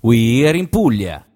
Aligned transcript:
We 0.00 0.46
are 0.46 0.54
in 0.54 0.68
Puglia. 0.68 1.26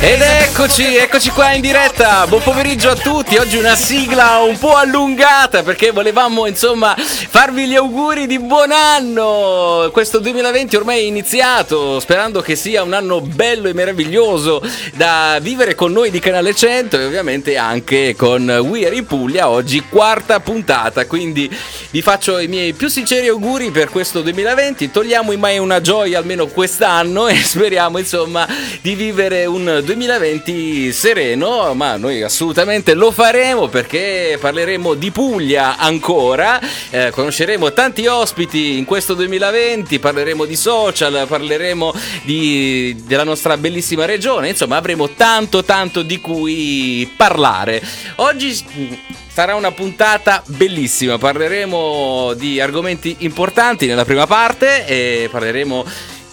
Ed 0.00 0.20
eccoci, 0.20 0.96
eccoci 0.96 1.30
qua 1.30 1.52
in 1.52 1.60
diretta. 1.60 2.26
Buon 2.26 2.42
pomeriggio 2.42 2.90
a 2.90 2.94
tutti. 2.94 3.36
Oggi 3.36 3.58
una 3.58 3.74
sigla 3.74 4.38
un 4.38 4.58
po' 4.58 4.74
allungata 4.74 5.62
Perché 5.62 5.90
volevamo 5.90 6.46
insomma 6.46 6.94
farvi 6.96 7.66
gli 7.66 7.74
auguri 7.74 8.26
di 8.26 8.38
buon 8.38 8.70
anno. 8.70 9.90
Questo 9.92 10.18
2020 10.18 10.76
ormai 10.76 11.00
è 11.00 11.02
iniziato 11.02 12.00
Sperando 12.00 12.40
che 12.40 12.56
sia 12.56 12.82
un 12.82 12.94
anno 12.94 13.20
bello 13.20 13.68
e 13.68 13.74
meraviglioso 13.74 14.62
Da 14.94 15.38
vivere 15.42 15.74
con 15.74 15.92
noi 15.92 16.10
di 16.10 16.20
Canale 16.20 16.54
100 16.54 16.98
E 16.98 17.04
ovviamente 17.04 17.56
anche 17.56 18.14
con 18.16 18.48
We 18.48 18.86
Are 18.86 18.96
in 18.96 19.04
Puglia 19.04 19.50
Oggi 19.50 19.84
quarta 19.88 20.40
puntata. 20.40 21.06
Quindi 21.06 21.54
vi 21.90 22.00
faccio 22.00 22.38
i 22.38 22.48
miei 22.48 22.72
più 22.72 22.88
sinceri 22.88 23.28
auguri 23.28 23.70
per 23.70 23.90
questo 23.90 24.22
2020 24.22 24.90
Togliamo 24.90 25.32
i 25.34 25.36
mai 25.36 25.58
una 25.58 25.80
gioia 25.80 26.18
almeno 26.18 26.46
quest'anno 26.46 27.28
e 27.28 27.36
speriamo 27.42 27.98
insomma 27.98 28.48
di 28.80 28.94
vivere 28.94 29.44
un 29.44 29.80
2020 29.84 30.92
sereno, 30.92 31.74
ma 31.74 31.96
noi 31.96 32.22
assolutamente 32.22 32.94
lo 32.94 33.10
faremo 33.10 33.68
perché 33.68 34.38
parleremo 34.40 34.94
di 34.94 35.10
Puglia 35.10 35.76
ancora, 35.76 36.60
eh, 36.90 37.10
conosceremo 37.10 37.72
tanti 37.72 38.06
ospiti 38.06 38.78
in 38.78 38.84
questo 38.84 39.14
2020, 39.14 39.98
parleremo 39.98 40.44
di 40.44 40.56
social, 40.56 41.26
parleremo 41.28 41.92
di, 42.22 43.02
della 43.04 43.24
nostra 43.24 43.56
bellissima 43.56 44.04
regione, 44.04 44.48
insomma 44.48 44.76
avremo 44.76 45.10
tanto 45.10 45.64
tanto 45.64 46.02
di 46.02 46.20
cui 46.20 47.12
parlare. 47.16 47.82
Oggi 48.16 49.22
Sarà 49.34 49.56
una 49.56 49.72
puntata 49.72 50.44
bellissima, 50.46 51.18
parleremo 51.18 52.34
di 52.34 52.60
argomenti 52.60 53.16
importanti 53.18 53.84
nella 53.84 54.04
prima 54.04 54.28
parte 54.28 54.86
e 54.86 55.23
parleremo 55.28 55.84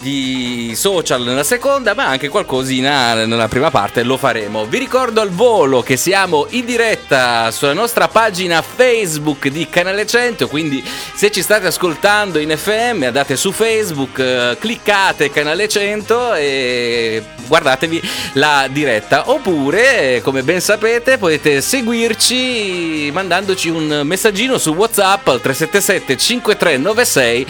di 0.02 0.72
social 0.74 1.22
nella 1.22 1.44
seconda, 1.44 1.94
ma 1.94 2.06
anche 2.06 2.28
qualcosina 2.28 3.24
nella 3.24 3.48
prima 3.48 3.70
parte 3.70 4.02
lo 4.02 4.16
faremo. 4.16 4.66
Vi 4.66 4.78
ricordo 4.78 5.20
al 5.20 5.30
volo 5.30 5.80
che 5.80 5.96
siamo 5.96 6.46
in 6.50 6.64
diretta 6.64 7.50
sulla 7.52 7.72
nostra 7.72 8.08
pagina 8.08 8.62
Facebook 8.62 9.48
di 9.48 9.68
Canale 9.70 10.04
100, 10.04 10.48
quindi 10.48 10.84
se 11.14 11.30
ci 11.30 11.40
state 11.40 11.68
ascoltando 11.68 12.40
in 12.40 12.52
FM 12.54 13.04
andate 13.04 13.36
su 13.36 13.52
Facebook, 13.52 14.18
eh, 14.18 14.56
cliccate 14.58 15.30
Canale 15.30 15.68
100 15.68 16.34
e 16.34 17.22
guardatevi 17.46 18.02
la 18.34 18.66
diretta. 18.70 19.30
Oppure, 19.30 20.20
come 20.22 20.42
ben 20.42 20.60
sapete, 20.60 21.16
potete 21.16 21.60
seguirci 21.60 23.10
mandandoci 23.12 23.68
un 23.68 24.02
messaggino 24.04 24.58
su 24.58 24.72
WhatsApp 24.72 25.28
al 25.28 25.40
377 25.40 26.16
5396 26.16 27.46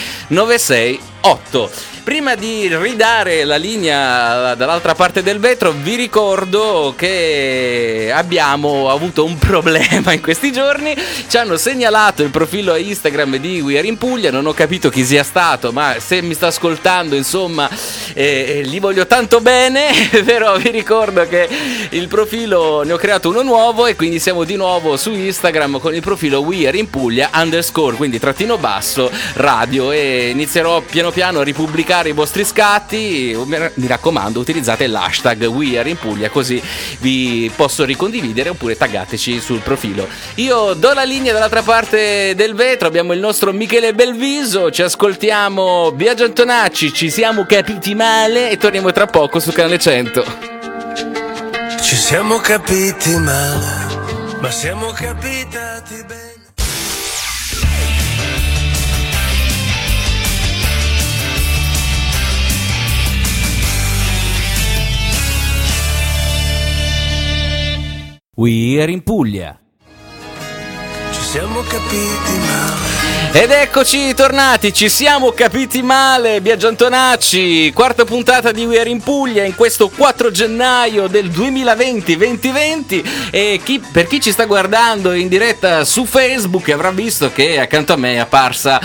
968. 1.22 1.92
Prima 2.02 2.34
di 2.34 2.68
ridare 2.76 3.44
la 3.44 3.54
linea 3.54 4.56
dall'altra 4.56 4.92
parte 4.96 5.22
del 5.22 5.38
vetro, 5.38 5.70
vi 5.70 5.94
ricordo 5.94 6.94
che 6.96 8.10
abbiamo 8.12 8.90
avuto 8.90 9.24
un 9.24 9.38
problema 9.38 10.12
in 10.12 10.20
questi 10.20 10.50
giorni. 10.50 10.96
Ci 11.28 11.36
hanno 11.36 11.56
segnalato 11.56 12.24
il 12.24 12.30
profilo 12.30 12.74
Instagram 12.74 13.36
di 13.36 13.60
We 13.60 13.78
Are 13.78 13.86
in 13.86 13.98
Puglia. 13.98 14.32
Non 14.32 14.46
ho 14.46 14.52
capito 14.52 14.90
chi 14.90 15.04
sia 15.04 15.22
stato, 15.22 15.70
ma 15.70 15.94
se 16.00 16.20
mi 16.22 16.34
sta 16.34 16.48
ascoltando, 16.48 17.14
insomma, 17.14 17.70
eh, 18.14 18.62
gli 18.64 18.80
voglio 18.80 19.06
tanto 19.06 19.40
bene. 19.40 19.90
Però 20.26 20.56
vi 20.56 20.70
ricordo 20.70 21.24
che 21.28 21.48
il 21.90 22.08
profilo 22.08 22.82
ne 22.82 22.94
ho 22.94 22.98
creato 22.98 23.28
uno 23.28 23.42
nuovo 23.42 23.86
e 23.86 23.94
quindi 23.94 24.18
siamo 24.18 24.42
di 24.42 24.56
nuovo 24.56 24.96
su 24.96 25.12
Instagram 25.12 25.78
con 25.78 25.94
il 25.94 26.00
profilo 26.00 26.40
We 26.40 26.66
Are 26.66 26.76
in 26.76 26.90
Puglia 26.90 27.30
underscore, 27.32 27.94
quindi 27.94 28.18
trattino 28.18 28.58
basso 28.58 29.08
radio. 29.34 29.92
E 29.92 30.30
inizierò 30.30 30.80
piano 30.80 31.11
piano 31.12 31.42
ripubblicare 31.42 31.70
pubblicare 31.82 32.10
i 32.10 32.12
vostri 32.12 32.44
scatti, 32.44 33.36
mi 33.46 33.86
raccomando 33.86 34.38
utilizzate 34.38 34.86
l'hashtag 34.86 35.44
We 35.46 35.80
in 35.88 35.96
Puglia 35.96 36.28
così 36.30 36.62
vi 36.98 37.50
posso 37.54 37.84
ricondividere 37.84 38.50
oppure 38.50 38.76
taggateci 38.76 39.40
sul 39.40 39.60
profilo. 39.60 40.06
Io 40.36 40.74
do 40.74 40.92
la 40.92 41.04
linea 41.04 41.32
dall'altra 41.32 41.62
parte 41.62 42.34
del 42.34 42.54
vetro, 42.54 42.88
abbiamo 42.88 43.12
il 43.12 43.20
nostro 43.20 43.52
Michele 43.52 43.94
Belviso, 43.94 44.70
ci 44.70 44.82
ascoltiamo 44.82 45.92
Biagio 45.92 46.24
Antonacci, 46.24 46.92
ci 46.92 47.10
siamo 47.10 47.44
capiti 47.46 47.94
male 47.94 48.50
e 48.50 48.56
torniamo 48.56 48.92
tra 48.92 49.06
poco 49.06 49.40
su 49.40 49.50
Canale 49.52 49.78
100. 49.78 50.24
Ci 51.80 51.96
siamo 51.96 52.38
capiti 52.38 53.16
male, 53.16 54.36
ma 54.40 54.50
siamo 54.50 54.90
capitati 54.92 56.04
bene. 56.06 56.21
We 68.34 68.80
are 68.80 68.90
in 68.90 69.02
Puglia. 69.02 69.60
Ci 71.10 71.20
siamo 71.20 71.60
capiti 71.60 72.38
male. 72.38 72.91
Ed 73.34 73.50
eccoci 73.50 74.12
tornati, 74.12 74.74
ci 74.74 74.90
siamo 74.90 75.32
capiti 75.32 75.80
male, 75.80 76.42
Biagio 76.42 76.68
Antonacci, 76.68 77.72
quarta 77.72 78.04
puntata 78.04 78.52
di 78.52 78.66
We 78.66 78.78
Are 78.78 78.90
in 78.90 79.00
Puglia 79.00 79.42
in 79.42 79.54
questo 79.54 79.88
4 79.88 80.30
gennaio 80.30 81.06
del 81.06 81.30
2020-2020 81.30 83.30
e 83.30 83.58
chi, 83.64 83.82
per 83.90 84.06
chi 84.06 84.20
ci 84.20 84.32
sta 84.32 84.44
guardando 84.44 85.14
in 85.14 85.28
diretta 85.28 85.82
su 85.86 86.04
Facebook 86.04 86.68
avrà 86.68 86.90
visto 86.90 87.32
che 87.32 87.58
accanto 87.58 87.94
a 87.94 87.96
me 87.96 88.12
è 88.12 88.18
apparsa 88.18 88.78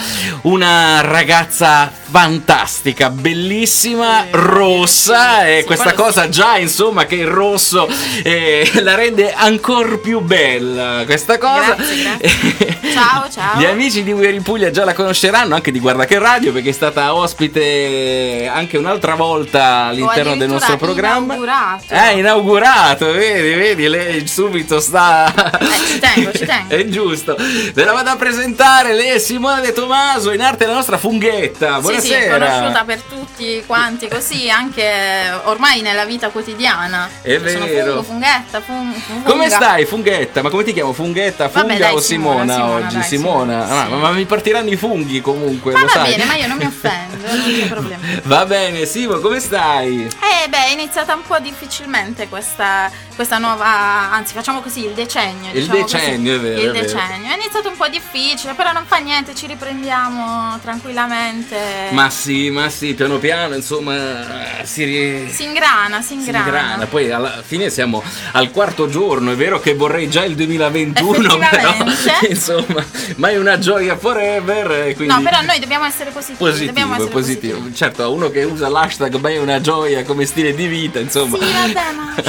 una 0.44 1.02
ragazza 1.02 1.92
fantastica, 2.10 3.10
bellissima, 3.10 4.28
rossa 4.32 5.46
e 5.46 5.66
questa 5.66 5.94
cosa 5.94 6.30
già 6.30 6.58
insomma 6.58 7.06
che 7.06 7.16
il 7.16 7.28
rosso 7.28 7.86
eh, 8.24 8.72
la 8.82 8.96
rende 8.96 9.34
ancora 9.34 9.98
più 9.98 10.22
bella 10.22 11.04
questa 11.06 11.38
cosa. 11.38 11.76
Grazie, 11.76 12.02
grazie. 12.02 12.80
ciao, 12.96 13.30
ciao. 13.30 13.60
Gli 13.60 13.66
amici 13.66 14.04
di 14.04 14.14
We 14.14 14.28
Are 14.28 14.37
in 14.38 14.44
Puglia 14.44 14.72
già 14.72 14.86
la 14.86 14.94
conosceranno 14.94 15.56
anche 15.56 15.72
di 15.72 15.80
Guarda 15.80 16.06
che 16.06 16.18
Radio 16.20 16.52
perché 16.52 16.70
è 16.70 16.74
stata 16.74 17.14
ospite 17.14 18.50
anche 18.52 18.78
un'altra 18.78 19.16
volta 19.16 19.86
all'interno 19.86 20.36
del 20.36 20.50
nostro 20.50 20.78
programma. 20.78 21.34
Inaugurato. 21.34 21.84
È 21.88 22.12
inaugurato, 22.12 23.12
vedi, 23.12 23.54
vedi, 23.56 23.88
lei 23.88 24.28
subito 24.28 24.80
sta. 24.80 25.34
Eh, 25.60 25.78
ci 25.88 26.00
tengo, 26.00 26.32
ci 26.32 26.46
tengo. 26.46 26.74
è 26.76 26.86
giusto. 26.88 27.36
Ve 27.74 27.84
la 27.84 27.92
vado 27.92 28.10
a 28.12 28.16
presentare, 28.16 28.94
lei 28.94 29.10
è 29.10 29.20
Simona 29.20 29.60
De 29.60 29.74
Tomaso, 29.74 30.32
in 30.32 30.42
arte 30.42 30.66
la 30.66 30.74
nostra 30.74 30.98
funghetta. 30.98 31.80
Buonasera. 31.80 32.02
Sì, 32.02 32.24
sì, 32.24 32.30
conosciuta 32.30 32.84
per 32.86 33.02
tutti 33.02 33.64
quanti, 33.66 34.08
così 34.08 34.50
anche 34.50 35.32
ormai 35.46 35.82
nella 35.82 36.06
vita 36.06 36.30
quotidiana. 36.30 37.10
È 37.22 37.38
Sono 37.48 37.66
vero. 37.66 37.86
fungo, 37.88 38.04
funghetta, 38.04 38.62
fung, 38.62 38.94
funga. 38.94 39.30
Come 39.30 39.50
stai, 39.50 39.86
funghetta? 39.86 40.42
Ma 40.42 40.50
come 40.50 40.64
ti 40.64 40.74
chiamo? 40.74 40.94
Funghetta, 40.94 41.50
funga 41.50 41.68
Vabbè, 41.68 41.80
dai, 41.80 41.94
o 41.94 42.00
Simona, 42.00 42.42
Simona, 42.42 42.54
Simona, 42.54 42.86
oggi? 42.86 42.94
dai, 42.96 43.04
Simona. 43.04 43.66
Simona, 43.66 43.82
Ah, 43.82 43.86
sì. 43.86 43.92
ma, 43.92 43.98
ma 43.98 44.12
mi 44.12 44.26
partiranno 44.28 44.70
i 44.70 44.76
funghi 44.76 45.22
comunque, 45.22 45.74
Ma 45.74 45.82
va 45.82 45.88
sai. 45.88 46.12
bene, 46.12 46.26
ma 46.26 46.36
io 46.36 46.48
non 46.48 46.58
mi 46.58 46.66
offendo, 46.66 47.16
non 47.28 47.44
c'è 47.44 47.66
problema. 47.68 48.04
Va 48.24 48.46
bene, 48.46 48.86
Simo, 48.86 49.18
come 49.20 49.40
stai? 49.40 50.04
Eh 50.06 50.48
beh, 50.50 50.66
è 50.68 50.72
iniziata 50.72 51.16
un 51.16 51.24
po' 51.26 51.40
difficilmente 51.40 52.28
questa, 52.28 52.92
questa 53.16 53.38
nuova, 53.40 53.66
anzi 54.12 54.34
facciamo 54.34 54.62
così, 54.62 54.86
il 54.86 54.92
decennio. 54.92 55.52
Il 55.54 55.62
diciamo 55.62 55.82
decennio, 55.82 56.36
così. 56.38 56.46
è 56.46 56.50
vero, 56.50 56.62
Il 56.62 56.68
è 56.70 56.72
vero. 56.72 56.86
decennio. 56.86 57.32
È 57.32 57.36
iniziato 57.36 57.70
un 57.70 57.76
po' 57.78 57.88
difficile, 57.88 58.54
però 58.54 58.72
non 58.72 58.84
fa 58.86 58.98
niente, 58.98 59.34
ci 59.34 59.48
riprendiamo 59.48 60.60
tranquillamente. 60.62 61.58
Ma 61.92 62.10
sì, 62.10 62.50
ma 62.50 62.70
sì, 62.70 62.94
piano 62.94 63.18
piano, 63.18 63.56
insomma, 63.56 64.26
si, 64.64 65.28
Si 65.32 65.44
ingrana, 65.44 66.02
si 66.02 66.08
si 66.08 66.14
ingrana. 66.16 66.46
ingrana. 66.46 66.86
Poi 66.88 67.12
alla 67.12 67.42
fine 67.46 67.70
siamo 67.70 68.04
al 68.34 68.52
quarto 68.52 68.88
giorno, 68.90 69.32
è 69.32 69.36
vero 69.36 69.60
che 69.60 69.74
vorrei 69.76 70.10
già 70.10 70.24
il 70.26 70.36
2021, 70.36 71.38
però 71.50 71.74
insomma, 72.30 72.86
ma 73.18 73.30
è 73.30 73.38
una 73.38 73.58
gioia 73.58 73.96
forever. 74.18 74.96
Quindi... 74.96 75.14
No, 75.14 75.22
però 75.22 75.42
noi 75.42 75.60
dobbiamo 75.60 75.86
essere 75.86 76.10
positivi. 76.10 76.38
Positivo, 76.38 76.66
dobbiamo 76.68 76.94
essere 76.96 77.10
positivo. 77.10 77.54
positivi. 77.54 77.76
Certo, 77.76 78.12
uno 78.12 78.30
che 78.30 78.44
usa 78.44 78.68
l'hashtag 78.68 79.16
ma 79.16 79.30
è 79.30 79.38
una 79.38 79.62
gioia 79.62 80.04
come 80.04 80.26
stile 80.26 80.54
di 80.54 80.68
vita, 80.68 81.00
insomma. 81.00 81.38
Sì, 81.38 81.52
vabbè, 81.52 81.92
ma. 81.92 82.16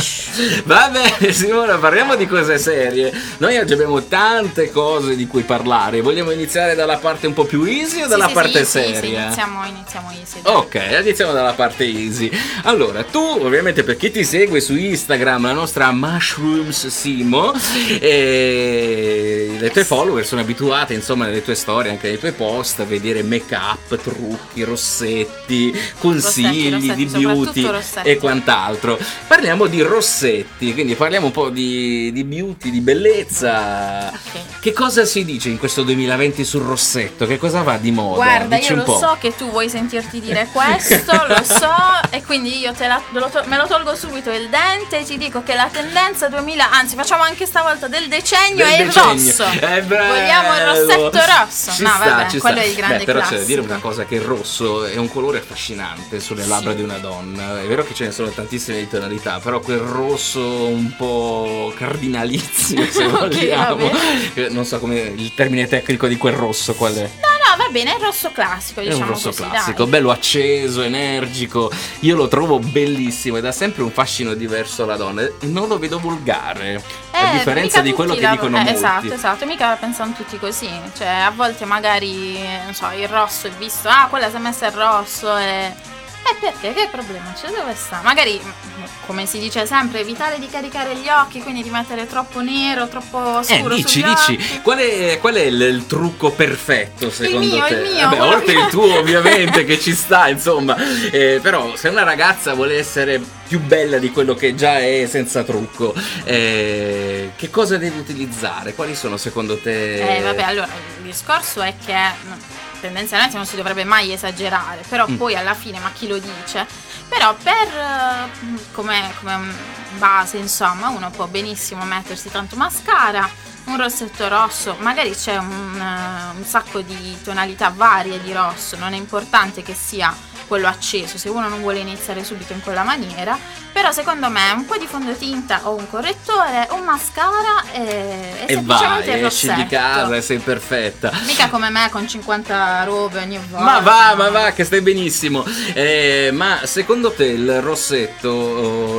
Va 0.65 0.89
bene 0.91 1.33
Simona, 1.33 1.79
parliamo 1.79 2.15
di 2.15 2.27
cose 2.27 2.59
serie. 2.59 3.13
Noi 3.39 3.57
oggi 3.57 3.73
abbiamo 3.73 4.05
tante 4.05 4.71
cose 4.71 5.17
di 5.17 5.27
cui 5.27 5.43
parlare. 5.43 6.01
Vogliamo 6.01 6.31
iniziare 6.31 6.75
dalla 6.75 6.99
parte 6.99 7.27
un 7.27 7.33
po' 7.33 7.45
più 7.45 7.65
easy 7.65 8.03
o 8.03 8.07
dalla 8.07 8.29
sì, 8.29 8.35
parte 8.35 8.65
sì, 8.65 8.71
seria? 8.71 9.25
iniziamo, 9.25 9.65
iniziamo 9.65 10.11
easy. 10.11 10.43
dai. 10.43 10.55
Ok, 10.55 11.01
iniziamo 11.03 11.33
dalla 11.33 11.55
parte 11.55 11.85
easy. 11.85 12.31
Allora, 12.63 13.03
tu 13.03 13.19
ovviamente 13.19 13.83
per 13.83 13.97
chi 13.97 14.11
ti 14.11 14.25
segue 14.25 14.61
su 14.61 14.77
Instagram, 14.77 15.43
la 15.43 15.53
nostra 15.53 15.91
Mushrooms 15.91 16.87
Simo, 16.87 17.53
e 17.99 19.57
le 19.59 19.71
tue 19.71 19.85
follower 19.85 20.25
sono 20.25 20.41
abituate 20.43 20.95
insomma 20.95 21.25
nelle 21.25 21.43
tue 21.43 21.55
storie 21.55 21.78
storie 21.79 21.91
anche 21.93 22.09
nei 22.09 22.19
tuoi 22.19 22.33
post, 22.33 22.83
vedere 22.87 23.23
make 23.23 23.55
up, 23.55 23.97
trucchi, 24.03 24.65
rossetti, 24.65 25.73
consigli 25.99 26.71
Rossetti, 26.73 26.95
di 26.95 27.05
rossetti, 27.05 27.05
beauty 27.23 27.37
soprattutto 27.37 27.71
rossetti. 27.73 28.09
e 28.09 28.17
quant'altro. 28.17 28.99
Parliamo 29.29 29.67
di 29.67 29.81
rossetti, 29.83 30.73
quindi 30.73 30.95
parliamo 30.97 31.27
un 31.27 31.33
po' 31.33 31.51
di, 31.51 32.11
di 32.13 32.25
beauty, 32.25 32.71
di 32.71 32.81
bellezza. 32.81 34.09
Ok. 34.13 34.41
Che 34.61 34.73
cosa 34.73 35.05
si 35.05 35.25
dice 35.25 35.51
in 35.51 35.59
questo 35.59 35.83
2020 35.85 36.45
sul 36.45 36.63
rossetto? 36.63 37.27
Che 37.27 37.39
cosa 37.39 37.63
va 37.63 37.77
di 37.77 37.93
moda? 37.93 38.17
Guarda, 38.17 38.57
Dici 38.57 38.73
io 38.73 38.79
lo 38.79 38.83
po'. 38.83 38.99
so 38.99 39.17
che 39.21 39.35
tu 39.37 39.49
vuoi 39.51 39.69
sentirti 39.71 40.21
dire 40.21 40.49
questo, 40.53 41.13
lo 41.29 41.43
so, 41.45 41.71
e 42.11 42.25
quindi 42.25 42.59
io 42.59 42.73
te 42.73 42.89
la- 42.89 43.01
lo 43.11 43.29
to- 43.31 43.45
me 43.47 43.57
lo 43.57 43.67
tolgo 43.69 43.95
subito 43.95 44.31
il 44.31 44.49
dente 44.49 44.99
e 44.99 45.05
ti 45.05 45.17
dico 45.17 45.43
che 45.45 45.55
la 45.55 45.69
tendenza 45.71 46.29
2000, 46.29 46.71
anzi 46.73 46.97
facciamo 46.97 47.23
anche 47.23 47.47
stavolta 47.47 47.87
del 47.87 48.09
decennio 48.09 48.65
Del 48.65 48.75
è 48.75 48.81
il 48.81 48.87
decennio. 48.89 49.13
rosso. 49.13 49.45
È 49.45 49.83
bello. 49.83 50.13
Vogliamo 50.15 50.55
il 50.57 50.65
rossetto 50.65 51.19
rosso? 51.39 51.68
Ci 51.73 51.83
no, 51.83 51.89
sta, 51.91 51.99
vabbè, 51.99 52.31
ci 52.31 52.39
quello 52.39 52.57
sta. 52.57 52.65
è 52.65 52.69
il 52.69 52.75
grande 52.75 52.97
Beh, 52.99 53.05
però 53.05 53.19
c'è 53.19 53.25
da 53.25 53.29
classico. 53.31 53.47
dire 53.49 53.61
una 53.61 53.79
cosa 53.79 54.05
che 54.05 54.15
il 54.17 54.21
rosso 54.23 54.85
è 54.85 54.97
un 54.97 55.09
colore 55.09 55.39
affascinante 55.39 56.21
sulle 56.21 56.43
Sì. 56.43 56.49
labbra 56.49 56.73
di 56.73 56.83
una 56.83 56.99
donna. 56.99 57.61
È 57.61 57.67
vero 57.67 57.85
che 57.85 57.95
ce 57.95 58.05
ne 58.07 58.11
sono 58.13 58.29
tantissime 58.31 58.79
di 58.79 58.89
tonalità, 58.89 59.39
però 59.41 59.61
quel 59.61 59.79
rosso 59.79 60.41
un 60.67 60.95
po' 60.97 61.73
cardinalizio, 61.77 62.85
se 62.91 63.05
Ok, 63.07 63.19
vogliamo. 63.19 63.77
va 63.89 63.91
Eh, 64.35 64.49
Non 64.51 64.65
so 64.65 64.79
come 64.79 64.99
il 65.01 65.33
termine 65.35 65.67
tecnico 65.67 66.07
di 66.07 66.17
quel 66.17 66.35
rosso 66.35 66.75
qual 66.75 66.95
è. 66.95 67.03
No, 67.03 67.28
va 67.59 67.69
bene, 67.71 67.93
è 67.93 67.97
il 67.97 68.03
rosso 68.03 68.31
classico, 68.33 68.81
È 68.81 68.85
diciamo 68.85 69.03
un 69.05 69.09
rosso 69.09 69.29
così, 69.29 69.49
classico, 69.49 69.83
dai. 69.83 69.91
bello 69.91 70.11
acceso, 70.11 70.83
energico. 70.83 71.71
Io 72.01 72.17
lo 72.17 72.29
trovo 72.29 72.59
bellissimo 72.59 73.37
ed 73.37 73.45
ha 73.45 73.53
sempre 73.53 73.83
un 73.83 73.91
fascino 73.91 74.33
diverso 74.35 74.85
alla 74.85 74.97
donna. 74.97 75.29
Non 75.41 75.69
lo 75.69 75.79
vedo 75.79 75.99
volgare. 75.99 76.83
a 77.11 77.29
Eh, 77.29 77.33
differenza 77.33 77.79
mica 77.79 77.81
di 77.83 77.93
quello 77.93 78.15
che 78.15 78.21
la- 78.21 78.31
dicono 78.31 78.57
eh, 78.57 78.61
molti. 78.61 78.75
Esatto, 78.75 79.13
esatto, 79.13 79.47
mica 79.47 79.69
la 79.69 79.75
pensano 79.77 80.13
tutti 80.13 80.39
così. 80.39 80.71
Cioè, 80.97 81.07
a 81.09 81.31
volte 81.31 81.65
magari, 81.67 82.39
non 82.65 82.73
so, 82.75 82.89
il 82.97 83.09
rosso 83.09 83.49
è 83.49 83.51
visto, 83.51 83.89
ah, 83.89 84.07
quella 84.09 84.31
si 84.31 84.37
è 84.37 84.39
messa 84.39 84.67
il 84.67 84.73
rosso 84.73 85.37
e... 85.37 85.97
E 86.31 86.37
perché? 86.41 86.73
Che 86.75 86.89
problema 86.91 87.33
c'è? 87.33 87.49
Dove 87.49 87.75
sta? 87.75 88.01
Magari, 88.03 88.41
mm, 88.43 88.83
come 89.07 89.25
si 89.27 89.39
dice 89.39 89.65
sempre, 89.67 90.01
evitare 90.01 90.39
di 90.39 90.47
caricare 90.49 90.95
gli 90.97 91.09
occhi, 91.09 91.41
quindi 91.41 91.63
di 91.63 91.71
mettere 91.71 92.07
troppo 92.07 92.41
nero, 92.41 92.89
troppo 92.89 93.41
Eh, 93.41 93.45
scuro 93.45 93.75
dici, 93.75 93.89
sugli 94.01 94.05
dici, 94.05 94.33
occhi. 94.35 94.61
qual 94.63 94.79
è, 94.79 95.19
qual 95.21 95.35
è 95.35 95.41
il, 95.43 95.61
il 95.61 95.87
trucco 95.87 96.31
perfetto 96.31 97.11
secondo 97.11 97.47
mio, 97.55 97.65
te? 97.65 97.75
il 97.75 97.91
mio, 97.93 98.09
Vabbè, 98.09 98.21
oltre 98.23 98.55
che- 98.55 98.61
il 98.61 98.67
tuo 98.67 98.99
ovviamente 98.99 99.65
che 99.65 99.79
ci 99.81 99.95
sta, 99.95 100.29
insomma. 100.29 100.77
Eh, 101.11 101.39
però 101.43 101.75
se 101.77 101.89
una 101.89 102.03
ragazza 102.03 102.53
vuole 102.55 102.77
essere 102.79 103.21
più 103.49 103.61
bella 103.61 103.97
di 103.99 104.11
quello 104.11 104.35
che 104.35 104.55
già 104.55 104.79
è 104.79 105.07
senza 105.09 105.43
trucco, 105.43 105.95
eh, 106.25 107.31
che 107.37 107.51
cosa 107.51 107.79
deve 107.79 107.99
utilizzare? 107.99 108.75
Quali 108.75 108.95
sono 108.95 109.17
secondo 109.17 109.59
te? 109.59 110.17
Eh, 110.19 110.21
vabbè, 110.23 110.43
allora, 110.43 110.67
il 110.99 111.03
discorso 111.05 111.63
è 111.63 111.75
che 111.85 111.95
mm, 111.95 112.33
tendenzialmente 112.81 113.37
non 113.37 113.47
si 113.47 113.57
dovrebbe 113.57 113.85
mai 113.85 114.13
esagerare, 114.13 114.83
però 114.89 115.07
Mm. 115.09 115.17
poi 115.17 115.35
alla 115.37 115.55
fine, 115.55 115.79
ma 115.79 115.91
chi 115.93 116.07
lo 116.09 116.19
dice? 116.19 116.67
Però 117.09 117.35
per, 117.35 117.69
eh, 117.69 118.45
mm, 118.45 118.57
come, 118.73 119.13
come 119.21 119.37
mm, 119.37 119.51
base, 119.99 120.37
insomma, 120.37 120.89
uno 120.89 121.11
può 121.11 121.27
benissimo 121.27 121.85
mettersi 121.85 122.31
tanto 122.31 122.57
mascara, 122.57 123.29
un 123.65 123.77
rossetto 123.77 124.29
rosso, 124.29 124.77
magari 124.81 125.11
c'è 125.15 125.37
un, 125.37 125.77
eh, 125.81 126.37
un 126.37 126.45
sacco 126.45 126.81
di 126.81 127.19
tonalità 127.23 127.71
varie 127.75 128.21
di 128.23 128.33
rosso, 128.33 128.77
non 128.77 128.93
è 128.95 128.97
importante 128.97 129.63
che 129.63 129.75
sia 129.75 130.15
quello 130.49 130.67
acceso 130.67 131.19
se 131.19 131.29
uno 131.29 131.49
non 131.49 131.61
vuole 131.61 131.79
iniziare 131.79 132.25
subito 132.25 132.53
in 132.53 132.63
quella 132.63 132.83
maniera 132.83 133.39
però 133.73 133.93
secondo 133.93 134.29
me 134.29 134.51
un 134.57 134.65
po' 134.67 134.77
di 134.77 134.87
fondotinta 134.87 135.61
o 135.65 135.75
un 135.77 135.89
correttore 135.89 136.67
un 136.71 136.83
mascara 136.85 137.63
e, 137.73 137.81
e, 137.81 138.45
E 138.47 138.55
semplicemente 138.55 139.11
vai, 139.11 139.25
esci 139.25 139.53
di 139.53 139.67
casa 139.67 140.17
e 140.17 140.23
sei 140.23 140.39
perfetta. 140.39 141.13
mica 141.27 141.49
come 141.49 141.69
me 141.71 141.89
con 141.91 142.09
50 142.09 142.85
robe 142.85 143.21
ogni 143.21 143.39
volta 143.49 143.65
Ma 143.65 143.79
va, 143.81 144.15
ma 144.17 144.31
va, 144.31 144.51
che 144.53 144.65
stai 144.65 144.81
benissimo. 144.81 145.45
Eh, 145.75 146.31
ma 146.33 146.61
secondo 146.65 147.13
te 147.13 147.27
il 147.27 147.61
rossetto 147.61 148.29
oh, 148.29 148.98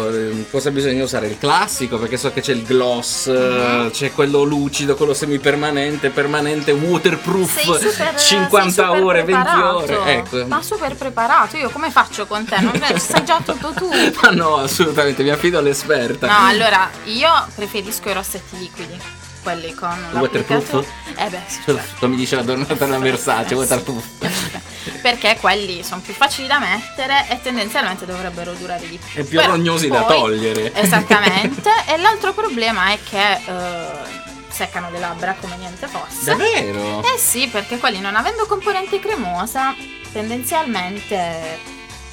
cosa 0.50 0.72
bisogna 0.72 1.04
usare? 1.04 1.28
Il 1.28 1.38
classico? 1.38 1.98
Perché 1.98 2.18
so 2.18 2.32
che 2.32 2.42
c'è 2.42 2.54
il 2.54 2.64
gloss, 2.64 3.28
eh, 3.28 3.90
c'è 3.92 4.12
quello 4.14 4.44
lucido, 4.44 4.96
quello 4.96 5.14
semipermanente, 5.14 6.10
permanente, 6.10 6.72
waterproof, 6.72 7.60
super 7.60 8.16
50 8.16 8.60
sei 8.72 8.86
super 8.86 9.04
ore, 9.04 9.24
20 9.24 9.42
preparato. 9.44 9.78
ore. 9.78 10.14
Ecco. 10.14 10.46
ma 10.48 10.62
super 10.62 10.96
preparato 10.96 11.58
io 11.58 11.70
come 11.70 11.90
faccio 11.92 12.26
con 12.26 12.46
te 12.46 12.60
non 12.60 12.80
è- 12.82 12.98
sai 12.98 13.24
già 13.24 13.42
tutto 13.44 13.72
tu 13.76 13.90
Ma 14.22 14.30
no, 14.32 14.58
assolutamente, 14.58 15.24
mi 15.24 15.30
affido 15.30 15.58
all'esperta. 15.58 16.28
no 16.28 16.48
allora 16.48 16.90
io 17.06 17.30
preferisco 17.56 18.10
i 18.10 18.14
rossetti 18.14 18.58
liquidi 18.58 18.98
quelli 19.42 19.74
con 19.74 19.98
Waterproof? 20.14 20.86
eh 21.16 21.30
beh 21.30 21.40
sì, 21.48 21.60
Cioè, 21.66 21.76
certo. 21.76 21.96
Come 22.00 22.16
dice 22.16 22.36
la 22.36 22.42
donna 22.44 22.66
della 22.66 22.98
Versace, 23.00 23.56
waterproof. 23.56 24.04
perché 25.02 25.38
quelli 25.40 25.84
sono 25.84 26.02
più 26.02 26.14
facili 26.14 26.48
da 26.48 26.60
mettere 26.60 27.26
e 27.30 27.40
tendenzialmente 27.42 28.06
dovrebbero 28.06 28.54
durare 28.54 28.88
di 28.88 28.98
più 28.98 29.22
E 29.22 29.24
più 29.24 29.40
Però 29.40 29.52
rognosi 29.52 29.88
da 29.88 30.02
poi- 30.04 30.18
togliere. 30.20 30.74
esattamente 30.76 31.70
e 31.88 31.98
l'altro 31.98 32.34
problema 32.34 32.92
è 32.92 33.00
che 33.08 33.32
eh, 33.34 34.28
seccano 34.50 34.90
le 34.90 35.00
labbra 35.00 35.36
come 35.40 35.56
niente 35.58 35.88
fosse 35.88 36.26
Davvero? 36.36 37.02
eh 37.04 37.18
sì 37.18 37.48
perché 37.48 37.78
quelli 37.78 38.00
non 38.00 38.16
avendo 38.16 38.46
componente 38.46 39.00
cremosa 39.00 39.74
tendenzialmente 40.12 41.60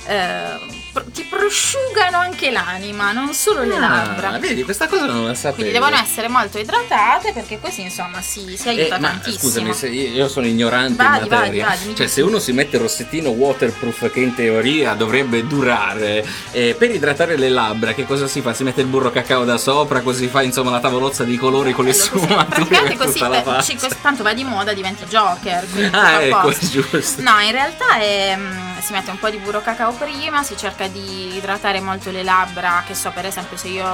eh, 0.07 0.76
ti 1.05 1.23
prosciugano 1.25 2.19
anche 2.19 2.51
l'anima 2.51 3.13
non 3.13 3.33
solo 3.35 3.63
le 3.65 3.75
Ah, 3.77 3.79
labbra 3.81 4.39
vedi, 4.39 4.63
questa 4.65 4.87
cosa 4.89 5.07
non 5.07 5.25
la 5.27 5.35
sapevo. 5.35 5.55
quindi 5.57 5.73
devono 5.73 5.97
essere 5.97 6.29
molto 6.29 6.59
idratate 6.59 7.33
perché 7.33 7.61
così 7.61 7.83
insomma 7.83 8.21
si, 8.23 8.57
si 8.57 8.69
aiuta 8.69 8.97
Eh, 8.97 9.01
ma 9.01 9.09
tantissimo 9.11 9.73
scusami, 9.73 10.13
io 10.15 10.29
sono 10.29 10.47
ignorante 10.47 11.03
Vadi, 11.03 11.25
in 11.25 11.31
materia. 11.31 11.67
vadi, 11.67 11.85
mi 11.87 11.95
cioè, 11.97 12.07
se 12.07 12.21
uno 12.23 12.39
si 12.39 12.53
mette 12.53 12.77
il 12.77 12.83
rossettino 12.83 13.31
waterproof 13.31 14.11
che 14.11 14.21
in 14.21 14.35
teoria 14.35 14.95
dovrebbe 14.95 15.47
durare, 15.47 16.25
eh, 16.53 16.75
per 16.79 16.91
idratare 16.91 17.37
le 17.37 17.49
labbra, 17.49 17.93
che 17.95 18.05
cosa 18.07 18.27
si 18.27 18.41
fa? 18.41 18.53
Si 18.55 18.63
mette 18.63 18.81
il 18.81 18.87
burro 18.87 19.11
cacao 19.11 19.45
da 19.45 19.59
sopra, 19.59 20.01
così 20.01 20.29
fa 20.29 20.43
insomma 20.43 20.71
la 20.71 20.81
tavolozza 20.81 21.25
di 21.25 21.37
colori 21.37 21.73
con 21.73 21.85
le 21.85 21.93
così, 21.93 22.03
sfumature 22.03 22.97
così 22.97 23.13
tutta 23.15 23.29
la 23.29 23.41
eh, 23.41 23.43
faccia. 23.43 23.63
sì, 23.63 23.77
così, 23.77 23.95
tanto 24.01 24.23
va 24.23 24.33
di 24.33 24.45
moda 24.45 24.73
diventi 24.73 25.05
Joker 25.05 25.65
Ah, 25.93 26.23
ecco, 26.23 26.41
posto. 26.41 26.65
è 26.65 26.69
giusto. 26.69 27.23
No, 27.23 27.39
in 27.41 27.51
realtà 27.53 27.99
è, 27.99 28.35
mm, 28.37 28.76
si 28.81 28.93
mette 28.93 29.11
un 29.11 29.19
po' 29.19 29.31
di 29.31 29.39
burro 29.39 29.61
cacao 29.63 29.93
prima, 29.93 30.43
si 30.43 30.57
cerca 30.57 30.87
di 30.87 31.37
idratare 31.37 31.81
molto 31.81 32.11
le 32.11 32.23
labbra, 32.23 32.83
che 32.87 32.95
so 32.95 33.11
per 33.15 33.27
esempio 33.27 33.57
se 33.57 33.69
io 33.69 33.87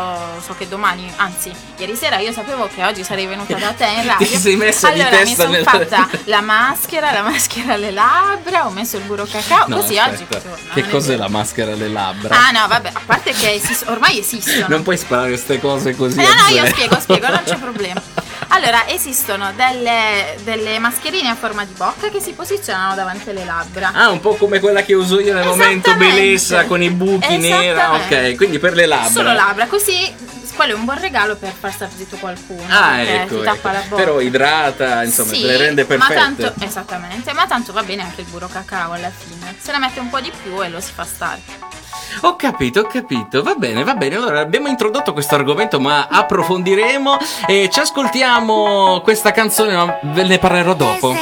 so 0.45 0.55
che 0.57 0.69
domani, 0.69 1.11
anzi 1.17 1.53
ieri 1.79 1.95
sera 1.97 2.19
io 2.19 2.33
sapevo 2.33 2.69
che 2.73 2.85
oggi 2.85 3.03
sarei 3.05 3.27
venuta 3.27 3.55
da 3.57 3.73
te 3.73 3.85
in 3.87 4.05
radio. 4.07 4.27
Ti 4.27 4.37
sei 4.37 4.57
messa 4.57 4.91
di 4.91 5.01
allora 5.01 5.19
mi 5.19 5.25
testa 5.25 5.43
sono 5.45 5.55
nel- 5.55 5.65
fatta 5.65 6.09
la 6.25 6.41
maschera, 6.41 7.13
la 7.13 7.23
maschera 7.23 7.75
alle 7.75 7.91
labbra, 7.91 8.67
ho 8.67 8.71
messo 8.71 8.97
il 8.97 9.03
burro 9.05 9.25
cacao, 9.31 9.67
No, 9.69 9.77
così 9.77 9.99
aspetta. 9.99 10.15
oggi 10.15 10.25
potevo- 10.25 10.57
no, 10.67 10.73
che 10.75 10.89
cos'è 10.89 11.17
la 11.17 11.29
maschera 11.29 11.73
alle 11.73 11.89
labbra? 11.89 12.37
Ah 12.37 12.51
no, 12.51 12.67
vabbè, 12.69 12.91
a 12.93 13.01
parte 13.05 13.33
che 13.33 13.53
esist- 13.55 13.89
ormai 13.89 14.19
esistono. 14.19 14.67
Non 14.69 14.83
puoi 14.83 14.99
sparare 14.99 15.29
queste 15.29 15.61
cose 15.61 15.95
così. 15.97 16.19
Eh, 16.21 16.23
no, 16.23 16.35
no, 16.49 16.55
io 16.55 16.67
spiego, 16.67 16.99
spiego, 17.01 17.29
non 17.29 17.43
c'è 17.45 17.57
problema. 17.59 18.01
Allora, 18.49 18.87
esistono 18.89 19.53
delle, 19.55 20.37
delle 20.43 20.79
mascherine 20.79 21.29
a 21.29 21.35
forma 21.35 21.65
di 21.65 21.73
bocca 21.77 22.09
che 22.09 22.21
si 22.21 22.33
posizionano 22.33 22.95
davanti 22.95 23.31
alle 23.31 23.45
labbra. 23.45 23.93
Ah, 23.95 24.11
un 24.11 24.21
po' 24.21 24.35
come 24.35 24.61
quella 24.61 24.83
che 24.83 24.95
uso 24.95 25.21
io 25.21 25.35
nel 25.35 25.47
momento 25.47 25.95
bellezza 25.95 26.65
con 26.67 26.83
i 26.83 26.91
buchi. 26.91 27.35
Esattamente. 27.35 28.31
Ok, 28.31 28.37
quindi 28.37 28.59
per 28.59 28.75
le 28.75 28.87
labbra. 28.87 29.11
Solo 29.11 29.33
labbra, 29.33 29.67
così 29.67 30.31
quello 30.55 30.73
è 30.73 30.77
un 30.77 30.85
buon 30.85 31.01
regalo 31.01 31.37
per 31.37 31.53
far 31.59 31.73
star 31.73 31.89
zitto 31.95 32.17
qualcuno. 32.17 32.65
Ah, 32.69 33.01
ecco, 33.01 33.39
ti 33.39 33.45
tappa 33.45 33.69
ecco. 33.71 33.73
la 33.73 33.85
bocca. 33.89 34.03
Però 34.03 34.21
idrata, 34.21 35.03
insomma, 35.03 35.33
Sì, 35.33 35.43
le 35.43 35.57
rende 35.57 35.85
perfette. 35.85 36.15
Ma 36.15 36.21
tanto, 36.21 36.55
esattamente, 36.61 37.33
ma 37.33 37.47
tanto 37.47 37.73
va 37.73 37.83
bene 37.83 38.03
anche 38.03 38.21
il 38.21 38.27
burro 38.29 38.49
cacao 38.49 38.93
alla 38.93 39.11
fine. 39.11 39.57
Se 39.59 39.73
ne 39.73 39.79
mette 39.79 40.01
un 40.01 40.11
po' 40.11 40.21
di 40.21 40.31
più 40.43 40.63
e 40.63 40.69
lo 40.69 40.81
si 40.81 40.93
fa 40.93 41.05
stare. 41.05 41.41
Ho 42.21 42.37
capito, 42.37 42.81
ho 42.81 42.85
capito. 42.85 43.43
Va 43.43 43.55
bene, 43.55 43.83
va 43.83 43.95
bene. 43.95 44.17
Allora, 44.17 44.41
abbiamo 44.41 44.69
introdotto 44.69 45.13
questo 45.13 45.35
argomento, 45.35 45.81
ma 45.81 46.07
approfondiremo 46.09 47.17
e 47.47 47.69
ci 47.71 47.81
ascoltiamo 47.81 49.01
questa 49.03 49.33
canzone, 49.33 49.75
ma 49.75 49.99
ve 50.03 50.25
ne 50.25 50.39
parlerò 50.39 50.75
dopo. 50.75 51.09
Oh. 51.09 51.17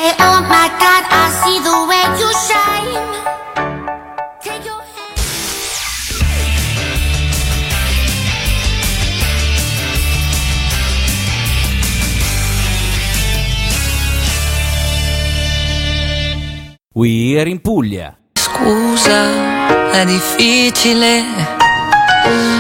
We 16.93 17.39
are 17.39 17.49
in 17.49 17.61
Puglia. 17.61 18.20
Scusa, 18.53 19.91
è 19.93 20.05
difficile 20.05 21.25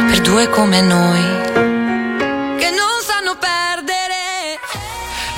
per 0.06 0.20
due 0.20 0.49
come 0.49 0.80
noi 0.80 1.39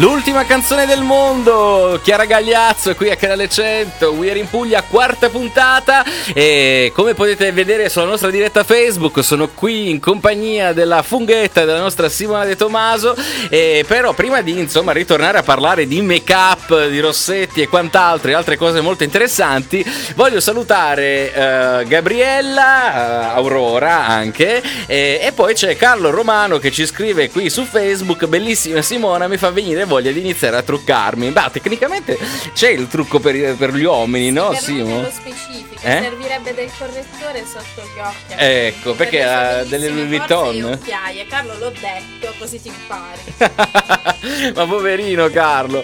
L'ultima 0.03 0.45
canzone 0.45 0.85
del 0.85 1.03
mondo, 1.03 2.01
Chiara 2.03 2.25
Gagliazzo 2.25 2.97
qui 2.97 3.09
a 3.09 3.15
Canale 3.15 3.49
100, 3.49 4.09
We 4.09 4.31
Are 4.31 4.39
in 4.41 4.49
Puglia, 4.51 4.83
quarta 4.83 5.29
puntata. 5.29 6.05
E 6.35 6.91
come 6.93 7.15
potete 7.15 7.53
vedere 7.53 7.89
sulla 7.89 8.07
nostra 8.07 8.29
diretta 8.29 8.65
Facebook 8.65 9.23
sono 9.23 9.51
qui 9.51 9.91
in 9.91 10.01
compagnia 10.01 10.73
della 10.73 11.05
funghetta 11.05 11.65
della 11.65 11.79
nostra 11.79 12.09
Simona 12.09 12.45
De 12.45 12.57
Tomaso. 12.57 13.15
E 13.49 13.85
però 13.87 14.13
prima 14.13 14.41
di 14.41 14.59
insomma 14.59 14.91
ritornare 14.91 15.39
a 15.39 15.45
parlare 15.45 15.87
di 15.87 16.03
make 16.03 16.35
up, 16.35 16.89
di 16.89 16.99
rossetti 16.99 17.63
e 17.63 17.69
quant'altro 17.69 18.33
e 18.33 18.35
altre 18.35 18.57
cose 18.57 18.81
molto 18.81 19.05
interessanti, 19.05 19.87
voglio 20.17 20.41
salutare 20.41 21.33
eh, 21.33 21.85
Gabriella, 21.87 23.31
eh, 23.31 23.37
Aurora 23.37 24.05
anche 24.05 24.61
e, 24.87 25.21
e 25.23 25.31
poi 25.33 25.55
c'è 25.55 25.77
Carlo 25.77 26.11
Romano 26.11 26.59
che 26.59 26.73
ci 26.73 26.87
scrive 26.87 27.31
qui 27.31 27.49
su 27.49 27.63
Facebook, 27.63 28.27
bellissima 28.27 28.83
Simona, 28.83 29.29
mi 29.29 29.37
fa 29.37 29.51
venire 29.51 29.91
voglia 29.93 30.11
di 30.11 30.21
iniziare 30.21 30.57
a 30.57 30.63
truccarmi. 30.63 31.31
Beh, 31.31 31.51
tecnicamente 31.53 32.19
c'è 32.55 32.71
il 32.71 32.89
trucco 32.89 33.21
per, 33.21 33.57
per 33.57 33.75
gli 33.75 33.85
uomini, 33.85 34.31
no 34.31 34.49
Per 34.49 34.59
Simo? 34.59 34.97
nello 34.97 35.11
specifico, 35.11 35.81
Eh? 35.83 36.01
servirebbe 36.01 36.55
del 36.55 36.71
correttore 36.79 37.45
sotto 37.47 37.83
gli 37.95 37.99
occhi. 38.01 38.35
Ecco, 38.37 38.95
perché 38.95 39.23
sue 39.23 39.33
ha 39.33 39.65
delle 39.65 39.89
Louis 39.89 40.07
Vuitton? 40.07 40.81
Carlo, 41.29 41.57
l'ho 41.59 41.71
detto, 41.71 42.35
così 42.39 42.61
ti 42.61 42.69
impari. 42.69 43.21
ma 44.55 44.67
poverino 44.67 45.29
Carlo. 45.31 45.83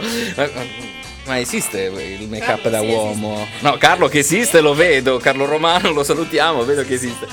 Ma, 1.25 1.39
esiste 1.39 1.83
il 1.83 2.29
make 2.29 2.51
up 2.51 2.69
da 2.69 2.81
sì, 2.81 2.87
uomo? 2.87 3.47
No, 3.61 3.77
Carlo 3.77 4.09
che 4.09 4.19
esiste 4.21 4.61
lo 4.61 4.75
vedo, 4.75 5.19
Carlo 5.19 5.45
Romano 5.45 5.91
lo 5.93 6.03
salutiamo, 6.03 6.65
vedo 6.65 6.85
che 6.85 6.95
esiste. 6.95 7.27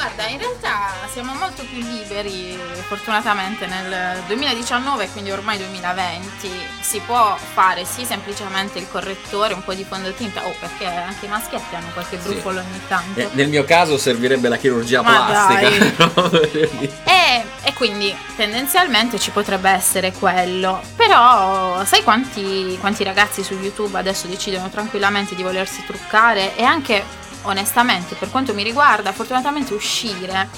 Guarda, 0.00 0.28
in 0.28 0.38
realtà 0.38 0.92
siamo 1.12 1.34
molto 1.34 1.62
più 1.62 1.76
liberi, 1.76 2.58
fortunatamente 2.88 3.66
nel 3.66 4.22
2019, 4.28 5.10
quindi 5.10 5.30
ormai 5.30 5.58
2020, 5.58 6.50
si 6.80 7.00
può 7.04 7.36
fare 7.36 7.84
sì 7.84 8.06
semplicemente 8.06 8.78
il 8.78 8.86
correttore, 8.90 9.52
un 9.52 9.62
po' 9.62 9.74
di 9.74 9.84
fondotinta, 9.84 10.46
oh 10.46 10.54
perché 10.58 10.86
anche 10.86 11.26
i 11.26 11.28
maschietti 11.28 11.74
hanno 11.74 11.88
qualche 11.92 12.18
Sì. 12.18 12.28
brufolo 12.30 12.60
ogni 12.60 12.80
tanto. 12.88 13.20
Eh, 13.20 13.28
Nel 13.32 13.48
mio 13.50 13.62
caso 13.64 13.98
servirebbe 13.98 14.48
la 14.48 14.56
chirurgia 14.56 15.02
Ma 15.02 15.26
plastica. 15.26 15.68
E, 17.04 17.44
e 17.64 17.74
quindi 17.74 18.14
tendenzialmente 18.36 19.18
ci 19.18 19.30
potrebbe 19.30 19.68
essere 19.68 20.12
quello. 20.12 20.80
Però 20.96 21.84
sai 21.84 22.02
quanti, 22.02 22.74
quanti 22.80 23.04
ragazzi 23.04 23.42
su 23.44 23.52
YouTube 23.52 23.98
adesso 23.98 24.26
decidono 24.26 24.70
tranquillamente 24.70 25.34
di 25.34 25.42
volersi 25.42 25.84
truccare 25.84 26.56
e 26.56 26.62
anche 26.62 27.04
onestamente 27.42 28.14
per 28.14 28.30
quanto 28.30 28.54
mi 28.54 28.62
riguarda 28.62 29.12
fortunatamente 29.12 29.74
uscire. 29.74 30.48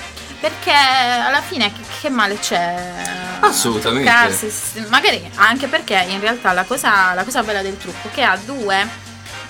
Perché 0.40 0.72
alla 0.72 1.40
fine 1.40 1.72
che, 1.72 1.80
che 2.00 2.10
male 2.10 2.36
c'è? 2.36 3.38
Assolutamente. 3.40 4.10
Truccarsi, 4.10 4.50
s- 4.50 4.86
magari 4.88 5.30
anche 5.36 5.68
perché 5.68 6.04
in 6.08 6.18
realtà 6.18 6.52
la 6.52 6.64
cosa, 6.64 7.14
la 7.14 7.22
cosa 7.22 7.42
bella 7.44 7.62
del 7.62 7.78
trucco 7.78 8.08
è 8.08 8.10
che 8.10 8.22
ha 8.24 8.36
due 8.44 8.88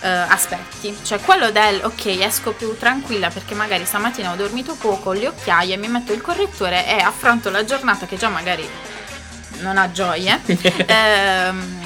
eh, 0.01 0.09
aspetti. 0.09 0.95
Cioè 1.03 1.19
quello 1.21 1.51
del 1.51 1.81
ok, 1.83 2.07
esco 2.21 2.53
più 2.53 2.77
tranquilla 2.77 3.31
perché 3.31 3.55
magari 3.55 3.87
stamattina 3.87 4.33
ho 4.33 4.37
dormito 4.37 4.75
poco, 4.75 5.13
le 5.13 5.29
occhiaie, 5.29 5.79
mi 5.79 5.89
metto 5.89 6.13
il 6.13 6.21
correttore 6.21 6.87
e 6.87 7.01
affronto 7.01 7.49
la 7.49 7.65
giornata 7.65 8.05
che 8.05 8.17
già 8.19 8.29
magari 8.29 8.69
non 9.61 9.79
ha 9.79 9.91
gioie. 9.91 10.41
Ehm, 10.87 11.81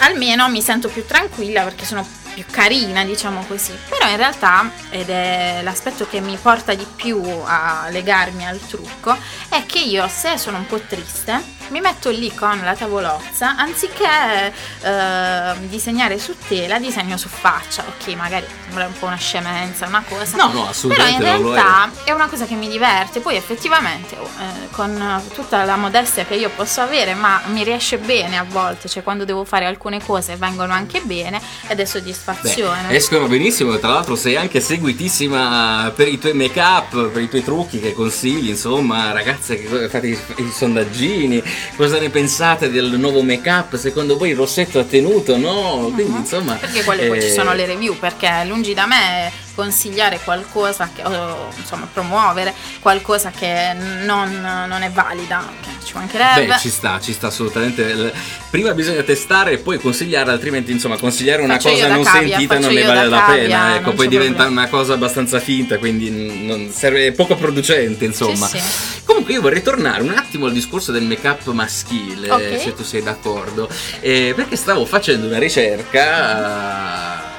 almeno 0.00 0.48
mi 0.48 0.60
sento 0.60 0.88
più 0.88 1.06
tranquilla 1.06 1.62
perché 1.62 1.84
sono 1.84 2.06
più 2.34 2.44
carina, 2.50 3.04
diciamo 3.04 3.44
così. 3.46 3.72
Però 3.88 4.08
in 4.08 4.16
realtà, 4.16 4.70
ed 4.90 5.08
è 5.08 5.60
l'aspetto 5.62 6.06
che 6.08 6.20
mi 6.20 6.36
porta 6.40 6.74
di 6.74 6.86
più 6.96 7.22
a 7.44 7.88
legarmi 7.90 8.46
al 8.46 8.60
trucco, 8.66 9.16
è 9.48 9.64
che 9.66 9.80
io 9.80 10.06
se 10.08 10.38
sono 10.38 10.58
un 10.58 10.66
po' 10.66 10.80
triste, 10.80 11.60
mi 11.72 11.80
metto 11.80 12.10
lì 12.10 12.32
con 12.34 12.60
la 12.62 12.74
tavolozza, 12.74 13.56
anziché 13.56 14.52
eh, 14.82 15.52
disegnare 15.68 16.18
su 16.18 16.34
tela, 16.46 16.78
disegno 16.78 17.16
su 17.16 17.28
faccia. 17.28 17.82
Ok, 17.88 18.14
magari 18.14 18.44
sembra 18.64 18.86
un 18.86 18.92
po' 18.98 19.06
una 19.06 19.16
scemenza, 19.16 19.86
una 19.86 20.04
cosa. 20.06 20.36
No, 20.36 20.52
no, 20.52 20.68
assolutamente 20.68 21.22
Però 21.22 21.36
in 21.36 21.42
realtà 21.42 21.90
è 22.04 22.12
una 22.12 22.28
cosa 22.28 22.44
che 22.44 22.54
mi 22.54 22.68
diverte. 22.68 23.20
Poi 23.20 23.36
effettivamente, 23.36 24.14
eh, 24.14 24.68
con 24.70 25.22
tutta 25.32 25.64
la 25.64 25.76
modestia 25.76 26.24
che 26.26 26.34
io 26.34 26.50
posso 26.50 26.82
avere, 26.82 27.14
ma 27.14 27.40
mi 27.46 27.64
riesce 27.64 27.96
bene 27.96 28.36
a 28.36 28.44
volte, 28.46 28.88
cioè 28.88 29.02
quando 29.02 29.24
devo 29.24 29.44
fare 29.44 29.64
alcune 29.64 30.02
cose 30.04 30.36
vengono 30.36 30.74
anche 30.74 31.00
bene 31.00 31.40
ed 31.68 31.80
è 31.80 31.82
Beh, 31.82 31.86
soddisfazione. 31.86 32.90
escono 32.90 33.26
benissimo, 33.28 33.78
tra 33.78 33.88
l'altro 33.88 34.14
sei 34.14 34.36
anche 34.36 34.60
seguitissima 34.60 35.90
per 35.94 36.08
i 36.08 36.18
tuoi 36.18 36.34
make 36.34 36.60
up, 36.60 37.08
per 37.08 37.22
i 37.22 37.28
tuoi 37.28 37.42
trucchi 37.42 37.80
che 37.80 37.94
consigli, 37.94 38.50
insomma, 38.50 39.12
ragazze 39.12 39.56
che 39.56 39.88
fate 39.88 40.08
i, 40.08 40.18
i 40.36 40.50
sondaggini, 40.52 41.42
cosa 41.76 41.98
ne 41.98 42.10
pensate 42.10 42.70
del 42.70 42.98
nuovo 42.98 43.22
make 43.22 43.48
up? 43.48 43.76
Secondo 43.76 44.16
voi 44.16 44.30
il 44.30 44.36
rossetto 44.36 44.78
ha 44.78 44.84
tenuto? 44.84 45.36
No? 45.36 45.90
Quindi 45.92 46.18
insomma... 46.18 46.54
Perché 46.54 46.84
quelle 46.84 47.06
poi 47.06 47.18
eh, 47.18 47.22
ci 47.22 47.30
sono 47.30 47.52
le 47.52 47.66
review, 47.66 47.98
perché 47.98 48.44
lungi 48.46 48.74
da 48.74 48.86
me 48.86 49.41
consigliare 49.54 50.20
qualcosa 50.24 50.90
che, 50.94 51.02
o 51.04 51.48
insomma 51.56 51.88
promuovere 51.92 52.54
qualcosa 52.80 53.30
che 53.30 53.72
non, 53.74 54.40
non 54.40 54.82
è 54.82 54.90
valida, 54.90 55.50
ci 55.84 55.94
mancherebbe. 55.94 56.46
Beh, 56.46 56.58
ci 56.58 56.70
sta, 56.70 57.00
ci 57.00 57.12
sta 57.12 57.28
assolutamente. 57.28 58.12
Prima 58.50 58.72
bisogna 58.74 59.02
testare 59.02 59.52
e 59.52 59.58
poi 59.58 59.78
consigliare, 59.78 60.30
altrimenti, 60.30 60.72
insomma, 60.72 60.96
consigliare 60.98 61.42
una 61.42 61.54
Faccio 61.54 61.70
cosa 61.70 61.88
non 61.88 62.02
cavia, 62.02 62.36
sentita 62.36 62.58
non 62.58 62.72
ne 62.72 62.82
vale 62.82 63.06
la 63.08 63.18
cavia, 63.24 63.42
pena. 63.42 63.76
Ecco, 63.76 63.92
poi 63.92 64.08
diventa 64.08 64.42
problema. 64.44 64.60
una 64.60 64.70
cosa 64.70 64.94
abbastanza 64.94 65.40
finta, 65.40 65.78
quindi 65.78 66.70
serve 66.72 67.12
poco 67.12 67.34
producente, 67.36 68.04
insomma. 68.04 68.46
Sì, 68.46 68.58
sì. 68.58 69.00
Comunque, 69.04 69.32
io 69.34 69.40
vorrei 69.40 69.62
tornare 69.62 70.02
un 70.02 70.14
attimo 70.16 70.46
al 70.46 70.52
discorso 70.52 70.92
del 70.92 71.04
make-up 71.04 71.46
maschile, 71.50 72.30
Ok. 72.30 72.60
se 72.60 72.74
tu 72.74 72.82
sei 72.82 73.02
d'accordo. 73.02 73.68
Eh, 74.00 74.32
perché 74.34 74.56
stavo 74.56 74.84
facendo 74.84 75.26
una 75.26 75.38
ricerca. 75.38 77.30
A 77.30 77.31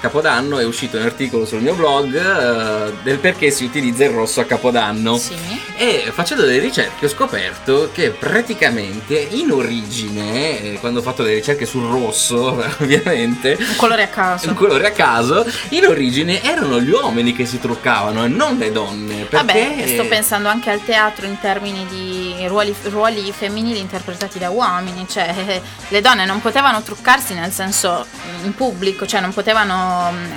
Capodanno 0.00 0.58
è 0.58 0.64
uscito 0.64 0.96
un 0.96 1.02
articolo 1.04 1.44
sul 1.44 1.60
mio 1.60 1.74
blog 1.74 2.14
eh, 2.14 2.92
del 3.02 3.18
perché 3.18 3.50
si 3.50 3.64
utilizza 3.64 4.04
il 4.04 4.10
rosso 4.10 4.40
a 4.40 4.44
Capodanno. 4.44 5.16
Sì. 5.18 5.36
E 5.76 6.10
facendo 6.12 6.44
delle 6.44 6.58
ricerche 6.58 7.06
ho 7.06 7.08
scoperto 7.08 7.90
che 7.92 8.10
praticamente 8.10 9.18
in 9.30 9.50
origine, 9.50 10.60
eh, 10.60 10.78
quando 10.80 11.00
ho 11.00 11.02
fatto 11.02 11.22
le 11.22 11.34
ricerche 11.34 11.66
sul 11.66 11.88
rosso, 11.88 12.62
ovviamente, 12.80 13.56
Un 13.58 13.76
colore 13.76 14.02
a 14.02 14.08
caso. 14.08 14.48
un 14.48 14.54
colore 14.54 14.86
a 14.86 14.90
caso, 14.92 15.46
in 15.70 15.86
origine 15.86 16.42
erano 16.42 16.80
gli 16.80 16.90
uomini 16.90 17.32
che 17.34 17.46
si 17.46 17.58
truccavano 17.60 18.24
e 18.24 18.28
non 18.28 18.56
le 18.58 18.72
donne. 18.72 19.24
Perché 19.24 19.76
Vabbè, 19.76 19.86
sto 19.86 20.06
pensando 20.06 20.48
anche 20.48 20.70
al 20.70 20.84
teatro 20.84 21.26
in 21.26 21.38
termini 21.40 21.86
di 21.86 22.46
ruoli, 22.46 22.74
ruoli 22.84 23.32
femminili 23.32 23.78
interpretati 23.78 24.38
da 24.38 24.50
uomini, 24.50 25.06
cioè 25.08 25.62
le 25.88 26.00
donne 26.00 26.24
non 26.24 26.40
potevano 26.40 26.82
truccarsi 26.82 27.34
nel 27.34 27.52
senso 27.52 28.06
mm, 28.40 28.44
in 28.44 28.54
pubblico, 28.54 29.06
cioè 29.06 29.20
non 29.20 29.32
potevano, 29.32 29.89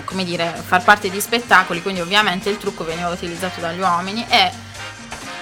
come 0.05 0.24
dire, 0.24 0.53
far 0.65 0.83
parte 0.83 1.10
di 1.10 1.19
spettacoli, 1.19 1.81
quindi 1.81 2.01
ovviamente 2.01 2.50
il 2.50 2.57
trucco 2.57 2.83
veniva 2.83 3.10
utilizzato 3.10 3.60
dagli 3.60 3.79
uomini 3.79 4.25
e 4.27 4.51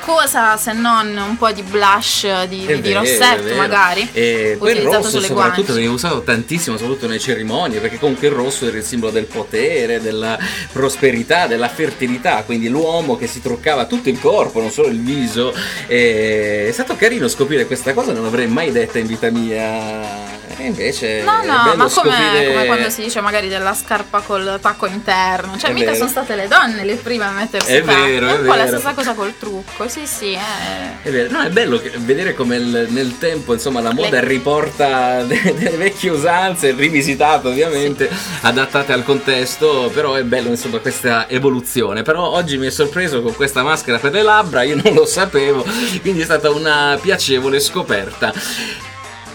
cosa 0.04 0.58
se 0.58 0.74
non 0.74 1.16
un 1.16 1.38
po' 1.38 1.52
di 1.52 1.62
blush, 1.64 2.24
di, 2.48 2.66
È 2.66 2.76
di- 2.76 2.82
di 2.82 2.90
vero, 2.90 3.02
è 3.02 3.04
rossetto 3.04 3.44
vero. 3.44 3.56
magari, 3.56 4.10
E 4.12 4.56
poi 4.60 4.72
il 4.74 4.82
rosso 4.82 5.10
sulle 5.10 5.28
soprattutto 5.28 5.74
veniva 5.74 5.94
usato 5.94 6.22
tantissimo, 6.22 6.78
soprattutto 6.78 7.08
nelle 7.08 7.20
cerimonie, 7.20 7.80
perché 7.80 8.00
comunque 8.00 8.28
il 8.28 8.34
rosso 8.34 8.68
era 8.68 8.78
il 8.78 8.84
simbolo 8.84 9.12
del 9.12 9.26
potere, 9.26 10.02
della 10.02 10.38
prosperità, 10.72 11.48
della 11.48 11.70
fertilità, 11.70 12.44
quindi 12.44 12.68
l'uomo 12.68 13.18
che 13.18 13.28
si 13.28 13.42
truccava 13.42 13.86
tutto 13.86 14.10
il 14.10 14.20
corpo, 14.20 14.60
non 14.60 14.72
solo 14.72 14.88
il 14.88 15.00
viso. 15.02 15.54
E 15.88 16.66
È 16.68 16.72
stato 16.72 16.96
carino 16.96 17.28
scoprire 17.28 17.66
questa 17.66 17.94
cosa, 17.94 18.12
non 18.14 18.24
l'avrei 18.24 18.48
mai 18.48 18.72
detta 18.72 18.98
in 19.00 19.06
vita 19.08 19.30
mia. 19.30 20.40
E 20.58 20.66
invece 20.66 21.22
No, 21.24 21.42
è 21.42 21.46
no, 21.46 21.54
ma 21.54 21.72
come, 21.74 21.90
scoprire- 21.90 22.48
come 22.48 22.66
quando 22.66 22.90
si 22.90 23.02
dice 23.04 23.20
magari 23.22 23.48
della 23.48 23.74
scarpa 23.74 24.20
col 24.20 24.60
tacco 24.62 24.86
interno, 24.86 25.58
cioè 25.58 25.70
È 25.70 25.74
mica 25.74 25.86
vero. 25.92 25.98
sono 25.98 26.10
state 26.10 26.36
le 26.36 26.48
donne 26.48 26.84
le 26.84 26.96
prime 26.96 27.24
a 27.26 27.32
mettersi 27.32 27.72
È 27.72 27.82
vero, 27.82 28.28
è 28.28 28.32
un 28.34 28.46
po' 28.46 28.54
la 28.54 28.66
vero. 28.66 28.78
stessa 28.78 28.94
cosa 28.94 29.14
col 29.14 29.34
trucco, 29.40 29.88
sì 29.92 30.08
sì, 30.08 30.32
eh. 30.34 31.02
È 31.04 31.10
vero, 31.10 31.32
no, 31.32 31.42
è 31.42 31.50
bello 31.50 31.82
vedere 31.98 32.34
come 32.34 32.56
il- 32.56 32.88
nel 32.92 33.18
tempo 33.18 33.54
insomma 33.54 33.82
la 33.82 33.92
moda 33.94 34.22
Le- 34.22 34.26
riporta 34.28 35.22
de- 35.28 35.54
delle 35.58 35.76
vecchie 35.78 36.12
usanze, 36.12 36.72
rivisitate 36.72 37.48
ovviamente, 37.50 38.10
adattate 38.42 38.94
al 38.94 39.04
contesto, 39.04 39.92
però 39.94 40.14
è 40.14 40.24
bello 40.24 40.48
insomma 40.50 40.78
questa 40.80 41.28
evoluzione. 41.30 42.04
Però 42.04 42.26
oggi 42.30 42.58
mi 42.58 42.68
è 42.68 42.72
sorpreso 42.72 43.22
con 43.22 43.36
questa 43.36 43.64
maschera 43.64 43.98
per 43.98 44.14
le 44.14 44.22
labbra, 44.22 44.64
io 44.64 44.80
non 44.82 44.94
lo 44.94 45.06
sapevo, 45.06 45.66
quindi 46.02 46.22
è 46.22 46.26
stata 46.26 46.50
una 46.52 46.98
piacevole 47.02 47.60
scoperta. 47.60 48.34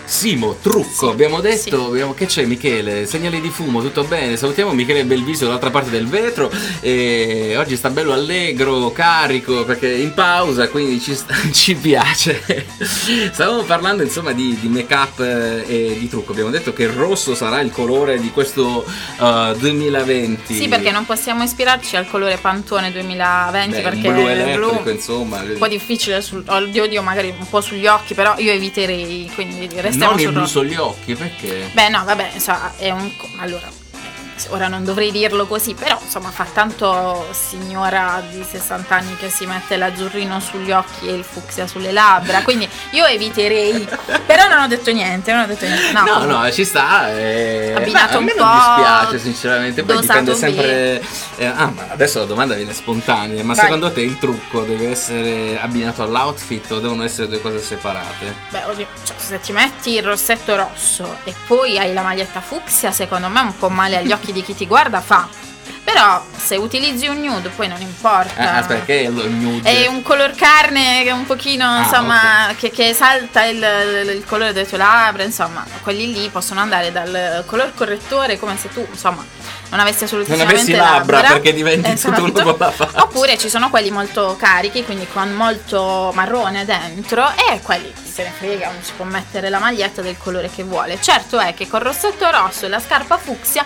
Simo, 0.06 0.56
trucco, 0.62 1.10
abbiamo 1.10 1.40
detto, 1.40 1.58
sì. 1.58 1.88
abbiamo- 1.88 2.14
che 2.14 2.26
c'è 2.26 2.44
Michele? 2.44 3.06
Segnali 3.06 3.40
di 3.40 3.50
fumo, 3.50 3.82
tutto 3.82 4.04
bene? 4.04 4.36
Salutiamo 4.36 4.72
Michele 4.72 5.04
Belviso 5.04 5.46
dall'altra 5.46 5.70
parte 5.70 5.90
del 5.90 6.06
vetro 6.06 6.48
e 6.80 7.54
oggi 7.56 7.76
sta 7.76 7.90
bello 7.90 8.12
allegro, 8.12 8.92
carico 8.92 9.64
perché 9.64 9.92
è 9.92 9.98
in 9.98 10.14
pausa, 10.14 10.68
quindi 10.68 11.00
ci, 11.00 11.18
ci 11.52 11.74
piace. 11.74 12.66
Stavamo 13.32 13.62
parlando 13.64 14.04
insomma 14.04 14.30
di, 14.32 14.56
di 14.60 14.68
make 14.68 14.94
up 14.94 15.20
e 15.20 15.96
di 15.98 16.08
trucco, 16.08 16.30
abbiamo 16.30 16.50
detto 16.50 16.72
che 16.72 16.84
il 16.84 16.90
rosso 16.90 17.34
sarà 17.34 17.60
il 17.60 17.72
colore 17.72 18.20
di 18.20 18.30
questo 18.30 18.84
uh, 19.18 19.56
2020. 19.58 20.54
Sì, 20.54 20.68
perché 20.68 20.92
non 20.92 21.04
possiamo 21.04 21.42
ispirarci 21.42 21.96
al 21.96 22.08
colore 22.08 22.36
Pantone 22.36 22.92
2020 22.92 23.70
Beh, 23.74 23.80
perché 23.82 24.12
blu 24.12 24.26
elettrico 24.28 24.80
blu 24.82 24.90
insomma. 24.92 25.40
un 25.40 25.56
po' 25.58 25.68
difficile 25.68 26.22
sul 26.22 26.44
oddio, 26.46 26.84
oddio, 26.84 27.02
magari 27.02 27.34
un 27.36 27.48
po' 27.48 27.60
sugli 27.60 27.88
occhi, 27.88 28.14
però 28.14 28.34
io 28.38 28.52
eviterei, 28.52 29.28
quindi 29.34 29.68
restiamo 29.72 29.94
non 29.96 30.16
blu 30.16 30.40
rosso. 30.40 30.60
sugli 30.60 30.74
occhi, 30.76 31.14
perché? 31.14 31.70
Beh, 31.72 31.88
no, 31.88 32.04
vabbè, 32.04 32.30
insomma, 32.34 32.72
è 32.76 32.90
un 32.90 33.10
allora 33.38 33.68
ora 34.48 34.68
non 34.68 34.84
dovrei 34.84 35.10
dirlo 35.10 35.46
così, 35.46 35.74
però 35.74 35.98
insomma 36.02 36.30
fa 36.30 36.46
tanto 36.52 37.26
signora 37.32 38.22
di 38.30 38.44
60 38.48 38.94
anni 38.94 39.16
che 39.16 39.28
si 39.30 39.46
mette 39.46 39.76
l'azzurrino 39.76 40.40
sugli 40.40 40.70
occhi 40.72 41.08
e 41.08 41.12
il 41.14 41.24
fucsia 41.24 41.66
sulle 41.66 41.92
labbra, 41.92 42.42
quindi 42.42 42.68
io 42.90 43.04
eviterei. 43.06 43.88
però 44.26 44.48
non 44.48 44.62
ho 44.62 44.66
detto 44.66 44.90
niente, 44.92 45.32
non 45.32 45.42
ho 45.42 45.46
detto 45.46 45.64
niente. 45.66 45.92
No, 45.92 46.04
No, 46.04 46.24
no, 46.24 46.50
ci 46.52 46.64
sta. 46.64 47.10
eh, 47.16 47.74
Abbinato 47.76 48.18
un 48.18 48.26
po' 48.26 48.44
non 48.44 48.54
dispiace, 48.54 49.18
sinceramente. 49.18 49.82
Poi 49.82 50.00
dipende 50.00 50.34
sempre. 50.34 51.02
eh, 51.36 51.46
ah, 51.46 51.66
ma 51.74 51.86
adesso 51.90 52.18
la 52.20 52.24
domanda 52.26 52.54
viene 52.54 52.72
spontanea. 52.72 53.42
Ma 53.44 53.54
Vai. 53.54 53.64
secondo 53.64 53.92
te 53.92 54.00
il 54.02 54.18
trucco 54.18 54.62
deve 54.62 54.90
essere 54.90 55.58
abbinato 55.60 56.02
all'outfit 56.02 56.70
o 56.72 56.80
devono 56.80 57.04
essere 57.04 57.28
due 57.28 57.40
cose 57.40 57.60
separate? 57.60 58.34
Beh, 58.50 58.64
oddio, 58.64 58.86
cioè, 59.04 59.16
se 59.18 59.40
ti 59.40 59.52
metti 59.52 59.94
il 59.94 60.02
rossetto 60.02 60.54
rosso 60.56 61.18
e 61.24 61.34
poi 61.46 61.78
hai 61.78 61.92
la 61.92 62.02
maglietta 62.02 62.40
fucsia, 62.40 62.90
secondo 62.92 63.28
me 63.28 63.40
un 63.40 63.56
po' 63.56 63.68
male 63.68 63.98
agli 63.98 64.12
occhi 64.12 64.25
di 64.32 64.42
chi 64.42 64.54
ti 64.54 64.66
guarda 64.66 65.00
fa. 65.00 65.28
Però 65.82 66.20
se 66.36 66.56
utilizzi 66.56 67.06
un 67.06 67.20
nude 67.20 67.48
poi 67.48 67.68
non 67.68 67.80
importa. 67.80 68.34
Ah, 68.36 68.56
aspetta, 68.56 68.84
che 68.84 69.02
è 69.02 69.06
il 69.06 69.12
nude? 69.12 69.70
È 69.70 69.86
un 69.86 70.02
color 70.02 70.32
carne 70.34 71.04
che 71.04 71.10
è 71.10 71.12
un 71.12 71.24
pochino, 71.26 71.64
Ah, 71.64 71.78
insomma, 71.82 72.54
che, 72.56 72.70
che 72.70 72.88
esalta 72.88 73.44
il, 73.44 73.64
il 74.16 74.24
colore 74.26 74.52
delle 74.52 74.66
tue 74.66 74.78
labbra, 74.78 75.22
insomma, 75.22 75.64
quelli 75.82 76.12
lì 76.12 76.28
possono 76.28 76.58
andare 76.58 76.90
dal 76.90 77.44
color 77.46 77.72
correttore 77.72 78.36
come 78.36 78.56
se 78.58 78.68
tu, 78.68 78.84
insomma, 78.90 79.24
non 79.70 79.78
avessi 79.78 80.04
assolutamente 80.04 80.54
avessi 80.54 80.72
labbra, 80.72 81.20
perché 81.20 81.54
diventi 81.54 81.94
tutto 82.00 82.20
uno 82.20 82.32
con 82.32 82.56
la 82.58 82.70
faccia. 82.72 83.02
Oppure 83.04 83.38
ci 83.38 83.48
sono 83.48 83.70
quelli 83.70 83.92
molto 83.92 84.36
carichi, 84.36 84.84
quindi 84.84 85.06
con 85.12 85.32
molto 85.34 86.10
marrone 86.14 86.64
dentro 86.64 87.30
e 87.30 87.60
quelli 87.62 87.92
se 88.04 88.24
ne 88.24 88.32
frega, 88.36 88.70
uno 88.70 88.78
si 88.80 88.92
può 88.96 89.04
mettere 89.04 89.50
la 89.50 89.58
maglietta 89.60 90.02
del 90.02 90.16
colore 90.18 90.50
che 90.52 90.64
vuole. 90.64 90.98
Certo 91.00 91.38
è 91.38 91.54
che 91.54 91.68
col 91.68 91.80
rossetto 91.80 92.28
rosso 92.28 92.64
e 92.66 92.68
la 92.68 92.80
scarpa 92.80 93.18
fucsia 93.18 93.64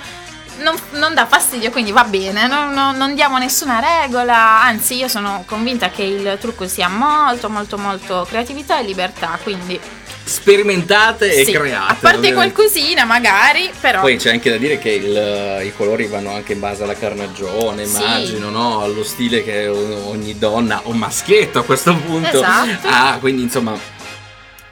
non, 0.61 0.75
non 0.93 1.15
dà 1.15 1.27
fastidio, 1.27 1.71
quindi 1.71 1.93
va 1.93 2.05
bene, 2.05 2.47
non, 2.47 2.71
non- 2.73 2.97
non 2.97 3.15
diamo 3.15 3.39
nessuna 3.39 3.81
regola, 3.81 4.63
anzi 4.63 4.95
io 4.97 5.09
sono 5.09 5.43
convinta 5.47 5.91
che 5.91 6.03
il 6.03 6.37
trucco 6.41 6.67
sia 6.69 6.89
molto 6.89 7.49
molto 7.51 7.77
molto 7.79 8.27
creatività 8.29 8.79
e 8.79 8.85
libertà, 8.85 9.39
quindi 9.43 9.79
Sperimentate 10.23 11.33
e 11.35 11.45
sì, 11.45 11.53
create. 11.53 11.75
a 11.75 11.97
parte 12.01 12.19
ovviamente. 12.19 12.33
qualcosina 12.35 13.05
magari, 13.05 13.69
però 13.81 14.01
Poi 14.01 14.17
c'è 14.17 14.31
anche 14.31 14.49
da 14.51 14.59
dire 14.59 14.79
che 14.79 14.91
il- 14.91 15.67
i 15.67 15.73
colori 15.77 16.07
vanno 16.07 16.33
anche 16.33 16.53
in 16.53 16.61
base 16.61 16.85
alla 16.85 16.95
carnagione, 16.95 17.85
Sì. 17.85 17.97
immagino, 17.97 18.49
no? 18.51 18.81
Allo 18.83 19.03
stile 19.03 19.43
che 19.43 19.67
ogni 19.67 20.39
donna 20.39 20.83
o 20.85 20.93
maschietto 20.93 21.59
a 21.59 21.65
questo 21.65 21.95
punto 21.97 22.29
Esatto. 22.39 22.87
ha. 22.89 23.17
Quindi 23.19 23.43
insomma 23.43 23.77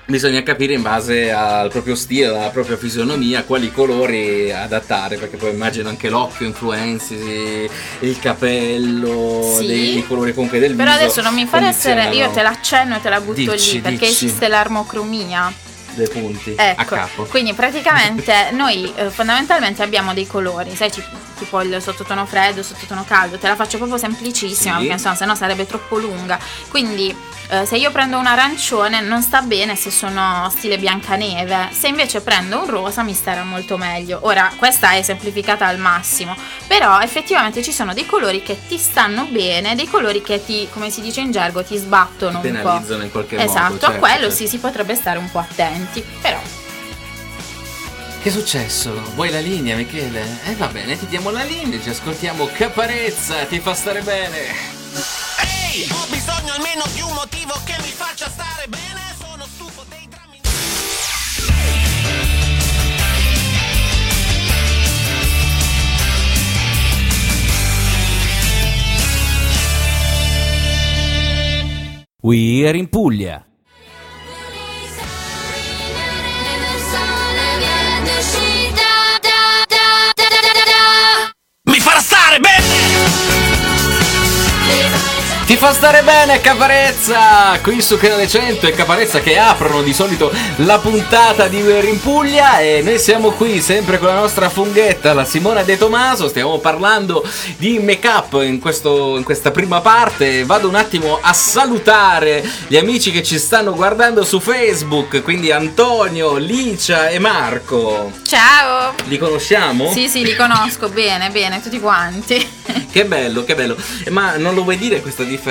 bisogna 0.09 0.43
capire 0.43 0.73
in 0.73 0.81
base 0.81 1.31
al 1.31 1.69
proprio 1.71 1.95
stile, 1.95 2.27
alla 2.29 2.49
propria 2.49 2.79
fisionomia, 2.79 3.43
quali 3.45 3.71
colori 3.71 4.51
adattare, 4.51 5.19
perché 5.19 5.37
poi 5.37 5.51
immagino 5.53 5.91
anche 5.91 6.09
l'occhio 6.09 6.47
influenzi, 6.47 7.69
il 8.01 8.19
capello, 8.19 9.57
Sì. 9.59 9.67
dei 9.67 10.05
colori 10.07 10.33
comunque 10.33 10.59
del 10.61 10.75
però 10.75 10.93
viso. 10.93 11.03
adesso 11.05 11.21
non 11.21 11.35
mi 11.35 11.45
fare 11.45 11.67
essere, 11.67 12.09
io 12.15 12.31
te 12.31 12.41
l'accenno 12.41 12.97
e 12.97 13.01
te 13.03 13.11
la 13.11 13.21
butto 13.21 13.53
Dici, 13.53 13.73
lì 13.75 13.81
perché 13.81 14.07
dici. 14.07 14.25
esiste 14.27 14.49
l'armocromia. 14.49 15.53
dei 15.99 16.09
punti 16.09 16.55
a 16.57 16.63
Ecco, 16.79 16.95
capo. 16.95 17.25
quindi 17.25 17.53
praticamente 17.55 18.51
noi 18.53 18.91
eh, 18.95 19.11
fondamentalmente 19.11 19.83
abbiamo 19.83 20.15
dei 20.15 20.27
colori, 20.29 20.75
sai, 20.77 20.93
ci- 20.93 21.03
tipo 21.37 21.61
il 21.61 21.83
sottotono 21.83 22.25
freddo, 22.25 22.63
sottotono 22.63 23.05
caldo, 23.07 23.37
te 23.37 23.49
la 23.49 23.57
faccio 23.57 23.79
proprio 23.79 23.99
semplicissima 23.99 24.75
Sì. 24.75 24.79
perché 24.79 24.93
insomma 24.93 25.17
se 25.17 25.25
no 25.25 25.35
sarebbe 25.35 25.67
troppo 25.67 25.99
lunga. 25.99 26.39
Quindi 26.69 27.13
eh, 27.51 27.65
se 27.65 27.77
io 27.77 27.91
prendo 27.91 28.19
un 28.19 28.27
arancione 28.27 29.01
non 29.01 29.23
sta 29.23 29.41
bene 29.41 29.75
se 29.75 29.91
sono 29.91 30.49
stile 30.51 30.79
Biancaneve, 30.79 31.69
se 31.73 31.89
invece 31.89 32.21
prendo 32.21 32.61
un 32.61 32.67
rosa 32.67 33.03
mi 33.03 33.15
starà 33.15 33.43
molto 33.43 33.77
meglio. 33.79 34.19
Ora, 34.23 34.53
questa 34.57 34.93
è 34.93 35.03
semplificata 35.03 35.67
al 35.67 35.79
massimo, 35.79 36.37
però 36.67 37.01
effettivamente 37.01 37.63
ci 37.63 37.73
sono 37.73 37.95
dei 37.95 38.05
colori 38.05 38.43
che 38.43 38.59
ti 38.69 38.77
stanno 38.77 39.25
bene, 39.31 39.75
dei 39.75 39.87
colori 39.89 40.21
che 40.21 40.45
ti, 40.45 40.69
come 40.71 40.91
si 40.91 41.01
dice 41.01 41.21
in 41.21 41.31
gergo, 41.31 41.65
ti 41.65 41.77
sbattono 41.77 42.41
un 42.41 42.43
po'. 42.43 42.49
penalizzano 42.49 43.03
in 43.03 43.11
qualche 43.11 43.37
modo. 43.37 43.49
Esatto, 43.51 43.75
a 43.75 43.79
certo, 43.79 43.99
quello 43.99 44.21
certo. 44.29 44.35
sì 44.35 44.49
si 44.49 44.59
potrebbe 44.59 44.95
stare 44.95 45.19
un 45.19 45.31
po' 45.31 45.39
attenti, 45.39 46.05
però 46.21 46.41
Che 48.21 48.29
è 48.29 48.33
successo? 48.33 48.93
Vuoi 49.15 49.31
la 49.31 49.41
linea, 49.41 49.75
Michele? 49.77 50.41
E 50.45 50.55
va 50.57 50.67
bene, 50.67 50.99
ti 50.99 51.07
diamo 51.07 51.31
la 51.31 51.45
linea, 51.45 51.81
ci 51.81 51.89
ascoltiamo 51.89 52.49
Caparezza, 52.53 53.45
ti 53.45 53.59
fa 53.61 53.75
stare 53.75 54.03
bene. 54.03 55.58
Ehi, 55.71 55.87
ho 55.91 56.07
bisogno 56.09 56.53
almeno 56.55 56.85
di 56.95 57.01
un 57.03 57.13
motivo 57.13 57.53
che 57.65 57.77
mi 57.83 57.91
faccia 57.91 58.29
stare 58.31 58.67
bene. 58.69 59.01
Sono 59.19 59.45
stufo 59.45 59.85
dei 59.89 60.09
drammi. 60.09 60.41
We 72.23 72.67
are 72.67 72.79
in 72.79 72.89
Puglia. 72.89 73.45
Fa 85.59 85.73
stare 85.73 86.03
bene 86.03 86.41
Caparezza 86.41 87.59
qui 87.61 87.83
su 87.83 87.97
Canale 87.99 88.29
100 88.29 88.69
e 88.69 88.73
Caparezza 88.73 89.19
che 89.19 89.37
aprono 89.37 89.83
di 89.83 89.93
solito 89.93 90.31
la 90.59 90.79
puntata 90.79 91.49
di 91.49 91.61
We 91.61 91.79
Are 91.79 91.89
in 91.89 92.01
Puglia 92.01 92.61
e 92.61 92.81
noi 92.85 93.01
siamo 93.01 93.33
qui 93.33 93.61
sempre 93.61 93.99
con 93.99 94.07
la 94.07 94.15
nostra 94.15 94.51
funghetta, 94.51 95.13
la 95.15 95.25
Simona 95.25 95.65
De 95.65 95.77
Tomaso, 95.77 96.29
stiamo 96.29 96.59
parlando 96.59 97.29
di 97.57 97.81
make 97.81 98.07
up 98.07 98.41
in, 98.41 98.61
questo- 98.61 99.17
in 99.17 99.25
questa 99.25 99.51
prima 99.51 99.81
parte, 99.81 100.45
vado 100.45 100.69
un 100.69 100.77
attimo 100.77 101.19
a 101.21 101.33
salutare 101.33 102.49
gli 102.69 102.77
amici 102.77 103.11
che 103.11 103.25
ci 103.25 103.37
stanno 103.37 103.75
guardando 103.75 104.25
su 104.25 104.39
Facebook, 104.39 105.25
quindi 105.25 105.51
Antonio, 105.51 106.37
Licia 106.37 107.09
e 107.09 107.19
Marco, 107.19 108.13
ciao! 108.25 108.95
li 109.07 109.19
conosciamo? 109.19 109.91
Sì, 109.91 110.09
sì, 110.09 110.23
li 110.25 110.37
conosco 110.37 110.89
bene, 110.89 111.31
bene, 111.31 111.61
tutti 111.61 111.81
quanti. 111.81 112.57
Che 112.91 113.05
bello, 113.05 113.45
che 113.45 113.55
bello. 113.55 113.77
Ma 114.11 114.37
non 114.37 114.55
lo 114.55 114.63
vuoi 114.63 114.77
dire 114.77 115.01
questa 115.01 115.23
differenza 115.23 115.47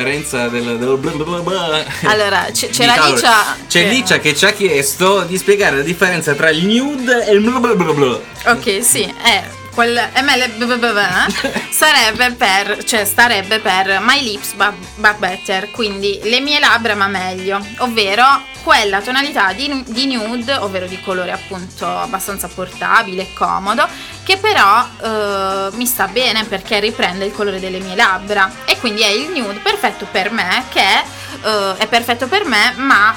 del, 0.47 0.77
del 0.77 0.97
bla 0.97 1.39
bla? 1.39 1.85
Allora, 2.03 2.47
c- 2.53 2.69
la. 2.69 3.09
Licia 3.09 3.57
C'è 3.67 3.89
Licia 3.89 4.19
che 4.19 4.35
ci 4.35 4.45
ha 4.45 4.51
chiesto 4.51 5.23
di 5.23 5.37
spiegare 5.37 5.77
la 5.77 5.83
differenza 5.83 6.33
tra 6.33 6.49
il 6.49 6.65
nude 6.65 7.25
e 7.25 7.33
il 7.33 7.41
bla 7.41 7.75
bla 7.75 7.93
bla. 7.93 8.19
Ok, 8.45 8.83
sì, 8.83 9.03
è 9.21 9.43
quel 9.77 10.09
ML 10.23 10.57
sarebbe 11.69 12.31
per, 12.31 12.83
cioè 12.83 13.05
starebbe 13.05 13.59
per 13.59 13.99
My 14.01 14.23
Lips 14.23 14.53
but, 14.53 14.73
but 14.95 15.17
Better, 15.17 15.69
quindi 15.69 16.19
le 16.23 16.39
mie 16.39 16.57
labbra 16.59 16.95
ma 16.95 17.05
meglio, 17.05 17.63
ovvero 17.77 18.25
quella 18.63 19.01
tonalità 19.01 19.53
di, 19.53 19.83
di 19.85 20.11
nude, 20.11 20.55
ovvero 20.55 20.87
di 20.87 20.99
colore 21.01 21.31
appunto 21.31 21.85
abbastanza 21.85 22.47
portabile 22.47 23.21
e 23.21 23.33
comodo, 23.35 23.87
che 24.23 24.37
però 24.37 24.83
eh, 24.99 25.69
mi 25.73 25.85
sta 25.85 26.07
bene 26.07 26.43
perché 26.45 26.79
riprende 26.79 27.25
il 27.25 27.31
colore 27.31 27.59
delle 27.59 27.77
mie 27.77 27.95
labbra. 27.95 28.51
E 28.65 28.79
quindi 28.79 29.03
è 29.03 29.09
il 29.09 29.29
nude 29.29 29.59
perfetto 29.59 30.07
per 30.09 30.31
me 30.31 30.63
che 30.69 31.03
eh, 31.43 31.77
è 31.77 31.85
perfetto 31.85 32.27
per 32.27 32.45
me 32.45 32.73
ma 32.77 33.13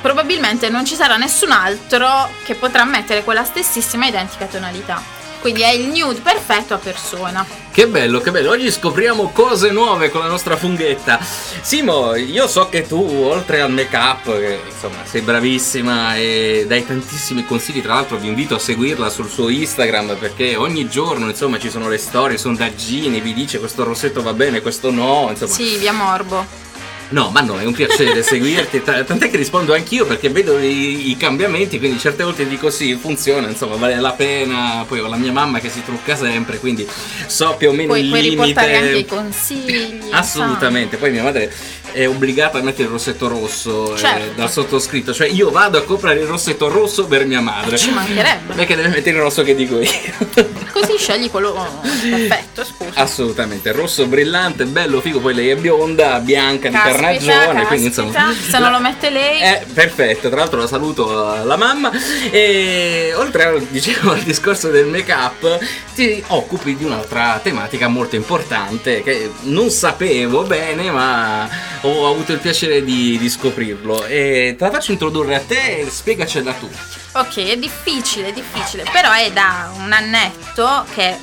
probabilmente 0.00 0.70
non 0.70 0.84
ci 0.84 0.96
sarà 0.96 1.16
nessun 1.16 1.52
altro 1.52 2.28
che 2.42 2.56
potrà 2.56 2.82
mettere 2.82 3.22
quella 3.22 3.44
stessissima 3.44 4.06
identica 4.06 4.46
tonalità. 4.46 5.17
Quindi 5.40 5.62
è 5.62 5.70
il 5.70 5.86
nude 5.86 6.20
perfetto 6.20 6.74
a 6.74 6.78
persona. 6.78 7.46
Che 7.70 7.86
bello, 7.86 8.18
che 8.18 8.32
bello. 8.32 8.50
Oggi 8.50 8.72
scopriamo 8.72 9.30
cose 9.32 9.70
nuove 9.70 10.10
con 10.10 10.20
la 10.20 10.26
nostra 10.26 10.56
funghetta. 10.56 11.20
Simo, 11.60 12.16
io 12.16 12.48
so 12.48 12.68
che 12.68 12.86
tu, 12.86 12.98
oltre 12.98 13.60
al 13.60 13.70
make 13.70 13.96
up, 13.96 14.24
che 14.24 14.60
insomma 14.66 15.04
sei 15.04 15.20
bravissima 15.20 16.16
e 16.16 16.64
dai 16.66 16.84
tantissimi 16.84 17.46
consigli, 17.46 17.80
tra 17.80 17.94
l'altro 17.94 18.16
vi 18.16 18.26
invito 18.26 18.56
a 18.56 18.58
seguirla 18.58 19.08
sul 19.10 19.28
suo 19.28 19.48
Instagram 19.48 20.16
perché 20.16 20.56
ogni 20.56 20.88
giorno 20.88 21.28
insomma 21.28 21.60
ci 21.60 21.70
sono 21.70 21.88
le 21.88 21.98
storie, 21.98 22.36
sondaggini, 22.36 23.20
vi 23.20 23.32
dice 23.32 23.60
questo 23.60 23.84
rossetto 23.84 24.22
va 24.22 24.32
bene, 24.32 24.60
questo 24.60 24.90
no, 24.90 25.28
insomma. 25.30 25.52
Sì, 25.52 25.76
via 25.76 25.92
morbo. 25.92 26.66
No, 27.10 27.30
ma 27.30 27.40
no, 27.40 27.58
è 27.58 27.64
un 27.64 27.72
piacere 27.72 28.22
seguirti, 28.22 28.82
tant'è 28.82 29.30
che 29.30 29.36
rispondo 29.38 29.72
anch'io 29.72 30.04
perché 30.04 30.28
vedo 30.28 30.58
i, 30.58 31.08
i 31.10 31.16
cambiamenti, 31.16 31.78
quindi 31.78 31.98
certe 31.98 32.22
volte 32.22 32.46
dico 32.46 32.68
sì, 32.68 32.94
funziona, 32.96 33.48
insomma, 33.48 33.76
vale 33.76 33.98
la 33.98 34.12
pena. 34.12 34.84
Poi 34.86 35.00
ho 35.00 35.06
la 35.08 35.16
mia 35.16 35.32
mamma 35.32 35.58
che 35.58 35.70
si 35.70 35.82
trucca 35.82 36.14
sempre, 36.16 36.58
quindi 36.58 36.86
so 37.26 37.54
più 37.56 37.70
o 37.70 37.72
meno 37.72 37.88
Puoi, 37.88 38.02
il 38.02 38.08
puoi 38.08 38.22
limite. 38.22 38.44
riportare 38.44 38.76
anche 38.76 38.98
i 38.98 39.04
consigli. 39.06 40.00
Assolutamente, 40.10 40.98
poi 40.98 41.10
mia 41.10 41.22
madre 41.22 41.50
è 41.92 42.06
obbligata 42.06 42.58
a 42.58 42.62
mettere 42.62 42.84
il 42.84 42.90
rossetto 42.90 43.28
rosso 43.28 43.94
eh, 43.94 43.98
Certo. 43.98 44.32
dal 44.34 44.50
sottoscritto, 44.50 45.12
cioè 45.12 45.28
io 45.28 45.50
vado 45.50 45.78
a 45.78 45.82
comprare 45.82 46.20
il 46.20 46.26
rossetto 46.26 46.68
rosso 46.68 47.06
per 47.06 47.26
mia 47.26 47.40
madre. 47.40 47.76
Ci 47.76 47.90
mancherebbe. 47.90 48.54
Perché 48.54 48.76
deve 48.76 48.88
mettere 48.88 49.16
il 49.16 49.22
rosso 49.22 49.42
che 49.42 49.54
dico 49.54 49.80
io. 49.80 49.90
Così 50.72 50.96
scegli 50.96 51.30
quello 51.30 51.54
perfetto, 51.82 52.64
scusa. 52.64 52.90
Assolutamente, 52.94 53.72
rosso 53.72 54.06
brillante, 54.06 54.64
bello 54.64 55.00
figo, 55.00 55.18
poi 55.18 55.34
lei 55.34 55.48
è 55.48 55.56
bionda, 55.56 56.18
bianca 56.20 56.68
di 56.68 56.74
Caspita, 56.74 57.00
carnagione, 57.00 57.66
quindi 57.66 57.86
insomma... 57.86 58.32
se 58.32 58.58
non 58.58 58.70
lo 58.70 58.80
mette 58.80 59.10
lei. 59.10 59.40
Eh, 59.40 59.66
perfetto, 59.72 60.28
tra 60.28 60.38
l'altro 60.38 60.60
la 60.60 60.66
saluto 60.66 61.28
alla 61.30 61.56
mamma 61.56 61.90
e 62.30 63.12
oltre 63.16 63.44
al, 63.44 63.62
dicevo, 63.70 64.12
al 64.12 64.20
discorso 64.20 64.70
del 64.70 64.86
make 64.86 65.12
up 65.12 65.58
ti 65.94 66.22
occupi 66.28 66.76
di 66.76 66.84
un'altra 66.84 67.40
tematica 67.42 67.88
molto 67.88 68.16
importante 68.16 69.02
che 69.02 69.30
non 69.42 69.70
sapevo 69.70 70.42
bene 70.42 70.90
ma 70.90 71.48
ho 71.82 72.08
avuto 72.08 72.32
il 72.32 72.38
piacere 72.38 72.82
di, 72.84 73.18
di 73.18 73.28
scoprirlo 73.28 74.04
e 74.04 74.54
te 74.58 74.64
la 74.64 74.70
faccio 74.70 74.92
introdurre 74.92 75.34
a 75.36 75.40
te 75.40 75.80
e 75.80 75.90
spiegacela 75.90 76.52
tu. 76.54 76.68
Ok, 77.12 77.38
è 77.48 77.56
difficile, 77.56 78.28
è 78.28 78.32
difficile, 78.32 78.84
però 78.92 79.10
è 79.12 79.30
da 79.32 79.72
un 79.78 79.92
annetto 79.92 80.84
che 80.94 81.08
eh, 81.08 81.18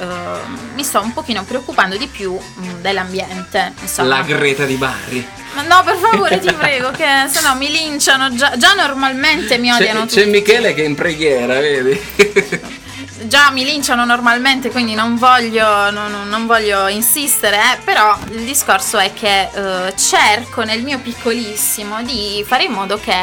mi 0.74 0.84
sto 0.84 1.02
un 1.02 1.14
pochino 1.14 1.44
preoccupando 1.44 1.96
di 1.98 2.08
più 2.08 2.38
mm, 2.38 2.82
dell'ambiente. 2.82 3.74
Insomma. 3.82 4.18
La 4.18 4.22
Greta 4.24 4.66
di 4.66 4.76
Barri. 4.76 5.26
Ma 5.54 5.62
no, 5.62 5.84
per 5.84 5.96
favore, 5.96 6.40
ti 6.40 6.52
prego, 6.52 6.92
che 6.92 7.06
se 7.32 7.42
no 7.42 7.56
mi 7.56 7.70
linciano 7.70 8.34
già. 8.36 8.58
Già 8.58 8.74
normalmente 8.74 9.58
mi 9.58 9.72
odiano 9.72 10.02
C'è, 10.02 10.08
tutti. 10.08 10.22
c'è 10.22 10.26
Michele 10.26 10.74
che 10.74 10.84
è 10.84 10.86
in 10.86 10.96
preghiera, 10.96 11.60
vedi? 11.60 12.02
Già 13.24 13.50
mi 13.52 13.64
linciano 13.64 14.04
normalmente, 14.04 14.70
quindi 14.72 14.94
non 14.94 15.16
voglio, 15.18 15.90
non, 15.90 16.28
non 16.28 16.46
voglio 16.46 16.88
insistere, 16.88 17.56
eh, 17.56 17.78
però 17.84 18.18
il 18.32 18.44
discorso 18.44 18.98
è 18.98 19.14
che 19.14 19.50
eh, 19.54 19.96
cerco 19.96 20.64
nel 20.64 20.84
mio 20.84 21.00
piccolissimo 21.00 22.04
di 22.04 22.44
fare 22.46 22.66
in 22.66 22.74
modo 22.74 23.00
che 23.00 23.14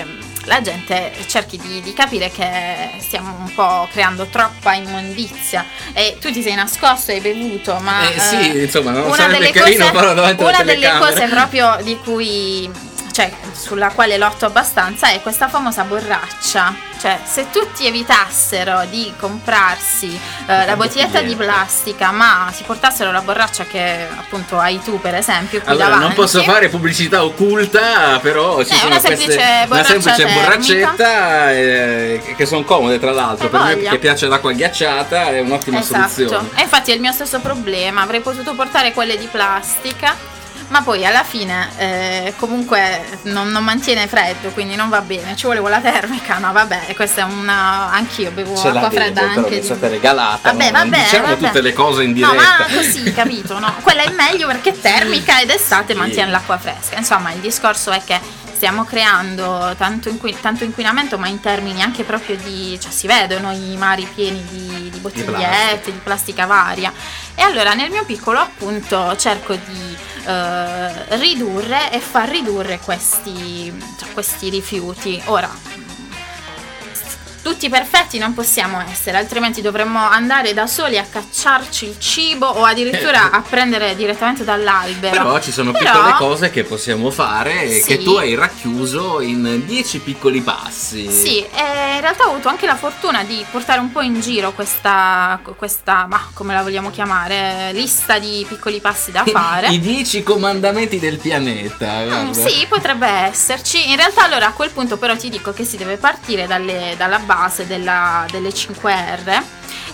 ehm, 0.00 0.18
la 0.46 0.60
gente 0.60 1.12
cerchi 1.28 1.58
di, 1.58 1.80
di 1.80 1.92
capire 1.92 2.30
che 2.30 2.90
stiamo 2.98 3.36
un 3.38 3.54
po' 3.54 3.88
creando 3.92 4.26
troppa 4.26 4.74
immondizia. 4.74 5.64
E 5.92 6.18
tu 6.20 6.32
ti 6.32 6.42
sei 6.42 6.54
nascosto 6.54 7.12
e 7.12 7.14
hai 7.14 7.20
bevuto, 7.20 7.78
ma 7.80 8.08
Eh, 8.10 8.18
sì, 8.18 8.58
insomma, 8.62 8.90
non 8.90 9.04
una 9.08 9.28
delle 9.28 9.52
cose, 9.52 9.90
una 10.38 10.62
delle 10.64 10.98
cose 10.98 11.26
proprio 11.28 11.78
di 11.82 11.96
cui 12.02 12.68
cioè 13.16 13.30
sulla 13.52 13.88
quale 13.92 14.18
lotto 14.18 14.44
abbastanza 14.44 15.08
è 15.08 15.22
questa 15.22 15.48
famosa 15.48 15.84
borraccia. 15.84 16.74
Cioè, 17.00 17.18
se 17.24 17.48
tutti 17.50 17.86
evitassero 17.86 18.84
di 18.90 19.12
comprarsi 19.18 20.18
eh, 20.46 20.66
la 20.66 20.76
bottiglietta 20.76 21.20
di 21.22 21.34
plastica, 21.34 22.10
ma 22.10 22.50
si 22.54 22.62
portassero 22.64 23.10
la 23.12 23.20
borraccia 23.22 23.64
che 23.64 24.06
appunto 24.18 24.58
hai 24.58 24.82
tu, 24.82 25.00
per 25.00 25.14
esempio, 25.14 25.60
qui 25.60 25.68
Allora, 25.70 25.84
davanti. 25.84 26.06
non 26.06 26.14
posso 26.14 26.42
fare 26.42 26.68
pubblicità 26.68 27.24
occulta, 27.24 28.18
però 28.20 28.62
ci 28.62 28.72
Eh, 28.72 28.76
sono 28.76 28.86
una 28.90 29.00
queste 29.00 29.16
semplice 29.16 29.40
una 29.46 29.66
borraccia 29.66 29.88
semplice 29.90 30.16
termica. 30.16 30.40
borraccetta 30.42 31.52
eh, 31.52 32.34
che 32.36 32.46
sono 32.46 32.64
comode 32.64 32.98
tra 32.98 33.12
l'altro, 33.12 33.48
per 33.48 33.60
me 33.60 33.76
che 33.78 33.98
piace 33.98 34.26
l'acqua 34.26 34.52
ghiacciata 34.52 35.28
è 35.30 35.40
un'ottima 35.40 35.78
Esatto. 35.80 36.08
soluzione. 36.10 36.48
E 36.56 36.62
infatti 36.62 36.90
è 36.90 36.94
il 36.94 37.00
mio 37.00 37.12
stesso 37.12 37.40
problema, 37.40 38.02
avrei 38.02 38.20
potuto 38.20 38.54
portare 38.54 38.92
quelle 38.92 39.16
di 39.16 39.26
plastica. 39.26 40.34
Ma 40.68 40.82
poi 40.82 41.06
alla 41.06 41.22
fine 41.22 41.68
eh, 41.78 42.34
comunque 42.36 43.20
non, 43.22 43.50
non 43.50 43.62
mantiene 43.62 44.08
freddo, 44.08 44.48
quindi 44.50 44.74
non 44.74 44.88
va 44.88 45.00
bene. 45.00 45.36
Ci 45.36 45.44
vuole 45.44 45.60
quella 45.60 45.78
termica. 45.80 46.38
No, 46.38 46.50
vabbè, 46.52 46.92
questa 46.96 47.20
è 47.20 47.24
una. 47.24 47.90
Anch'io 47.92 48.32
bevo 48.32 48.56
Ce 48.56 48.68
acqua 48.68 48.90
fredda 48.90 49.20
però 49.20 49.32
anche. 49.42 49.60
di- 49.60 49.64
state 49.64 49.88
regalata. 49.88 50.50
Vabbè, 50.50 50.70
non 50.72 50.90
vabbè. 50.90 51.02
diciamo 51.04 51.26
vabbè. 51.28 51.46
tutte 51.46 51.60
le 51.60 51.72
cose 51.72 52.02
in 52.02 52.10
No, 52.18 52.30
diretta. 52.32 52.34
ma 52.58 52.66
così, 52.74 53.12
capito? 53.12 53.58
No? 53.60 53.74
Quella 53.80 54.02
è 54.02 54.10
meglio 54.10 54.48
perché 54.48 54.70
è 54.70 54.78
termica 54.80 55.40
ed 55.40 55.50
estate 55.50 55.94
mantiene 55.94 56.30
l'acqua 56.32 56.58
fresca. 56.58 56.96
Insomma, 56.98 57.32
il 57.32 57.38
discorso 57.40 57.92
è 57.92 58.02
che 58.04 58.18
stiamo 58.56 58.84
creando 58.84 59.74
tanto, 59.76 60.08
inqui- 60.08 60.34
tanto 60.40 60.64
inquinamento, 60.64 61.18
ma 61.18 61.28
in 61.28 61.40
termini 61.40 61.82
anche 61.82 62.04
proprio 62.04 62.36
di. 62.36 62.78
cioè 62.80 62.90
si 62.90 63.06
vedono 63.06 63.52
i 63.52 63.76
mari 63.76 64.08
pieni 64.14 64.42
di, 64.48 64.88
di 64.88 64.98
bottigliette, 64.98 65.92
di 65.92 66.00
plastica 66.02 66.46
varia. 66.46 66.90
E 67.34 67.42
allora 67.42 67.74
nel 67.74 67.90
mio 67.90 68.04
piccolo 68.06 68.38
appunto 68.38 69.14
cerco 69.16 69.54
di 69.54 69.96
eh, 70.24 71.16
ridurre 71.18 71.92
e 71.92 72.00
far 72.00 72.30
ridurre 72.30 72.80
questi, 72.82 73.70
cioè, 73.98 74.10
questi 74.14 74.48
rifiuti. 74.48 75.20
Ora, 75.26 75.50
tutti 77.46 77.68
perfetti 77.68 78.18
non 78.18 78.34
possiamo 78.34 78.82
essere, 78.90 79.18
altrimenti 79.18 79.62
dovremmo 79.62 80.00
andare 80.04 80.52
da 80.52 80.66
soli 80.66 80.98
a 80.98 81.04
cacciarci 81.08 81.84
il 81.86 81.96
cibo 82.00 82.44
o 82.48 82.64
addirittura 82.64 83.30
a 83.30 83.40
prendere 83.40 83.94
direttamente 83.94 84.42
dall'albero. 84.42 85.12
Però 85.16 85.38
ci 85.40 85.52
sono 85.52 85.70
Però- 85.70 85.92
piccole 85.92 86.12
cose 86.14 86.50
che 86.50 86.64
possiamo 86.64 87.08
fare 87.12 87.70
Sì. 87.70 87.82
che 87.84 88.02
tu 88.02 88.14
hai 88.14 88.34
racchiuso 88.34 89.20
in 89.20 89.62
10 89.64 90.00
piccoli 90.00 90.40
passi. 90.40 91.08
Sì, 91.08 91.38
e 91.38 91.94
in 91.94 92.00
realtà 92.00 92.26
ho 92.26 92.30
avuto 92.32 92.48
anche 92.48 92.66
la 92.66 92.74
fortuna 92.74 93.22
di 93.22 93.44
portare 93.48 93.78
un 93.78 93.92
po' 93.92 94.00
in 94.00 94.20
giro 94.20 94.50
questa, 94.50 95.38
questa 95.56 96.06
ma 96.08 96.20
come 96.34 96.52
la 96.52 96.62
vogliamo 96.62 96.90
chiamare, 96.90 97.70
lista 97.72 98.18
di 98.18 98.44
piccoli 98.48 98.80
passi 98.80 99.12
da 99.12 99.22
fare. 99.24 99.68
I 99.68 99.78
10 99.78 100.24
comandamenti 100.24 100.98
del 100.98 101.18
pianeta. 101.18 102.24
Mm. 102.24 102.30
Sì, 102.32 102.66
potrebbe 102.68 103.06
esserci. 103.06 103.88
In 103.90 103.94
realtà 103.94 104.24
allora 104.24 104.48
a 104.48 104.52
quel 104.52 104.70
punto 104.70 104.96
però 104.96 105.14
ti 105.16 105.28
dico 105.28 105.52
che 105.52 105.64
si 105.64 105.76
deve 105.76 105.96
partire 105.96 106.48
dalle- 106.48 106.94
dalla 106.96 107.18
base 107.18 107.34
della- 107.66 108.26
delle 108.30 108.50
5R. 108.52 109.42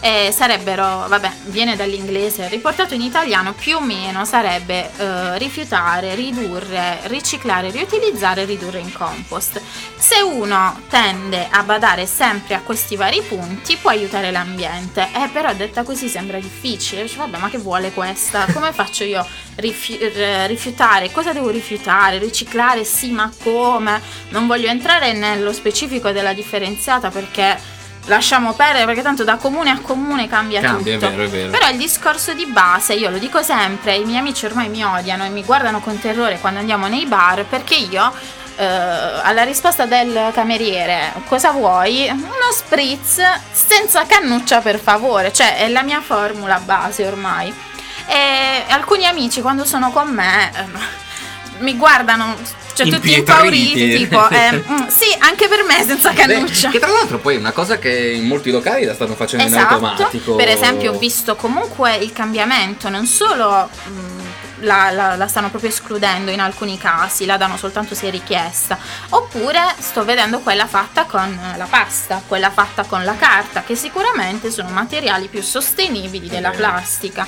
E 0.00 0.32
sarebbero, 0.32 1.06
vabbè, 1.08 1.30
viene 1.44 1.76
dall'inglese, 1.76 2.48
riportato 2.48 2.94
in 2.94 3.02
italiano 3.02 3.52
più 3.52 3.76
o 3.76 3.80
meno 3.80 4.24
sarebbe 4.24 4.90
eh, 4.96 5.38
rifiutare, 5.38 6.14
ridurre, 6.14 6.98
riciclare, 7.04 7.70
riutilizzare, 7.70 8.44
ridurre 8.44 8.80
in 8.80 8.92
compost. 8.92 9.60
Se 9.96 10.20
uno 10.20 10.82
tende 10.88 11.46
a 11.50 11.62
badare 11.62 12.06
sempre 12.06 12.54
a 12.54 12.60
questi 12.60 12.96
vari 12.96 13.22
punti 13.22 13.76
può 13.76 13.90
aiutare 13.90 14.30
l'ambiente, 14.30 15.08
eh, 15.14 15.28
però 15.32 15.54
detta 15.54 15.84
così 15.84 16.08
sembra 16.08 16.38
difficile, 16.38 17.02
Dici, 17.02 17.16
vabbè 17.16 17.38
ma 17.38 17.50
che 17.50 17.58
vuole 17.58 17.92
questa? 17.92 18.46
Come 18.52 18.72
faccio 18.72 19.04
io 19.04 19.26
rifi- 19.56 19.98
rifiutare? 20.46 21.10
Cosa 21.10 21.32
devo 21.32 21.50
rifiutare? 21.50 22.18
Riciclare? 22.18 22.84
Sì, 22.84 23.12
ma 23.12 23.30
come? 23.42 24.00
Non 24.30 24.46
voglio 24.46 24.68
entrare 24.68 25.12
nello 25.12 25.52
specifico 25.52 26.10
della 26.10 26.32
differenziata 26.32 27.10
perché 27.10 27.80
lasciamo 28.06 28.52
perdere 28.54 28.84
perché 28.84 29.02
tanto 29.02 29.24
da 29.24 29.36
comune 29.36 29.70
a 29.70 29.78
comune 29.80 30.28
cambia, 30.28 30.60
Cambia, 30.60 30.94
è 30.94 30.98
tutto. 30.98 31.10
vero, 31.10 31.22
è 31.24 31.28
vero. 31.28 31.50
Però 31.50 31.68
il 31.68 31.76
discorso 31.76 32.32
di 32.34 32.46
base, 32.46 32.94
io 32.94 33.10
lo 33.10 33.18
dico 33.18 33.42
sempre, 33.42 33.94
i 33.96 34.04
miei 34.04 34.18
amici 34.18 34.44
ormai 34.46 34.68
mi 34.68 34.84
odiano 34.84 35.24
e 35.24 35.28
mi 35.28 35.44
guardano 35.44 35.80
con 35.80 35.98
terrore 35.98 36.38
quando 36.40 36.58
andiamo 36.60 36.88
nei 36.88 37.06
bar 37.06 37.44
perché 37.44 37.74
io 37.74 38.12
eh, 38.56 38.64
alla 38.64 39.44
risposta 39.44 39.86
del 39.86 40.30
cameriere 40.32 41.12
cosa 41.26 41.52
vuoi? 41.52 42.08
Uno 42.10 42.52
spritz 42.52 43.20
senza 43.52 44.04
cannuccia 44.06 44.60
per 44.60 44.78
favore, 44.80 45.32
cioè 45.32 45.56
è 45.58 45.68
la 45.68 45.82
mia 45.82 46.00
formula 46.00 46.58
base 46.58 47.06
ormai. 47.06 47.54
E 48.06 48.64
alcuni 48.68 49.06
amici 49.06 49.40
quando 49.40 49.64
sono 49.64 49.90
con 49.92 50.08
me 50.10 50.50
eh, 50.50 50.64
mi 51.60 51.76
guardano, 51.76 52.34
cioè 52.74 52.88
tutti 52.88 53.14
impauriti, 53.14 53.96
tipo 53.96 54.28
eh, 54.30 54.52
mm, 54.56 54.86
sì, 54.88 55.06
anche 55.18 55.48
per 55.48 55.64
me 55.64 55.82
senza 55.84 56.10
Beh, 56.10 56.26
cannuccia. 56.26 56.70
che 56.70 56.78
tra 56.78 56.90
l'altro 56.90 57.18
poi 57.18 57.36
è 57.36 57.38
una 57.38 57.52
cosa 57.52 57.78
che 57.78 57.90
in 58.12 58.26
molti 58.26 58.50
locali 58.50 58.84
la 58.84 58.94
stanno 58.94 59.14
facendo 59.14 59.44
in 59.44 59.52
Esatto, 59.52 59.74
automatico. 59.74 60.34
per 60.36 60.48
esempio 60.48 60.92
ho 60.92 60.98
visto 60.98 61.36
comunque 61.36 61.96
il 61.96 62.12
cambiamento, 62.12 62.88
non 62.88 63.06
solo 63.06 63.68
mh, 63.86 64.11
la, 64.62 64.90
la- 64.90 65.16
la 65.16 65.28
stanno 65.28 65.50
proprio 65.50 65.70
escludendo 65.70 66.30
in 66.30 66.40
alcuni 66.40 66.78
casi, 66.78 67.24
la 67.26 67.36
danno 67.36 67.56
soltanto 67.56 67.94
se 67.94 68.10
richiesta, 68.10 68.78
oppure 69.10 69.60
sto 69.78 70.04
vedendo 70.04 70.40
quella 70.40 70.66
fatta 70.66 71.04
con 71.04 71.28
eh, 71.52 71.56
la 71.56 71.66
pasta, 71.66 72.22
quella 72.26 72.50
fatta 72.50 72.84
con 72.84 73.04
la 73.04 73.14
carta, 73.16 73.62
che 73.62 73.74
sicuramente 73.76 74.50
sono 74.50 74.68
materiali 74.70 75.28
più 75.28 75.42
sostenibili 75.42 76.28
della 76.28 76.50
plastica. 76.50 77.26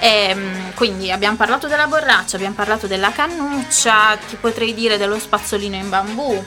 E, 0.00 0.34
mh, 0.34 0.74
quindi 0.74 1.10
abbiamo 1.10 1.36
parlato 1.36 1.66
della 1.68 1.86
borraccia, 1.86 2.36
abbiamo 2.36 2.54
parlato 2.54 2.86
della 2.86 3.10
cannuccia, 3.12 4.16
ti 4.28 4.36
potrei 4.36 4.74
dire 4.74 4.96
dello 4.96 5.18
spazzolino 5.18 5.76
in 5.76 5.88
bambù. 5.88 6.44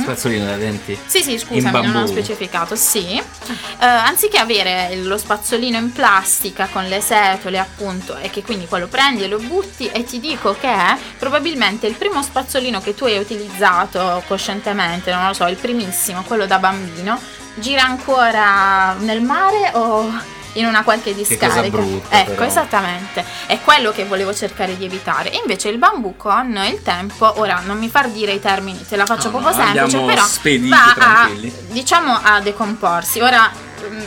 Spazzolino 0.00 0.46
da 0.46 0.56
denti. 0.56 0.98
Sì, 1.06 1.22
sì, 1.22 1.38
scusami, 1.38 1.86
non 1.86 2.02
ho 2.02 2.06
specificato, 2.06 2.74
sì. 2.76 3.16
Eh, 3.18 3.86
anziché 3.86 4.38
avere 4.38 4.96
lo 4.96 5.18
spazzolino 5.18 5.76
in 5.76 5.92
plastica 5.92 6.68
con 6.72 6.86
le 6.88 7.00
setole, 7.00 7.58
appunto, 7.58 8.16
e 8.16 8.30
che 8.30 8.42
quindi 8.42 8.66
quello 8.66 8.86
prendi 8.86 9.24
e 9.24 9.28
lo 9.28 9.38
butti, 9.38 9.88
e 9.88 10.04
ti 10.04 10.20
dico 10.20 10.56
che 10.58 10.72
è 10.72 10.96
probabilmente 11.18 11.86
il 11.86 11.94
primo 11.94 12.22
spazzolino 12.22 12.80
che 12.80 12.94
tu 12.94 13.04
hai 13.04 13.18
utilizzato 13.18 14.22
coscientemente, 14.26 15.12
non 15.12 15.26
lo 15.26 15.32
so, 15.32 15.46
il 15.46 15.56
primissimo, 15.56 16.22
quello 16.22 16.46
da 16.46 16.58
bambino, 16.58 17.18
gira 17.54 17.82
ancora 17.82 18.94
nel 18.98 19.20
mare 19.20 19.70
o 19.74 20.40
in 20.54 20.66
una 20.66 20.82
qualche 20.82 21.14
discarica. 21.14 21.76
brutta, 21.76 22.20
ecco, 22.20 22.30
però. 22.32 22.44
esattamente. 22.44 23.24
È 23.46 23.58
quello 23.60 23.90
che 23.92 24.04
volevo 24.04 24.34
cercare 24.34 24.76
di 24.76 24.84
evitare. 24.84 25.30
E 25.32 25.38
invece 25.38 25.68
il 25.68 25.78
bambù 25.78 26.16
con 26.16 26.60
il 26.68 26.82
tempo, 26.82 27.38
ora 27.40 27.60
non 27.64 27.78
mi 27.78 27.88
far 27.88 28.08
dire 28.10 28.32
i 28.32 28.40
termini, 28.40 28.84
te 28.86 28.96
la 28.96 29.06
faccio 29.06 29.30
No, 29.30 29.38
proprio 29.38 29.56
no, 29.56 29.64
semplice, 29.74 30.00
però 30.00 30.24
spediti, 30.26 30.68
va 30.68 30.84
a, 30.90 30.92
tranquilli. 30.94 31.52
diciamo 31.68 32.18
a 32.22 32.40
decomporsi. 32.40 33.20
Ora 33.20 33.50
mm, 33.88 34.00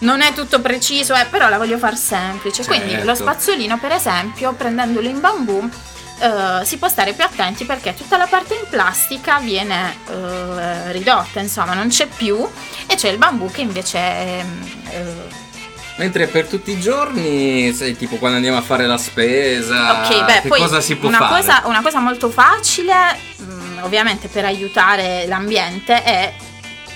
non 0.00 0.20
è 0.20 0.32
tutto 0.32 0.60
preciso, 0.60 1.14
eh, 1.14 1.26
però 1.30 1.48
la 1.48 1.58
voglio 1.58 1.78
far 1.78 1.96
semplice. 1.96 2.64
Quindi 2.64 2.90
Certo. 2.90 3.06
lo 3.06 3.14
spazzolino, 3.14 3.78
per 3.78 3.92
esempio, 3.92 4.52
prendendolo 4.52 5.08
in 5.08 5.20
bambù, 5.20 5.68
eh, 6.18 6.64
si 6.64 6.78
può 6.78 6.88
stare 6.88 7.12
più 7.12 7.24
attenti 7.24 7.64
perché 7.64 7.94
tutta 7.94 8.16
la 8.16 8.26
parte 8.26 8.54
in 8.54 8.66
plastica 8.70 9.38
viene 9.38 9.96
eh, 10.10 10.92
ridotta, 10.92 11.40
insomma, 11.40 11.74
non 11.74 11.88
c'è 11.88 12.06
più 12.06 12.46
e 12.86 12.94
c'è 12.94 13.08
il 13.10 13.18
bambù 13.18 13.50
che 13.50 13.60
invece 13.60 13.98
è, 13.98 14.44
eh, 14.90 15.44
Mentre 15.96 16.26
per 16.26 16.46
tutti 16.46 16.72
i 16.72 16.80
giorni, 16.80 17.72
sai, 17.72 17.96
tipo 17.96 18.16
quando 18.16 18.36
andiamo 18.36 18.58
a 18.58 18.62
fare 18.62 18.86
la 18.86 18.98
spesa, 18.98 20.02
Ok, 20.02 20.24
beh, 20.24 20.40
che 20.42 20.48
poi 20.48 20.60
cosa 20.60 20.80
si 20.82 20.96
può 20.96 21.08
una, 21.08 21.18
fare? 21.18 21.40
Cosa, 21.40 21.62
una 21.64 21.80
cosa 21.80 22.00
molto 22.00 22.28
facile, 22.28 22.94
mm, 23.42 23.78
ovviamente 23.80 24.28
per 24.28 24.44
aiutare 24.44 25.24
l'ambiente, 25.26 26.02
è 26.02 26.34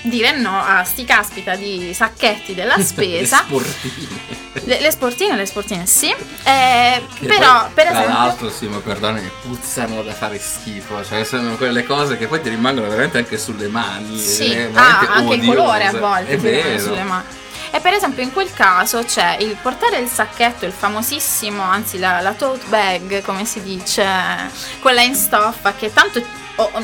dire 0.03 0.35
no 0.37 0.59
a 0.59 0.83
sti 0.83 1.03
caspita 1.03 1.55
di 1.55 1.93
sacchetti 1.93 2.53
della 2.53 2.77
spesa. 2.81 3.43
Le 3.47 3.59
sportine. 3.59 4.19
le, 4.65 4.81
le 4.81 4.91
sportine, 4.91 5.35
le 5.35 5.45
sportine 5.47 5.85
sì. 5.87 6.09
Eh, 6.09 7.01
però, 7.25 7.61
poi, 7.61 7.71
per 7.73 7.87
tra 7.87 7.91
esempio... 7.93 8.13
l'altro, 8.13 8.49
sì, 8.51 8.67
ma 8.67 8.77
perdonami, 8.77 9.31
puzzano 9.41 10.03
da 10.03 10.13
fare 10.13 10.37
schifo. 10.39 11.03
Cioè, 11.03 11.23
sono 11.23 11.55
quelle 11.55 11.83
cose 11.85 12.17
che 12.17 12.27
poi 12.27 12.39
ti 12.39 12.49
rimangono 12.49 12.87
veramente 12.87 13.17
anche 13.17 13.39
sulle 13.39 13.67
mani. 13.67 14.17
Sì, 14.19 14.51
eh, 14.51 14.69
ah, 14.73 14.99
anche 15.13 15.35
il 15.35 15.45
colore 15.45 15.85
a 15.85 15.91
volte 15.97 16.31
È 16.31 16.37
vero. 16.37 16.79
sulle 16.79 17.03
mani. 17.03 17.39
E 17.73 17.79
per 17.79 17.93
esempio 17.93 18.21
in 18.21 18.33
quel 18.33 18.53
caso 18.53 19.03
c'è 19.03 19.37
il 19.39 19.55
portare 19.61 19.97
il 19.97 20.09
sacchetto, 20.09 20.65
il 20.65 20.73
famosissimo, 20.73 21.63
anzi 21.63 21.99
la, 21.99 22.19
la 22.19 22.33
tote 22.33 22.65
bag, 22.67 23.21
come 23.21 23.45
si 23.45 23.61
dice, 23.63 24.05
quella 24.79 25.01
in 25.01 25.15
stoffa 25.15 25.73
che 25.73 25.93
tanto 25.93 26.21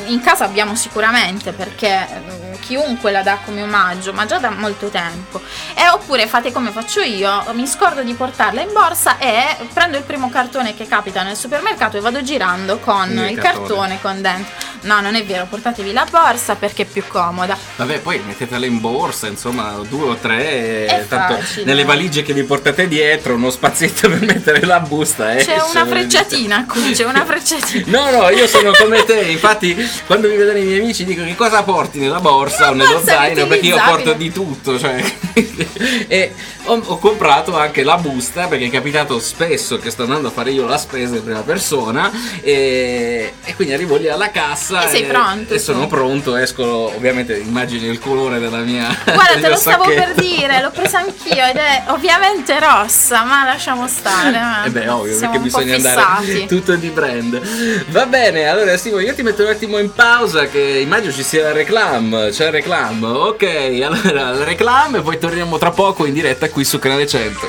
in 0.06 0.20
casa 0.20 0.44
abbiamo 0.44 0.74
sicuramente 0.74 1.52
perché 1.52 1.86
eh, 1.88 2.58
chiunque 2.60 3.10
la 3.10 3.22
dà 3.22 3.38
come 3.44 3.62
omaggio, 3.62 4.12
ma 4.12 4.26
già 4.26 4.38
da 4.38 4.50
molto 4.50 4.88
tempo. 4.88 5.40
E 5.74 5.88
oppure 5.88 6.26
fate 6.26 6.52
come 6.52 6.70
faccio 6.70 7.00
io, 7.00 7.44
mi 7.52 7.66
scordo 7.66 8.02
di 8.02 8.12
portarla 8.14 8.60
in 8.62 8.72
borsa 8.72 9.18
e 9.18 9.56
prendo 9.72 9.96
il 9.96 10.02
primo 10.04 10.28
cartone 10.30 10.74
che 10.76 10.86
capita 10.86 11.22
nel 11.22 11.36
supermercato 11.36 11.96
e 11.96 12.00
vado 12.00 12.22
girando 12.22 12.78
con 12.78 13.10
Il 13.10 13.30
il, 13.30 13.38
cartone. 13.38 13.98
con 14.00 14.20
dentro. 14.20 14.66
No, 14.82 15.00
non 15.00 15.16
è 15.16 15.24
vero, 15.24 15.44
portatevi 15.50 15.92
la 15.92 16.06
borsa 16.08 16.54
perché 16.54 16.82
è 16.82 16.86
più 16.86 17.02
comoda. 17.08 17.56
Vabbè, 17.76 17.98
poi 17.98 18.20
mettetela 18.20 18.64
in 18.64 18.78
borsa, 18.80 19.26
insomma, 19.26 19.72
due 19.88 20.10
o 20.10 20.14
tre. 20.14 20.86
È 20.86 21.04
tanto 21.08 21.34
facile. 21.34 21.64
nelle 21.64 21.84
valigie 21.84 22.22
che 22.22 22.32
vi 22.32 22.44
portate 22.44 22.86
dietro, 22.86 23.34
uno 23.34 23.50
spazietto 23.50 24.06
per 24.08 24.20
mettere 24.20 24.64
la 24.64 24.78
busta. 24.78 25.32
eh, 25.32 25.44
C'è 25.44 25.60
una 25.60 25.84
frecciatina 25.84 26.64
qui, 26.68 26.92
c'è 26.92 27.04
una 27.04 27.24
frecciatina. 27.26 27.84
No, 27.90 28.10
no, 28.10 28.28
io 28.30 28.46
sono 28.46 28.70
come 28.78 29.04
te, 29.04 29.18
infatti 29.22 29.67
quando 30.06 30.28
mi 30.28 30.36
vedono 30.36 30.58
i 30.58 30.64
miei 30.64 30.80
amici 30.80 31.04
dico 31.04 31.24
che 31.24 31.34
cosa 31.34 31.62
porti 31.62 31.98
nella 31.98 32.20
borsa 32.20 32.70
o 32.70 32.74
nello 32.74 33.00
zaino? 33.02 33.46
perché 33.46 33.66
io 33.66 33.80
porto 33.84 34.12
di 34.12 34.32
tutto, 34.32 34.78
cioè. 34.78 35.02
E 36.08 36.32
ho, 36.68 36.80
ho 36.84 36.98
comprato 36.98 37.56
anche 37.56 37.82
la 37.82 37.96
busta 37.96 38.46
perché 38.46 38.66
è 38.66 38.70
capitato 38.70 39.18
spesso 39.20 39.78
che 39.78 39.90
sto 39.90 40.02
andando 40.02 40.28
a 40.28 40.30
fare 40.30 40.50
io 40.50 40.66
la 40.66 40.78
spesa 40.78 41.16
in 41.16 41.24
prima 41.24 41.40
persona 41.42 42.10
e, 42.40 43.32
e 43.44 43.54
quindi 43.54 43.74
arrivo 43.74 43.96
lì 43.96 44.08
alla 44.08 44.30
cassa 44.30 44.84
E 44.84 44.88
sei 44.88 45.04
pronto, 45.04 45.54
e 45.54 45.58
sono 45.58 45.86
pronto, 45.86 46.36
esco 46.36 46.64
ovviamente 46.94 47.36
immagini 47.36 47.86
il 47.88 47.98
colore 47.98 48.38
della 48.38 48.58
mia 48.58 48.86
Guarda, 49.04 49.32
del 49.34 49.40
te 49.42 49.48
lo 49.48 49.48
mio 49.48 49.56
stavo 49.56 49.84
per 49.84 49.94
sacchetto. 50.08 50.20
dire, 50.20 50.60
l'ho 50.60 50.70
presa 50.70 50.98
anch'io 50.98 51.44
ed 51.44 51.56
è 51.56 51.82
ovviamente 51.88 52.58
rossa, 52.58 53.22
ma 53.24 53.44
lasciamo 53.44 53.86
stare. 53.88 54.38
ma 54.38 54.64
E 54.64 54.70
beh, 54.70 54.88
ovvio, 54.88 55.18
perché 55.18 55.38
bisogna 55.38 55.74
andare 55.76 56.46
tutto 56.46 56.74
di 56.76 56.88
brand. 56.88 57.40
Va 57.88 58.06
bene, 58.06 58.46
allora 58.46 58.76
Simo, 58.76 58.98
io 59.00 59.14
ti 59.14 59.22
metto 59.22 59.42
un 59.42 59.48
attimo 59.50 59.78
in 59.78 59.92
pausa 59.92 60.46
che 60.46 60.60
immagino 60.60 61.12
ci 61.12 61.22
sia 61.22 61.44
la 61.44 61.52
reclam, 61.52 62.30
c'è 62.30 62.46
il 62.46 62.52
reclam. 62.52 63.02
Ok, 63.04 63.42
allora 63.82 64.30
la 64.32 64.44
reclam 64.44 64.96
e 64.96 65.00
poi 65.00 65.18
torniamo 65.18 65.58
tra 65.58 65.70
poco 65.70 66.04
in 66.06 66.12
diretta 66.12 66.48
qui 66.50 66.57
su 66.64 66.78
Canale 66.78 67.06
100. 67.06 67.48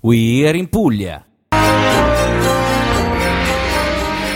We're 0.00 0.56
in 0.56 0.68
Puglia. 0.68 1.22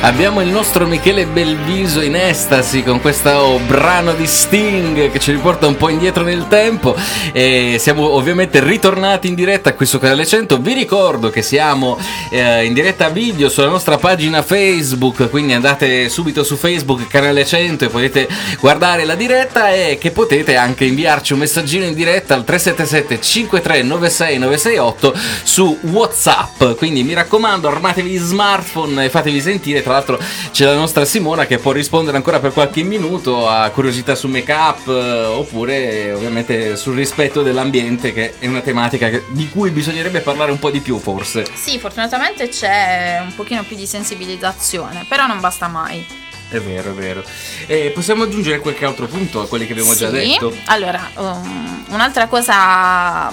Abbiamo 0.04 0.40
il 0.40 0.48
nostro 0.48 0.84
Michele 0.84 1.26
Belviso 1.26 2.00
in 2.00 2.16
estasi 2.16 2.82
con 2.82 3.00
questo 3.00 3.60
brano 3.68 4.14
di 4.14 4.26
Sting 4.26 5.12
che 5.12 5.20
ci 5.20 5.30
riporta 5.30 5.68
un 5.68 5.76
po' 5.76 5.90
indietro 5.90 6.24
nel 6.24 6.48
tempo 6.48 6.96
e 7.30 7.76
siamo 7.78 8.08
ovviamente 8.08 8.58
ritornati 8.58 9.28
in 9.28 9.36
diretta 9.36 9.74
qui 9.74 9.86
su 9.86 10.00
Canale 10.00 10.26
100. 10.26 10.58
Vi 10.58 10.72
ricordo 10.72 11.30
che 11.30 11.42
siamo 11.42 12.00
eh, 12.30 12.64
in 12.64 12.74
diretta 12.74 13.10
video 13.10 13.48
sulla 13.48 13.68
nostra 13.68 13.96
pagina 13.96 14.42
Facebook, 14.42 15.30
quindi 15.30 15.52
andate 15.52 16.08
subito 16.08 16.42
su 16.42 16.56
Facebook 16.56 17.06
Canale 17.06 17.46
100 17.46 17.84
e 17.84 17.88
potete 17.88 18.28
guardare 18.58 19.04
la 19.04 19.14
diretta 19.14 19.72
e 19.72 19.98
che 20.00 20.10
potete 20.10 20.56
anche 20.56 20.84
inviarci 20.84 21.32
un 21.32 21.38
messaggino 21.38 21.84
in 21.84 21.94
diretta 21.94 22.34
al 22.34 22.42
377 22.42 23.20
5396 23.20 24.38
968 24.38 25.14
su 25.44 25.78
WhatsApp. 25.82 26.76
Quindi 26.76 27.04
mi 27.04 27.14
raccomando, 27.14 27.68
armatevi 27.68 28.10
gli 28.10 28.18
smartphone 28.18 29.04
e 29.04 29.08
fatevi 29.08 29.40
sentire. 29.40 29.80
Tra 29.80 29.90
l'altro 29.92 30.18
c'è 30.50 30.64
la 30.64 30.74
nostra 30.74 31.04
Simona 31.04 31.46
che 31.46 31.58
può 31.58 31.72
rispondere 31.72 32.16
ancora 32.16 32.40
per 32.40 32.52
qualche 32.52 32.82
minuto 32.82 33.48
a 33.48 33.68
curiosità 33.70 34.14
su 34.14 34.28
make 34.28 34.52
up 34.52 34.86
oppure 34.88 36.06
eh, 36.06 36.12
ovviamente 36.12 36.76
sul 36.76 36.94
rispetto 36.96 37.42
dell'ambiente 37.42 38.12
che 38.12 38.34
è 38.38 38.46
una 38.46 38.60
tematica 38.60 39.10
di 39.28 39.48
cui 39.48 39.70
bisognerebbe 39.70 40.20
parlare 40.20 40.50
un 40.50 40.58
po' 40.58 40.70
di 40.70 40.80
più 40.80 40.98
forse. 40.98 41.46
Sì, 41.54 41.78
fortunatamente 41.78 42.48
c'è 42.48 43.20
un 43.24 43.34
pochino 43.34 43.62
più 43.62 43.76
di 43.76 43.86
sensibilizzazione, 43.86 45.04
però 45.08 45.26
non 45.26 45.40
basta 45.40 45.68
mai. 45.68 46.04
È 46.48 46.58
vero, 46.60 46.90
è 46.90 46.92
vero. 46.94 47.24
E 47.66 47.92
possiamo 47.94 48.24
aggiungere 48.24 48.58
qualche 48.58 48.84
altro 48.84 49.06
punto 49.06 49.40
a 49.40 49.48
quelli 49.48 49.64
che 49.66 49.72
abbiamo 49.72 49.94
già 49.94 50.08
Sì. 50.08 50.14
detto? 50.14 50.54
Allora, 50.66 51.10
um, 51.16 51.84
un'altra 51.88 52.26
cosa 52.26 53.30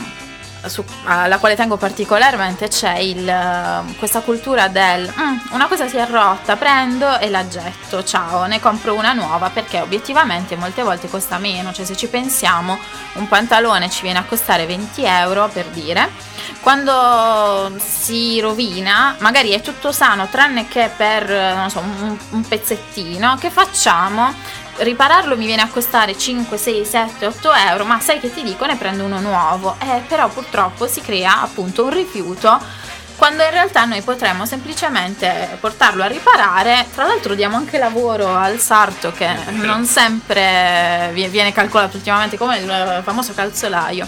su- 0.67 0.83
alla 1.05 1.37
quale 1.37 1.55
tengo 1.55 1.77
particolarmente 1.77 2.67
c'è 2.67 2.97
il, 2.97 3.25
uh, 3.27 3.95
questa 3.97 4.21
cultura 4.21 4.67
del 4.67 5.11
"Mm, 5.17 5.37
una 5.51 5.67
cosa 5.67 5.87
si 5.87 5.97
è 5.97 6.05
rotta, 6.07 6.55
prendo 6.57 7.17
e 7.19 7.29
la 7.29 7.47
getto, 7.47 8.03
ciao, 8.03 8.45
ne 8.45 8.59
compro 8.59 8.93
una 8.93 9.13
nuova 9.13 9.49
perché 9.49 9.79
obiettivamente 9.79 10.55
molte 10.55 10.83
volte 10.83 11.07
costa 11.09 11.37
meno, 11.37 11.71
cioè 11.71 11.85
se 11.85 11.95
ci 11.95 12.07
pensiamo 12.07 12.77
un 13.13 13.27
pantalone 13.27 13.89
ci 13.89 14.01
viene 14.01 14.19
a 14.19 14.23
costare 14.23 14.65
20 14.65 15.03
euro 15.03 15.47
per 15.47 15.65
dire, 15.67 16.09
quando 16.61 17.71
si 17.77 18.39
rovina 18.39 19.15
magari 19.19 19.51
è 19.51 19.61
tutto 19.61 19.91
sano 19.91 20.27
tranne 20.27 20.67
che 20.67 20.89
per 20.95 21.29
eh, 21.31 21.65
so, 21.69 21.79
un, 21.79 22.17
un 22.31 22.47
pezzettino, 22.47 23.37
che 23.39 23.49
facciamo? 23.49 24.33
Ripararlo 24.79 25.35
mi 25.37 25.45
viene 25.45 25.61
a 25.61 25.67
costare 25.67 26.17
5, 26.17 26.57
6, 26.57 26.85
7, 26.85 27.25
8 27.25 27.53
euro, 27.53 27.85
ma 27.85 27.99
sai 27.99 28.19
che 28.19 28.33
ti 28.33 28.43
dico 28.43 28.65
ne 28.65 28.75
prendo 28.75 29.03
uno 29.05 29.19
nuovo. 29.19 29.75
Eh, 29.79 30.01
però 30.07 30.27
purtroppo 30.29 30.87
si 30.87 31.01
crea 31.01 31.41
appunto 31.41 31.83
un 31.85 31.89
rifiuto 31.91 32.59
quando 33.15 33.43
in 33.43 33.49
realtà 33.49 33.83
noi 33.83 34.01
potremmo 34.01 34.45
semplicemente 34.45 35.57
portarlo 35.59 36.03
a 36.03 36.07
riparare. 36.07 36.85
Tra 36.93 37.05
l'altro 37.05 37.35
diamo 37.35 37.57
anche 37.57 37.77
lavoro 37.77 38.33
al 38.35 38.59
sarto 38.59 39.11
che 39.11 39.27
non 39.51 39.85
sempre 39.85 41.09
vi- 41.13 41.27
viene 41.27 41.51
calcolato 41.51 41.97
ultimamente 41.97 42.37
come 42.37 42.59
il 42.59 43.01
famoso 43.03 43.33
calzolaio. 43.33 44.07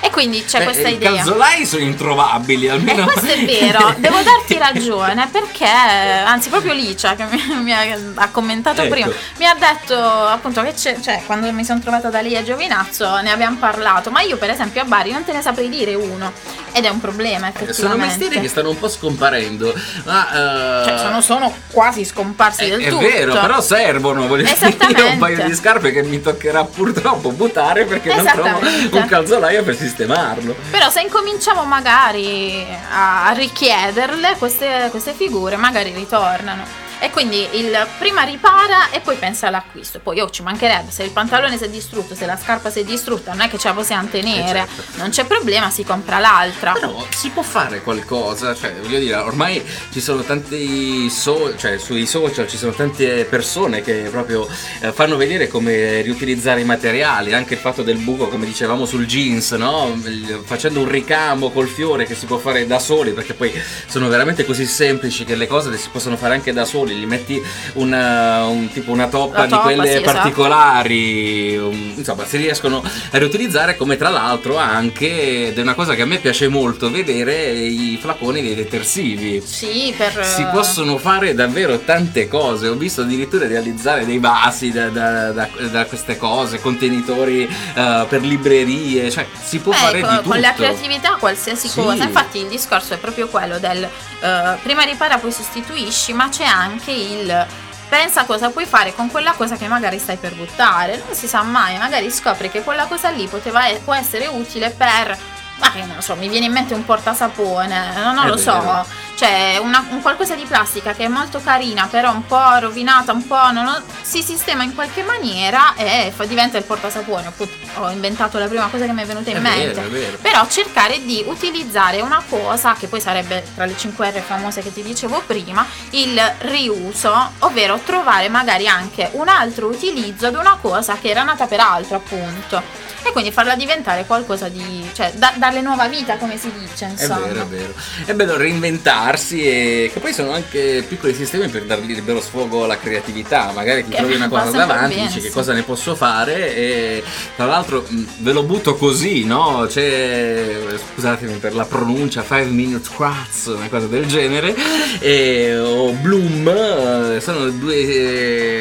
E 0.00 0.10
quindi 0.10 0.44
c'è 0.44 0.58
Beh, 0.58 0.64
questa 0.64 0.88
I 0.88 0.94
idea. 0.94 1.12
calzolai 1.14 1.66
sono 1.66 1.82
introvabili 1.82 2.66
E 2.66 2.70
almeno. 2.70 3.04
questo 3.04 3.26
è 3.26 3.44
vero, 3.44 3.94
devo 3.98 4.16
darti 4.22 4.56
ragione 4.58 5.28
perché, 5.30 5.66
anzi 5.66 6.48
proprio 6.48 6.72
Licia 6.72 7.14
che 7.14 7.24
mi, 7.24 7.42
mi 7.62 7.72
ha, 7.72 7.84
ha 8.14 8.28
commentato 8.30 8.82
Ecco. 8.82 8.90
prima, 8.90 9.10
mi 9.38 9.46
ha 9.46 9.54
detto 9.58 9.96
appunto 9.98 10.62
che 10.62 10.72
c'è, 10.74 10.98
cioè 11.00 11.22
quando 11.26 11.50
mi 11.52 11.64
sono 11.64 11.80
trovata 11.80 12.08
da 12.08 12.20
lì 12.20 12.36
a 12.36 12.42
Giovinazzo 12.42 13.20
ne 13.20 13.30
abbiamo 13.30 13.56
parlato, 13.58 14.10
ma 14.10 14.20
io 14.20 14.36
per 14.36 14.50
esempio 14.50 14.82
a 14.82 14.84
Bari 14.84 15.10
non 15.12 15.24
te 15.24 15.32
ne 15.32 15.42
saprei 15.42 15.68
dire 15.68 15.94
uno 15.94 16.32
ed 16.72 16.84
è 16.84 16.88
un 16.90 17.00
problema 17.00 17.50
Sono 17.54 17.62
effettivamente. 17.64 18.06
mestieri 18.06 18.40
che 18.40 18.48
stanno 18.48 18.68
un 18.70 18.78
po' 18.78 18.88
scomparendo. 18.88 19.74
Ma, 20.04 20.82
eh, 20.82 20.84
Cioè, 20.88 20.98
sono, 20.98 21.20
sono 21.22 21.54
quasi 21.70 22.04
scomparsi 22.04 22.64
È, 22.64 22.68
del 22.68 22.80
è 22.82 22.88
tutto. 22.90 23.00
vero, 23.00 23.32
però 23.32 23.60
servono. 23.62 24.26
Voglio 24.26 24.44
dire, 24.44 25.02
un 25.08 25.18
paio 25.18 25.42
di 25.46 25.54
scarpe 25.54 25.90
che 25.90 26.02
mi 26.02 26.20
toccherà 26.20 26.64
purtroppo 26.64 27.30
buttare 27.32 27.84
perché 27.86 28.14
non 28.14 28.24
trovo 28.26 28.58
un 28.98 29.06
calzolaio 29.08 29.62
per 29.62 29.74
sistemarlo. 29.86 30.54
Però 30.70 30.90
se 30.90 31.00
incominciamo 31.00 31.64
magari 31.64 32.66
a, 32.90 33.32
richiederle, 33.32 34.36
queste, 34.38 34.88
queste 34.90 35.12
figure 35.12 35.56
magari 35.56 35.92
ritornano. 35.92 36.84
E 36.98 37.10
quindi 37.10 37.46
il 37.52 37.86
prima 37.98 38.22
ripara 38.22 38.90
e 38.90 39.00
poi 39.00 39.16
pensa 39.16 39.48
all'acquisto. 39.48 40.00
Poi 40.00 40.20
oh, 40.20 40.30
ci 40.30 40.42
mancherebbe, 40.42 40.90
se 40.90 41.02
il 41.02 41.10
pantalone 41.10 41.56
si 41.58 41.64
è 41.64 41.68
distrutto, 41.68 42.14
se 42.14 42.26
la 42.26 42.36
scarpa 42.36 42.70
si 42.70 42.80
è 42.80 42.84
distrutta, 42.84 43.32
non 43.32 43.42
è 43.42 43.48
che 43.48 43.58
ce 43.58 43.68
la 43.68 43.74
possiamo 43.74 44.08
tenere, 44.08 44.60
Eh, 44.62 44.66
certo. 44.66 44.98
non 44.98 45.10
c'è 45.10 45.24
problema, 45.24 45.70
si 45.70 45.84
compra 45.84 46.18
l'altra. 46.18 46.72
Però 46.72 47.06
si 47.10 47.28
può 47.30 47.42
fare 47.42 47.82
qualcosa, 47.82 48.54
cioè 48.54 48.74
voglio 48.80 48.98
dire, 48.98 49.14
ormai 49.16 49.62
ci 49.92 50.00
sono 50.00 50.22
tanti 50.22 51.08
so- 51.10 51.54
cioè 51.56 51.78
sui 51.78 52.06
social 52.06 52.48
ci 52.48 52.56
sono 52.56 52.72
tante 52.72 53.24
persone 53.24 53.82
che 53.82 54.08
proprio 54.10 54.48
eh, 54.80 54.92
fanno 54.92 55.16
vedere 55.16 55.48
come 55.48 56.00
riutilizzare 56.00 56.60
i 56.60 56.64
materiali, 56.64 57.34
anche 57.34 57.54
il 57.54 57.60
fatto 57.60 57.82
del 57.82 57.98
buco, 57.98 58.28
come 58.28 58.46
dicevamo 58.46 58.86
sul 58.86 59.06
jeans, 59.06 59.52
no? 59.52 60.00
Facendo 60.44 60.80
un 60.80 60.88
ricamo 60.88 61.50
col 61.50 61.68
fiore 61.68 62.04
che 62.06 62.14
si 62.14 62.26
può 62.26 62.38
fare 62.38 62.66
da 62.66 62.78
soli, 62.78 63.12
perché 63.12 63.34
poi 63.34 63.52
sono 63.86 64.08
veramente 64.08 64.44
così 64.44 64.64
semplici 64.66 65.24
che 65.24 65.34
le 65.34 65.46
cose 65.46 65.68
le 65.70 65.76
si 65.78 65.88
possono 65.90 66.16
fare 66.16 66.34
anche 66.34 66.52
da 66.52 66.64
soli, 66.64 66.85
gli 66.94 67.06
metti 67.06 67.42
una, 67.74 68.44
un, 68.46 68.68
tipo 68.70 68.92
una 68.92 69.08
toppa 69.08 69.38
La 69.40 69.44
di 69.44 69.50
toppa, 69.50 69.62
quelle 69.64 69.86
sì, 69.90 69.96
esatto. 69.98 70.12
particolari, 70.12 71.56
um, 71.56 71.92
insomma 71.96 72.24
si 72.24 72.36
riescono 72.36 72.82
a 72.82 73.18
riutilizzare 73.18 73.76
come 73.76 73.96
tra 73.96 74.08
l'altro 74.08 74.56
anche, 74.56 75.48
ed 75.48 75.58
è 75.58 75.60
una 75.62 75.74
cosa 75.74 75.94
che 75.94 76.02
a 76.02 76.06
me 76.06 76.18
piace 76.18 76.48
molto 76.48 76.90
vedere, 76.90 77.50
i 77.52 77.98
flaconi 78.00 78.42
dei 78.42 78.54
detersivi. 78.54 79.42
Sì, 79.44 79.94
per 79.96 80.24
Si 80.24 80.44
possono 80.52 80.98
fare 80.98 81.34
davvero 81.34 81.78
tante 81.80 82.28
cose, 82.28 82.68
ho 82.68 82.74
visto 82.74 83.02
addirittura 83.02 83.46
realizzare 83.46 84.04
dei 84.06 84.18
vasi 84.18 84.70
da, 84.70 84.88
da- 84.88 85.30
da- 85.32 85.48
da 85.70 85.84
queste 85.86 86.16
cose, 86.16 86.60
contenitori 86.60 87.42
eh, 87.74 88.06
per 88.08 88.20
librerie, 88.22 89.10
cioè 89.10 89.26
si 89.42 89.58
può 89.58 89.72
Eh, 89.72 89.76
fare 89.76 90.00
con, 90.00 90.10
di 90.10 90.16
tutto. 90.16 90.28
con 90.30 90.40
la 90.40 90.52
creatività 90.52 91.16
qualsiasi 91.18 91.68
Sì. 91.68 91.80
cosa. 91.80 92.04
Infatti 92.04 92.38
il 92.38 92.48
discorso 92.48 92.94
è 92.94 92.98
proprio 92.98 93.28
quello 93.28 93.58
del 93.58 93.82
eh, 93.84 94.56
prima 94.62 94.82
ripara 94.82 95.18
poi 95.18 95.32
sostituisci, 95.32 96.12
ma 96.12 96.28
c'è 96.28 96.44
anche 96.44 96.75
il 96.90 97.46
pensa 97.88 98.24
cosa 98.24 98.50
puoi 98.50 98.66
fare 98.66 98.94
con 98.94 99.10
quella 99.10 99.32
cosa 99.32 99.56
che 99.56 99.68
magari 99.68 99.98
stai 99.98 100.16
per 100.16 100.34
buttare. 100.34 101.02
Non 101.06 101.14
si 101.14 101.26
sa 101.26 101.42
mai, 101.42 101.78
magari 101.78 102.10
scopri 102.10 102.50
che 102.50 102.62
quella 102.62 102.86
cosa 102.86 103.10
lì 103.10 103.26
poteva, 103.26 103.62
può 103.84 103.94
essere 103.94 104.26
utile 104.26 104.70
per 104.70 105.18
ma 105.58 105.70
che 105.70 105.84
non 105.84 105.96
lo 105.96 106.02
so, 106.02 106.14
mi 106.16 106.28
viene 106.28 106.46
in 106.46 106.52
mente 106.52 106.74
un 106.74 106.84
portasapone, 106.84 107.94
no, 107.96 108.12
non 108.12 108.26
È 108.26 108.28
lo 108.28 108.36
so, 108.36 108.60
vero. 108.60 108.86
Cioè 109.16 109.58
una- 109.60 109.84
un 109.90 110.02
qualcosa 110.02 110.34
di 110.34 110.44
plastica 110.44 110.92
che 110.92 111.04
è 111.04 111.08
molto 111.08 111.40
carina, 111.42 111.88
però 111.90 112.12
un 112.12 112.26
po' 112.26 112.58
rovinata, 112.58 113.12
un 113.12 113.26
po' 113.26 113.50
non 113.50 113.64
lo- 113.64 113.82
si 114.02 114.22
sistema 114.22 114.62
in 114.62 114.74
qualche 114.74 115.02
maniera 115.02 115.74
e 115.74 116.12
fa- 116.14 116.26
diventa 116.26 116.58
il 116.58 116.64
portasapone. 116.64 117.32
Ho, 117.36 117.48
ho 117.82 117.90
inventato 117.90 118.38
la 118.38 118.46
prima 118.46 118.66
cosa 118.68 118.84
che 118.84 118.92
mi 118.92 119.02
è 119.02 119.06
venuta 119.06 119.30
in 119.30 119.36
È 119.36 119.40
mente. 119.40 119.72
vero, 119.72 119.80
è 119.86 119.90
vero. 119.90 120.18
Però 120.20 120.46
cercare 120.48 121.02
di 121.04 121.24
utilizzare 121.26 122.00
una 122.02 122.22
cosa 122.28 122.74
che 122.78 122.86
poi 122.88 123.00
sarebbe 123.00 123.42
tra 123.54 123.64
le 123.64 123.74
5R 123.76 124.20
famose 124.20 124.60
che 124.62 124.72
ti 124.72 124.82
dicevo 124.82 125.22
prima, 125.26 125.66
il 125.90 126.20
riuso, 126.40 127.32
ovvero 127.40 127.80
trovare 127.84 128.28
magari 128.28 128.68
anche 128.68 129.08
un 129.14 129.28
altro 129.28 129.66
utilizzo 129.68 130.26
ad 130.26 130.34
una 130.34 130.58
cosa 130.60 130.96
che 131.00 131.08
era 131.08 131.22
nata 131.22 131.46
per 131.46 131.60
altro, 131.60 131.96
appunto. 131.96 132.62
E 133.06 133.12
quindi 133.12 133.30
farla 133.30 133.54
diventare 133.54 134.04
qualcosa 134.04 134.48
di. 134.48 134.88
cioè 134.92 135.12
da- 135.14 135.32
darle 135.36 135.60
nuova 135.60 135.86
vita, 135.86 136.16
come 136.16 136.36
si 136.36 136.50
dice, 136.58 136.86
È 136.86 136.90
insomma. 136.90 137.26
vero, 137.26 137.42
è 137.42 137.46
vero. 137.46 137.72
È 138.04 138.12
bello 138.14 138.36
reinventarsi 138.36 139.42
e 139.46 139.90
che 139.92 140.00
poi 140.00 140.12
sono 140.12 140.32
anche 140.32 140.84
piccoli 140.88 141.14
sistemi 141.14 141.48
per 141.48 141.64
dargli 141.64 141.94
libero 141.94 142.20
sfogo 142.20 142.64
alla 142.64 142.78
creatività. 142.78 143.52
Magari 143.54 143.84
ti 143.84 143.90
Che 143.90 143.96
trovi 143.98 144.14
una 144.16 144.28
cosa 144.28 144.50
davanti, 144.50 144.94
bene, 144.96 145.06
dici 145.06 145.20
che 145.20 145.30
cosa 145.30 145.52
ne 145.52 145.62
posso 145.62 145.94
fare 145.94 146.54
e 146.56 147.04
tra 147.36 147.46
l'altro 147.46 147.86
ve 148.18 148.32
lo 148.32 148.42
butto 148.42 148.74
così, 148.74 149.24
no? 149.24 149.66
C'è, 149.68 150.56
scusatemi 150.94 151.34
per 151.38 151.54
la 151.54 151.64
pronuncia, 151.64 152.22
5 152.22 152.44
Minute 152.46 152.88
Crafts, 152.94 153.46
una 153.46 153.68
cosa 153.68 153.86
del 153.86 154.06
genere, 154.06 154.54
e, 154.98 155.56
o 155.58 155.92
Bloom, 155.92 156.48
eh, 156.48 157.20
sono 157.20 157.48
due 157.50 157.76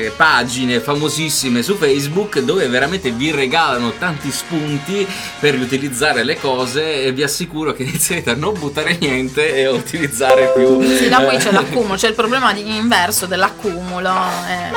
eh, 0.05 0.12
pagine 0.15 0.79
famosissime 0.79 1.63
su 1.63 1.75
Facebook 1.75 2.39
dove 2.41 2.67
veramente 2.67 3.10
vi 3.12 3.31
regalano 3.31 3.93
tanti 3.97 4.31
spunti 4.35 5.07
per 5.39 5.53
riutilizzare 5.55 6.23
le 6.23 6.37
cose 6.39 7.03
e 7.03 7.11
vi 7.11 7.23
assicuro 7.23 7.73
che 7.73 7.83
inizierete 7.83 8.29
a 8.31 8.35
non 8.35 8.53
buttare 8.57 8.97
niente 8.99 9.55
e 9.55 9.63
a 9.65 9.71
utilizzare 9.71 10.51
più. 10.55 10.83
Sì, 10.95 11.07
da 11.09 11.21
poi 11.21 11.35
eh, 11.35 11.39
c'è 11.39 11.51
l'accumulo, 11.51 11.95
c'è 11.95 12.07
il 12.09 12.13
problema 12.13 12.53
inverso 12.55 13.25
dell'accumulo. 13.25 14.09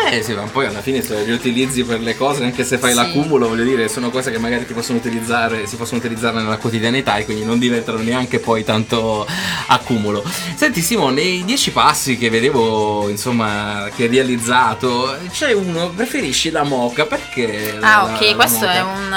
eh. 0.07 0.17
Eh 0.19 0.23
sì, 0.23 0.33
ma 0.33 0.43
poi 0.43 0.67
alla 0.67 0.81
fine 0.81 1.03
se 1.03 1.15
le 1.15 1.25
riutilizzi 1.25 1.83
per 1.85 2.01
le 2.01 2.17
cose, 2.17 2.45
anche 2.45 2.65
se 2.65 2.79
fai 2.79 2.91
Sì. 2.91 2.97
l'accumulo, 2.97 3.49
voglio 3.49 3.65
dire, 3.65 3.89
sono 3.89 4.11
cose 4.11 4.31
che 4.31 4.39
magari 4.39 4.65
ti 4.67 4.73
possono 4.73 4.99
utilizzare, 4.99 5.67
si 5.67 5.77
possono 5.77 5.99
utilizzare 5.99 6.37
nella 6.41 6.57
quotidianità 6.57 7.17
e 7.17 7.25
quindi 7.25 7.45
non 7.45 7.59
diventano 7.59 7.99
neanche 7.99 8.39
poi 8.39 8.65
tanto 8.65 9.27
accumulo. 9.67 10.25
Senti 10.55 10.81
Simo, 10.81 11.11
nei 11.11 11.45
dieci 11.45 11.71
passi 11.71 12.17
che 12.17 12.31
vedevo, 12.31 13.09
insomma, 13.09 13.89
che 13.95 14.05
hai 14.05 14.09
realizzato, 14.09 15.17
c'è 15.31 15.53
uno, 15.53 15.89
preferisci 15.91 16.51
la 16.51 16.63
moca, 16.65 17.05
perché? 17.07 17.77
Ah, 17.81 18.03
la- 18.03 18.05
ok, 18.15 18.21
la 18.31 18.35
questo 18.35 18.59
moka? 18.67 18.73
è 18.73 18.81
un, 18.83 19.13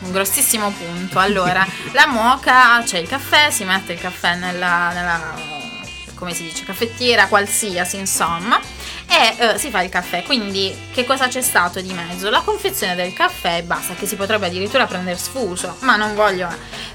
un 0.00 0.10
grossissimo 0.12 0.70
punto. 0.70 1.18
Allora, 1.18 1.66
la 1.92 2.06
moca, 2.06 2.82
c'è 2.84 2.98
il 2.98 3.08
caffè, 3.08 3.50
si 3.50 3.64
mette 3.64 3.94
il 3.94 4.00
caffè 4.00 4.34
nella, 4.34 4.90
nella, 4.92 5.34
come 6.14 6.34
si 6.34 6.42
dice, 6.44 6.64
caffettiera 6.64 7.26
qualsiasi, 7.26 7.96
insomma, 7.96 8.60
e 9.08 9.36
eh, 9.38 9.58
si 9.58 9.70
fa 9.70 9.82
il 9.82 9.88
caffè. 9.88 10.22
Quindi, 10.24 10.74
che 10.92 11.04
cosa 11.04 11.28
c'è 11.28 11.40
stato 11.40 11.80
di 11.80 11.92
mezzo? 11.92 12.28
La 12.30 12.40
confezione 12.40 12.94
del 12.94 13.12
caffè 13.12 13.58
e 13.58 13.62
basta, 13.62 13.94
che 13.94 14.06
si 14.06 14.16
potrebbe 14.16 14.46
addirittura 14.46 14.86
prendere 14.86 15.16
sfuso, 15.16 15.76
ma 15.80 15.96
non 15.96 16.14
voglio. 16.14 16.48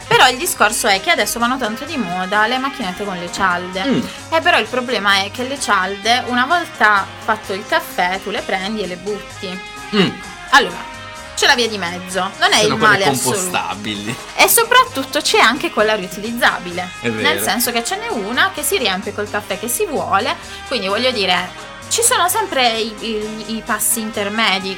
Però 0.07 0.27
il 0.27 0.37
discorso 0.37 0.87
è 0.87 0.99
che 0.99 1.09
adesso 1.09 1.39
vanno 1.39 1.57
tanto 1.57 1.85
di 1.85 1.95
moda 1.95 2.45
le 2.45 2.57
macchinette 2.57 3.05
con 3.05 3.17
le 3.17 3.31
cialde. 3.31 3.83
Mm. 3.85 4.01
Eh, 4.29 4.41
però 4.41 4.59
il 4.59 4.67
problema 4.67 5.23
è 5.23 5.31
che 5.31 5.47
le 5.47 5.59
cialde, 5.59 6.23
una 6.27 6.45
volta 6.45 7.05
fatto 7.23 7.53
il 7.53 7.65
caffè, 7.65 8.19
tu 8.21 8.29
le 8.29 8.41
prendi 8.41 8.81
e 8.81 8.87
le 8.87 8.97
butti. 8.97 9.59
Mm, 9.95 10.09
Allora, 10.51 10.90
c'è 11.41 11.47
la 11.47 11.55
via 11.55 11.67
di 11.67 11.79
mezzo, 11.79 12.19
non 12.37 12.53
è 12.53 12.61
sono 12.61 12.75
il 12.75 12.79
male 12.79 13.03
assoluto. 13.05 13.41
compostabili. 13.41 14.15
E 14.35 14.47
soprattutto 14.47 15.21
c'è 15.21 15.39
anche 15.39 15.71
quella 15.71 15.95
riutilizzabile. 15.95 16.87
Nel 17.01 17.41
senso 17.41 17.71
che 17.71 17.83
ce 17.83 17.95
n'è 17.97 18.09
una 18.09 18.51
che 18.53 18.61
si 18.61 18.77
riempie 18.77 19.11
col 19.11 19.27
caffè 19.27 19.57
che 19.59 19.67
si 19.67 19.87
vuole. 19.87 20.35
Quindi 20.67 20.85
voglio 20.87 21.09
dire, 21.09 21.49
ci 21.89 22.03
sono 22.03 22.29
sempre 22.29 22.77
i, 22.77 22.93
i- 22.99 23.55
i 23.55 23.63
passi 23.65 24.01
intermedi. 24.01 24.69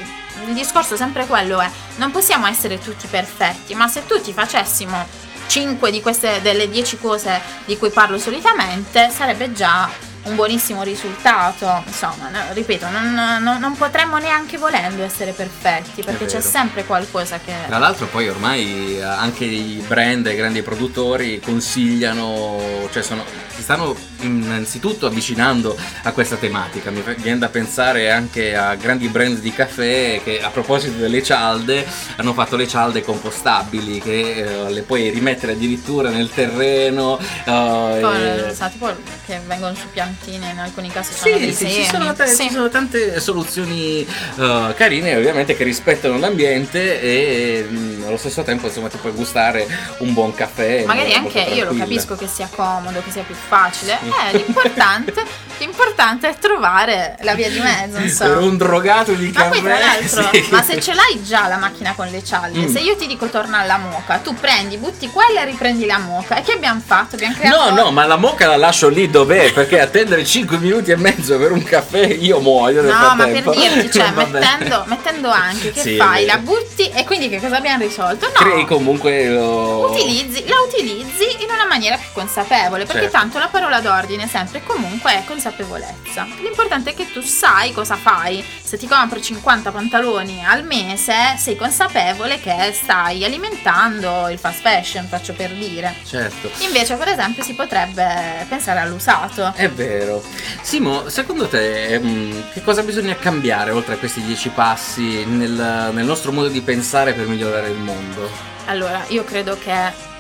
Il 0.48 0.54
discorso 0.54 0.96
sempre 0.96 1.26
quello 1.26 1.60
è, 1.60 1.70
non 1.98 2.12
possiamo 2.12 2.48
essere 2.48 2.80
tutti 2.80 3.08
perfetti, 3.08 3.76
ma 3.76 3.90
se 3.90 4.06
tutti 4.06 4.32
facessimo 4.32 5.06
5 5.48 5.92
di 5.92 6.00
queste 6.02 6.40
delle 6.42 6.70
10 6.70 6.98
cose 6.98 7.42
di 7.66 7.78
cui 7.78 7.90
parlo 7.90 8.18
solitamente, 8.18 9.12
sarebbe 9.14 9.52
già 9.52 9.90
un 10.24 10.36
buonissimo 10.36 10.84
risultato. 10.84 11.84
Insomma, 11.86 12.30
no, 12.30 12.40
ripeto, 12.52 12.90
non, 12.90 13.14
non- 13.42 13.60
non 13.60 13.76
potremmo 13.76 14.18
neanche 14.18 14.58
volendo 14.58 15.04
essere 15.04 15.32
perfetti, 15.32 16.04
perché 16.04 16.26
c'è 16.26 16.42
sempre 16.42 16.86
qualcosa 16.86 17.40
che... 17.40 17.54
Tra 17.68 17.78
l'altro 17.78 18.06
poi 18.08 18.30
ormai 18.30 18.98
eh, 18.98 19.04
anche 19.04 19.46
i 19.46 19.84
brand 19.88 20.26
e 20.28 20.34
i 20.34 20.36
grandi 20.36 20.62
produttori 20.62 21.40
consigliano, 21.40 22.88
cioè 22.92 23.04
sono, 23.04 23.24
si 23.54 23.62
stanno 23.62 23.96
innanzitutto 24.24 25.06
avvicinando 25.06 25.76
a 26.04 26.12
questa 26.12 26.36
tematica. 26.36 26.90
Mi 26.92 27.04
viene 27.18 27.40
da 27.40 27.50
pensare 27.50 28.12
anche 28.12 28.56
a 28.56 28.76
grandi 28.76 29.08
brand 29.08 29.40
di 29.40 29.52
caffè 29.54 30.22
che 30.24 30.42
a 30.42 30.50
proposito 30.50 30.98
delle 30.98 31.22
cialde 31.24 31.86
hanno 32.18 32.34
fatto 32.34 32.56
le 32.56 32.68
cialde 32.68 33.02
compostabili 33.04 34.00
che 34.00 34.66
eh, 34.66 34.70
le 34.72 34.82
puoi 34.82 35.10
rimettere 35.10 35.54
addirittura 35.54 36.10
nel 36.10 36.30
terreno. 36.34 37.20
eh, 37.20 37.98
Poi, 38.02 38.22
e- 38.50 38.54
sa, 38.54 38.70
tipo 38.70 38.92
che 39.26 39.40
vengono 39.46 39.76
su 39.76 39.90
piantine, 39.92 40.52
in 40.52 40.60
alcuni 40.60 40.90
casi 40.90 41.14
sì, 41.14 41.54
sì, 41.54 41.70
ci, 41.70 41.86
sono 41.86 42.14
ta- 42.14 42.26
Sì. 42.26 42.44
ci 42.48 42.52
sono 42.52 42.70
tante 42.70 43.20
soluzioni 43.20 44.06
eh, 44.38 44.74
carine 44.76 45.16
ovviamente 45.16 45.56
che 45.56 45.64
rispettano 45.64 46.18
l'ambiente 46.18 47.02
e 47.02 47.66
mm, 47.70 48.04
allo 48.08 48.18
stesso 48.18 48.44
tempo 48.44 48.68
insomma 48.68 48.90
ti 48.90 48.98
puoi 48.98 49.12
gustare 49.14 49.68
un 50.00 50.14
buon 50.14 50.34
caffè 50.34 50.84
Magari 50.86 51.14
anche 51.14 51.40
io 51.42 51.66
lo 51.66 51.76
capisco 51.76 52.16
che 52.16 52.28
sia 52.28 52.50
comodo, 52.54 53.02
che 53.04 53.12
sia 53.12 53.24
più 53.24 53.36
facile. 53.36 53.98
Sì. 54.02 54.10
Eh, 54.32 54.38
l'importante, 54.38 55.24
l'importante 55.60 56.30
è 56.30 56.36
trovare 56.38 57.18
la 57.22 57.34
via 57.36 57.50
di 57.50 57.60
mezzo, 57.60 57.94
per 57.98 58.02
insomma. 58.06 58.38
un 58.40 58.58
drogato 58.58 59.14
di 59.14 59.32
Ma 59.34 59.42
caffè 59.44 59.50
poi 59.50 59.62
tra 59.62 59.80
l'altro, 59.80 60.30
sì. 60.32 60.48
ma 60.52 60.62
se 60.64 60.80
ce 60.82 60.94
l'hai 60.94 61.24
già 61.24 61.48
la 61.48 61.58
macchina 61.58 61.94
con 61.96 62.08
le 62.08 62.24
cialde, 62.24 62.60
Mm. 62.60 62.68
se 62.74 62.80
io 62.80 62.96
ti 62.96 63.08
dico 63.08 63.28
torna 63.28 63.60
alla 63.60 63.78
moca, 63.78 64.18
tu 64.20 64.34
prendi, 64.36 64.78
butti 64.78 65.10
quella 65.10 65.42
e 65.42 65.46
riprendi 65.46 65.86
la 65.86 65.98
moca. 65.98 66.36
E 66.38 66.42
che 66.44 66.54
abbiamo 66.54 66.82
fatto? 66.86 67.16
Abbiamo 67.16 67.36
creato 67.38 67.70
No, 67.74 67.84
no, 67.84 67.92
ma 67.92 68.06
la 68.06 68.16
moca 68.18 68.48
la 68.48 68.58
lascio 68.58 68.90
lì 68.90 69.10
dov'è 69.10 69.52
perché 69.54 69.80
attendere 69.80 70.24
5 70.26 70.58
minuti 70.58 70.92
e 70.92 70.96
mezzo 70.96 71.38
per 71.38 71.52
un 71.52 71.64
caffè 71.64 72.06
io 72.06 72.40
muoio 72.40 72.82
No, 72.82 73.16
ma 73.16 73.26
per 73.26 73.44
dirti, 73.50 73.92
cioè, 73.92 74.12
mettendo, 74.16 74.84
mettendo 74.88 75.30
anche 75.30 75.72
che 75.72 75.82
Sì, 75.82 75.96
fai, 75.96 76.26
la 76.26 76.38
butti 76.38 76.90
e 76.90 77.04
quindi 77.06 77.30
che 77.30 77.40
cosa 77.40 77.58
abbiamo 77.58 77.84
risolto? 77.84 78.28
No, 78.28 78.34
Crei 78.34 78.66
comunque 78.66 79.30
lo- 79.30 79.90
utilizzi, 79.92 80.44
la 80.48 80.56
utilizzi 80.68 81.44
in 81.44 81.50
una 81.52 81.66
maniera 81.68 81.96
più 81.98 82.08
consapevole, 82.14 82.86
perché 82.86 83.02
Certo. 83.04 83.18
tanto 83.18 83.40
la 83.40 83.48
parola 83.48 83.80
d'ordine 83.80 84.03
ordine 84.04 84.28
sempre 84.28 84.60
e 84.60 84.64
comunque 84.64 85.12
è 85.12 85.24
consapevolezza. 85.26 86.28
L'importante 86.42 86.92
è 86.92 86.94
che 86.94 87.12
tu 87.12 87.22
sai 87.22 87.72
cosa 87.72 87.96
fai. 87.96 88.44
Se 88.62 88.78
ti 88.78 88.88
compri 88.88 89.22
50 89.22 89.72
pantaloni 89.72 90.46
al 90.46 90.64
mese, 90.66 91.36
sei 91.38 91.56
consapevole 91.56 92.40
che 92.40 92.72
stai 92.74 93.24
alimentando 93.24 94.28
il 94.30 94.38
fast 94.38 94.62
fashion, 94.62 95.08
faccio 95.08 95.34
per 95.34 95.52
dire. 95.54 95.96
Certo. 96.06 96.50
Invece, 96.60 96.96
per 96.96 97.08
esempio, 97.08 97.44
si 97.44 97.54
potrebbe 97.54 98.46
pensare 98.50 98.80
all'usato. 98.80 99.54
È 99.56 99.70
vero. 99.70 100.22
Simo, 100.62 101.08
secondo 101.10 101.48
te 101.48 101.94
ehm, 101.94 102.52
che 102.52 102.62
cosa 102.62 102.84
bisogna 102.84 103.16
cambiare 103.16 103.72
oltre 103.72 103.96
a 103.96 103.98
questi 103.98 104.22
dieci 104.22 104.50
passi 104.50 105.24
nel, 105.26 105.92
nel 105.94 106.06
nostro 106.06 106.32
modo 106.32 106.50
di 106.50 106.62
pensare 106.62 107.14
per 107.14 107.28
migliorare 107.28 107.70
il 107.70 107.80
mondo? 107.80 108.30
Allora, 108.66 109.04
io 109.10 109.24
credo 109.24 109.58
che 109.58 110.12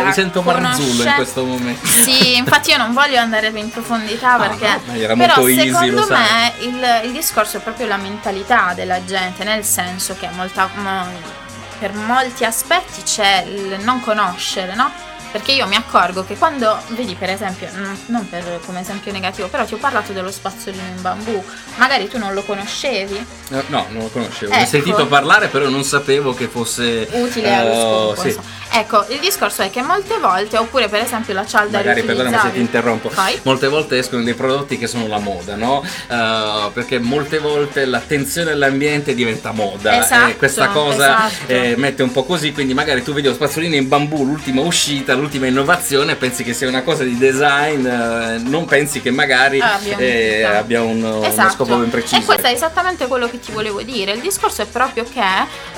Mi 0.00 0.12
sento 0.12 0.42
Marzullo 0.42 0.86
in 0.90 0.96
conosce- 0.96 1.14
questo 1.14 1.44
momento. 1.44 1.86
Sì, 1.86 2.36
infatti 2.36 2.70
io 2.70 2.76
non 2.78 2.92
voglio 2.92 3.18
andare 3.18 3.48
in 3.54 3.70
profondità 3.70 4.36
No, 4.36 4.48
perché 4.48 4.66
no, 4.68 4.80
ma 4.86 4.96
era 4.96 5.14
però 5.14 5.46
easy, 5.48 5.68
secondo 5.72 6.06
me 6.08 6.52
il, 6.60 7.00
il 7.04 7.12
discorso 7.12 7.58
è 7.58 7.60
proprio 7.60 7.86
la 7.86 7.96
mentalità 7.96 8.72
della 8.74 9.04
gente, 9.04 9.44
nel 9.44 9.64
senso 9.64 10.16
che 10.18 10.28
molta- 10.34 10.70
mo- 10.74 11.40
per 11.78 11.92
molti 11.94 12.44
aspetti 12.44 13.02
c'è 13.02 13.44
il 13.46 13.80
non 13.82 14.00
conoscere, 14.00 14.74
no? 14.74 14.90
Perché 15.32 15.52
io 15.52 15.66
mi 15.66 15.76
accorgo 15.76 16.24
che 16.26 16.36
quando, 16.36 16.78
vedi 16.88 17.14
per 17.14 17.30
esempio, 17.30 17.66
non- 18.06 18.28
per, 18.28 18.60
come 18.66 18.80
esempio 18.80 19.10
negativo, 19.12 19.48
però 19.48 19.64
ti 19.64 19.72
ho 19.72 19.78
parlato 19.78 20.12
dello 20.12 20.30
spazzolino 20.30 20.82
in 20.94 21.00
bambù, 21.00 21.42
magari 21.76 22.06
tu 22.06 22.18
non 22.18 22.34
lo 22.34 22.42
conoscevi, 22.42 23.16
Eh, 23.50 23.64
No, 23.68 23.86
non 23.90 24.02
lo 24.02 24.08
conoscevo. 24.08 24.52
Ho 24.52 24.56
Ecco. 24.56 24.66
sentito 24.68 25.06
parlare, 25.06 25.48
però 25.48 25.68
non 25.70 25.84
sapevo 25.84 26.34
che 26.34 26.48
fosse 26.48 27.08
utile 27.12 27.54
allo 27.54 28.12
eh, 28.12 28.16
scopo. 28.16 28.28
sì. 28.28 28.38
Ecco, 28.74 29.04
il 29.08 29.20
discorso 29.20 29.62
è 29.62 29.70
che 29.70 29.82
molte 29.82 30.18
volte, 30.18 30.56
oppure 30.56 30.88
per 30.88 31.02
esempio 31.02 31.34
la 31.34 31.44
cialda 31.44 31.78
Magari 31.78 32.02
perdonami 32.02 32.38
se 32.38 32.52
ti 32.52 32.60
interrompo. 32.60 33.10
Vai. 33.10 33.38
Molte 33.42 33.68
volte 33.68 33.98
escono 33.98 34.22
dei 34.22 34.34
prodotti 34.34 34.78
che 34.78 34.86
sono 34.86 35.06
la 35.06 35.18
moda, 35.18 35.56
no? 35.56 35.84
Eh, 36.08 36.70
perché 36.72 36.98
molte 36.98 37.38
volte 37.38 37.84
l'attenzione 37.84 38.52
all'ambiente 38.52 39.14
diventa 39.14 39.52
moda. 39.52 39.98
Esatto, 39.98 40.30
e 40.30 40.36
questa 40.36 40.68
cosa 40.68 41.26
esatto. 41.26 41.52
eh, 41.52 41.74
mette 41.76 42.02
un 42.02 42.12
po' 42.12 42.24
così. 42.24 42.52
Quindi 42.52 42.74
magari 42.74 43.02
tu 43.02 43.12
vedi 43.12 43.28
lo 43.28 43.34
spazzolino 43.34 43.74
in 43.74 43.88
bambù, 43.88 44.24
l'ultima 44.24 44.62
uscita, 44.62 45.14
l'ultima 45.14 45.46
innovazione, 45.46 46.16
pensi 46.16 46.42
che 46.42 46.54
sia 46.54 46.68
una 46.68 46.82
cosa 46.82 47.04
di 47.04 47.16
design, 47.18 47.86
eh, 47.86 48.38
non 48.38 48.64
pensi 48.64 49.00
che 49.02 49.10
magari 49.10 49.60
Abbia 49.60 49.96
un 49.96 50.02
eh, 50.02 50.42
abbia 50.44 50.82
un, 50.82 51.02
uno 51.02 51.24
Esatto. 51.24 51.54
scopo 51.54 51.76
ben 51.76 51.90
preciso. 51.90 52.20
E 52.20 52.24
questo 52.24 52.46
è 52.46 52.52
esattamente 52.52 53.06
quello 53.06 53.28
che 53.28 53.38
ti 53.38 53.52
volevo 53.52 53.82
dire. 53.82 54.12
Il 54.12 54.20
discorso 54.20 54.62
è 54.62 54.66
proprio 54.66 55.04
che 55.04 55.20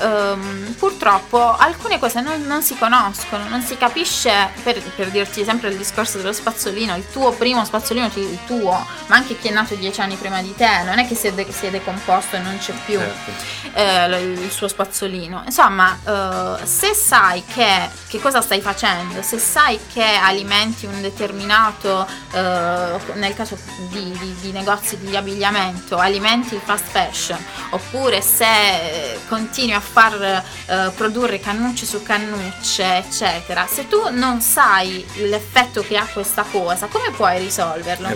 ehm, 0.01 0.75
purtroppo 0.77 1.55
alcune 1.55 1.99
cose 1.99 2.21
non, 2.21 2.43
non 2.45 2.61
si 2.61 2.75
conoscono, 2.89 3.47
non 3.49 3.61
si 3.61 3.77
capisce, 3.77 4.49
per, 4.63 4.79
per 4.95 5.09
dirti 5.09 5.43
sempre 5.43 5.69
il 5.69 5.77
discorso 5.77 6.17
dello 6.17 6.31
spazzolino, 6.33 6.95
il 6.95 7.09
tuo 7.11 7.31
primo 7.31 7.65
spazzolino, 7.65 8.11
il 8.15 8.39
tuo, 8.45 8.85
ma 9.07 9.15
anche 9.15 9.37
chi 9.39 9.47
è 9.47 9.51
nato 9.51 9.73
dieci 9.75 10.01
anni 10.01 10.15
prima 10.15 10.41
di 10.41 10.53
te, 10.55 10.83
non 10.85 10.99
è 10.99 11.07
che 11.07 11.15
si 11.15 11.27
è, 11.27 11.33
de- 11.33 11.51
si 11.51 11.65
è 11.65 11.71
decomposto 11.71 12.35
e 12.35 12.39
non 12.39 12.57
c'è 12.59 12.73
più 12.85 12.99
Certo. 12.99 13.31
eh, 13.73 14.21
il 14.21 14.51
suo 14.51 14.67
spazzolino. 14.67 15.43
Insomma, 15.45 15.97
eh, 16.05 16.65
se 16.65 16.93
sai 16.93 17.43
che, 17.45 17.89
che 18.07 18.19
cosa 18.19 18.41
stai 18.41 18.61
facendo, 18.61 19.21
se 19.23 19.39
sai 19.39 19.79
che 19.91 20.03
alimenti 20.03 20.85
un 20.85 21.01
determinato, 21.01 22.05
eh, 22.33 22.99
nel 23.13 23.33
caso 23.33 23.57
di, 23.89 24.15
di- 24.19 24.35
di 24.41 24.51
negozi 24.51 24.97
di 24.99 25.15
abbigliamento, 25.15 25.97
alimenti 25.97 26.53
il 26.53 26.61
fast 26.63 26.85
fashion, 26.85 27.43
oppure 27.71 28.21
se 28.21 29.19
continui 29.27 29.73
a 29.73 29.79
far 29.79 30.43
eh, 30.67 30.91
produrre 30.95 31.39
cannucce 31.39 31.85
su 31.85 32.03
cannucce, 32.03 32.74
eccetera, 32.83 33.67
se 33.67 33.87
tu 33.87 34.09
non 34.11 34.41
sai 34.41 35.05
l'effetto 35.15 35.81
che 35.81 35.97
ha 35.97 36.07
questa 36.11 36.43
cosa, 36.43 36.87
come 36.87 37.11
puoi 37.11 37.39
risolverlo? 37.39 38.07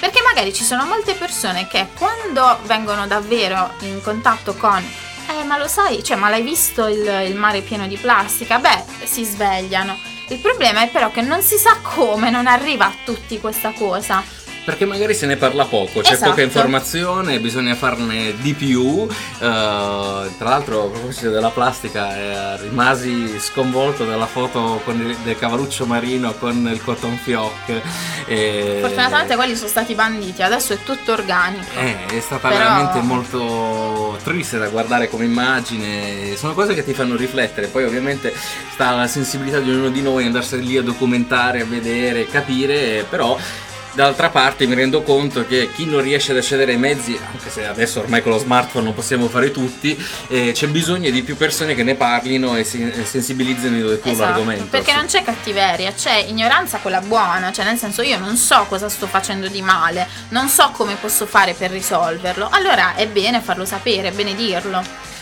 Perché 0.00 0.20
magari 0.22 0.52
ci 0.52 0.64
sono 0.64 0.84
molte 0.84 1.14
persone 1.14 1.66
che 1.66 1.88
quando 1.96 2.58
vengono 2.64 3.06
davvero 3.06 3.72
in 3.80 4.00
contatto 4.02 4.54
con 4.54 4.82
eh 5.26 5.42
ma 5.44 5.56
lo 5.56 5.68
sai, 5.68 6.02
cioè 6.04 6.16
ma 6.16 6.28
l'hai 6.28 6.42
visto 6.42 6.86
il, 6.86 7.26
il 7.26 7.34
mare 7.34 7.62
pieno 7.62 7.86
di 7.86 7.96
plastica? 7.96 8.58
Beh, 8.58 8.84
si 9.04 9.24
svegliano. 9.24 9.96
Il 10.28 10.38
problema 10.38 10.82
è 10.82 10.88
però 10.88 11.10
che 11.10 11.22
non 11.22 11.42
si 11.42 11.56
sa 11.56 11.78
come 11.82 12.30
non 12.30 12.46
arriva 12.46 12.86
a 12.86 12.94
tutti 13.04 13.40
questa 13.40 13.72
cosa. 13.72 14.22
Perché 14.64 14.86
magari 14.86 15.12
se 15.12 15.26
ne 15.26 15.36
parla 15.36 15.66
poco, 15.66 16.00
c'è 16.00 16.12
Esatto. 16.14 16.30
poca 16.30 16.40
informazione, 16.42 17.38
bisogna 17.38 17.74
farne 17.74 18.32
di 18.40 18.54
più. 18.54 19.06
Eh, 19.06 19.36
tra 19.38 20.48
l'altro, 20.48 20.84
a 20.86 20.88
proposito 20.88 21.28
della 21.28 21.50
plastica, 21.50 22.16
eh, 22.16 22.56
rimasi 22.62 23.38
sconvolto 23.40 24.06
dalla 24.06 24.24
foto 24.24 24.80
con 24.82 24.98
il, 24.98 25.14
del 25.22 25.36
cavalluccio 25.38 25.84
marino 25.84 26.32
con 26.38 26.66
il 26.72 26.82
cotton 26.82 27.18
fioc. 27.22 27.52
e- 28.26 28.78
Fortunatamente 28.80 29.36
quelli 29.36 29.54
sono 29.54 29.68
stati 29.68 29.94
banditi, 29.94 30.42
adesso 30.42 30.72
è 30.72 30.78
tutto 30.82 31.12
organico. 31.12 31.66
Eh, 31.78 32.06
è 32.06 32.20
stata 32.20 32.48
Però- 32.48 32.58
veramente 32.60 33.00
molto 33.02 34.18
triste 34.24 34.56
da 34.56 34.68
guardare 34.68 35.10
come 35.10 35.26
immagine. 35.26 36.36
Sono 36.36 36.54
cose 36.54 36.72
che 36.72 36.84
ti 36.84 36.94
fanno 36.94 37.16
riflettere. 37.16 37.66
Poi, 37.66 37.84
ovviamente, 37.84 38.32
sta 38.72 38.88
alla 38.88 39.06
sensibilità 39.08 39.58
di 39.58 39.70
ognuno 39.70 39.90
di 39.90 40.00
noi 40.00 40.24
andarsene 40.24 40.62
lì 40.62 40.78
a 40.78 40.82
documentare, 40.82 41.60
a 41.60 41.64
vedere, 41.66 42.26
capire. 42.26 43.04
Però. 43.06 43.38
D'altra 43.94 44.28
parte 44.28 44.66
mi 44.66 44.74
rendo 44.74 45.02
conto 45.02 45.46
che 45.46 45.70
chi 45.72 45.86
non 45.86 46.00
riesce 46.02 46.32
ad 46.32 46.38
accedere 46.38 46.72
ai 46.72 46.78
mezzi, 46.78 47.16
anche 47.32 47.48
se 47.48 47.64
adesso 47.64 48.00
ormai 48.00 48.22
con 48.22 48.32
lo 48.32 48.38
smartphone 48.38 48.86
lo 48.86 48.92
possiamo 48.92 49.28
fare 49.28 49.52
tutti, 49.52 49.96
eh, 50.26 50.50
c'è 50.52 50.66
bisogno 50.66 51.10
di 51.10 51.22
più 51.22 51.36
persone 51.36 51.76
che 51.76 51.84
ne 51.84 51.94
parlino 51.94 52.56
e 52.56 52.64
si 52.64 52.82
e 52.90 53.04
sensibilizzino 53.04 53.88
di 53.90 53.96
più 53.98 54.10
Esatto, 54.10 54.30
l'argomento. 54.30 54.64
perché 54.68 54.92
non 54.94 55.06
c'è 55.06 55.22
cattiveria, 55.22 55.92
c'è 55.92 56.24
ignoranza 56.26 56.78
quella 56.78 57.00
buona, 57.00 57.52
cioè 57.52 57.64
nel 57.64 57.76
senso 57.78 58.02
io 58.02 58.18
non 58.18 58.36
so 58.36 58.66
cosa 58.68 58.88
sto 58.88 59.06
facendo 59.06 59.46
di 59.46 59.62
male, 59.62 60.08
non 60.30 60.48
so 60.48 60.70
come 60.72 60.96
posso 60.96 61.24
fare 61.24 61.54
per 61.54 61.70
risolverlo, 61.70 62.48
allora 62.50 62.96
è 62.96 63.06
bene 63.06 63.40
farlo 63.40 63.64
sapere, 63.64 64.08
è 64.08 64.12
bene 64.12 64.34
dirlo. 64.34 65.12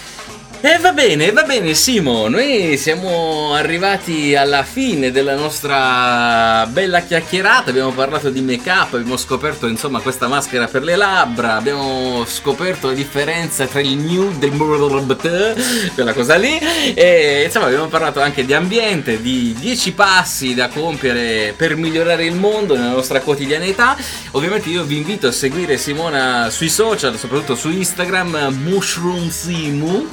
E 0.64 0.78
va 0.78 0.92
bene, 0.92 1.32
va 1.32 1.42
bene 1.42 1.74
Simo, 1.74 2.28
noi 2.28 2.76
siamo 2.76 3.52
arrivati 3.52 4.36
alla 4.36 4.62
fine 4.62 5.10
della 5.10 5.34
nostra 5.34 6.64
bella 6.70 7.00
chiacchierata, 7.00 7.70
abbiamo 7.70 7.90
parlato 7.90 8.30
di 8.30 8.42
make 8.42 8.70
up, 8.70 8.94
abbiamo 8.94 9.16
scoperto 9.16 9.66
insomma 9.66 9.98
questa 9.98 10.28
maschera 10.28 10.68
per 10.68 10.84
le 10.84 10.94
labbra, 10.94 11.56
abbiamo 11.56 12.24
scoperto 12.26 12.86
la 12.86 12.92
differenza 12.92 13.66
tra 13.66 13.80
il 13.80 13.96
nude 13.96 14.46
e 14.46 14.50
il 14.50 15.90
quella 15.94 16.12
cosa 16.12 16.36
lì 16.36 16.56
e 16.94 17.42
insomma 17.46 17.66
abbiamo 17.66 17.88
parlato 17.88 18.20
anche 18.20 18.44
di 18.44 18.54
ambiente, 18.54 19.20
di 19.20 19.56
10 19.58 19.92
passi 19.94 20.54
da 20.54 20.68
compiere 20.68 21.54
per 21.56 21.74
migliorare 21.74 22.24
il 22.24 22.36
mondo 22.36 22.76
nella 22.76 22.92
nostra 22.92 23.20
quotidianità. 23.20 23.96
Ovviamente 24.30 24.68
io 24.68 24.84
vi 24.84 24.98
invito 24.98 25.26
a 25.26 25.32
seguire 25.32 25.76
Simona 25.76 26.50
sui 26.50 26.68
social, 26.68 27.18
soprattutto 27.18 27.56
su 27.56 27.68
Instagram, 27.68 28.60
Mushroom 28.62 29.28
Simu. 29.28 30.08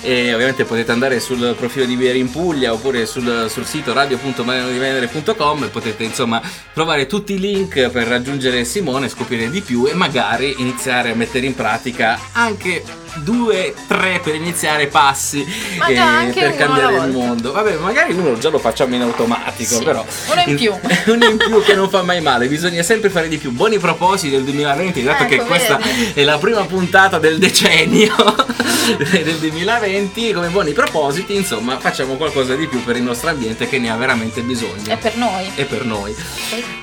E 0.00 0.32
ovviamente 0.32 0.64
potete 0.64 0.92
andare 0.92 1.20
sul 1.20 1.54
profilo 1.56 1.84
di 1.84 1.96
Vieri 1.96 2.20
in 2.20 2.30
Puglia 2.30 2.72
oppure 2.72 3.04
sul, 3.04 3.46
sul 3.48 3.64
sito 3.64 3.92
radio.marianodivenere.com 3.92 5.64
e 5.64 5.68
potete 5.68 6.04
insomma 6.04 6.40
trovare 6.72 7.06
tutti 7.06 7.34
i 7.34 7.38
link 7.38 7.88
per 7.90 8.06
raggiungere 8.06 8.64
Simone, 8.64 9.08
scoprire 9.08 9.50
di 9.50 9.60
più 9.60 9.86
e 9.86 9.94
magari 9.94 10.54
iniziare 10.58 11.10
a 11.10 11.14
mettere 11.14 11.46
in 11.46 11.54
pratica 11.54 12.18
anche 12.32 12.82
due, 13.16 13.74
tre 13.86 14.20
per 14.22 14.34
iniziare 14.34 14.86
passi 14.86 15.40
eh, 15.42 16.30
per 16.32 16.56
cambiare 16.56 16.96
il 17.06 17.10
mondo. 17.12 17.52
Vabbè, 17.52 17.76
magari 17.76 18.12
uno 18.12 18.36
già 18.38 18.48
lo 18.50 18.58
facciamo 18.58 18.94
in 18.94 19.02
automatico, 19.02 19.76
Sì, 19.76 19.84
però 19.84 20.04
uno 20.30 20.42
in 20.46 20.56
più. 20.56 20.72
uno 21.12 21.24
in 21.24 21.36
più 21.36 21.62
che 21.62 21.74
non 21.74 21.88
fa 21.88 22.02
mai 22.02 22.20
male, 22.20 22.46
bisogna 22.48 22.82
sempre 22.82 23.10
fare 23.10 23.28
di 23.28 23.38
più. 23.38 23.50
Buoni 23.50 23.78
propositi 23.78 24.30
del 24.30 24.44
2020, 24.44 25.02
dato 25.02 25.22
Ecco, 25.24 25.30
che 25.36 25.44
questa 25.44 25.76
vedi. 25.76 26.12
è 26.14 26.22
la 26.24 26.38
prima 26.38 26.64
puntata 26.64 27.18
del 27.18 27.38
decennio 27.38 28.14
del 28.98 29.36
2020, 29.38 30.32
come 30.32 30.48
buoni 30.48 30.72
propositi, 30.72 31.34
insomma, 31.34 31.78
facciamo 31.78 32.14
qualcosa 32.14 32.54
di 32.54 32.66
più 32.66 32.82
per 32.84 32.96
il 32.96 33.02
nostro 33.02 33.30
ambiente 33.30 33.68
che 33.68 33.78
ne 33.78 33.90
ha 33.90 33.96
veramente 33.96 34.40
bisogno. 34.42 34.82
È 34.86 34.96
per 34.96 35.16
noi. 35.16 35.50
E 35.54 35.64
per 35.64 35.84
noi. 35.84 36.14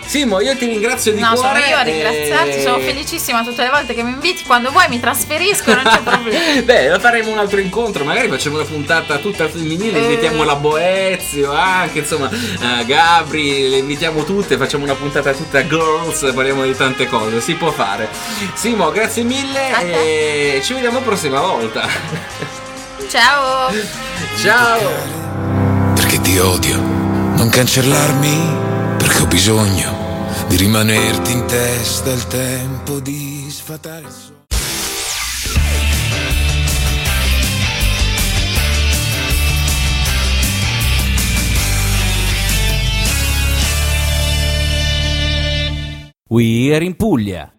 Simo, 0.06 0.40
io 0.40 0.56
ti 0.56 0.66
ringrazio 0.66 1.14
di 1.14 1.20
No, 1.20 1.36
sono 1.36 1.50
cuore. 1.50 1.68
io 1.68 1.78
a 1.78 1.82
ringraziarti, 1.82 2.50
e- 2.58 2.62
sono 2.62 2.80
felicissima 2.80 3.44
tutte 3.44 3.64
le 3.64 3.70
volte 3.70 3.94
che 3.94 4.04
mi 4.04 4.12
inviti, 4.12 4.44
quando 4.44 4.70
vuoi 4.72 4.86
mi 4.90 5.00
trasferisco, 5.00 5.74
non 5.74 5.84
c'è 5.84 6.00
problema. 6.02 6.15
Beh, 6.64 6.98
faremo 7.00 7.32
un 7.32 7.38
altro 7.38 7.60
incontro, 7.60 8.04
magari 8.04 8.30
facciamo 8.30 8.56
una 8.56 8.66
puntata 8.66 9.18
tutta 9.18 9.44
al 9.44 9.50
femminile, 9.50 10.00
invitiamo 10.00 10.44
la 10.44 10.56
Boezio, 10.56 11.52
anche 11.52 12.00
insomma 12.00 12.30
eh, 12.30 12.86
Gabri, 12.86 13.70
le 13.70 13.78
invitiamo 13.78 14.24
tutte, 14.24 14.58
facciamo 14.58 14.84
una 14.84 14.96
puntata 14.96 15.34
tutta 15.34 15.66
girls, 15.66 16.32
parliamo 16.34 16.64
di 16.64 16.76
tante 16.76 17.08
cose, 17.08 17.42
si 17.42 17.56
può 17.56 17.72
fare. 17.72 18.10
Simo, 18.54 18.92
grazie 18.92 19.24
mille 19.24 19.72
A 19.72 19.82
e 19.82 20.62
ci 20.64 20.74
vediamo 20.74 21.00
la 21.00 21.06
prossima 21.06 21.40
volta. 21.40 21.88
Ciao! 23.08 23.72
Ciao! 24.42 25.24
perché 26.06 26.22
ti 26.22 26.38
odio. 26.38 26.80
Non 27.36 27.50
cancellarmi 27.50 28.96
perché 28.98 29.24
ho 29.24 29.28
bisogno 29.28 30.28
di 30.48 30.56
rimanerti 30.56 31.32
in 31.32 31.46
testa 31.46 32.12
il 32.12 32.28
tempo 32.28 33.00
di 33.00 33.48
sfatare 33.50 34.25
We 46.36 46.76
Are 46.76 46.84
in 46.84 46.96
Puglia. 46.96 47.55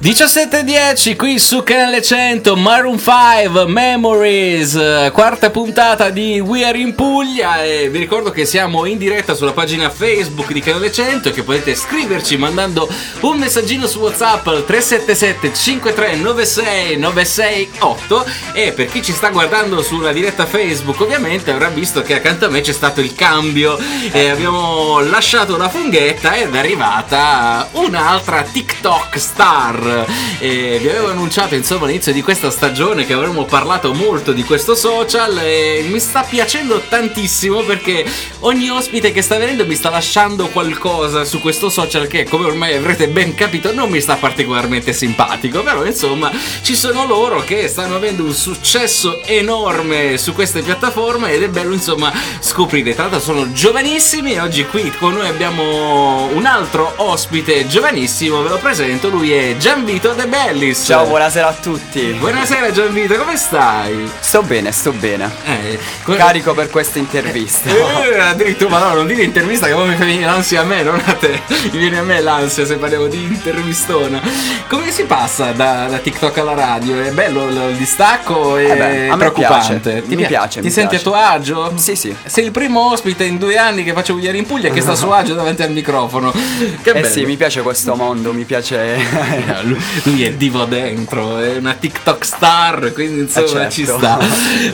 17.10 0.00 1.16
qui 1.16 1.38
su 1.38 1.62
Canale 1.62 2.02
100 2.02 2.56
Maroon 2.56 2.98
5 2.98 3.66
Memories 3.66 5.10
quarta 5.12 5.50
puntata 5.50 6.10
di 6.10 6.40
We 6.40 6.64
Are 6.64 6.78
in 6.78 6.94
Puglia 6.94 7.62
e 7.62 7.88
vi 7.88 7.98
ricordo 7.98 8.30
che 8.30 8.44
siamo 8.44 8.84
in 8.84 8.98
diretta 8.98 9.34
sulla 9.34 9.52
pagina 9.52 9.90
Facebook 9.90 10.52
di 10.52 10.60
Canale 10.60 10.92
100 10.92 11.28
e 11.28 11.32
che 11.32 11.42
potete 11.42 11.74
scriverci 11.74 12.36
mandando 12.36 12.88
un 13.20 13.38
messaggino 13.38 13.86
su 13.86 14.00
Whatsapp 14.00 14.46
al 14.46 14.64
377 14.64 15.52
5396 15.54 16.96
968 16.98 18.26
e 18.54 18.72
per 18.72 18.86
chi 18.86 19.02
ci 19.02 19.12
sta 19.12 19.30
guardando 19.30 19.82
sulla 19.82 20.12
diretta 20.12 20.46
Facebook 20.46 21.00
ovviamente 21.00 21.50
avrà 21.50 21.68
visto 21.68 22.02
che 22.02 22.14
accanto 22.14 22.46
a 22.46 22.48
me 22.48 22.60
c'è 22.60 22.72
stato 22.72 23.00
il 23.00 23.14
cambio 23.14 23.78
e 24.10 24.28
abbiamo 24.28 25.00
lasciato 25.00 25.56
la 25.56 25.68
funghetta 25.68 26.36
ed 26.36 26.54
è 26.54 26.58
arrivata 26.58 27.68
un'altra 27.72 28.42
TikTok 28.42 29.18
star. 29.18 30.06
E 30.38 30.78
vi 30.80 30.88
avevo 30.88 31.10
annunciato 31.10 31.54
insomma 31.54 31.84
all'inizio 31.84 32.12
di 32.12 32.22
questa 32.22 32.50
stagione 32.50 33.06
che 33.06 33.12
avremmo 33.12 33.44
parlato 33.44 33.92
molto 33.94 34.32
di 34.32 34.44
questo 34.44 34.74
social 34.74 35.38
e 35.38 35.84
mi 35.88 36.00
sta 36.00 36.22
piacendo 36.22 36.80
tantissimo 36.88 37.60
perché 37.60 38.04
ogni 38.40 38.68
ospite 38.68 39.12
che 39.12 39.22
sta 39.22 39.36
venendo 39.36 39.66
mi 39.66 39.74
sta 39.74 39.90
lasciando 39.90 40.48
qualcosa 40.48 41.24
su 41.24 41.40
questo 41.40 41.68
social 41.68 42.06
che 42.06 42.24
come 42.24 42.46
ormai 42.46 42.74
avrete 42.74 43.08
ben 43.08 43.34
capito 43.34 43.72
non 43.72 43.90
mi 43.90 44.00
sta 44.00 44.16
particolarmente 44.16 44.92
simpatico. 44.92 45.62
Però 45.62 45.84
insomma 45.84 46.30
ci 46.62 46.74
sono 46.74 47.06
loro 47.06 47.42
che 47.44 47.68
stanno 47.68 47.96
avendo 47.96 48.24
un 48.24 48.34
successo 48.34 49.22
enorme 49.24 50.18
su 50.18 50.32
queste 50.32 50.62
piattaforme 50.62 51.32
ed 51.32 51.42
è 51.42 51.48
bello 51.48 51.72
insomma 51.72 52.12
scoprire. 52.40 52.94
Tra 52.94 53.04
l'altro 53.04 53.20
sono 53.20 53.52
giovanissimi 53.52 54.34
e 54.34 54.40
oggi 54.40 54.66
qui 54.66 54.90
con 54.98 55.14
noi 55.14 55.28
abbiamo 55.28 56.28
un 56.32 56.44
altro 56.46 56.92
ospite 56.96 57.61
giovanissimo 57.66 58.42
ve 58.42 58.48
lo 58.48 58.58
presento 58.58 59.08
lui 59.08 59.32
è 59.32 59.56
Gianvito 59.56 60.12
De 60.12 60.26
Bellis 60.26 60.82
Ciao, 60.84 61.06
buonasera 61.06 61.48
a 61.48 61.52
tutti. 61.52 62.16
buonasera 62.18 62.70
Gianvito 62.70 63.14
come 63.16 63.36
stai? 63.36 64.10
Sto 64.20 64.42
bene, 64.42 64.72
sto 64.72 64.92
bene. 64.92 65.30
Eh, 65.44 65.78
co- 66.02 66.14
Carico 66.14 66.54
per 66.54 66.70
questa 66.70 66.98
intervista. 66.98 67.70
Eh, 67.70 68.18
addirittura, 68.18 68.70
ma 68.70 68.88
no, 68.88 68.94
non 68.94 69.06
dire 69.06 69.22
intervista 69.22 69.66
che 69.66 69.74
poi 69.74 69.88
mi 69.88 69.96
fa 69.96 70.04
venire 70.04 70.24
l'ansia 70.24 70.60
a 70.60 70.64
me, 70.64 70.82
non 70.82 71.00
a 71.04 71.12
te. 71.14 71.40
Mi 71.70 71.78
viene 71.78 71.98
a 71.98 72.02
me 72.02 72.20
l'ansia 72.20 72.64
se 72.64 72.76
parliamo 72.76 73.06
di 73.06 73.22
intervistona. 73.22 74.20
Come 74.68 74.90
si 74.90 75.04
passa 75.04 75.52
da, 75.52 75.86
da 75.88 75.98
TikTok 75.98 76.38
alla 76.38 76.54
radio? 76.54 77.00
È 77.02 77.10
bello 77.10 77.48
il 77.48 77.76
distacco? 77.76 78.56
È 78.56 78.70
Eh 78.70 78.76
beh, 78.76 79.08
a 79.10 79.16
preoccupante. 79.16 79.90
piace, 79.90 80.02
Ti 80.08 80.16
mi 80.16 80.26
piace, 80.26 80.60
Ti 80.60 80.66
mi 80.66 80.72
senti 80.72 80.96
piace. 80.96 81.08
a 81.08 81.10
tuo 81.10 81.20
agio? 81.20 81.72
Sì, 81.76 81.94
sì. 81.96 82.14
Sei 82.24 82.44
il 82.44 82.50
primo 82.50 82.90
ospite 82.92 83.24
in 83.24 83.38
due 83.38 83.56
anni 83.56 83.84
che 83.84 83.92
faccio 83.92 84.16
ieri 84.18 84.38
in 84.38 84.46
Puglia 84.46 84.70
che 84.70 84.80
sta 84.80 84.92
a 84.92 84.96
suo 84.96 85.12
agio 85.12 85.34
davanti 85.34 85.62
al 85.62 85.70
microfono. 85.72 86.30
Che 86.32 86.90
Eh 86.90 86.92
bello. 86.92 87.06
sì, 87.08 87.24
mi 87.24 87.36
piace 87.36 87.51
questo 87.60 87.94
mondo, 87.94 88.32
mi 88.32 88.44
piace. 88.44 88.96
Lui- 89.62 89.78
Lui 90.04 90.22
è 90.24 90.32
divo 90.32 90.64
dentro, 90.64 91.36
è 91.38 91.56
una 91.56 91.74
TikTok 91.74 92.24
star, 92.24 92.92
quindi 92.94 93.20
insomma 93.20 93.44
Eh, 93.46 93.48
certo. 93.50 93.70
ci 93.74 93.84
sta. 93.84 94.18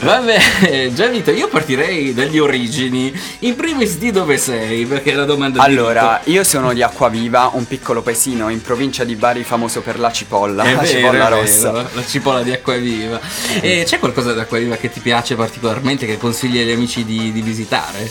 Vabbè, 0.00 0.90
Gianvito, 0.94 1.32
io 1.32 1.48
partirei 1.48 2.14
dagli 2.14 2.38
origini. 2.38 3.12
In 3.40 3.56
primis 3.56 3.96
di 3.98 4.10
dove 4.12 4.36
sei? 4.38 4.84
Perché 4.86 5.10
è 5.12 5.14
la 5.14 5.24
domanda 5.24 5.58
di 5.58 5.64
Allora, 5.64 6.20
io 6.24 6.44
sono 6.44 6.72
di 6.72 6.82
Acquaviva, 6.82 7.50
un 7.54 7.66
piccolo 7.66 8.02
paesino 8.02 8.48
in 8.50 8.62
provincia 8.62 9.02
di 9.04 9.16
Bari 9.16 9.42
famoso 9.42 9.80
per 9.80 9.98
la 9.98 10.12
cipolla, 10.12 10.62
È 10.62 10.74
la 10.74 10.80
vero, 10.82 10.86
cipolla 10.98 11.26
è 11.26 11.30
vero, 11.30 11.40
rossa. 11.40 11.72
la 11.72 12.04
cipolla 12.06 12.42
di 12.42 12.52
Acquaviva. 12.52 13.20
E 13.60 13.82
c'è 13.86 13.98
qualcosa 13.98 14.32
di 14.32 14.40
Acquaviva 14.40 14.76
che 14.76 14.90
ti 14.92 15.00
piace 15.00 15.34
particolarmente, 15.34 16.06
che 16.06 16.18
consigli 16.18 16.58
agli 16.60 16.70
amici 16.72 17.04
di, 17.04 17.32
di 17.32 17.40
visitare? 17.42 18.08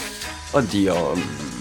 Oddio. 0.51 1.55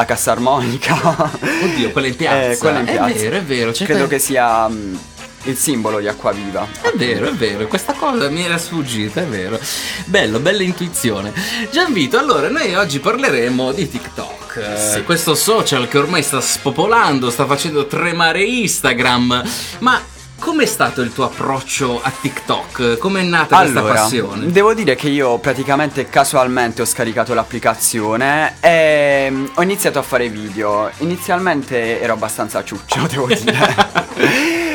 La 0.00 0.06
cassa 0.06 0.32
armonica. 0.32 0.94
Oddio, 1.62 1.90
quella 1.90 2.06
in 2.06 2.16
piazza. 2.16 2.50
Eh, 2.52 2.56
quella 2.56 2.78
in 2.78 2.86
È 2.86 2.92
piazza. 2.92 3.12
vero, 3.12 3.36
è 3.36 3.42
vero, 3.42 3.70
c'è 3.70 3.84
Credo 3.84 4.06
quel- 4.06 4.18
che 4.18 4.18
sia 4.18 4.66
mm, 4.66 4.94
il 5.44 5.56
simbolo 5.58 6.00
di 6.00 6.08
Acquaviva. 6.08 6.66
È 6.80 6.92
vero, 6.94 7.28
è 7.28 7.32
vero, 7.34 7.66
questa 7.66 7.92
cosa 7.92 8.30
mi 8.30 8.42
era 8.42 8.56
sfuggita, 8.56 9.20
è 9.20 9.26
vero. 9.26 9.60
Bello, 10.06 10.38
bella 10.38 10.62
intuizione. 10.62 11.34
Gianvito, 11.70 12.18
allora 12.18 12.48
noi 12.48 12.74
oggi 12.76 12.98
parleremo 12.98 13.72
di 13.72 13.90
TikTok. 13.90 14.56
eh, 14.56 14.78
Sì. 14.94 15.02
Questo 15.02 15.34
social 15.34 15.86
che 15.86 15.98
ormai 15.98 16.22
sta 16.22 16.40
spopolando, 16.40 17.28
sta 17.30 17.44
facendo 17.44 17.86
tremare 17.86 18.42
Instagram. 18.42 19.42
Ma 19.80 20.00
com'è 20.40 20.64
stato 20.66 21.02
il 21.02 21.12
tuo 21.12 21.26
approccio 21.26 22.00
a 22.02 22.10
TikTok? 22.10 22.96
Com'è 22.96 23.22
nata 23.22 23.58
questa 23.58 23.78
Allora, 23.78 23.94
passione? 23.94 24.50
devo 24.50 24.74
dire 24.74 24.96
che 24.96 25.08
io 25.08 25.38
praticamente 25.38 26.08
casualmente 26.08 26.82
ho 26.82 26.86
scaricato 26.86 27.34
l'applicazione 27.34 28.56
e 28.58 29.28
mm, 29.30 29.46
ho 29.54 29.62
iniziato 29.62 29.98
a 29.98 30.02
fare 30.02 30.28
video. 30.30 30.90
Inizialmente 30.98 32.00
ero 32.00 32.14
abbastanza 32.14 32.64
ciuccio, 32.64 33.06
devo 33.06 33.26
dire. 33.26 34.08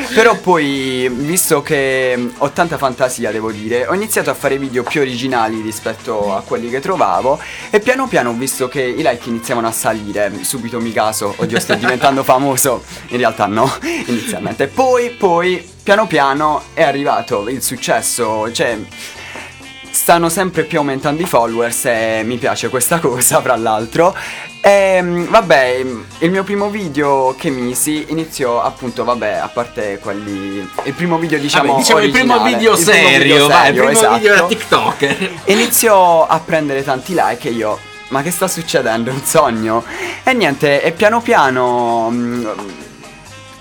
Però 0.14 0.36
poi, 0.36 1.10
visto 1.12 1.60
che 1.62 2.14
mm, 2.16 2.28
ho 2.38 2.50
tanta 2.50 2.78
fantasia, 2.78 3.30
devo 3.32 3.50
dire, 3.50 3.86
ho 3.86 3.94
iniziato 3.94 4.30
a 4.30 4.34
fare 4.34 4.56
video 4.56 4.82
più 4.82 5.00
originali 5.00 5.60
rispetto 5.60 6.34
a 6.34 6.42
quelli 6.42 6.70
che 6.70 6.80
trovavo 6.80 7.38
e 7.70 7.80
piano 7.80 8.06
piano 8.06 8.30
ho 8.30 8.32
visto 8.32 8.68
che 8.68 8.82
i 8.82 9.02
like 9.02 9.28
iniziavano 9.28 9.66
a 9.66 9.72
salire. 9.72 10.32
Subito 10.42 10.80
mi 10.80 10.92
caso, 10.92 11.34
oddio 11.36 11.58
sto 11.58 11.74
diventando 11.74 12.22
famoso. 12.24 12.82
In 13.08 13.18
realtà 13.18 13.46
no, 13.46 13.70
inizialmente. 14.06 14.68
Poi, 14.68 15.10
poi, 15.10 15.55
piano 15.82 16.06
piano 16.06 16.62
è 16.74 16.82
arrivato 16.82 17.48
il 17.48 17.62
successo, 17.62 18.50
cioè 18.52 18.78
stanno 19.90 20.28
sempre 20.28 20.64
più 20.64 20.78
aumentando 20.78 21.22
i 21.22 21.26
followers 21.26 21.86
e 21.86 22.22
mi 22.24 22.36
piace 22.36 22.68
questa 22.68 22.98
cosa, 23.00 23.40
fra 23.40 23.56
l'altro. 23.56 24.14
Ehm, 24.60 25.28
vabbè, 25.28 25.84
il 26.18 26.30
mio 26.30 26.42
primo 26.42 26.68
video 26.70 27.34
che 27.38 27.50
misi 27.50 28.04
iniziò 28.08 28.60
appunto, 28.62 29.04
vabbè, 29.04 29.32
a 29.34 29.48
parte 29.48 29.98
quelli. 30.00 30.68
Il 30.82 30.92
primo 30.92 31.18
video, 31.18 31.38
diciamo. 31.38 31.68
Vabbè, 31.68 31.78
diciamo 31.78 32.00
il 32.00 32.10
primo 32.10 32.42
video 32.42 32.74
il 32.76 32.84
primo 32.84 32.98
serio, 32.98 33.18
video 33.18 33.46
vai, 33.46 33.70
il 33.70 33.76
serio, 33.76 33.98
primo 33.98 34.14
video 34.14 34.28
da 34.28 34.34
esatto. 34.34 34.48
TikTok. 34.48 35.16
Iniziò 35.50 36.26
a 36.26 36.40
prendere 36.40 36.82
tanti 36.84 37.14
like 37.16 37.48
e 37.48 37.52
io. 37.52 37.78
Ma 38.08 38.22
che 38.22 38.30
sta 38.30 38.46
succedendo? 38.48 39.10
Un 39.10 39.22
sogno? 39.24 39.84
E 40.22 40.32
niente, 40.32 40.82
e 40.82 40.92
piano 40.92 41.20
piano. 41.20 42.08
mm, 42.10 42.46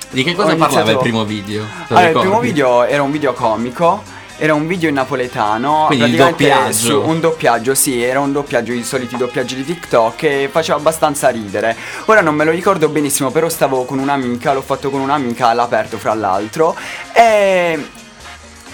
Di 0.10 0.24
che 0.24 0.34
cosa 0.34 0.54
Ho 0.54 0.56
parlava 0.56 0.92
il 0.92 0.98
iniziato- 0.98 1.00
primo 1.00 1.24
video? 1.26 1.66
Allora, 1.88 2.02
il 2.02 2.08
ricordi? 2.08 2.28
primo 2.30 2.40
video 2.42 2.84
era 2.86 3.02
un 3.04 3.12
video 3.12 3.34
comico. 3.34 4.04
Era 4.38 4.54
un 4.54 4.68
video 4.68 4.90
in 4.90 4.96
napoletano, 4.96 5.86
Quindi 5.88 6.10
il 6.10 6.16
doppiaggio. 6.18 7.06
un 7.08 7.22
doppiaggio, 7.22 7.74
sì, 7.74 8.04
era 8.04 8.20
un 8.20 8.34
doppiaggio, 8.34 8.74
i 8.74 8.84
soliti 8.84 9.16
doppiaggi 9.16 9.56
di 9.56 9.64
TikTok 9.64 10.24
e 10.24 10.50
faceva 10.52 10.78
abbastanza 10.78 11.30
ridere. 11.30 11.74
Ora 12.08 12.20
non 12.20 12.36
me 12.36 12.44
lo 12.44 12.52
ricordo 12.52 12.90
benissimo, 12.90 13.32
però 13.32 13.48
stavo 13.48 13.86
con 13.86 13.98
un'amica, 13.98 14.52
l'ho 14.52 14.62
fatto 14.62 14.90
con 14.90 15.00
un'amica 15.00 15.48
all'aperto 15.48 15.98
fra 15.98 16.14
l'altro 16.16 16.76
e 17.14 17.82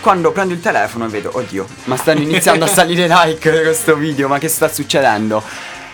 quando 0.02 0.32
prendo 0.32 0.56
il 0.56 0.62
telefono 0.62 1.06
e 1.06 1.10
vedo, 1.10 1.30
oddio, 1.32 1.68
ma 1.84 1.96
stanno 1.96 2.22
iniziando 2.22 2.66
a 2.66 2.68
salire 2.68 3.06
like 3.24 3.62
questo 3.62 3.96
video, 3.96 4.28
ma 4.28 4.40
che 4.40 4.48
sta 4.48 4.68
succedendo? 4.68 5.44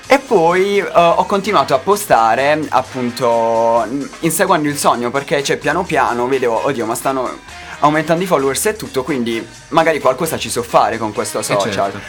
E 0.09 0.19
poi 0.19 0.77
eh, 0.77 0.89
ho 0.93 1.25
continuato 1.25 1.73
a 1.73 1.79
postare 1.79 2.65
appunto 2.69 3.85
inseguendo 4.21 4.69
il 4.69 4.77
sogno 4.77 5.11
perché 5.11 5.43
cioè 5.43 5.57
piano 5.57 5.83
piano 5.83 6.27
vedevo, 6.27 6.65
oddio, 6.65 6.85
ma 6.85 6.95
stanno 6.95 7.39
aumentando 7.79 8.23
i 8.23 8.25
followers 8.25 8.65
e 8.67 8.75
tutto, 8.75 9.03
quindi 9.03 9.45
magari 9.69 9.99
qualcosa 9.99 10.37
ci 10.37 10.49
so 10.49 10.63
fare 10.63 10.97
con 10.97 11.11
questo 11.13 11.41
social. 11.41 11.71
certo. 11.71 11.99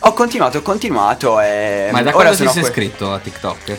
Ho 0.00 0.12
continuato, 0.12 0.58
ho 0.58 0.62
continuato 0.62 1.40
e 1.40 1.88
Ma 1.90 2.00
da 2.02 2.10
ora 2.14 2.28
quando 2.28 2.36
ti 2.36 2.44
sei 2.44 2.52
que- 2.52 2.60
iscritto 2.70 3.12
a 3.12 3.18
TikTok? 3.18 3.76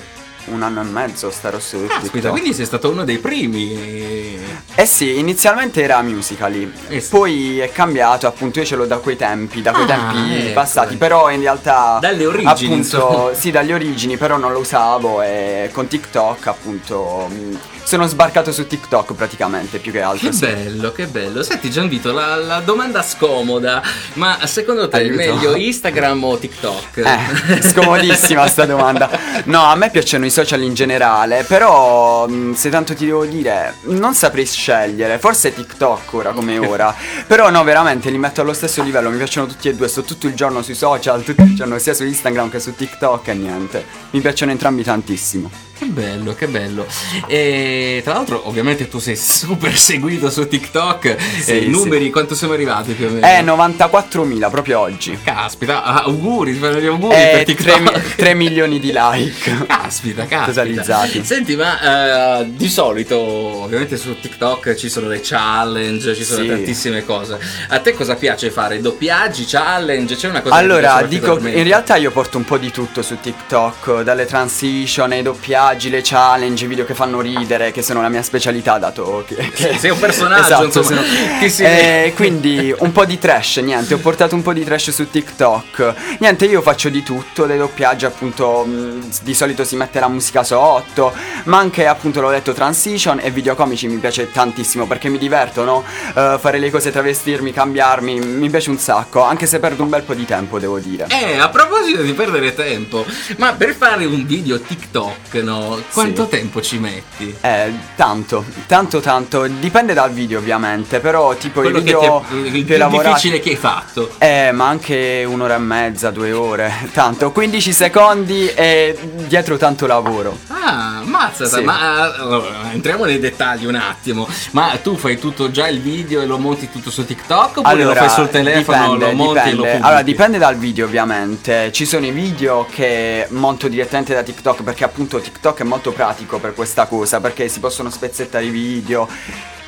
Un 0.51 0.63
anno 0.63 0.81
e 0.81 0.83
mezzo 0.85 1.29
starò 1.31 1.59
su 1.59 1.77
Aspetta, 1.77 1.99
TikTok. 2.09 2.31
quindi 2.31 2.53
sei 2.53 2.65
stato 2.65 2.89
uno 2.89 3.03
dei 3.03 3.17
primi. 3.17 4.37
Eh 4.75 4.85
sì, 4.85 5.19
inizialmente 5.19 5.81
era 5.83 6.01
Musical.ly, 6.01 6.71
Eh 6.89 7.01
sì. 7.01 7.09
poi 7.09 7.59
è 7.59 7.71
cambiato, 7.71 8.27
appunto 8.27 8.59
io 8.59 8.65
ce 8.65 8.75
l'ho 8.75 8.85
da 8.85 8.97
quei 8.97 9.15
tempi, 9.17 9.61
da 9.61 9.71
quei 9.71 9.83
Ah, 9.83 9.87
tempi 9.87 10.45
ecco. 10.45 10.53
passati, 10.53 10.95
però 10.95 11.29
in 11.31 11.41
realtà... 11.41 11.97
Dalle 11.99 12.25
origini, 12.25 12.73
Appunto, 12.73 13.31
sì, 13.33 13.51
dalle 13.51 13.73
origini, 13.73 14.17
però 14.17 14.37
non 14.37 14.51
lo 14.53 14.59
usavo 14.59 15.21
e 15.21 15.69
con 15.73 15.87
TikTok 15.87 16.47
appunto 16.47 17.27
mh, 17.29 17.57
sono 17.89 18.05
sbarcato 18.05 18.51
su 18.51 18.67
TikTok 18.67 19.13
praticamente, 19.15 19.79
più 19.79 19.91
che 19.91 20.01
altro. 20.01 20.29
Che 20.29 20.35
sì. 20.35 20.45
bello, 20.45 20.91
che 20.91 21.07
bello. 21.07 21.41
Senti 21.41 21.71
Gianvito, 21.71 22.13
la, 22.13 22.35
la 22.35 22.59
domanda 22.59 23.01
scomoda, 23.01 23.81
ma 24.13 24.37
secondo 24.45 24.87
te 24.87 24.97
è 24.97 24.99
Aiuto. 25.01 25.15
meglio 25.15 25.55
Instagram 25.55 26.23
o 26.23 26.37
TikTok? 26.37 26.97
Eh, 26.97 27.61
scomodissima 27.63 28.45
sta 28.45 28.67
domanda. 28.67 29.09
No, 29.45 29.63
a 29.63 29.73
me 29.73 29.89
piacciono 29.89 30.25
i 30.25 30.29
social 30.29 30.61
in 30.61 30.75
generale, 30.75 31.43
però 31.45 32.27
mh, 32.27 32.53
se 32.53 32.69
tanto 32.69 32.93
ti 32.93 33.07
devo 33.07 33.25
dire, 33.25 33.73
non 33.85 34.13
saprei 34.13 34.45
scegliere. 34.45 35.17
Forse 35.17 35.51
TikTok 35.51 36.13
ora 36.13 36.31
come 36.31 36.59
ora. 36.61 36.93
Però 37.25 37.49
no, 37.49 37.63
veramente 37.63 38.11
li 38.11 38.19
metto 38.19 38.41
allo 38.41 38.53
stesso 38.53 38.83
livello, 38.83 39.09
mi 39.09 39.17
piacciono 39.17 39.47
tutti 39.47 39.67
e 39.67 39.73
due, 39.73 39.87
sto 39.87 40.03
tutto 40.03 40.27
il 40.27 40.35
giorno 40.35 40.61
sui 40.61 40.75
social, 40.75 41.23
tutto 41.23 41.41
il 41.41 41.55
giorno 41.55 41.79
sia 41.79 41.95
su 41.95 42.03
Instagram 42.03 42.51
che 42.51 42.59
su 42.59 42.75
TikTok 42.75 43.29
e 43.29 43.33
niente. 43.33 43.83
Mi 44.11 44.21
piacciono 44.21 44.51
entrambi 44.51 44.83
tantissimo. 44.83 45.68
Che 45.79 45.85
bello, 45.85 46.35
che 46.35 46.47
bello. 46.47 46.85
E 47.25 48.01
tra 48.03 48.11
l'altro, 48.15 48.49
ovviamente, 48.49 48.89
tu 48.89 48.99
sei 48.99 49.15
super 49.15 49.73
seguito 49.77 50.29
su 50.29 50.45
TikTok. 50.45 51.15
Sì, 51.41 51.51
Eh, 51.51 51.57
I 51.59 51.61
sì. 51.63 51.69
numeri, 51.69 52.09
quanto 52.09 52.35
siamo 52.35 52.51
arrivati 52.51 52.91
più 52.91 53.07
o 53.07 53.09
meno? 53.11 53.25
Eh, 53.25 53.41
94.000 53.41 54.49
proprio 54.49 54.79
oggi. 54.79 55.17
Caspita, 55.23 55.83
ah, 55.83 56.03
auguri, 56.03 56.51
ti 56.51 56.59
fanno 56.59 56.79
gli 56.81 56.85
auguri 56.85 57.15
Eh, 57.15 57.43
per 57.45 57.55
3, 57.55 57.73
TikTok. 57.75 58.31
milioni 58.33 58.77
di 58.81 58.91
like. 58.93 59.65
Caspita, 59.67 60.25
caspita. 60.25 60.45
Totalizzati. 60.47 61.23
Senti, 61.23 61.55
ma 61.55 62.39
eh, 62.41 62.45
di 62.49 62.67
solito, 62.67 63.17
ovviamente 63.17 63.95
su 63.95 64.19
TikTok 64.19 64.75
ci 64.75 64.89
sono 64.89 65.07
le 65.07 65.21
challenge, 65.23 66.13
ci 66.13 66.25
sono 66.25 66.41
Sì. 66.41 66.47
tantissime 66.49 67.05
cose. 67.05 67.39
A 67.69 67.79
te 67.79 67.93
cosa 67.93 68.15
piace 68.15 68.51
fare? 68.51 68.81
Doppiaggi, 68.81 69.45
challenge? 69.45 70.15
C'è 70.17 70.27
una 70.27 70.41
cosa 70.41 70.55
che 70.55 70.59
ti 70.61 70.65
Allora, 70.67 70.81
piace 70.97 71.07
dico, 71.07 71.21
particolarmente? 71.27 71.57
in 71.59 71.63
realtà 71.67 71.95
io 71.95 72.11
porto 72.11 72.37
un 72.37 72.43
po' 72.43 72.57
di 72.57 72.69
tutto 72.69 73.01
su 73.01 73.17
TikTok, 73.17 74.01
dalle 74.01 74.25
transition, 74.25 75.11
ai 75.13 75.21
doppiaggi, 75.21 75.67
le 75.77 76.01
challenge, 76.03 76.65
video 76.67 76.85
che 76.85 76.93
fanno 76.95 77.21
ridere, 77.21 77.71
che 77.71 77.81
sono 77.81 78.01
la 78.01 78.09
mia 78.09 78.21
specialità, 78.23 78.77
dato 78.77 79.23
che... 79.27 79.35
che- 79.53 79.77
sei 79.77 79.91
un 79.91 79.99
personaggio, 79.99 80.41
Esatto, 80.45 80.63
insomma, 80.65 80.85
sono- 80.87 81.01
che 81.39 81.49
si 81.49 81.63
Eh, 81.63 82.13
quindi 82.15 82.73
un 82.79 82.91
po' 82.91 83.05
di 83.05 83.17
trash, 83.19 83.57
niente, 83.57 83.93
ho 83.93 83.97
portato 83.99 84.35
un 84.35 84.41
po' 84.41 84.53
di 84.53 84.63
trash 84.63 84.89
su 84.91 85.09
TikTok. 85.09 85.93
Niente, 86.19 86.45
io 86.45 86.61
faccio 86.61 86.89
di 86.89 87.03
tutto, 87.03 87.45
dei 87.45 87.57
doppiaggi 87.57 88.05
appunto, 88.05 88.63
mh, 88.65 89.09
di 89.23 89.33
solito 89.33 89.63
si 89.63 89.75
mette 89.75 89.99
la 89.99 90.07
musica 90.07 90.43
sotto, 90.43 91.13
ma 91.45 91.57
anche 91.57 91.85
appunto 91.87 92.21
l'ho 92.21 92.29
detto 92.31 92.53
transition 92.53 93.19
e 93.21 93.29
video 93.31 93.55
comici 93.55 93.87
mi 93.87 93.97
piace 93.97 94.31
tantissimo 94.31 94.85
perché 94.87 95.09
mi 95.09 95.17
divertono, 95.17 95.83
eh, 96.15 96.37
fare 96.39 96.59
le 96.59 96.69
cose, 96.71 96.91
travestirmi, 96.91 97.51
cambiarmi, 97.53 98.19
mi 98.19 98.49
piace 98.49 98.69
un 98.69 98.77
sacco, 98.77 99.21
anche 99.23 99.45
se 99.45 99.59
perdo 99.59 99.83
un 99.83 99.89
bel 99.89 100.01
po' 100.03 100.13
di 100.13 100.25
tempo, 100.25 100.59
devo 100.59 100.79
dire. 100.79 101.05
Eh, 101.09 101.37
a 101.37 101.49
proposito 101.49 102.01
di 102.01 102.13
perdere 102.13 102.53
tempo, 102.55 103.05
ma 103.37 103.53
per 103.53 103.73
fare 103.75 104.05
un 104.05 104.25
video 104.25 104.59
TikTok, 104.59 105.33
no? 105.43 105.58
Quanto 105.91 106.23
Sì. 106.23 106.29
tempo 106.29 106.61
ci 106.61 106.77
metti? 106.79 107.35
Eh, 107.41 107.71
tanto, 107.95 108.45
tanto, 108.67 108.99
tanto. 108.99 109.47
Dipende 109.47 109.93
dal 109.93 110.11
video, 110.11 110.39
ovviamente. 110.39 110.99
Però, 110.99 111.35
tipo, 111.35 111.61
Quello 111.61 111.79
i 111.79 111.81
video 111.81 112.21
è 112.21 112.27
più 112.27 112.51
più 112.65 112.87
difficile 112.89 113.39
che 113.39 113.49
hai 113.51 113.55
fatto. 113.55 114.11
Eh, 114.17 114.51
ma 114.53 114.67
anche 114.67 115.25
un'ora 115.27 115.55
e 115.55 115.59
mezza, 115.59 116.11
due 116.11 116.31
ore. 116.31 116.71
Tanto, 116.93 117.31
15 117.31 117.71
secondi 117.73 118.47
e 118.53 118.97
dietro 119.27 119.57
tanto 119.57 119.85
lavoro. 119.87 120.37
Ah, 120.47 121.01
mazzata, 121.03 121.57
Sì. 121.57 121.63
ma 121.63 122.13
allora, 122.13 122.71
entriamo 122.71 123.05
nei 123.05 123.19
dettagli 123.19 123.65
un 123.65 123.75
attimo. 123.75 124.27
Ma 124.51 124.77
tu 124.81 124.95
fai 124.97 125.17
tutto 125.19 125.49
già 125.51 125.67
il 125.67 125.79
video 125.81 126.21
e 126.21 126.25
lo 126.25 126.37
monti 126.37 126.69
tutto 126.71 126.89
su 126.91 127.05
TikTok 127.05 127.57
oppure 127.57 127.83
lo 127.83 127.93
fai 127.93 128.09
sul 128.09 128.29
telefono, 128.29 128.95
dipende, 128.97 129.05
lo 129.05 129.15
monti 129.15 129.39
e 129.39 129.41
lo 129.41 129.41
dipende. 129.43 129.55
pubblichi? 129.61 129.81
Allora, 129.85 130.01
dipende 130.01 130.37
dal 130.37 130.55
video, 130.57 130.85
ovviamente. 130.85 131.71
Ci 131.71 131.85
sono 131.85 132.05
i 132.05 132.11
video 132.11 132.67
che 132.71 133.25
monto 133.29 133.67
direttamente 133.67 134.13
da 134.13 134.21
TikTok 134.23 134.63
perché 134.63 134.83
appunto 134.83 135.19
TikTok 135.19 135.48
è 135.57 135.63
molto 135.63 135.91
pratico 135.91 136.39
per 136.39 136.53
questa 136.53 136.85
cosa, 136.85 137.19
perché 137.19 137.47
si 137.47 137.59
possono 137.59 137.89
spezzettare 137.89 138.45
i 138.45 138.49
video. 138.49 139.07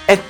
E 0.06 0.22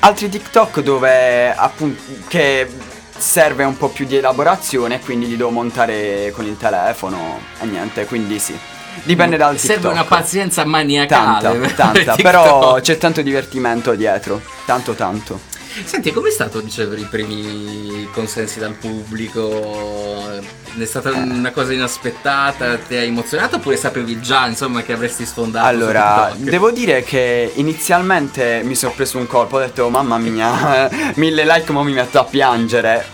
altri 0.00 0.28
TikTok 0.28 0.80
dove 0.80 1.54
appunto 1.54 2.02
che 2.28 2.68
serve 3.16 3.64
un 3.64 3.76
po' 3.76 3.88
più 3.88 4.06
di 4.06 4.16
elaborazione, 4.16 5.00
quindi 5.00 5.26
li 5.28 5.36
devo 5.36 5.50
montare 5.50 6.32
con 6.34 6.44
il 6.44 6.56
telefono 6.56 7.40
e 7.60 7.66
niente, 7.66 8.04
quindi 8.06 8.38
sì. 8.38 8.58
Dipende 9.02 9.36
dal 9.36 9.56
TikTok. 9.56 9.72
Serve 9.72 9.88
una 9.88 10.04
pazienza 10.04 10.62
Tanta, 10.62 10.76
maniacale. 10.76 11.74
tanta, 11.74 11.92
TikTok. 11.92 12.22
però 12.22 12.80
c'è 12.80 12.96
tanto 12.96 13.22
divertimento 13.22 13.94
dietro, 13.94 14.40
tanto 14.64 14.94
tanto. 14.94 15.40
Senti, 15.84 16.12
com'è 16.12 16.30
stato 16.30 16.60
ricevere 16.60 17.00
i 17.00 17.06
primi 17.06 18.08
consensi 18.12 18.60
dal 18.60 18.74
pubblico? 18.74 20.40
È 20.76 20.84
stata 20.86 21.10
una 21.12 21.52
cosa 21.52 21.72
inaspettata? 21.72 22.76
Ti 22.76 22.96
ha 22.96 23.02
emozionato 23.02 23.56
oppure 23.56 23.76
sapevi 23.76 24.20
già 24.20 24.46
insomma 24.48 24.82
che 24.82 24.92
avresti 24.92 25.24
sfondato? 25.24 25.66
Allora, 25.66 26.32
devo 26.36 26.72
dire 26.72 27.04
che 27.04 27.52
inizialmente 27.54 28.62
mi 28.64 28.74
sono 28.74 28.92
preso 28.92 29.18
un 29.18 29.26
colpo, 29.28 29.56
ho 29.56 29.60
detto 29.60 29.88
mamma 29.88 30.18
mia, 30.18 30.90
mille 31.14 31.44
like 31.44 31.70
ma 31.70 31.82
mi 31.84 31.92
metto 31.92 32.18
a 32.18 32.24
piangere. 32.24 33.06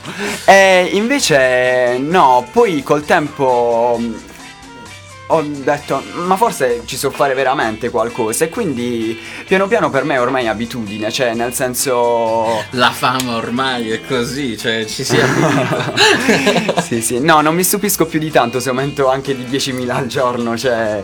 E 0.46 0.88
invece 0.92 1.98
no, 1.98 2.48
poi 2.50 2.82
col 2.82 3.04
tempo 3.04 4.00
ho 5.32 5.42
detto 5.42 6.02
ma 6.14 6.36
forse 6.36 6.82
ci 6.84 6.96
so 6.96 7.10
fare 7.10 7.34
veramente 7.34 7.90
qualcosa 7.90 8.44
e 8.44 8.48
quindi 8.48 9.18
piano 9.46 9.66
piano 9.68 9.90
per 9.90 10.04
me 10.04 10.14
è 10.14 10.20
ormai 10.20 10.48
abitudine, 10.48 11.10
cioè 11.10 11.34
nel 11.34 11.54
senso... 11.54 12.64
La 12.70 12.90
fama 12.90 13.36
ormai 13.36 13.90
è 13.90 14.00
così, 14.06 14.56
cioè 14.56 14.84
ci 14.86 15.04
si 15.04 15.18
abita. 15.20 16.80
sì, 16.82 17.00
sì, 17.00 17.20
no, 17.20 17.40
non 17.40 17.54
mi 17.54 17.62
stupisco 17.62 18.06
più 18.06 18.18
di 18.18 18.30
tanto 18.30 18.60
se 18.60 18.68
aumento 18.70 19.08
anche 19.08 19.36
di 19.36 19.44
10.000 19.44 19.90
al 19.90 20.06
giorno, 20.06 20.56
cioè... 20.56 21.02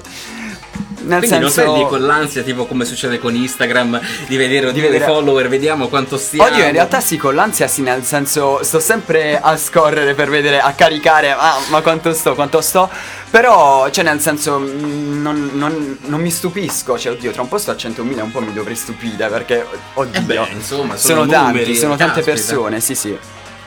Nel 1.06 1.18
Quindi 1.20 1.38
non 1.38 1.50
senso... 1.50 1.70
sei 1.72 1.82
lì 1.82 1.88
con 1.88 2.00
l'ansia, 2.04 2.42
tipo 2.42 2.66
come 2.66 2.84
succede 2.84 3.18
con 3.20 3.34
Instagram, 3.34 4.00
di 4.26 4.36
vedere 4.36 4.72
Di 4.72 4.80
vedere- 4.80 5.04
i 5.04 5.06
follower, 5.06 5.48
vediamo 5.48 5.86
quanto 5.88 6.16
stiamo. 6.18 6.50
Oddio, 6.50 6.64
in 6.64 6.72
realtà 6.72 7.00
sì, 7.00 7.16
con 7.16 7.34
l'ansia 7.34 7.68
sì, 7.68 7.82
nel 7.82 8.02
senso 8.04 8.62
sto 8.64 8.80
sempre 8.80 9.38
a 9.40 9.56
scorrere 9.56 10.14
per 10.14 10.28
vedere, 10.30 10.58
a 10.60 10.72
caricare, 10.72 11.30
ah, 11.30 11.56
ma 11.68 11.80
quanto 11.80 12.12
sto, 12.12 12.34
quanto 12.34 12.60
sto. 12.60 12.90
Però, 13.30 13.88
cioè 13.90 14.02
nel 14.04 14.20
senso, 14.20 14.58
mm, 14.58 15.22
non, 15.22 15.50
non- 15.54 15.98
non 16.06 16.20
mi 16.20 16.30
stupisco, 16.30 16.98
cioè 16.98 17.12
oddio, 17.12 17.30
tra 17.30 17.42
un 17.42 17.48
po' 17.48 17.58
sto 17.58 17.70
a 17.70 17.74
100.000 17.74 18.22
un 18.22 18.30
po' 18.32 18.40
mi 18.40 18.52
dovrei 18.52 18.74
stupire 18.76 19.28
perché, 19.28 19.64
oddio, 19.94 20.18
Eh 20.20 20.22
beh, 20.22 20.48
insomma, 20.54 20.96
sono, 20.96 21.20
sono 21.20 21.26
tanti, 21.30 21.76
sono 21.76 21.96
tante 21.96 22.22
caspita. 22.22 22.30
persone, 22.32 22.80
sì 22.80 22.94
sì. 22.94 23.16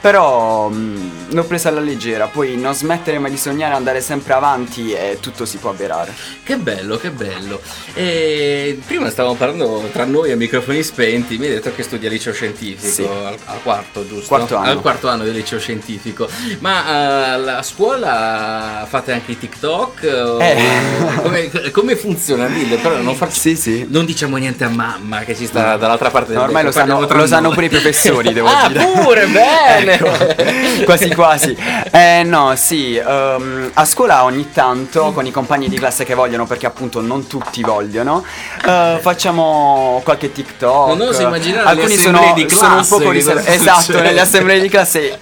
Però 0.00 0.68
mm, 0.70 1.30
l'ho 1.32 1.44
presa 1.44 1.68
alla 1.68 1.80
leggera, 1.80 2.26
poi 2.26 2.56
non 2.56 2.74
smettere 2.74 3.18
mai 3.18 3.30
di 3.30 3.36
sognare, 3.36 3.74
andare 3.74 4.00
sempre 4.00 4.32
avanti 4.32 4.92
e 4.92 5.18
tutto 5.20 5.44
si 5.44 5.58
può 5.58 5.70
avverare. 5.70 6.14
Che 6.42 6.56
bello, 6.56 6.96
che 6.96 7.10
bello. 7.10 7.60
E 7.92 8.78
prima 8.86 9.10
stavamo 9.10 9.34
parlando 9.34 9.88
tra 9.92 10.04
noi 10.04 10.32
a 10.32 10.36
microfoni 10.36 10.82
spenti, 10.82 11.36
mi 11.36 11.46
hai 11.46 11.52
detto 11.52 11.72
che 11.74 11.82
studi 11.82 12.06
al 12.06 12.12
liceo 12.12 12.32
scientifico, 12.32 12.90
Sì. 12.90 13.02
al, 13.02 13.36
al 13.44 13.62
quarto, 13.62 14.06
giusto? 14.06 14.26
Quarto 14.28 14.56
anno. 14.56 14.70
Al 14.70 14.80
quarto 14.80 15.08
anno 15.08 15.24
del 15.24 15.34
liceo 15.34 15.58
scientifico. 15.58 16.28
Ma 16.60 17.36
eh, 17.36 17.50
a 17.50 17.62
scuola 17.62 18.86
fate 18.88 19.12
anche 19.12 19.32
i 19.32 19.38
TikTok? 19.38 20.02
Eh. 20.40 21.18
Come, 21.22 21.50
come 21.72 21.96
funziona? 21.96 22.46
Dille, 22.46 22.76
però 22.76 22.96
non 22.96 23.14
farci... 23.14 23.38
Sì, 23.40 23.56
sì. 23.56 23.86
Non 23.88 24.04
diciamo 24.06 24.36
niente 24.38 24.64
a 24.64 24.68
mamma 24.68 25.20
che 25.20 25.36
ci 25.36 25.46
sta 25.46 25.76
dall'altra 25.76 26.10
parte 26.10 26.32
No, 26.32 26.40
del 26.40 26.48
ormai 26.48 26.64
lo 26.64 26.70
sanno, 26.70 27.06
lo 27.06 27.26
sanno 27.26 27.50
pure 27.50 27.66
i 27.66 27.68
professori, 27.68 28.32
devo 28.32 28.48
ah, 28.50 28.68
dire. 28.68 28.86
pure, 29.02 29.26
bene! 29.28 29.89
Ecco, 29.92 30.84
quasi 30.84 31.14
quasi. 31.14 31.56
Eh 31.90 32.22
no, 32.24 32.54
sì, 32.56 32.96
ehm, 32.96 33.70
a 33.74 33.84
scuola 33.84 34.24
ogni 34.24 34.50
tanto 34.52 35.12
con 35.12 35.26
i 35.26 35.30
compagni 35.30 35.68
di 35.68 35.76
classe 35.76 36.04
che 36.04 36.14
vogliono, 36.14 36.46
perché 36.46 36.66
appunto 36.66 37.00
non 37.00 37.26
tutti 37.26 37.62
vogliono, 37.62 38.24
eh, 38.66 38.98
facciamo 39.00 40.00
qualche 40.04 40.32
TikTok. 40.32 40.96
Non 40.96 41.08
oso 41.08 41.22
immaginare 41.22 41.68
Alcuni 41.68 41.96
sono, 41.96 42.32
di 42.34 42.48
sono 42.48 42.76
un 42.76 42.84
classe, 42.86 42.98
che 42.98 43.10
riservati. 43.10 43.50
Esatto, 43.50 44.00
nelle 44.00 44.20
assemblee 44.20 44.60
di 44.60 44.68
classe 44.68 45.18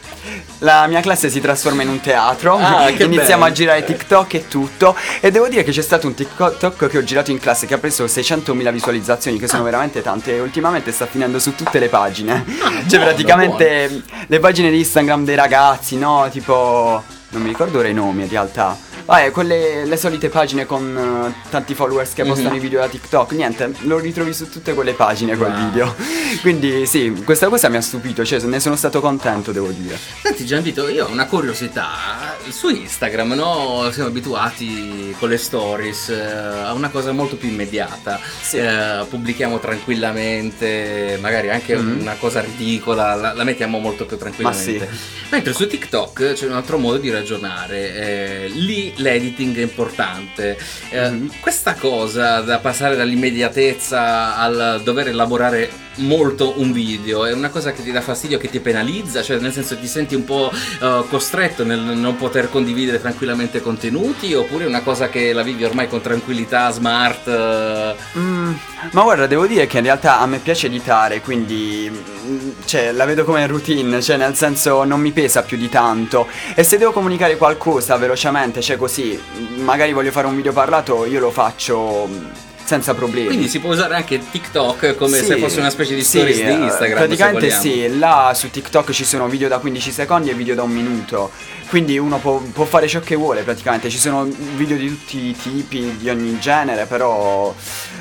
la 0.61 0.87
mia 0.87 1.01
classe 1.01 1.31
si 1.31 1.41
trasforma 1.41 1.83
in 1.83 1.89
un 1.89 2.01
teatro, 2.01 2.57
Ah, 2.59 2.89
iniziamo 2.91 3.43
bello. 3.43 3.45
a 3.45 3.53
girare 3.53 3.85
TikTok 3.85 4.35
e 4.35 4.49
tutto 4.49 4.97
e 5.21 5.31
devo 5.31 5.49
dire 5.49 5.63
che 5.63 5.71
c'è 5.71 5.83
stato 5.83 6.07
un 6.07 6.15
TikTok 6.15 6.89
che 6.89 6.99
ho 6.99 7.05
girato 7.05 7.31
in 7.31 7.39
classe 7.39 7.67
che 7.67 7.75
ha 7.75 7.79
preso 7.79 8.05
600.000 8.05 8.73
visualizzazioni 8.73 9.39
che 9.39 9.47
sono 9.49 9.63
veramente 9.63 10.03
tante 10.03 10.35
e 10.37 10.41
ultimamente 10.41 10.91
sta 10.93 11.07
finendo 11.07 11.39
su 11.39 11.55
tutte 11.55 11.79
le 11.79 11.89
pagine. 11.89 12.45
cioè 12.89 12.99
buono, 12.99 13.05
praticamente 13.05 14.03
le 14.27 14.39
pagine 14.41 14.71
di 14.71 14.79
Instagram 14.79 15.25
dei 15.25 15.37
ragazzi, 15.37 15.97
no? 15.97 16.29
Tipo 16.31 17.03
non 17.31 17.43
mi 17.43 17.49
ricordo 17.49 17.79
ora 17.79 17.89
i 17.89 17.95
nomi 17.95 18.23
in 18.23 18.29
realtà. 18.29 18.77
Vabbè, 19.09 19.31
quelle 19.31 19.87
le 19.87 19.97
solite 19.97 20.29
pagine 20.29 20.67
con 20.67 21.33
eh, 21.35 21.49
tanti 21.49 21.73
followers 21.75 22.13
che 22.13 22.25
postano 22.25 22.51
Mhm. 22.51 22.57
i 22.57 22.59
video 22.61 22.81
da 22.81 22.89
TikTok, 22.89 23.33
niente, 23.33 23.73
lo 23.85 23.97
ritrovi 23.99 24.35
su 24.35 24.51
tutte 24.51 24.75
quelle 24.75 24.93
pagine 24.93 25.35
quel 25.35 25.51
Wow. 25.51 25.65
video. 25.71 25.95
Quindi 26.43 26.85
sì, 26.85 27.23
questa 27.25 27.49
cosa 27.49 27.71
mi 27.71 27.79
ha 27.79 27.81
stupito, 27.81 28.23
cioè 28.23 28.39
ne 28.43 28.61
sono 28.61 28.77
stato 28.77 29.01
contento, 29.01 29.51
devo 29.51 29.69
dire. 29.69 29.99
Senti 30.23 30.45
Gianvito, 30.45 30.89
io 30.91 31.07
ho 31.07 31.11
una 31.11 31.25
curiosità. 31.25 32.37
Su 32.51 32.69
Instagram, 32.69 33.33
no? 33.33 33.89
Siamo 33.93 34.11
abituati 34.11 35.15
con 35.19 35.31
le 35.31 35.39
stories 35.39 36.11
eh, 36.11 36.21
a 36.21 36.75
una 36.75 36.91
cosa 36.91 37.11
molto 37.13 37.37
più 37.37 37.49
immediata. 37.49 38.21
Sì. 38.43 38.59
Eh, 38.59 39.07
pubblichiamo 39.09 39.59
tranquillamente, 39.59 41.17
magari 41.19 41.49
anche 41.49 41.77
Mhm. 41.77 42.01
una 42.01 42.17
cosa 42.21 42.41
ridicola, 42.43 43.15
la, 43.15 43.33
la 43.33 43.45
mettiamo 43.45 43.79
molto 43.79 44.05
più 44.05 44.19
tranquillamente. 44.19 44.79
Ma 44.79 44.93
sì. 44.93 44.99
Mentre 45.31 45.53
su 45.55 45.67
TikTok 45.67 46.33
c'è 46.35 46.45
un 46.47 46.53
altro 46.53 46.77
modo 46.77 46.99
di 46.99 47.09
ragionare. 47.11 47.77
eh, 47.95 48.49
lì 48.53 48.93
l'editing 48.99 49.57
è 49.57 49.63
importante. 49.63 50.57
Eh, 50.91 51.11
Mhm. 51.11 51.31
Questa 51.41 51.75
cosa 51.75 52.41
da 52.41 52.59
passare 52.59 52.95
dall'immediatezza 52.97 54.37
al 54.37 54.81
dover 54.85 55.09
elaborare 55.09 55.71
molto 56.01 56.55
un 56.61 56.71
video 56.73 57.25
è 57.27 57.33
una 57.33 57.49
cosa 57.49 57.73
che 57.73 57.83
ti 57.83 57.91
dà 57.91 58.01
fastidio, 58.01 58.39
che 58.39 58.49
ti 58.49 58.61
penalizza, 58.61 59.21
cioè 59.23 59.39
nel 59.41 59.53
senso 59.53 59.77
ti 59.77 59.87
senti 59.89 60.15
un 60.15 60.25
po' 60.25 60.51
eh, 60.81 61.05
costretto 61.09 61.65
nel 61.65 61.81
non 61.81 62.17
poter 62.17 62.49
condividere 62.51 63.01
tranquillamente 63.01 63.61
contenuti 63.61 64.33
oppure 64.35 64.65
è 64.65 64.69
una 64.69 64.83
cosa 64.83 65.09
che 65.09 65.33
la 65.33 65.43
vivi 65.43 65.65
ormai 65.65 65.89
con 65.89 66.01
tranquillità, 66.01 66.71
smart? 66.71 67.27
eh, 67.27 67.97
Mm, 68.19 68.53
ma 68.93 69.03
guarda, 69.03 69.27
devo 69.27 69.47
dire 69.47 69.67
che 69.67 69.79
in 69.79 69.85
realtà 69.85 70.21
a 70.21 70.27
me 70.27 70.39
piace 70.39 70.67
editare, 70.67 71.21
quindi 71.21 71.91
mm, 71.91 72.51
cioè, 72.65 72.93
la 72.93 73.05
vedo 73.05 73.25
come 73.25 73.45
routine, 73.47 74.01
cioè 74.01 74.17
nel 74.17 74.35
senso 74.37 74.85
non 74.85 75.01
mi 75.01 75.11
pesa 75.11 75.43
più 75.43 75.57
di 75.57 75.69
tanto. 75.69 76.29
E 76.55 76.63
se 76.63 76.79
devo 76.79 76.93
comunicare 76.93 77.37
qualcosa 77.37 77.97
velocemente, 77.97 78.61
cioè 78.61 78.77
così 78.77 78.88
così. 78.89 79.21
Magari 79.59 79.93
voglio 79.93 80.11
fare 80.11 80.27
un 80.27 80.35
video 80.35 80.53
parlato, 80.53 81.05
io 81.05 81.21
lo 81.21 81.31
faccio 81.31 82.07
mh, 82.07 82.31
senza 82.65 82.95
problemi. 82.95 83.27
Quindi 83.29 83.49
si 83.49 83.61
può 83.61 83.71
usare 83.71 83.95
anche 83.95 84.19
TikTok 84.31 84.97
come 84.97 85.19
Sì, 85.19 85.27
se 85.27 85.37
fosse 85.37 85.61
una 85.61 85.71
specie 85.71 85.95
di 85.95 86.03
sì, 86.03 86.19
stories 86.19 86.37
di 86.39 86.43
eh, 86.43 86.53
Instagram. 86.53 86.99
Praticamente 86.99 87.51
sì, 87.51 87.99
là 87.99 88.33
su 88.35 88.51
TikTok 88.51 88.91
ci 88.91 89.05
sono 89.05 89.29
video 89.29 89.49
da 89.49 89.59
15 89.59 89.93
secondi 89.93 90.31
e 90.31 90.35
video 90.35 90.55
da 90.55 90.63
un 90.63 90.71
minuto. 90.71 91.31
Quindi 91.69 91.99
uno 91.99 92.19
può, 92.19 92.39
può 92.39 92.65
fare 92.65 92.89
ciò 92.89 93.01
che 93.01 93.15
vuole 93.15 93.43
praticamente. 93.43 93.91
Ci 93.91 93.99
sono 93.99 94.27
video 94.57 94.77
di 94.79 94.89
tutti 94.89 95.19
i 95.27 95.37
tipi, 95.37 95.97
di 95.99 96.09
ogni 96.09 96.39
genere, 96.39 96.87
però. 96.87 97.55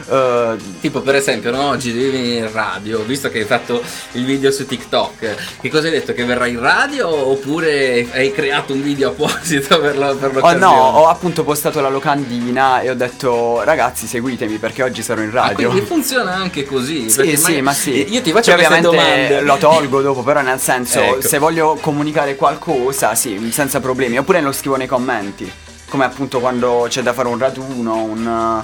eh, 0.09 0.55
Tipo 0.79 1.01
per 1.01 1.15
esempio, 1.15 1.51
no, 1.51 1.69
oggi 1.69 1.91
devi 1.91 2.09
venire 2.11 2.45
in 2.45 2.51
radio, 2.53 3.01
visto 3.03 3.29
che 3.29 3.39
hai 3.39 3.45
fatto 3.45 3.81
il 4.13 4.23
video 4.23 4.51
su 4.51 4.65
TikTok, 4.65 5.35
che 5.59 5.69
cosa 5.69 5.87
hai 5.87 5.91
detto? 5.91 6.13
Che 6.13 6.23
verrai 6.23 6.51
in 6.51 6.59
radio 6.61 7.09
oppure 7.09 8.07
hai 8.13 8.31
creato 8.31 8.71
un 8.73 8.81
video 8.81 9.09
apposito 9.09 9.79
per, 9.79 9.97
la, 9.97 10.13
per 10.13 10.29
Oh 10.29 10.33
l'occasione? 10.33 10.59
no, 10.59 10.71
ho 10.71 11.07
appunto 11.07 11.43
postato 11.43 11.81
la 11.81 11.89
locandina 11.89 12.79
e 12.81 12.89
ho 12.89 12.93
detto 12.95 13.61
ragazzi 13.63 14.07
seguitemi 14.07 14.57
perché 14.57 14.83
oggi 14.83 15.01
sarò 15.01 15.21
in 15.21 15.29
Ah, 15.35 15.47
radio. 15.49 15.69
quindi 15.71 15.85
funziona 15.85 16.33
anche 16.35 16.63
così. 16.65 17.09
Sì, 17.09 17.35
sì, 17.35 17.59
ma 17.61 17.73
sì. 17.73 18.05
Io 18.09 18.21
ti 18.21 18.31
faccio 18.31 18.53
queste 18.53 18.75
ovviamente 18.77 18.87
domande. 18.87 19.41
lo 19.41 19.57
tolgo 19.57 20.01
dopo, 20.01 20.23
però 20.23 20.41
nel 20.41 20.59
senso, 20.59 20.99
Ecco. 21.17 21.21
se 21.27 21.37
voglio 21.37 21.77
comunicare 21.81 22.35
qualcosa, 22.35 23.13
sì, 23.15 23.37
senza 23.57 23.79
problemi. 23.79 24.19
Oppure 24.19 24.39
lo 24.39 24.51
scrivo 24.51 24.75
nei 24.75 24.85
commenti. 24.85 25.51
Come 25.89 26.05
appunto 26.05 26.39
quando 26.39 26.85
c'è 26.87 27.01
da 27.01 27.11
fare 27.11 27.27
un 27.27 27.39
raduno, 27.39 28.03
un. 28.03 28.63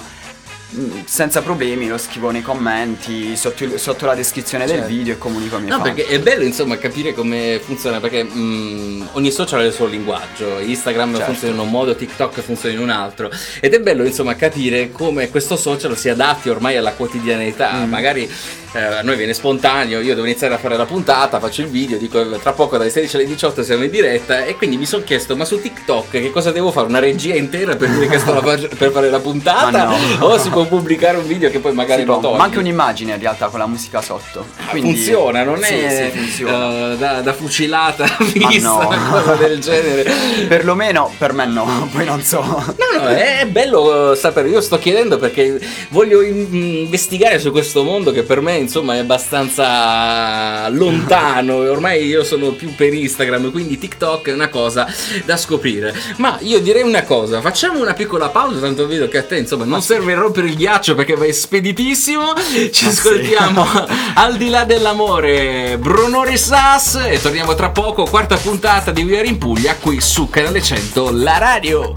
Mm, 0.76 1.00
Senza 1.04 1.42
problemi 1.42 1.88
lo 1.88 1.98
scrivo 1.98 2.30
nei 2.30 2.42
commenti, 2.42 3.36
sotto, 3.36 3.78
sotto 3.78 4.06
la 4.06 4.14
descrizione 4.14 4.66
Certo. 4.66 4.86
del 4.86 4.90
video 4.96 5.14
e 5.14 5.18
comunico 5.18 5.56
ai 5.56 5.62
miei 5.62 5.76
No, 5.76 5.82
fan. 5.82 5.94
perché 5.94 6.10
è 6.10 6.18
bello 6.20 6.44
insomma 6.44 6.76
capire 6.78 7.12
come 7.14 7.60
funziona, 7.64 8.00
perché 8.00 8.22
mh, 8.24 9.08
ogni 9.12 9.30
social 9.30 9.60
ha 9.60 9.64
il 9.64 9.72
suo 9.72 9.86
linguaggio, 9.86 10.58
Instagram 10.58 11.10
Certo. 11.16 11.26
funziona 11.32 11.54
in 11.54 11.60
un 11.60 11.70
modo, 11.70 11.94
TikTok 11.94 12.40
funziona 12.40 12.74
in 12.74 12.80
un 12.80 12.90
altro, 12.90 13.30
ed 13.60 13.74
è 13.74 13.80
bello 13.80 14.04
insomma 14.04 14.34
capire 14.36 14.90
come 14.92 15.28
questo 15.30 15.56
social 15.56 15.96
si 15.96 16.08
adatti 16.08 16.48
ormai 16.48 16.76
alla 16.76 16.92
quotidianità, 16.92 17.72
Mm. 17.74 17.88
magari 17.90 18.30
eh, 18.76 18.78
a 18.82 19.02
noi 19.02 19.14
viene 19.16 19.32
spontaneo, 19.34 20.00
io 20.00 20.14
devo 20.16 20.26
iniziare 20.26 20.54
a 20.54 20.58
fare 20.58 20.76
la 20.76 20.84
puntata, 20.84 21.38
faccio 21.38 21.60
il 21.62 21.68
video, 21.68 21.96
dico 21.96 22.22
tra 22.38 22.52
poco 22.52 22.76
dalle 22.76 22.90
16 22.90 23.16
alle 23.16 23.26
18 23.26 23.62
siamo 23.62 23.84
in 23.84 23.90
diretta 23.90 24.44
e 24.44 24.56
quindi 24.56 24.76
mi 24.76 24.84
sono 24.84 25.04
chiesto 25.04 25.36
ma 25.36 25.44
su 25.44 25.60
TikTok 25.60 26.10
che 26.10 26.30
cosa 26.32 26.50
devo 26.50 26.72
fare? 26.72 26.86
Una 26.88 26.98
regia 26.98 27.34
intera 27.36 27.76
per 27.76 27.88
dire 27.90 28.08
che 28.08 28.18
sto 28.18 28.32
la 28.34 28.40
per 28.40 28.90
fare 28.90 29.10
la 29.10 29.20
puntata? 29.20 29.84
No. 29.84 30.26
O 30.26 30.38
si 30.38 30.48
può 30.50 30.63
pubblicare 30.66 31.16
un 31.18 31.26
video 31.26 31.50
che 31.50 31.58
poi 31.58 31.72
magari 31.72 32.02
Sì, 32.02 32.06
lo 32.06 32.18
togli? 32.18 32.36
ma 32.36 32.44
anche 32.44 32.58
un'immagine 32.58 33.12
in 33.14 33.20
realtà 33.20 33.46
con 33.48 33.58
la 33.58 33.66
musica 33.66 34.00
sotto. 34.02 34.46
Ah, 34.56 34.70
Quindi- 34.70 34.94
funziona, 34.94 35.42
non 35.42 35.60
Sì, 35.62 35.74
è 35.74 36.10
sì, 36.12 36.18
funziona. 36.18 36.92
eh, 36.92 36.96
da, 36.96 37.20
da 37.20 37.32
fucilata 37.32 38.06
vista, 38.32 38.68
no. 38.68 39.10
cosa 39.10 39.34
del 39.34 39.58
genere. 39.60 40.10
Perlomeno 40.48 41.10
per 41.18 41.32
me 41.32 41.46
no, 41.46 41.88
poi 41.92 42.04
non 42.04 42.22
so. 42.22 42.40
No, 42.42 42.98
no, 43.00 43.06
è, 43.08 43.46
bello 43.48 44.14
sapere. 44.14 44.48
Io 44.48 44.60
sto 44.60 44.78
chiedendo 44.78 45.18
perché 45.18 45.60
voglio 45.90 46.20
in- 46.22 46.48
investigare 46.54 47.38
su 47.38 47.50
questo 47.50 47.82
mondo 47.84 48.10
che 48.12 48.22
per 48.22 48.40
me, 48.40 48.56
insomma, 48.56 48.94
è 48.94 48.98
abbastanza 48.98 50.68
lontano. 50.70 51.62
e 51.64 51.68
Ormai 51.68 52.04
io 52.06 52.24
sono 52.24 52.50
più 52.52 52.74
per 52.74 52.92
Instagram, 52.92 53.50
quindi 53.50 53.78
TikTok 53.78 54.28
è 54.28 54.32
una 54.32 54.48
cosa 54.48 54.86
da 55.24 55.36
scoprire. 55.36 55.94
Ma 56.18 56.38
io 56.40 56.60
direi 56.60 56.82
una 56.82 57.02
cosa: 57.04 57.40
facciamo 57.40 57.80
una 57.80 57.94
piccola 57.94 58.28
pausa. 58.28 58.60
Tanto 58.60 58.86
vedo 58.86 59.08
che 59.08 59.18
a 59.18 59.22
te, 59.22 59.36
insomma, 59.38 59.64
non 59.64 59.82
serve 59.82 60.14
rompere 60.14 60.43
il 60.44 60.56
ghiaccio 60.56 60.94
perché 60.94 61.14
vai 61.14 61.32
speditissimo. 61.32 62.32
Ci 62.34 62.72
sì. 62.72 62.86
ascoltiamo 62.86 63.66
al 64.14 64.36
di 64.36 64.48
là 64.48 64.64
dell'amore, 64.64 65.78
Bruno 65.78 66.22
Rissas. 66.24 66.96
E 67.06 67.20
torniamo 67.20 67.54
tra 67.54 67.70
poco. 67.70 68.04
Quarta 68.04 68.36
puntata 68.36 68.90
di 68.90 69.02
We 69.02 69.18
Are 69.18 69.26
in 69.26 69.38
Puglia 69.38 69.76
qui 69.76 70.00
su 70.00 70.28
Canale 70.28 70.62
100, 70.62 71.10
la 71.12 71.38
radio. 71.38 71.92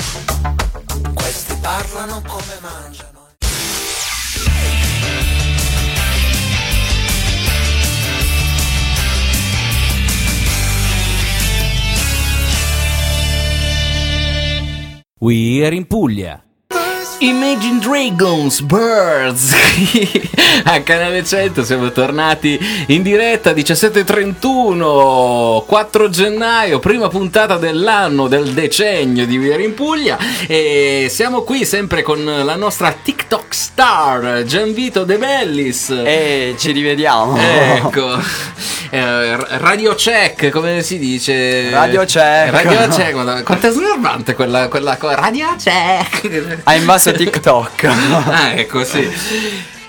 Questi 1.13 1.55
parlano 1.61 2.21
come 2.25 2.57
mangiano. 2.61 3.07
We 15.19 15.65
are 15.65 15.75
in 15.75 15.87
Puglia. 15.87 16.46
Imagine 17.19 17.79
Dragons 17.79 18.61
Birds 18.61 19.51
a 20.65 20.81
canale 20.81 21.23
100 21.23 21.63
siamo 21.63 21.91
tornati 21.91 22.59
in 22.87 23.01
diretta 23.01 23.53
17.31 23.53 25.65
4 25.65 26.09
gennaio 26.09 26.77
prima 26.77 27.07
puntata 27.07 27.57
dell'anno 27.57 28.27
del 28.27 28.53
decennio 28.53 29.25
di 29.25 29.37
Are 29.51 29.63
in 29.63 29.73
Puglia 29.73 30.19
e 30.45 31.07
siamo 31.09 31.41
qui 31.41 31.65
sempre 31.65 32.03
con 32.03 32.23
la 32.23 32.55
nostra 32.55 32.91
TikTok 32.91 33.51
star 33.51 34.43
Gianvito 34.43 35.03
De 35.03 35.17
Bellis 35.17 35.89
E 35.89 36.53
ci 36.59 36.71
rivediamo. 36.71 37.35
Ecco, 37.35 38.15
Eh, 38.89 39.35
Radio 39.57 39.95
Check, 39.95 40.49
come 40.49 40.81
si 40.81 40.97
dice? 40.97 41.69
Radio 41.71 42.05
Check. 42.05 42.51
Radio 42.51 42.87
Check, 42.87 43.43
quanto 43.43 43.67
è 43.67 43.71
snervante 43.71 44.33
quella, 44.33 44.69
quella 44.69 44.95
cosa. 44.95 45.15
Radio 45.15 45.53
Check. 45.57 46.59
Ha 46.63 46.75
invaso 46.75 47.06
TikTok. 47.17 47.83
ah, 47.83 48.53
ecco, 48.53 48.83
sì. 48.83 49.09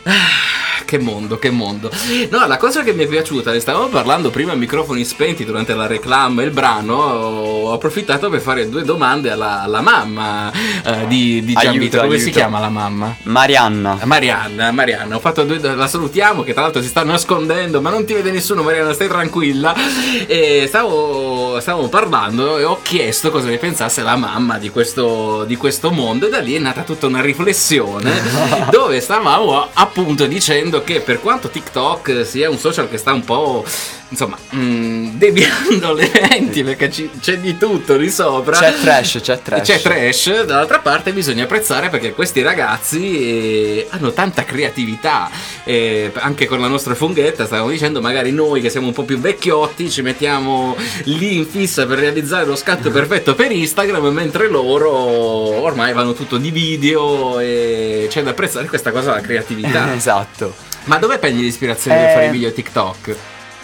Che 0.88 0.98
mondo, 0.98 1.38
che 1.38 1.50
mondo. 1.50 1.90
No, 2.30 2.46
la 2.46 2.56
cosa 2.56 2.82
che 2.82 2.94
mi 2.94 3.04
è 3.04 3.06
piaciuta, 3.06 3.52
ne 3.52 3.60
stavamo 3.60 3.88
parlando 3.88 4.30
prima 4.30 4.52
a 4.52 4.54
microfoni 4.54 5.04
spenti 5.04 5.44
durante 5.44 5.74
la 5.74 5.86
reclama 5.86 6.40
e 6.40 6.46
il 6.46 6.50
brano, 6.50 6.94
ho 6.94 7.72
approfittato 7.74 8.30
per 8.30 8.40
fare 8.40 8.70
due 8.70 8.84
domande 8.84 9.30
alla, 9.30 9.60
alla 9.60 9.82
mamma 9.82 10.50
eh, 10.50 11.06
di, 11.06 11.44
di 11.44 11.52
Gianvito. 11.52 11.96
Aiuto, 11.96 11.98
Come 11.98 12.16
si 12.16 12.22
aiuto. 12.22 12.38
chiama 12.38 12.58
la 12.58 12.70
mamma? 12.70 13.14
Marianna. 13.24 13.98
Marianna, 14.04 14.70
Marianna, 14.72 15.16
ho 15.16 15.20
fatto 15.20 15.44
due, 15.44 15.58
la 15.60 15.86
salutiamo 15.86 16.42
che 16.42 16.54
tra 16.54 16.62
l'altro 16.62 16.80
si 16.80 16.88
sta 16.88 17.04
nascondendo, 17.04 17.82
ma 17.82 17.90
non 17.90 18.06
ti 18.06 18.14
vede 18.14 18.30
nessuno, 18.30 18.62
Marianna, 18.62 18.94
stai 18.94 19.08
tranquilla. 19.08 19.74
E 20.26 20.64
stavo, 20.68 21.60
stavamo 21.60 21.88
parlando 21.88 22.56
e 22.56 22.64
ho 22.64 22.78
chiesto 22.80 23.30
cosa 23.30 23.48
ne 23.48 23.58
pensasse 23.58 24.00
la 24.00 24.16
mamma 24.16 24.56
di 24.56 24.70
questo, 24.70 25.44
di 25.46 25.56
questo 25.56 25.90
mondo 25.90 26.28
e 26.28 26.30
da 26.30 26.38
lì 26.38 26.54
è 26.54 26.58
nata 26.58 26.80
tutta 26.80 27.04
una 27.06 27.20
riflessione 27.20 28.22
dove 28.72 29.02
stavamo 29.02 29.68
appunto 29.74 30.24
dicendo 30.24 30.76
che 30.82 31.00
per 31.00 31.20
quanto 31.20 31.48
TikTok 31.48 32.24
sia 32.26 32.48
un 32.50 32.58
social 32.58 32.88
che 32.88 32.96
sta 32.98 33.12
un 33.12 33.24
po' 33.24 33.64
insomma 34.10 34.38
mm, 34.54 35.16
deviando 35.18 35.92
le 35.92 36.10
menti 36.30 36.62
perché 36.64 36.90
ci- 36.90 37.10
c'è 37.20 37.38
di 37.38 37.58
tutto 37.58 37.96
lì 37.96 38.10
sopra 38.10 38.58
C'è 38.58 38.74
trash, 38.80 39.18
c'è 39.20 39.42
trash. 39.42 39.66
c'è 39.66 39.80
trash, 39.82 40.44
dall'altra 40.44 40.78
parte 40.78 41.12
bisogna 41.12 41.44
apprezzare 41.44 41.88
perché 41.90 42.12
questi 42.12 42.40
ragazzi 42.42 43.18
eh, 43.80 43.86
hanno 43.90 44.12
tanta 44.12 44.44
creatività. 44.44 45.30
eh, 45.64 46.10
anche 46.14 46.46
con 46.46 46.60
la 46.60 46.68
nostra 46.68 46.94
funghetta, 46.94 47.44
stavamo 47.44 47.68
dicendo, 47.68 48.00
magari 48.00 48.32
noi 48.32 48.60
che 48.62 48.70
siamo 48.70 48.86
un 48.86 48.92
po' 48.94 49.02
più 49.04 49.18
vecchiotti 49.18 49.90
ci 49.90 50.00
mettiamo 50.02 50.74
lì 51.04 51.36
in 51.36 51.46
fissa 51.46 51.84
per 51.86 51.98
realizzare 51.98 52.46
lo 52.46 52.56
scatto 52.56 52.88
perfetto 52.90 53.34
per 53.34 53.52
Instagram, 53.52 54.06
mentre 54.06 54.48
loro 54.48 54.90
ormai 54.90 55.92
vanno 55.92 56.14
tutto 56.14 56.38
di 56.38 56.50
video 56.50 57.38
e 57.40 58.06
c'è 58.08 58.22
da 58.22 58.30
apprezzare 58.30 58.66
questa 58.68 58.90
cosa 58.90 59.12
la 59.12 59.20
creatività. 59.20 59.92
esatto. 59.98 60.67
Ma 60.88 60.96
dove 60.96 61.18
prendi 61.18 61.42
l'ispirazione 61.42 61.98
per 61.98 62.08
Eh. 62.08 62.12
fare 62.14 62.26
i 62.26 62.30
video 62.30 62.50
TikTok? 62.50 63.16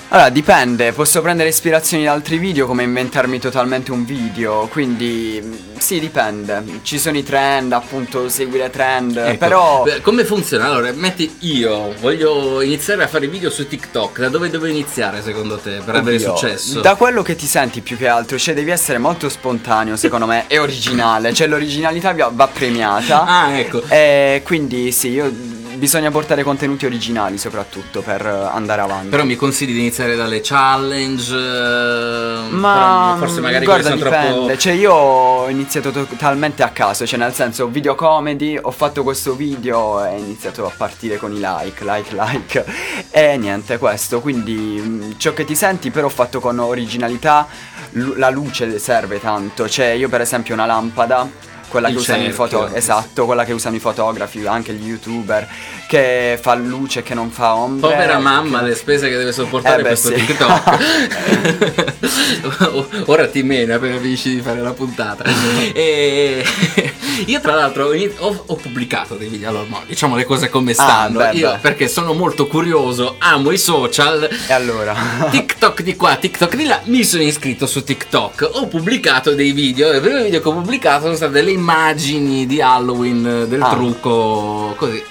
Allora, 0.09 0.29
dipende, 0.29 0.93
posso 0.93 1.23
prendere 1.23 1.49
ispirazioni 1.49 2.05
da 2.05 2.13
altri 2.13 2.37
video 2.39 2.67
come 2.67 2.83
inventarmi 2.85 3.41
totalmente 3.41 3.91
un 3.91 4.05
video, 4.05 4.69
quindi 4.71 5.41
mh, 5.43 5.79
sì, 5.79 5.99
dipende. 5.99 6.63
Ci 6.83 6.99
sono 6.99 7.17
i 7.17 7.25
trend, 7.25 7.73
appunto, 7.73 8.29
seguire 8.29 8.69
trend, 8.71 9.17
Ecco, 9.17 9.39
però 9.39 9.85
come 10.03 10.25
funziona? 10.25 10.67
Allora, 10.67 10.93
metti 10.93 11.37
io 11.41 11.95
voglio 11.99 12.61
iniziare 12.61 13.03
a 13.03 13.09
fare 13.09 13.27
video 13.27 13.51
su 13.51 13.67
TikTok. 13.67 14.21
Da 14.21 14.29
dove 14.29 14.51
devo 14.51 14.67
iniziare 14.67 15.21
secondo 15.23 15.57
te 15.57 15.81
per 15.85 15.97
avere 15.97 16.17
Oddio, 16.17 16.37
successo? 16.37 16.81
Da 16.81 16.95
quello 16.95 17.23
che 17.23 17.35
ti 17.35 17.47
senti 17.47 17.81
più 17.81 17.97
che 17.97 18.07
altro, 18.07 18.39
cioè 18.39 18.55
devi 18.55 18.71
essere 18.71 18.99
molto 18.99 19.29
spontaneo, 19.31 19.97
secondo 19.97 20.27
me, 20.27 20.45
e 20.47 20.59
originale, 20.59 21.33
cioè 21.33 21.49
l'originalità 21.49 22.15
va 22.31 22.47
premiata. 22.47 23.25
Ah, 23.25 23.59
ecco. 23.59 23.83
E 23.89 24.43
quindi 24.45 24.93
sì, 24.93 25.09
io 25.09 25.33
bisogna 25.75 26.11
portare 26.11 26.43
contenuti 26.43 26.87
originali 26.87 27.39
soprattutto 27.39 28.01
per 28.03 28.25
andare 28.27 28.81
avanti. 28.83 29.09
Però 29.09 29.25
mi 29.25 29.37
consigli 29.37 29.73
di 29.73 29.79
iniziare 29.81 30.17
dalle 30.17 30.41
challenge? 30.43 31.35
eh, 31.35 32.49
Ma 32.51 33.15
forse 33.19 33.41
magari 33.41 33.65
guarda, 33.65 33.91
dipende. 33.91 34.29
troppo. 34.33 34.57
Cioè, 34.57 34.73
io 34.73 34.93
ho 34.93 35.49
iniziato 35.49 35.91
totalmente 35.91 36.63
a 36.63 36.69
caso. 36.71 37.07
Cioè, 37.07 37.19
nel 37.19 37.33
senso, 37.35 37.69
video 37.69 37.95
comedy, 37.95 38.59
ho 38.61 38.71
fatto 38.71 39.03
questo 39.03 39.35
video 39.35 40.05
e 40.05 40.09
è 40.11 40.15
iniziato 40.15 40.67
a 40.67 40.73
partire 40.77 41.17
con 41.17 41.33
i 41.33 41.39
like, 41.41 41.85
like, 41.85 42.15
like. 42.15 42.65
E 43.11 43.37
niente, 43.37 43.79
questo. 43.79 44.21
Quindi, 44.21 44.55
mh, 44.55 45.15
ciò 45.19 45.33
che 45.33 45.45
ti 45.45 45.55
senti, 45.55 45.91
però, 45.91 46.07
ho 46.07 46.11
fatto 46.11 46.41
con 46.41 46.59
originalità. 46.59 47.47
Lu- 47.93 48.15
la 48.17 48.31
luce 48.31 48.79
serve 48.79 49.21
tanto. 49.21 49.69
Cioè, 49.69 49.87
io, 49.89 50.09
per 50.09 50.21
esempio, 50.21 50.55
una 50.55 50.67
lampada. 50.67 51.53
Quella 51.75 51.89
che 51.89 51.97
usano 51.97 52.23
i 52.23 52.27
cerchio. 52.27 52.47
foto, 52.47 52.73
esatto, 52.73 53.25
quella 53.25 53.45
che 53.45 53.53
usano 53.53 53.75
i 53.75 53.81
fotografi, 53.81 54.47
anche 54.47 54.73
gli 54.75 54.87
youtuber, 54.87 55.49
che 55.89 56.39
fa 56.41 56.55
luce, 56.55 57.03
che 57.03 57.15
non 57.15 57.33
fa 57.33 57.57
ombre. 57.57 57.91
Povera 57.91 58.19
mamma, 58.21 58.63
le 58.63 58.77
spese 58.77 59.09
che 59.09 59.17
deve 59.17 59.33
sopportare 59.33 59.81
Eh 59.81 59.83
beh, 59.83 59.89
questo 59.89 60.09
sì. 60.17 60.25
TikTok. 60.25 60.79
Ora 63.07 63.27
ti 63.27 63.43
mena 63.43 63.75
appena 63.75 63.99
finisci 63.99 64.37
di 64.37 64.41
fare 64.41 64.61
la 64.61 64.73
puntata. 64.73 65.25
E 65.75 66.45
io 67.27 67.41
tra 67.41 67.55
l'altro 67.55 67.89
ho, 67.89 68.43
ho- 68.47 68.57
pubblicato 68.57 69.15
dei 69.15 69.29
video, 69.29 69.49
allora 69.49 69.65
mo, 69.67 69.83
diciamo 69.87 70.15
le 70.15 70.25
cose 70.25 70.49
come 70.49 70.73
stanno. 70.73 71.19
Ah, 71.21 71.31
beh, 71.31 71.39
io 71.39 71.51
beh. 71.53 71.59
perché 71.59 71.89
sono 71.89 72.13
molto 72.13 72.47
curioso, 72.47 73.17
amo 73.19 73.51
i 73.51 73.59
social. 73.59 74.29
E 74.47 74.53
allora? 74.53 74.95
TikTok 75.31 75.83
di 75.83 75.97
qua, 75.97 76.15
TikTok 76.17 76.55
di 76.55 76.67
là, 76.67 76.81
mi 76.85 77.03
sono 77.03 77.23
iscritto 77.23 77.67
su 77.67 77.83
TikTok, 77.83 78.51
ho 78.53 78.67
pubblicato 78.69 79.35
dei 79.35 79.53
video, 79.53 79.91
il 79.93 80.01
primo 80.01 80.23
video 80.23 80.41
che 80.41 80.49
ho 80.49 80.53
pubblicato 80.53 81.05
sono 81.05 81.17
state 81.17 81.33
delle 81.33 81.51
immagini 81.51 81.64
di 82.47 82.61
Halloween, 82.61 83.47
del 83.49 83.63
Ah. 83.63 83.71
trucco, 83.71 84.75
così. 84.77 85.03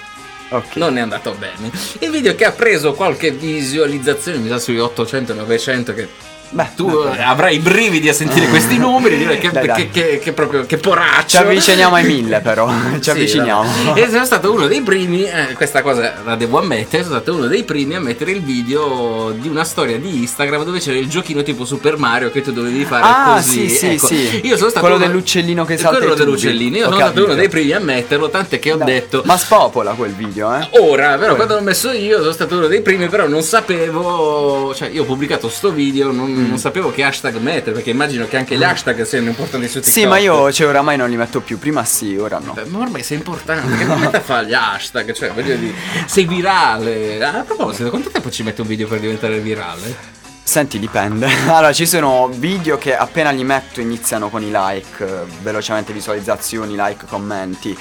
ok. 0.49 0.75
Non 0.75 0.97
è 0.97 1.01
andato 1.01 1.35
bene. 1.37 1.71
Il 1.99 2.09
video 2.11 2.35
che 2.35 2.45
ha 2.45 2.51
preso 2.51 2.93
qualche 2.93 3.31
visualizzazione, 3.31 4.37
mi 4.37 4.47
sa 4.49 4.59
sui 4.59 4.77
800-900 4.77 5.93
che 5.93 6.07
Beh, 6.53 6.67
tu 6.75 6.89
vabbè. 6.89 7.17
eh, 7.19 7.21
avrai 7.23 7.55
i 7.55 7.59
brividi 7.59 8.07
a 8.09 8.13
sentire 8.13 8.47
questi 8.49 8.77
numeri, 8.77 9.17
direi 9.17 9.39
che, 9.39 9.49
Dai, 9.51 9.65
dai. 9.67 9.89
che- 9.89 10.07
che- 10.09 10.19
che 10.19 10.31
proprio 10.33 10.65
che 10.65 10.77
poraccio. 10.77 11.27
Ci 11.27 11.37
avviciniamo 11.37 11.95
ai 11.95 12.05
mille 12.05 12.39
però, 12.41 12.69
ci 12.95 13.01
Sì, 13.01 13.09
avviciniamo. 13.09 13.65
vabbè. 13.85 14.01
E 14.01 14.09
sono 14.09 14.25
stato 14.25 14.51
uno 14.53 14.67
dei 14.67 14.81
primi, 14.81 15.23
eh, 15.23 15.53
questa 15.53 15.81
cosa 15.81 16.13
la 16.23 16.35
devo 16.35 16.59
ammettere, 16.59 17.03
sono 17.03 17.15
stato 17.15 17.33
uno 17.35 17.47
dei 17.47 17.63
primi 17.63 17.95
a 17.95 17.99
mettere 17.99 18.31
il 18.31 18.41
video 18.41 19.33
di 19.37 19.47
una 19.47 19.63
storia 19.63 19.97
di 19.97 20.19
Instagram 20.21 20.63
dove 20.63 20.79
c'era 20.79 20.97
il 20.97 21.07
giochino 21.09 21.41
tipo 21.43 21.65
Super 21.65 21.97
Mario 21.97 22.29
che 22.31 22.41
tu 22.41 22.51
dovevi 22.51 22.85
fare 22.85 23.03
Ah, 23.03 23.33
così. 23.35 23.67
sì, 23.69 23.75
sì, 23.75 23.85
ecco. 23.87 24.07
sì. 24.07 24.41
Io 24.43 24.55
sono 24.57 24.69
stato 24.69 24.85
Quello 24.85 24.95
uno- 25.01 25.05
dell'uccellino 25.07 25.65
che 25.65 25.77
salta 25.77 25.97
Quello 25.97 26.13
dell'uccellino. 26.13 26.77
Io 26.77 26.83
Ho 26.83 26.85
sono 26.85 26.95
stato 26.97 27.11
capito. 27.13 27.25
uno 27.31 27.35
dei 27.39 27.49
primi 27.49 27.71
a 27.71 27.79
metterlo, 27.79 28.29
tant'è 28.29 28.59
che 28.59 28.71
ho 28.73 28.77
Dai. 28.77 28.85
detto 28.87 29.21
Ma 29.25 29.37
spopola 29.37 29.91
quel 29.93 30.11
video, 30.13 30.53
eh? 30.55 30.67
Ora, 30.79 31.17
però 31.17 31.35
quando 31.35 31.55
l'ho 31.55 31.61
messo 31.61 31.91
io 31.91 32.19
sono 32.19 32.31
stato 32.31 32.57
uno 32.57 32.67
dei 32.67 32.81
primi, 32.81 33.07
però 33.07 33.27
non 33.27 33.41
sapevo, 33.41 34.73
cioè 34.75 34.89
io 34.89 35.03
ho 35.03 35.05
pubblicato 35.05 35.49
sto 35.49 35.71
video, 35.71 36.11
non, 36.11 36.31
Mm. 36.43 36.49
non 36.49 36.57
sapevo 36.57 36.91
che 36.91 37.03
hashtag 37.03 37.37
mettere, 37.37 37.71
perché 37.71 37.89
immagino 37.89 38.27
che 38.27 38.37
anche 38.37 38.57
gli 38.57 38.63
hashtag 38.63 39.03
siano 39.03 39.29
importanti 39.29 39.67
su 39.67 39.75
TikTok. 39.75 39.93
Sì, 39.93 40.05
ma 40.05 40.17
io 40.17 40.51
cioè, 40.51 40.67
oramai 40.67 40.97
non 40.97 41.09
li 41.09 41.17
metto 41.17 41.41
più, 41.41 41.57
prima 41.59 41.83
sì, 41.85 42.15
ora 42.15 42.39
no. 42.39 42.53
Beh, 42.53 42.65
Ma 42.65 42.79
ormai 42.79 43.03
sei 43.03 43.17
importante, 43.17 43.77
che 43.77 43.83
non 43.85 44.03
a 44.03 44.19
fare 44.19 44.47
gli 44.47 44.53
hashtag, 44.53 45.11
cioè 45.13 45.31
voglio 45.31 45.55
dire, 45.55 45.73
sei 46.05 46.25
virale. 46.25 47.23
A 47.23 47.43
proposito, 47.43 47.89
quanto 47.89 48.09
tempo 48.09 48.29
ci 48.29 48.43
mette 48.43 48.61
un 48.61 48.67
video 48.67 48.87
per 48.87 48.99
diventare 48.99 49.39
virale? 49.39 50.21
Senti, 50.43 50.77
dipende. 50.77 51.27
Allora, 51.47 51.71
ci 51.71 51.87
sono 51.87 52.27
video 52.27 52.77
che 52.77 52.95
appena 52.95 53.31
li 53.31 53.43
metto 53.43 53.79
iniziano 53.79 54.29
con 54.29 54.43
i 54.43 54.51
like, 54.51 55.25
velocemente 55.41 55.93
visualizzazioni, 55.93 56.75
like, 56.75 57.05
commenti. 57.07 57.75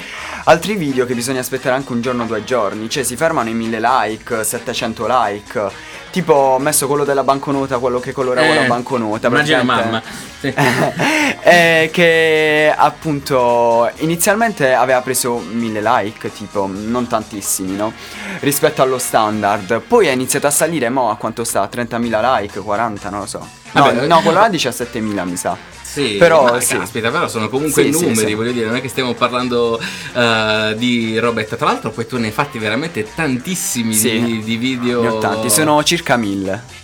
Altri 0.45 0.77
video 0.77 1.05
che 1.05 1.15
bisogna 1.15 1.41
aspettare 1.41 1.75
anche 1.75 1.93
un 1.93 2.01
giorno 2.01 2.25
due 2.25 2.45
giorni, 2.45 2.89
cioè 2.89 3.03
si 3.03 3.17
fermano 3.17 3.49
i 3.51 3.55
1000 3.55 3.81
like, 3.81 4.45
700 4.45 5.07
like. 5.09 5.71
Tipo, 6.13 6.35
ho 6.35 6.59
messo 6.59 6.87
quello 6.87 7.05
della 7.05 7.25
banconota, 7.25 7.79
quello 7.79 7.99
che 7.99 8.13
colorava 8.13 8.47
Eh, 8.47 8.55
la 8.55 8.63
banconota. 8.67 9.29
immagina 9.29 9.63
mamma. 9.63 10.03
Sì. 10.41 10.53
Eh, 11.45 11.91
che 11.93 12.73
appunto 12.77 13.91
inizialmente 13.97 14.75
aveva 14.75 15.01
preso 15.01 15.39
1000 15.39 15.81
like, 15.83 16.33
tipo 16.33 16.69
non 16.73 17.07
tantissimi, 17.09 17.75
no? 17.75 17.93
Rispetto 18.41 18.81
allo 18.83 18.99
standard. 18.99 19.81
Poi 19.81 20.09
ha 20.09 20.13
iniziato 20.13 20.47
a 20.47 20.51
salire, 20.51 20.89
mo 20.89 21.11
a 21.11 21.17
quanto 21.17 21.43
sta? 21.45 21.69
30.000 21.73 22.21
like, 22.41 22.61
40, 22.61 23.11
non 23.11 23.21
lo 23.21 23.27
so. 23.27 23.39
No, 23.73 23.83
Vabbè, 23.83 24.07
no 24.07 24.21
quello 24.21 24.39
là 24.39 24.49
17.000 24.49 25.25
mi 25.25 25.37
sa. 25.37 25.57
Sì, 25.93 26.17
Però, 26.19 26.59
sì. 26.59 26.79
caspita, 26.79 27.11
però 27.11 27.29
sono 27.29 27.51
comunque 27.51 27.83
Sì, 27.85 27.93
sì, 27.93 28.07
numeri, 28.07 28.29
sì. 28.29 28.33
voglio 28.35 28.53
dire, 28.53 28.65
non 28.65 28.77
è 28.77 28.81
che 28.81 28.89
stiamo 28.89 29.13
parlando 29.13 29.79
eh, 30.15 30.75
di 30.79 31.19
robetta. 31.19 31.57
Tra 31.57 31.67
l'altro, 31.67 31.91
poi 31.91 32.07
tu 32.07 32.17
ne 32.17 32.29
hai 32.29 32.33
fatti 32.33 32.59
veramente 32.59 33.07
tantissimi 33.15 33.93
Sì. 33.93 34.19
di, 34.25 34.43
di 34.43 34.57
video. 34.57 35.03
Ne 35.03 35.09
ho 35.09 35.19
tanti, 35.19 35.51
sono 35.51 35.83
circa 35.85 36.17
1000. 36.17 36.81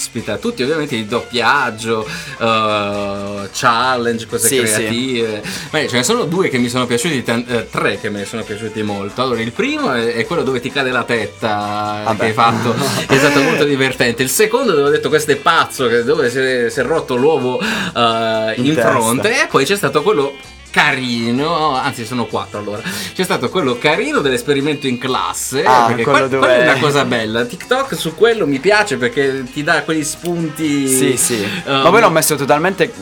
Caspita, 0.00 0.38
tutti 0.38 0.62
ovviamente 0.62 0.96
di 0.96 1.04
doppiaggio, 1.06 2.06
eh, 2.38 3.48
challenge, 3.52 4.26
cose 4.26 4.48
Sì, 4.48 4.56
creative. 4.56 5.42
Ma 5.72 5.86
ce 5.86 5.96
ne 5.96 6.02
sono 6.02 6.24
due 6.24 6.48
che 6.48 6.56
mi 6.56 6.70
sono 6.70 6.86
piaciuti, 6.86 7.22
tan- 7.22 7.44
eh, 7.46 7.68
tre 7.68 8.00
che 8.00 8.08
mi 8.08 8.24
sono 8.24 8.42
piaciuti 8.42 8.80
molto. 8.82 9.20
Allora, 9.20 9.42
il 9.42 9.52
primo 9.52 9.92
è, 9.92 10.14
è 10.14 10.24
quello 10.24 10.42
dove 10.42 10.60
ti 10.60 10.70
cade 10.72 10.90
la 10.90 11.04
tetta 11.04 12.00
Vabbè. 12.04 12.16
che 12.18 12.24
hai 12.24 12.32
fatto, 12.32 12.74
è 13.06 13.14
stato 13.18 13.42
molto 13.42 13.64
divertente. 13.64 14.22
Il 14.22 14.30
secondo 14.30 14.72
dove 14.72 14.88
ho 14.88 14.90
detto 14.90 15.10
questo 15.10 15.32
è 15.32 15.36
pazzo, 15.36 15.86
dove 16.02 16.30
si 16.30 16.38
è, 16.38 16.70
si 16.70 16.80
è 16.80 16.82
rotto 16.82 17.16
l'uovo 17.16 17.60
eh, 17.60 18.54
in, 18.56 18.64
In 18.64 18.74
testa. 18.76 18.90
fronte, 18.92 19.42
e 19.42 19.46
poi 19.48 19.66
c'è 19.66 19.76
stato 19.76 20.00
quello 20.02 20.34
carino, 20.70 21.74
anzi 21.76 22.04
sono 22.04 22.26
quattro 22.26 22.58
allora. 22.58 22.82
C'è 23.14 23.22
stato 23.22 23.48
quello 23.50 23.76
carino 23.78 24.20
dell'esperimento 24.20 24.86
in 24.86 24.98
classe, 24.98 25.62
Ah, 25.64 25.86
perché 25.86 26.02
quello 26.04 26.18
que- 26.20 26.28
dove- 26.28 26.46
quella 26.46 26.62
è 26.62 26.68
una 26.70 26.78
cosa 26.80 27.04
bella. 27.04 27.44
TikTok 27.44 27.94
su 27.96 28.14
quello 28.14 28.46
mi 28.46 28.58
piace 28.60 28.96
perché 28.96 29.44
ti 29.52 29.62
dà 29.62 29.82
quegli 29.82 30.04
spunti. 30.04 30.88
Sì, 30.88 31.16
sì. 31.16 31.46
um, 31.66 31.72
Ma 31.82 31.90
poi 31.90 32.00
l'ho 32.00 32.10
messo 32.10 32.34
totalmente 32.36 32.92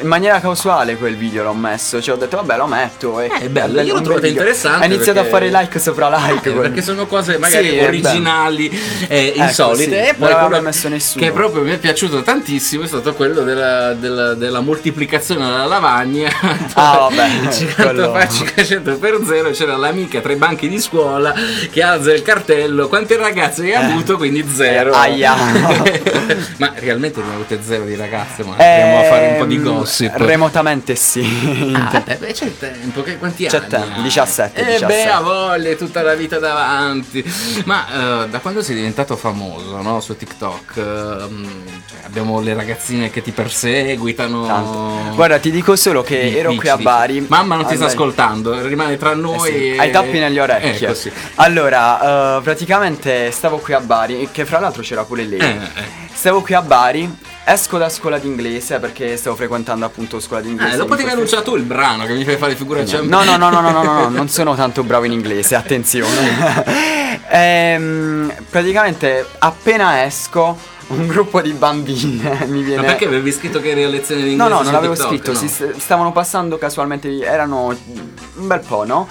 in 0.00 0.06
maniera 0.06 0.40
casuale 0.40 0.96
quel 0.96 1.16
video 1.16 1.42
l'ho 1.44 1.52
messo. 1.54 2.00
Cioè 2.00 2.14
ho 2.14 2.18
detto 2.18 2.36
vabbè 2.36 2.56
lo 2.56 2.66
metto. 2.66 3.20
E 3.20 3.26
Eh, 3.26 3.38
è 3.44 3.48
bello, 3.48 3.80
io 3.80 3.94
l'ho 3.94 4.00
trovato 4.02 4.26
interessante 4.26 4.82
Ha 4.84 4.86
iniziato 4.86 5.20
perché- 5.22 5.28
a 5.36 5.50
fare 5.50 5.62
like 5.64 5.78
sopra 5.78 6.08
like. 6.16 6.48
Eh, 6.48 6.52
perché 6.52 6.82
sono 6.82 7.06
cose 7.06 7.38
magari 7.38 7.70
Sì, 7.70 7.78
originali 7.78 8.68
e 9.08 9.32
Ecco, 9.34 9.42
insolite. 9.42 9.90
sì, 9.90 9.94
E 9.96 10.04
non 10.06 10.14
poi 10.18 10.28
l'aveva 10.28 10.46
quello 10.48 10.62
messo 10.62 10.88
nessuno. 10.88 11.24
che 11.24 11.32
proprio 11.32 11.62
mi 11.62 11.70
è 11.72 11.78
piaciuto 11.78 12.22
tantissimo 12.22 12.84
è 12.84 12.86
stato 12.86 13.14
quello 13.14 13.42
della, 13.42 13.94
della- 13.94 14.34
della 14.34 14.60
moltiplicazione 14.60 15.44
della 15.44 15.64
lavagna. 15.66 16.30
Ah, 16.74 17.08
vabbè, 17.10 17.50
50 17.52 17.82
quello- 17.82 18.12
fa 18.12 18.28
500 18.28 18.96
per 18.98 19.18
0 19.26 19.50
c'era 19.50 19.76
l'amica 19.76 20.20
tra 20.20 20.32
i 20.32 20.36
banchi 20.36 20.68
di 20.68 20.80
scuola 20.80 21.34
che 21.70 21.82
alza 21.82 22.12
il 22.12 22.22
cartello. 22.22 22.88
Quante 22.88 23.16
ragazze 23.16 23.62
hai 23.62 23.74
avuto? 23.74 24.16
Quindi 24.16 24.44
zero. 24.54 24.92
Eh, 24.92 24.96
aia. 24.96 25.34
ma 26.58 26.72
realmente 26.76 27.20
ne 27.20 27.30
ho 27.30 27.34
avute 27.34 27.58
zero 27.62 27.84
di 27.84 27.94
ragazze. 27.94 28.42
Ma 28.44 28.54
andiamo 28.56 28.98
a 29.00 29.02
fare 29.04 29.26
un 29.32 29.36
po' 29.38 29.44
di 29.44 29.56
Ehm, 29.56 29.62
gossip. 29.88 30.16
Remotamente 30.16 30.94
sì. 30.94 31.72
Ah, 31.74 32.02
beh, 32.18 32.32
c'è 32.32 32.56
tempo, 32.58 33.02
che 33.02 33.16
quanti 33.18 33.46
C'è 33.46 33.56
anni? 33.58 33.68
tempo, 33.68 33.94
hai? 33.96 34.02
17, 34.02 34.60
Eh 34.60 34.64
17. 34.64 34.86
beh, 34.86 35.10
ha 35.10 35.20
voglia, 35.20 35.74
tutta 35.74 36.02
la 36.02 36.14
vita 36.14 36.38
davanti. 36.38 37.24
Ma 37.64 38.24
eh, 38.24 38.28
da 38.28 38.38
quando 38.40 38.62
sei 38.62 38.74
diventato 38.76 39.16
famoso, 39.16 39.80
no, 39.80 40.00
su 40.00 40.16
TikTok, 40.16 40.76
ehm, 40.76 41.48
cioè, 41.88 41.98
abbiamo 42.04 42.40
le 42.40 42.54
ragazzine 42.54 43.10
che 43.10 43.22
ti 43.22 43.30
perseguitano. 43.32 44.46
Tanto. 44.46 45.14
Guarda, 45.14 45.38
ti 45.38 45.50
dico 45.50 45.74
solo 45.76 46.02
che 46.02 46.20
Dici, 46.24 46.36
ero 46.38 46.52
qui 46.54 46.68
a 46.68 46.72
dici. 46.74 46.84
Bari. 46.84 47.26
Mamma 47.28 47.56
non 47.56 47.66
ti 47.66 47.76
sta 47.76 47.86
ascoltando, 47.86 48.60
rimane 48.66 48.96
tra 48.96 49.12
Eh 49.12 49.16
noi. 49.16 49.50
sì, 49.50 49.70
e- 49.74 49.78
Hai 49.78 49.90
tappi 49.90 50.18
nelle 50.18 50.40
orecchie. 50.40 50.86
Ecco, 50.86 50.94
sì. 50.94 51.10
Allora, 51.36 52.36
eh, 52.38 52.42
praticamente 52.42 53.30
stavo 53.30 53.58
qui 53.58 53.72
a 53.74 53.80
Bari, 53.80 54.28
che 54.32 54.44
fra 54.44 54.58
l'altro 54.60 54.82
c'era 54.82 55.04
pure 55.04 55.24
lei. 55.24 56.06
Stavo 56.18 56.42
qui 56.42 56.52
a 56.52 56.62
Bari 56.62 57.16
Esco 57.44 57.78
da 57.78 57.88
scuola 57.88 58.18
d'inglese 58.18 58.80
perché 58.80 59.16
stavo 59.16 59.36
frequentando 59.36 59.86
appunto 59.86 60.18
scuola 60.18 60.42
eh, 60.42 60.46
d'inglese. 60.46 60.74
Eh, 60.74 60.76
dopo 60.76 60.96
ti 60.96 61.04
hai 61.04 61.10
annunciato 61.10 61.54
il 61.54 61.62
brano 61.62 62.06
che 62.06 62.12
mi 62.14 62.24
fai 62.24 62.36
fare 62.36 62.56
figura 62.56 62.80
no. 62.80 62.86
Cioè- 62.86 63.02
no, 63.02 63.22
no, 63.22 63.36
no, 63.36 63.50
no, 63.50 63.60
no, 63.60 63.70
no, 63.70 63.82
no, 63.84 64.08
non 64.08 64.28
sono 64.28 64.56
tanto 64.56 64.82
bravo 64.82 65.04
in 65.04 65.12
inglese, 65.12 65.54
attenzione. 65.54 67.22
ehm, 67.30 68.34
praticamente 68.50 69.28
appena 69.38 70.04
esco 70.04 70.58
un 70.88 71.06
gruppo 71.06 71.40
di 71.40 71.52
bambine 71.52 72.46
mi 72.50 72.62
viene... 72.62 72.82
Ma 72.82 72.88
perché 72.88 73.06
avevi 73.06 73.30
scritto 73.30 73.60
che 73.60 73.70
eri 73.70 73.84
a 73.84 73.88
lezione 73.88 74.22
di 74.22 74.32
inglese? 74.32 74.50
No, 74.50 74.56
no, 74.56 74.62
non 74.62 74.72
l'avevo 74.72 74.94
TikTok, 74.94 75.36
scritto, 75.36 75.66
no. 75.66 75.78
stavano 75.78 76.10
passando 76.10 76.58
casualmente, 76.58 77.16
erano 77.20 77.68
un 77.68 78.46
bel 78.48 78.60
po', 78.66 78.84
no? 78.84 79.08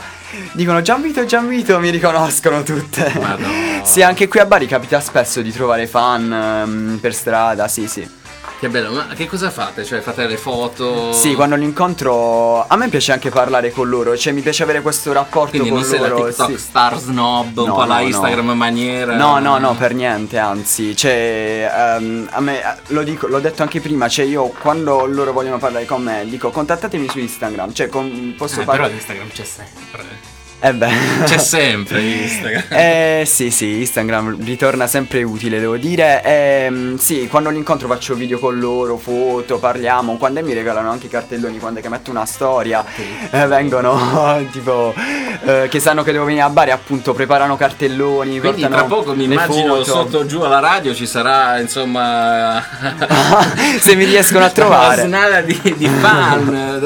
Dicono 0.51 0.81
Gianvito, 0.81 1.25
Gianvito, 1.25 1.79
mi 1.79 1.89
riconoscono 1.89 2.63
tutte. 2.63 3.11
Madonna. 3.19 3.83
sì, 3.83 4.01
anche 4.01 4.27
qui 4.27 4.39
a 4.39 4.45
Bari 4.45 4.67
capita 4.67 4.99
spesso 4.99 5.41
di 5.41 5.51
trovare 5.51 5.87
fan 5.87 6.31
ehm, 6.31 6.97
per 6.99 7.13
strada, 7.13 7.67
sì, 7.67 7.87
sì. 7.87 8.16
Che 8.59 8.69
bello, 8.69 8.91
ma 8.91 9.05
che 9.13 9.27
cosa 9.27 9.51
fate? 9.51 9.85
Cioè 9.85 9.99
fate 10.01 10.25
le 10.25 10.35
foto? 10.35 11.13
Sì, 11.13 11.35
quando 11.35 11.55
li 11.55 11.63
incontro 11.63 12.65
a 12.67 12.75
me 12.75 12.89
piace 12.89 13.11
anche 13.11 13.29
parlare 13.29 13.69
con 13.69 13.87
loro, 13.87 14.17
cioè 14.17 14.33
mi 14.33 14.41
piace 14.41 14.63
avere 14.63 14.81
questo 14.81 15.13
rapporto 15.13 15.51
Quindi 15.51 15.69
con 15.69 15.79
non 15.81 15.87
sei 15.87 15.99
la 15.99 16.07
loro. 16.07 16.25
TikTok 16.25 16.49
sì. 16.49 16.57
star 16.57 16.97
snob, 16.97 17.55
un 17.55 17.67
No, 17.67 17.73
po' 17.75 17.79
la 17.81 17.85
no, 17.97 18.01
no. 18.01 18.07
Instagram 18.07 18.49
maniera. 18.53 19.15
No, 19.15 19.37
no, 19.37 19.59
no, 19.59 19.75
per 19.75 19.93
niente, 19.93 20.39
anzi, 20.39 20.95
cioè, 20.95 21.71
ehm, 21.71 22.29
a 22.31 22.41
me, 22.41 22.61
lo 22.87 23.03
dico, 23.03 23.27
l'ho 23.27 23.39
detto 23.39 23.61
anche 23.61 23.79
prima, 23.79 24.07
cioè 24.07 24.25
io 24.25 24.47
quando 24.47 25.05
loro 25.05 25.33
vogliono 25.33 25.59
parlare 25.59 25.85
con 25.85 26.01
me, 26.01 26.25
dico 26.27 26.49
contattatemi 26.49 27.07
su 27.09 27.19
Instagram, 27.19 27.73
cioè 27.73 27.89
con, 27.89 28.33
posso 28.35 28.55
Eh, 28.61 28.65
però 28.65 28.71
parlare... 28.71 28.93
Instagram 28.93 29.27
c'è 29.29 29.43
sempre. 29.43 30.36
Eh 30.59 30.73
beh. 30.73 30.89
C'è 31.25 31.37
sempre 31.37 32.01
Instagram. 32.01 32.63
Eh 32.77 33.23
sì 33.25 33.51
sì, 33.51 33.79
Instagram 33.79 34.43
ritorna 34.43 34.87
sempre 34.87 35.21
utile 35.23 35.59
devo 35.59 35.77
dire 35.77 36.21
Ehm, 36.23 36.97
Sì, 36.97 37.27
quando 37.27 37.49
li 37.49 37.57
incontro 37.57 37.87
faccio 37.87 38.15
video 38.15 38.39
con 38.39 38.57
loro, 38.59 38.97
foto, 38.97 39.59
parliamo 39.59 40.17
Quando 40.17 40.41
mi 40.43 40.53
regalano 40.53 40.89
anche 40.91 41.05
i 41.07 41.09
cartelloni, 41.09 41.59
quando 41.59 41.79
che 41.79 41.89
metto 41.89 42.09
una 42.11 42.25
storia 42.25 42.83
eh, 43.31 43.45
Vengono 43.47 44.45
tipo 44.51 44.93
eh, 45.45 45.67
che 45.69 45.79
sanno 45.79 46.01
che 46.03 46.11
devo 46.11 46.25
venire 46.25 46.43
a 46.43 46.49
Bari 46.49 46.71
appunto 46.71 47.13
preparano 47.13 47.55
cartelloni 47.55 48.39
Quindi 48.39 48.67
tra 48.67 48.83
poco 48.85 49.13
mi 49.13 49.25
immagino 49.25 49.75
foto. 49.75 49.83
sotto 49.83 50.25
giù 50.25 50.41
alla 50.41 50.59
radio 50.59 50.93
ci 50.95 51.05
sarà 51.05 51.59
insomma 51.59 52.63
Se 53.79 53.95
mi 53.95 54.05
riescono 54.05 54.45
a 54.45 54.49
trovare. 54.49 55.03
una 55.03 55.17
snada 55.17 55.41
di, 55.41 55.59
di 55.77 55.87
fan 55.87 56.79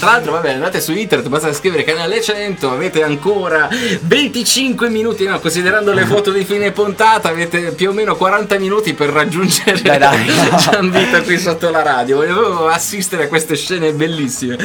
tra 0.00 0.10
l'altro 0.10 0.32
vabbè 0.32 0.52
andate 0.54 0.80
su 0.80 0.92
internet 0.92 1.28
basta 1.28 1.52
scrivere 1.52 1.84
canale 1.84 2.20
100 2.20 2.70
avete 2.70 3.02
ancora 3.12 3.68
25 4.00 4.88
minuti. 4.88 5.24
No 5.24 5.38
considerando 5.40 5.92
le 5.92 6.04
foto 6.04 6.30
di 6.30 6.44
fine 6.44 6.70
puntata 6.72 7.28
avete 7.28 7.72
più 7.72 7.90
o 7.90 7.92
meno 7.92 8.16
40 8.16 8.58
minuti 8.58 8.94
per 8.94 9.10
raggiungere 9.10 9.80
Dai, 9.82 9.98
dai. 9.98 10.30
Gianvito 10.58 11.22
qui 11.22 11.38
sotto 11.38 11.70
la 11.70 11.82
radio. 11.82 12.16
Volevo 12.16 12.68
assistere 12.68 13.24
a 13.24 13.28
queste 13.28 13.56
scene 13.56 13.92
bellissime. 13.92 14.56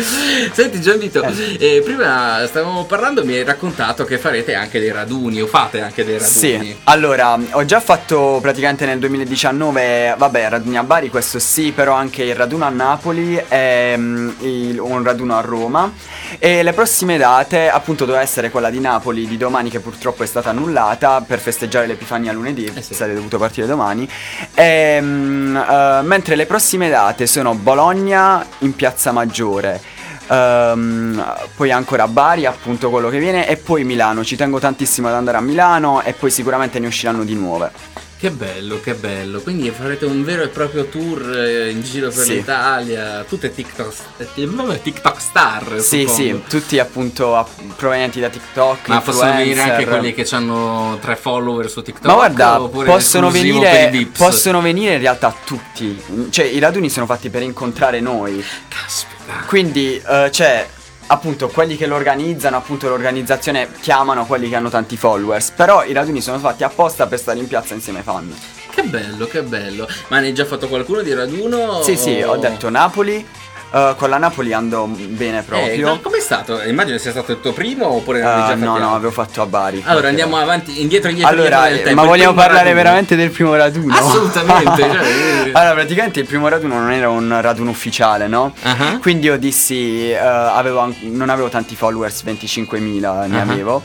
Senti 0.52 0.80
Gianvito 0.82 1.24
eh, 1.60 1.82
prima 1.84 2.46
stavamo 2.46 2.86
parlando 2.86 3.24
mi 3.26 3.34
hai 3.34 3.44
raccontato 3.44 4.06
che 4.06 4.18
farete 4.18 4.54
anche 4.54 4.80
dei 4.80 4.92
raduni 4.92 5.42
o 5.42 5.48
fate 5.48 5.82
anche 5.82 6.04
dei 6.06 6.18
raduni. 6.18 6.30
Sì, 6.38 6.76
allora 6.86 7.38
ho 7.52 7.66
già 7.66 7.80
fatto 7.80 8.40
praticamente 8.42 8.86
nel 8.86 9.00
2019, 9.00 10.16
vabbè, 10.18 10.50
raduni 10.50 10.78
a 10.78 10.84
Bari, 10.84 11.10
questo 11.10 11.40
sì, 11.40 11.72
però 11.72 11.94
anche 11.94 12.24
il 12.24 12.36
raduno 12.36 12.66
a 12.66 12.70
Napoli 12.70 13.42
e 13.48 13.96
mm, 13.98 14.30
il- 14.42 14.80
un 14.80 15.04
raduno 15.04 15.36
a 15.38 15.42
Roma. 15.42 15.92
E 16.38 16.62
le 16.64 16.74
prossime 16.74 17.18
date, 17.18 17.70
appunto, 17.70 18.06
doveva 18.06 18.24
essere 18.24 18.37
quella 18.52 18.70
di 18.70 18.80
Napoli 18.80 19.28
di 19.28 19.38
domani, 19.38 19.70
che 19.70 19.80
purtroppo 19.80 20.24
è 20.24 20.26
stata 20.26 20.50
annullata 20.52 21.22
per 21.22 21.40
festeggiare 21.40 21.88
l'Epifania 21.88 22.32
lunedì, 22.32 22.66
Eh 22.74 22.82
sì. 22.82 22.94
sarei 22.94 23.16
dovuto 23.16 23.38
partire 23.38 23.68
domani. 23.68 24.08
E, 24.54 25.00
mm, 25.02 25.56
eh, 25.56 26.02
mentre 26.04 26.36
le 26.36 26.46
prossime 26.46 26.90
date 26.90 27.28
sono 27.28 27.54
Bologna 27.56 28.46
in 28.60 28.76
Piazza 28.76 29.12
Maggiore. 29.12 29.82
Ehm, 30.30 31.36
poi 31.56 31.72
ancora 31.72 32.08
Bari, 32.08 32.46
appunto 32.46 32.90
quello 32.90 33.10
che 33.10 33.20
viene, 33.20 33.48
e 33.48 33.58
poi 33.58 33.84
Milano. 33.84 34.24
Ci 34.24 34.36
tengo 34.36 34.60
tantissimo 34.60 35.08
ad 35.08 35.14
andare 35.14 35.38
a 35.38 35.42
Milano 35.42 36.02
e 36.02 36.14
poi 36.14 36.32
sicuramente 36.32 36.80
ne 36.80 36.88
usciranno 36.88 37.24
di 37.24 37.36
nuove. 37.36 37.72
Che 38.20 38.32
bello, 38.32 38.80
che 38.82 38.96
bello. 38.96 39.42
Quindi 39.42 39.70
farete 39.70 40.06
un 40.06 40.24
vero 40.24 40.42
e 40.42 40.48
proprio 40.48 40.86
tour 40.86 41.38
eh, 41.38 41.70
in 41.70 41.84
giro 41.84 42.10
per 42.10 42.24
Sì. 42.26 42.34
l'Italia, 42.34 43.24
tutte 43.30 43.54
TikTok, 43.54 43.94
eh, 44.18 44.82
TikTok 44.82 45.22
star. 45.22 45.80
Sì, 45.80 46.00
suppongo. 46.08 46.14
sì, 46.14 46.44
tutti 46.50 46.80
appunto 46.80 47.36
app- 47.36 47.60
provenienti 47.76 48.20
da 48.20 48.30
TikTok. 48.30 48.88
Ma 48.88 49.02
possono 49.02 49.36
venire 49.36 49.62
anche 49.62 49.86
quelli 49.86 50.16
che 50.16 50.28
hanno 50.32 50.98
tre 51.00 51.16
follower 51.16 51.70
su 51.70 51.84
TikTok. 51.84 52.06
Ma 52.08 52.14
guarda, 52.16 52.58
possono 52.86 53.30
venire, 53.30 54.08
possono 54.18 54.62
venire 54.62 54.96
in 54.96 55.00
realtà 55.00 55.36
tutti. 55.46 56.02
Cioè, 56.32 56.46
i 56.46 56.58
raduni 56.58 56.90
sono 56.90 57.06
fatti 57.06 57.30
per 57.30 57.44
incontrare 57.44 58.00
noi. 58.00 58.44
Caspita. 58.68 59.44
Quindi, 59.46 60.02
eh, 60.04 60.30
cioè, 60.32 60.68
appunto, 61.08 61.48
quelli 61.50 61.76
che 61.78 61.86
lo 61.88 61.96
organizzano, 61.96 62.58
appunto, 62.58 62.88
l'organizzazione 62.90 63.70
chiamano 63.80 64.26
quelli 64.26 64.50
che 64.50 64.56
hanno 64.56 64.70
tanti 64.70 64.98
followers. 64.98 65.52
Però 65.52 65.84
i 65.84 65.94
raduni 65.94 66.22
sono 66.22 66.40
fatti 66.40 66.64
apposta 66.64 67.08
per 67.08 67.20
stare 67.20 67.40
in 67.40 67.48
piazza 67.48 67.74
insieme 67.74 68.00
ai 68.00 68.04
fan. 68.06 68.36
Che 68.70 68.84
bello, 68.84 69.26
che 69.26 69.42
bello. 69.42 69.88
Ma 70.10 70.20
ne 70.20 70.28
hai 70.28 70.34
già 70.34 70.46
fatto 70.46 70.68
qualcuno 70.68 71.02
di 71.02 71.14
raduno? 71.14 71.82
Sì, 71.82 71.96
sì, 71.98 72.22
o- 72.22 72.32
ho 72.32 72.38
detto 72.38 72.70
Napoli. 72.70 73.26
Eh, 73.72 73.94
con 73.98 74.10
la 74.10 74.18
Napoli 74.18 74.54
ando 74.54 74.86
bene 74.88 75.40
Eh, 75.40 75.44
proprio. 75.44 75.88
no, 75.88 76.00
com'è 76.00 76.20
stato? 76.20 76.62
Immagino 76.64 76.98
sia 76.98 77.12
stato 77.12 77.32
il 77.34 77.40
tuo 77.42 77.52
primo 77.54 77.88
oppure 77.88 78.20
Eh, 78.20 78.24
fatti 78.24 78.60
no, 78.60 78.78
no, 78.78 78.94
avevo 78.96 79.12
fatto 79.12 79.42
a 79.42 79.46
Bari. 79.46 79.84
Allora 79.86 80.08
andiamo 80.10 80.38
avanti, 80.38 80.82
indietro, 80.82 81.10
indietro, 81.10 81.34
Allora, 81.34 81.68
indietro 81.70 81.94
ma 81.96 82.04
vogliamo 82.04 82.34
parlare 82.34 82.64
raduno. 82.66 82.76
veramente 82.76 83.16
del 83.16 83.30
primo 83.32 83.56
raduno? 83.56 83.94
Assolutamente, 83.94 84.82
cioè, 84.82 85.50
allora, 85.54 85.74
praticamente 85.74 86.20
il 86.20 86.26
primo 86.26 86.48
raduno 86.48 86.80
non 86.80 86.92
era 86.92 87.10
un 87.10 87.38
raduno 87.42 87.70
ufficiale, 87.72 88.28
no? 88.28 88.54
Ah. 88.64 88.98
Quindi 89.02 89.28
io 89.28 89.38
dissi, 89.38 90.12
eh, 90.12 90.18
avevo 90.18 90.94
non 91.02 91.30
avevo 91.30 91.50
tanti 91.50 91.76
followers, 91.76 92.24
25.000 92.24 93.26
ne 93.28 93.40
Ah. 93.40 93.42
avevo. 93.42 93.84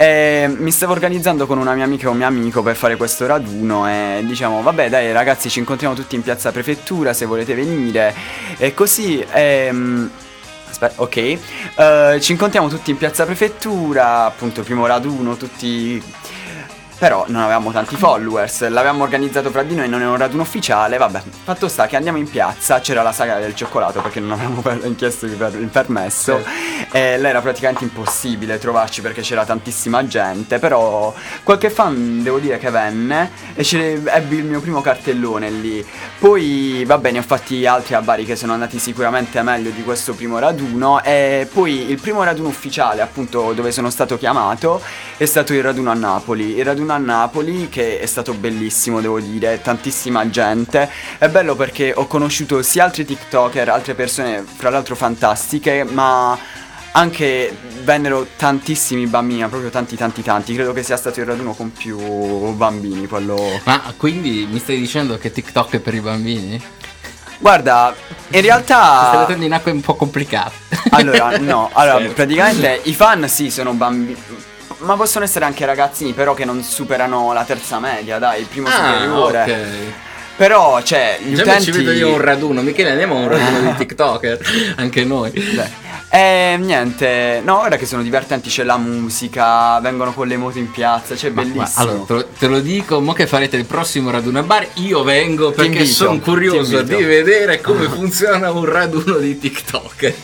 E 0.00 0.46
mi 0.56 0.70
stavo 0.70 0.92
organizzando 0.92 1.46
con 1.46 1.58
una 1.58 1.74
mia 1.74 1.84
amica 1.84 2.06
e 2.06 2.08
un 2.08 2.16
mio 2.16 2.26
amico 2.26 2.62
per 2.62 2.74
fare 2.74 2.96
questo 2.96 3.26
raduno 3.26 3.86
e 3.86 4.22
diciamo, 4.24 4.62
vabbè 4.62 4.88
dai 4.88 5.12
ragazzi 5.12 5.50
ci 5.50 5.58
incontriamo 5.58 5.94
tutti 5.94 6.14
in 6.14 6.22
piazza 6.22 6.50
prefettura 6.52 7.12
se 7.12 7.26
volete 7.26 7.54
venire. 7.54 8.14
E 8.56 8.72
così... 8.72 9.22
ehm, 9.30 10.10
Aspetta, 10.70 11.02
ok. 11.02 11.16
Eh, 11.16 12.18
ci 12.22 12.32
incontriamo 12.32 12.68
tutti 12.68 12.90
in 12.90 12.96
piazza 12.96 13.26
prefettura, 13.26 14.24
appunto, 14.24 14.62
primo 14.62 14.86
raduno, 14.86 15.36
tutti. 15.36 16.02
Però 17.00 17.24
non 17.28 17.40
avevamo 17.40 17.72
tanti 17.72 17.96
followers, 17.96 18.68
l'avevamo 18.68 19.04
organizzato 19.04 19.48
fra 19.50 19.62
di 19.62 19.74
noi, 19.74 19.88
non 19.88 20.02
era 20.02 20.10
un 20.10 20.18
raduno 20.18 20.42
ufficiale, 20.42 20.98
vabbè. 20.98 21.22
Fatto 21.44 21.66
sta 21.66 21.86
che 21.86 21.96
andiamo 21.96 22.18
in 22.18 22.28
piazza, 22.28 22.78
c'era 22.80 23.00
la 23.00 23.10
saga 23.12 23.38
del 23.38 23.54
cioccolato 23.54 24.02
perché 24.02 24.20
non 24.20 24.32
avevamo 24.32 24.60
per- 24.60 24.94
chiesto 24.96 25.24
il, 25.24 25.32
per- 25.32 25.54
il 25.58 25.68
permesso. 25.68 26.44
E 26.92 27.16
là 27.16 27.28
era 27.30 27.40
praticamente 27.40 27.84
impossibile 27.84 28.58
trovarci 28.58 29.00
perché 29.00 29.22
c'era 29.22 29.46
tantissima 29.46 30.06
gente. 30.06 30.58
Però 30.58 31.14
qualche 31.42 31.70
fan 31.70 32.22
devo 32.22 32.38
dire 32.38 32.58
che 32.58 32.68
venne 32.68 33.30
e 33.54 33.64
ce- 33.64 34.02
ebbi 34.04 34.36
il 34.36 34.44
mio 34.44 34.60
primo 34.60 34.82
cartellone 34.82 35.48
lì. 35.48 35.82
Poi 36.18 36.84
vabbè 36.84 37.12
ne 37.12 37.20
ho 37.20 37.22
fatti 37.22 37.64
altri 37.64 37.94
a 37.94 38.02
Bari 38.02 38.26
che 38.26 38.36
sono 38.36 38.52
andati 38.52 38.78
sicuramente 38.78 39.40
meglio 39.40 39.70
di 39.70 39.82
questo 39.82 40.12
primo 40.12 40.38
raduno. 40.38 41.02
E 41.02 41.48
poi 41.50 41.90
il 41.90 41.98
primo 41.98 42.22
raduno 42.22 42.48
ufficiale 42.48 43.00
appunto 43.00 43.54
dove 43.54 43.72
sono 43.72 43.88
stato 43.88 44.18
chiamato 44.18 44.82
è 45.16 45.24
stato 45.24 45.54
il 45.54 45.62
raduno 45.62 45.90
a 45.90 45.94
Napoli. 45.94 46.56
Il 46.58 46.64
raduno 46.66 46.88
a 46.92 46.98
Napoli 46.98 47.68
che 47.68 47.98
è 48.00 48.06
stato 48.06 48.34
bellissimo 48.34 49.00
devo 49.00 49.20
dire, 49.20 49.60
tantissima 49.62 50.28
gente. 50.28 50.88
È 51.18 51.28
bello 51.28 51.56
perché 51.56 51.92
ho 51.94 52.06
conosciuto 52.06 52.62
sia 52.62 52.84
altri 52.84 53.04
TikToker, 53.04 53.68
altre 53.68 53.94
persone 53.94 54.42
fra 54.42 54.70
l'altro 54.70 54.94
fantastiche, 54.94 55.84
ma 55.84 56.38
anche 56.92 57.56
vennero 57.82 58.26
tantissimi 58.36 59.06
bambini, 59.06 59.46
proprio 59.48 59.70
tanti 59.70 59.96
tanti 59.96 60.22
tanti. 60.22 60.54
Credo 60.54 60.72
che 60.72 60.82
sia 60.82 60.96
stato 60.96 61.20
il 61.20 61.26
raduno 61.26 61.52
con 61.54 61.72
più 61.72 61.98
bambini 62.52 63.06
quello. 63.06 63.60
Ma 63.64 63.82
quindi 63.96 64.46
mi 64.50 64.58
stai 64.58 64.78
dicendo 64.78 65.18
che 65.18 65.30
TikTok 65.30 65.74
è 65.74 65.80
per 65.80 65.94
i 65.94 66.00
bambini? 66.00 66.62
Guarda, 67.38 67.94
in 67.96 68.26
Stai 68.28 68.42
realtà 68.42 69.18
mettendo 69.20 69.44
in 69.44 69.52
acque 69.52 69.72
un 69.72 69.80
po' 69.80 69.94
complicate. 69.94 70.68
Allora, 70.90 71.38
no, 71.38 71.70
allora 71.72 71.96
Scherzo. 71.96 72.14
praticamente 72.14 72.80
i 72.84 72.94
fan 72.94 73.28
sì 73.28 73.50
sono 73.50 73.72
bambini. 73.72 74.16
Ma 74.80 74.96
possono 74.96 75.24
essere 75.24 75.44
anche 75.44 75.64
ragazzini, 75.66 76.12
però 76.14 76.32
che 76.34 76.44
non 76.44 76.62
superano 76.62 77.32
la 77.32 77.44
terza 77.44 77.78
media, 77.78 78.18
dai, 78.18 78.40
il 78.40 78.46
primo 78.46 78.68
Ah, 78.68 78.72
superiore. 78.72 79.42
ok. 79.42 79.92
Però, 80.40 80.80
cioè, 80.82 81.18
gli 81.22 81.34
Già 81.34 81.42
utenti 81.42 81.64
ci 81.64 81.70
vedo 81.72 81.92
io 81.92 82.14
un 82.14 82.18
raduno, 82.22 82.62
Michele 82.62 82.88
andiamo 82.92 83.14
a 83.16 83.18
un 83.18 83.28
raduno 83.28 83.60
di 83.60 83.74
TikToker, 83.76 84.38
anche 84.76 85.04
noi. 85.04 85.30
Beh, 85.32 85.88
E 86.08 86.56
niente, 86.58 87.42
no, 87.44 87.60
ora 87.60 87.76
che 87.76 87.84
sono 87.84 88.02
divertenti, 88.02 88.48
c'è 88.48 88.64
la 88.64 88.78
musica, 88.78 89.78
vengono 89.80 90.14
con 90.14 90.26
le 90.26 90.38
moto 90.38 90.56
in 90.56 90.70
piazza, 90.70 91.14
c'è 91.14 91.28
Ma- 91.28 91.42
ma 91.42 91.48
bellissimo. 91.52 91.82
allora, 91.82 92.04
te 92.06 92.12
lo, 92.14 92.26
te 92.38 92.46
lo 92.46 92.60
dico, 92.60 93.00
mo 93.02 93.12
che 93.12 93.26
farete 93.26 93.58
il 93.58 93.66
prossimo 93.66 94.10
raduno 94.10 94.38
a 94.38 94.42
bar, 94.42 94.66
io 94.76 95.02
vengo 95.02 95.50
perché 95.50 95.84
sono 95.84 96.18
curioso 96.20 96.80
di 96.80 97.02
vedere 97.02 97.60
come 97.60 97.84
funziona 97.92 98.50
un 98.50 98.64
raduno 98.64 99.16
di 99.18 99.38
TikTok. 99.38 100.14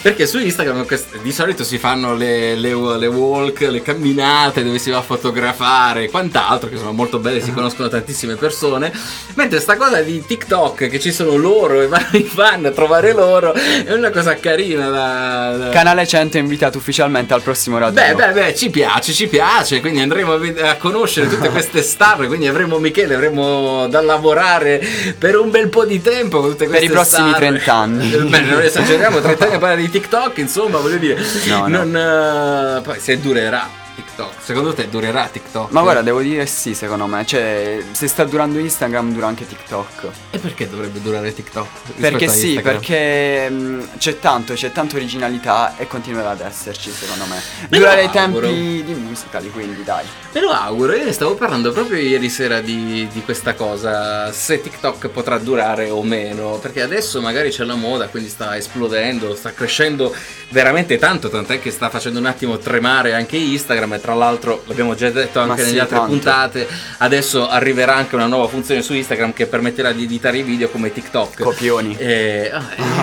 Perché 0.00 0.26
su 0.26 0.38
Instagram 0.38 0.86
quest- 0.86 1.20
di 1.20 1.32
solito 1.32 1.64
si 1.64 1.76
fanno 1.76 2.14
le, 2.14 2.54
le- 2.54 2.96
le 2.98 3.06
walk, 3.06 3.60
le 3.60 3.82
camminate 3.82 4.64
dove 4.64 4.78
si 4.78 4.88
va 4.90 4.98
a 4.98 5.02
fotografare 5.02 6.04
e 6.04 6.10
quant'altro, 6.10 6.70
che 6.70 6.78
sono 6.78 6.92
molto 6.92 7.18
belle, 7.18 7.42
si 7.42 7.52
conoscono 7.52 7.88
tantissime 7.88 8.36
persone. 8.36 8.90
Mentre 9.34 9.60
sta 9.66 9.76
cosa 9.76 10.00
di 10.00 10.24
TikTok, 10.24 10.88
che 10.88 11.00
ci 11.00 11.10
sono 11.10 11.34
loro 11.34 11.80
e 11.82 11.88
vanno 11.88 12.06
i 12.12 12.22
fan 12.22 12.64
a 12.66 12.70
trovare 12.70 13.12
loro, 13.12 13.52
è 13.52 13.92
una 13.92 14.10
cosa 14.10 14.36
carina 14.36 14.88
da... 14.90 15.56
da- 15.56 15.68
Canale 15.70 16.06
100 16.06 16.36
è 16.36 16.40
invitato 16.40 16.78
ufficialmente 16.78 17.34
al 17.34 17.42
prossimo 17.42 17.76
raduno. 17.76 18.00
Beh, 18.00 18.14
beh, 18.14 18.32
beh, 18.32 18.54
ci 18.54 18.70
piace, 18.70 19.12
ci 19.12 19.26
piace, 19.26 19.80
quindi 19.80 19.98
andremo 20.00 20.34
a, 20.34 20.36
ved- 20.36 20.60
a 20.60 20.76
conoscere 20.76 21.28
tutte 21.28 21.48
queste 21.50 21.82
star, 21.82 22.28
quindi 22.28 22.46
avremo 22.46 22.78
Michele, 22.78 23.14
avremo 23.14 23.88
da 23.88 24.00
lavorare 24.02 24.80
per 25.18 25.36
un 25.36 25.50
bel 25.50 25.68
po' 25.68 25.84
di 25.84 26.00
tempo 26.00 26.38
con 26.40 26.50
tutte 26.50 26.66
Per 26.68 26.68
queste 26.76 26.86
i 26.86 26.90
prossimi 26.90 27.28
star. 27.30 27.40
30 27.40 27.74
anni. 27.74 28.12
Eh, 28.12 28.18
Beh, 28.18 28.40
non 28.42 28.60
esageriamo, 28.62 29.20
30 29.20 29.44
anni 29.46 29.54
a 29.54 29.58
parlare 29.58 29.80
di 29.80 29.90
TikTok, 29.90 30.38
insomma, 30.38 30.78
voglio 30.78 30.98
dire, 30.98 31.20
No, 31.46 31.66
no. 31.66 31.82
non, 31.82 32.76
eh, 32.76 32.80
poi 32.82 33.00
se 33.00 33.18
durerà. 33.18 33.68
TikTok. 33.96 34.34
Secondo 34.38 34.74
te 34.74 34.88
durerà 34.88 35.26
TikTok? 35.26 35.70
Ma 35.72 35.80
guarda, 35.80 36.02
devo 36.02 36.20
dire 36.20 36.46
sì, 36.46 36.74
secondo 36.74 37.06
me. 37.06 37.24
Cioè, 37.24 37.82
se 37.90 38.06
sta 38.06 38.24
durando 38.24 38.58
Instagram, 38.58 39.12
dura 39.12 39.26
anche 39.26 39.46
TikTok. 39.46 40.08
E 40.30 40.38
perché 40.38 40.68
dovrebbe 40.68 41.00
durare 41.00 41.32
TikTok? 41.32 41.66
Perché 41.98 42.28
sì, 42.28 42.60
perché 42.60 43.48
mh, 43.48 43.96
c'è 43.98 44.18
tanto, 44.18 44.52
c'è 44.52 44.70
tanta 44.70 44.96
originalità 44.96 45.76
e 45.78 45.86
continuerà 45.86 46.30
ad 46.30 46.40
esserci, 46.40 46.90
secondo 46.90 47.24
me. 47.24 47.40
Me 47.68 47.78
Dura 47.78 47.94
lo 47.94 48.02
i 48.02 48.10
tempi 48.10 48.84
di 48.84 48.94
musical, 48.94 49.50
quindi 49.50 49.82
dai. 49.82 50.04
Me 50.32 50.40
lo 50.40 50.50
auguro, 50.50 50.94
io 50.94 51.04
ne 51.04 51.12
stavo 51.12 51.34
parlando 51.34 51.72
proprio 51.72 51.98
ieri 51.98 52.28
sera 52.28 52.60
di, 52.60 53.08
di 53.10 53.22
questa 53.22 53.54
cosa, 53.54 54.30
se 54.30 54.60
TikTok 54.60 55.08
potrà 55.08 55.38
durare 55.38 55.88
o 55.88 56.02
meno, 56.02 56.58
perché 56.60 56.82
adesso 56.82 57.22
magari 57.22 57.48
c'è 57.50 57.64
la 57.64 57.74
moda, 57.74 58.08
quindi 58.08 58.28
sta 58.28 58.56
esplodendo, 58.56 59.34
sta 59.34 59.52
crescendo 59.52 60.14
veramente 60.50 60.98
tanto, 60.98 61.30
tant'è 61.30 61.58
che 61.60 61.70
sta 61.70 61.88
facendo 61.88 62.18
un 62.18 62.26
attimo 62.26 62.58
tremare 62.58 63.14
anche 63.14 63.36
Instagram 63.36 63.85
e 63.94 64.00
tra 64.00 64.14
l'altro 64.14 64.62
l'abbiamo 64.66 64.94
già 64.94 65.10
detto 65.10 65.38
anche 65.40 65.62
nelle 65.62 65.80
altre 65.80 65.96
tanto. 65.96 66.10
puntate, 66.12 66.66
adesso 66.98 67.48
arriverà 67.48 67.94
anche 67.94 68.14
una 68.14 68.26
nuova 68.26 68.48
funzione 68.48 68.82
su 68.82 68.92
Instagram 68.94 69.32
che 69.32 69.46
permetterà 69.46 69.92
di 69.92 70.04
editare 70.04 70.38
i 70.38 70.42
video 70.42 70.68
come 70.68 70.92
TikTok. 70.92 71.42
Copioni. 71.42 71.96
Eh, 71.98 72.50
eh, 72.52 72.52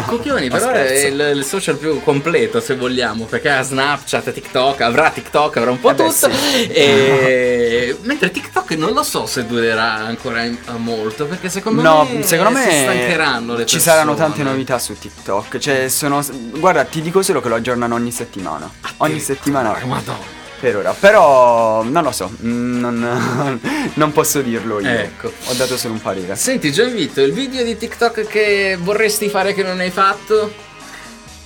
copioni, 0.05 0.49
però 0.49 0.69
è 0.69 1.05
il, 1.05 1.31
il 1.37 1.43
social 1.45 1.77
più 1.77 2.01
completo 2.03 2.59
se 2.59 2.75
vogliamo, 2.75 3.25
perché 3.25 3.49
ha 3.49 3.61
Snapchat, 3.61 4.31
TikTok, 4.31 4.81
avrà 4.81 5.09
TikTok, 5.09 5.57
avrà 5.57 5.71
un 5.71 5.79
po' 5.79 5.91
Eh 5.91 5.93
beh, 5.93 6.03
tutto. 6.03 6.29
sì. 6.29 6.67
E... 6.67 7.97
Mentre 8.01 8.31
TikTok 8.31 8.71
non 8.71 8.93
lo 8.93 9.03
so 9.03 9.25
se 9.25 9.45
durerà 9.45 9.93
ancora 9.93 10.43
in- 10.43 10.57
a 10.65 10.77
molto, 10.77 11.25
perché 11.25 11.49
secondo 11.49 11.81
No, 11.81 12.07
me 12.09 12.23
secondo 12.23 12.59
si 12.59 12.65
stancheranno 12.65 13.51
me 13.53 13.57
le 13.59 13.65
ci 13.65 13.75
persone. 13.75 13.81
saranno 13.95 14.15
tante 14.15 14.43
novità 14.43 14.79
su 14.79 14.97
TikTok. 14.97 15.57
Cioè, 15.57 15.87
sono. 15.89 16.23
Guarda, 16.57 16.83
ti 16.83 17.01
dico 17.01 17.21
solo 17.21 17.41
che 17.41 17.49
lo 17.49 17.55
aggiornano 17.55 17.95
ogni 17.95 18.11
settimana. 18.11 18.69
Ogni 18.97 19.19
settimana. 19.19 19.77
Madonna. 19.85 20.41
Per 20.63 20.77
ora. 20.77 20.95
Però 20.97 21.83
non 21.83 22.03
lo 22.03 22.11
so. 22.13 22.31
mm, 22.41 22.79
Non, 22.79 23.59
non 23.95 24.11
posso 24.13 24.39
dirlo 24.41 24.79
io. 24.79 24.87
Ecco. 24.87 25.27
Ho 25.47 25.53
dato 25.55 25.75
solo 25.75 25.95
un 25.95 26.01
parere. 26.01 26.37
Senti 26.37 26.71
Gianvito, 26.71 27.19
il 27.19 27.33
video 27.33 27.65
di 27.65 27.75
TikTok 27.75 28.25
che 28.25 28.77
vorresti 28.79 29.27
fare 29.27 29.53
che 29.53 29.61
non 29.61 29.81
hai 29.81 29.89
fatto? 29.89 30.53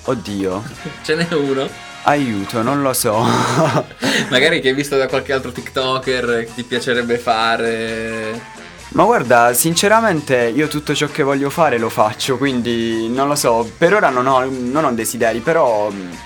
Oddio. 0.03 0.63
Ce 1.01 1.15
n'è 1.15 1.33
uno? 1.33 1.67
Aiuto, 2.03 2.61
non 2.61 2.83
lo 2.83 2.93
so. 2.93 3.17
Magari 4.29 4.61
che 4.61 4.67
hai 4.69 4.75
visto 4.75 4.97
da 4.97 5.07
qualche 5.07 5.33
altro 5.33 5.51
TikToker 5.51 6.43
che 6.45 6.49
ti 6.53 6.61
piacerebbe 6.61 7.17
fare. 7.17 8.39
Ma 8.89 9.03
guarda, 9.03 9.51
sinceramente 9.55 10.51
io 10.55 10.67
tutto 10.67 10.93
ciò 10.93 11.07
che 11.07 11.23
voglio 11.23 11.49
fare 11.49 11.79
lo 11.79 11.89
faccio, 11.89 12.37
quindi 12.37 13.09
non 13.09 13.27
lo 13.27 13.35
so, 13.35 13.67
per 13.79 13.95
ora 13.95 14.09
non 14.09 14.27
ho, 14.27 14.47
non 14.47 14.85
ho 14.85 14.91
desideri, 14.91 15.39
però 15.39 15.89
mh, 15.89 16.17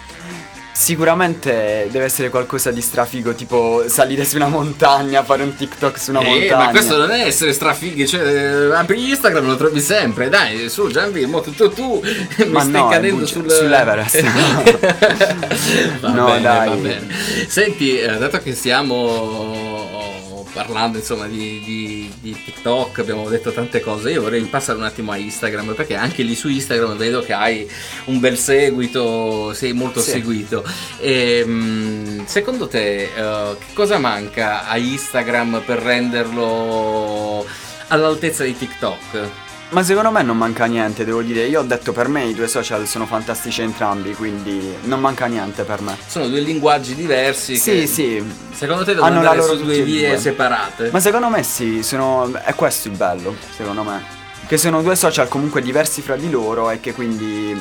sicuramente 0.81 1.87
deve 1.91 2.05
essere 2.05 2.29
qualcosa 2.29 2.71
di 2.71 2.81
strafigo, 2.81 3.33
tipo 3.35 3.83
salire 3.87 4.25
su 4.25 4.35
una 4.37 4.47
montagna, 4.47 5.23
fare 5.23 5.43
un 5.43 5.55
TikTok 5.55 5.99
su 5.99 6.09
una 6.09 6.21
Eh, 6.21 6.25
montagna. 6.27 6.57
ma 6.65 6.69
questo 6.71 6.97
non 6.97 7.11
è 7.11 7.25
essere 7.25 7.53
strafighi, 7.53 8.07
cioè 8.07 8.21
eh, 8.21 8.75
apri 8.75 9.09
Instagram 9.09 9.45
lo 9.45 9.55
trovi 9.57 9.79
sempre, 9.79 10.27
dai, 10.29 10.69
su 10.69 10.87
Gianvi, 10.89 11.25
mo 11.27 11.41
tu, 11.41 11.53
tu, 11.53 12.01
mi 12.03 12.47
Ma 12.47 12.61
stai 12.61 12.71
no, 12.81 12.87
cadendo 12.87 13.17
bugia- 13.19 13.31
sul... 13.33 13.51
sull'Everest. 13.51 14.21
va 16.01 16.09
No, 16.09 16.25
bene, 16.25 16.41
dai. 16.41 16.67
va 16.69 16.75
bene. 16.75 17.07
Senti, 17.47 17.99
eh, 17.99 18.17
dato 18.17 18.39
che 18.39 18.55
stiamo 18.55 20.10
parlando 20.53 20.97
insomma 20.97 21.27
di, 21.27 21.61
di- 21.63 22.11
di 22.19 22.43
TikTok, 22.43 22.99
abbiamo 22.99 23.27
detto 23.29 23.51
tante 23.51 23.79
cose, 23.79 24.11
io 24.11 24.21
vorrei 24.21 24.41
passare 24.43 24.77
un 24.77 24.83
attimo 24.85 25.11
a 25.11 25.17
Instagram, 25.17 25.73
perché 25.73 25.95
anche 25.95 26.23
lì 26.23 26.35
su 26.35 26.47
Instagram 26.49 26.97
vedo 26.97 27.21
che 27.21 27.33
hai 27.33 27.69
un 28.05 28.19
bel 28.19 28.37
seguito, 28.37 29.53
sei 29.53 29.73
molto 29.73 30.01
Sì. 30.01 30.11
seguito. 30.11 30.63
E, 30.99 31.43
mm, 31.45 32.25
secondo 32.25 32.67
te, 32.67 33.03
eh, 33.03 33.55
che 33.59 33.73
cosa 33.73 33.97
manca 33.97 34.67
a 34.67 34.77
Instagram 34.77 35.61
per 35.65 35.79
renderlo 35.79 37.45
all'altezza 37.87 38.43
di 38.43 38.57
TikTok? 38.57 39.29
Ma 39.71 39.83
secondo 39.83 40.11
me 40.11 40.21
non 40.21 40.37
manca 40.37 40.65
niente, 40.65 41.05
devo 41.05 41.21
dire. 41.21 41.45
Io 41.45 41.61
ho 41.61 41.63
detto 41.63 41.93
per 41.93 42.09
me 42.09 42.25
i 42.25 42.33
due 42.33 42.49
social 42.49 42.85
sono 42.85 43.05
fantastici 43.05 43.61
entrambi, 43.61 44.13
quindi 44.13 44.75
non 44.81 44.99
manca 44.99 45.27
niente 45.27 45.63
per 45.63 45.79
me. 45.79 45.97
Sono 46.05 46.27
due 46.27 46.41
linguaggi 46.41 46.93
diversi. 46.93 47.55
Sì, 47.55 47.71
che 47.71 47.87
sì. 47.87 48.33
Secondo 48.51 48.83
te 48.83 48.91
Hanno 48.99 49.21
la 49.21 49.33
loro 49.33 49.55
due 49.55 49.81
vie 49.81 50.09
due. 50.09 50.17
separate? 50.17 50.89
Ma 50.91 50.99
secondo 50.99 51.29
me 51.29 51.43
sì, 51.43 51.83
sono... 51.83 52.33
è 52.43 52.53
questo 52.53 52.89
il 52.89 52.97
bello, 52.97 53.33
secondo 53.55 53.83
me. 53.83 54.03
Che 54.45 54.57
sono 54.57 54.81
due 54.81 54.97
social 54.97 55.29
comunque 55.29 55.61
diversi 55.61 56.01
fra 56.01 56.17
di 56.17 56.29
loro 56.29 56.69
e 56.69 56.81
che 56.81 56.93
quindi... 56.93 57.57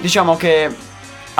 Diciamo 0.00 0.36
che 0.36 0.70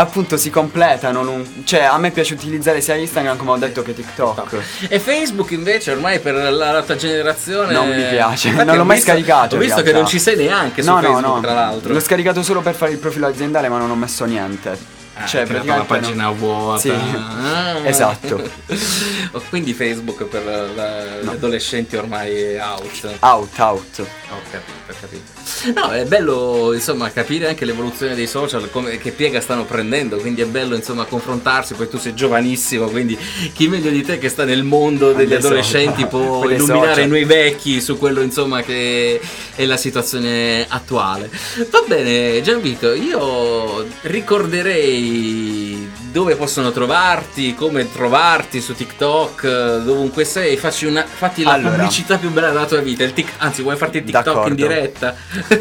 appunto 0.01 0.37
si 0.37 0.51
completano. 0.51 1.23
non- 1.23 1.63
Cioè 1.65 1.83
a 1.83 1.99
me 1.99 2.11
piace 2.11 2.35
utilizzare 2.35 2.81
sia 2.81 2.95
Instagram 2.95 3.37
come 3.37 3.51
ho 3.53 3.57
detto 3.57 3.83
che 3.83 3.95
TikTok. 3.95 4.57
E 4.89 4.99
Facebook 4.99 5.51
invece 5.53 5.93
ormai 5.93 6.21
per 6.21 6.35
la, 6.35 6.51
la 6.51 6.83
tua 6.83 6.97
generazione 6.97 7.73
Non 7.73 7.89
mi 7.89 8.03
piace, 8.09 8.49
Infatti 8.49 8.67
non 8.67 8.77
l'ho 8.77 8.83
ho 8.83 8.85
mai 8.87 8.97
visto- 8.97 9.11
scaricato, 9.11 9.55
Ho 9.55 9.59
in 9.59 9.65
visto 9.65 9.77
che 9.77 9.83
realtà. 9.91 10.01
non 10.01 10.09
ci 10.09 10.19
sei 10.19 10.37
neanche 10.37 10.83
su 10.83 10.89
no, 10.91 11.01
Facebook 11.01 11.27
no, 11.27 11.35
no. 11.35 11.41
tra 11.41 11.53
l'altro. 11.55 11.93
L'ho 11.93 12.01
scaricato 12.01 12.43
solo 12.43 12.61
per 12.61 12.75
fare 12.75 12.93
il 12.93 12.99
profilo 12.99 13.27
aziendale, 13.27 13.69
ma 13.69 13.79
non 13.79 13.91
ho 13.91 13.95
messo 13.97 14.25
niente. 14.25 14.97
Ah, 15.21 15.27
cioè, 15.27 15.45
praticamente. 15.47 15.93
la 15.93 15.99
pagina 15.99 16.25
no. 16.25 16.35
vuota. 16.35 16.81
Sì. 16.81 16.91
Ah. 16.91 17.79
Esatto. 17.85 18.43
Quindi 19.49 19.73
Facebook 19.73 20.25
per 20.25 20.45
la- 20.45 21.21
gli 21.21 21.29
adolescenti 21.29 21.97
ormai 21.97 22.35
è 22.35 22.61
out. 22.61 23.16
Out, 23.21 23.59
out. 23.59 23.99
Ho 24.31 24.41
capito, 24.51 24.73
ho 24.89 24.95
capito. 25.01 25.37
No, 25.75 25.91
è 25.91 26.05
bello 26.05 26.73
insomma 26.75 27.11
capire 27.11 27.49
anche 27.49 27.64
l'evoluzione 27.64 28.14
dei 28.14 28.27
social, 28.27 28.71
come, 28.71 28.99
che 28.99 29.11
piega 29.11 29.41
stanno 29.41 29.64
prendendo, 29.64 30.16
quindi 30.19 30.43
è 30.43 30.47
bello 30.47 30.75
insomma 30.75 31.05
confrontarsi, 31.05 31.75
poi 31.75 31.89
tu 31.89 31.99
sei 31.99 32.14
giovanissimo, 32.14 32.87
quindi 32.89 33.19
chi 33.55 33.66
meglio 33.66 33.91
di 33.91 34.03
te 34.03 34.19
che 34.19 34.29
sta 34.29 34.45
nel 34.45 34.62
mondo 34.62 35.12
degli 35.12 35.31
social. 35.33 35.47
adolescenti 35.47 36.07
può 36.07 36.45
Dei 36.47 36.57
illuminare 36.57 36.89
social. 36.89 37.09
noi 37.09 37.25
vecchi 37.25 37.81
su 37.81 37.97
quello 37.99 38.21
insomma 38.21 38.62
che 38.62 39.21
è 39.55 39.64
la 39.64 39.77
situazione 39.79 40.66
attuale. 40.69 41.31
Va 41.71 41.83
bene 41.87 42.41
Gianvito, 42.43 42.93
io 42.93 43.87
ricorderei 44.03 45.08
E. 45.09 45.88
dove 46.11 46.37
possono 46.37 46.71
trovarti, 46.73 47.55
come 47.55 47.91
trovarti 47.91 48.61
su 48.61 48.75
TikTok, 48.75 49.83
dovunque 49.83 50.25
sei, 50.25 50.57
facci 50.57 50.87
una, 50.87 51.05
fatti 51.07 51.43
la 51.43 51.53
Allora. 51.53 51.77
pubblicità 51.77 52.17
più 52.19 52.31
bella 52.31 52.49
della 52.49 52.67
tua 52.67 52.81
vita, 52.81 53.05
il 53.05 53.13
tic- 53.13 53.33
anzi 53.39 53.63
vuoi 53.63 53.77
farti 53.77 53.99
il 53.99 54.05
TikTok 54.05 54.25
D'accordo. 54.25 54.49
in 54.49 54.55
diretta? 54.55 55.15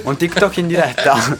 Un 0.03 0.17
TikTok 0.17 0.57
in 0.57 0.67
diretta? 0.67 1.37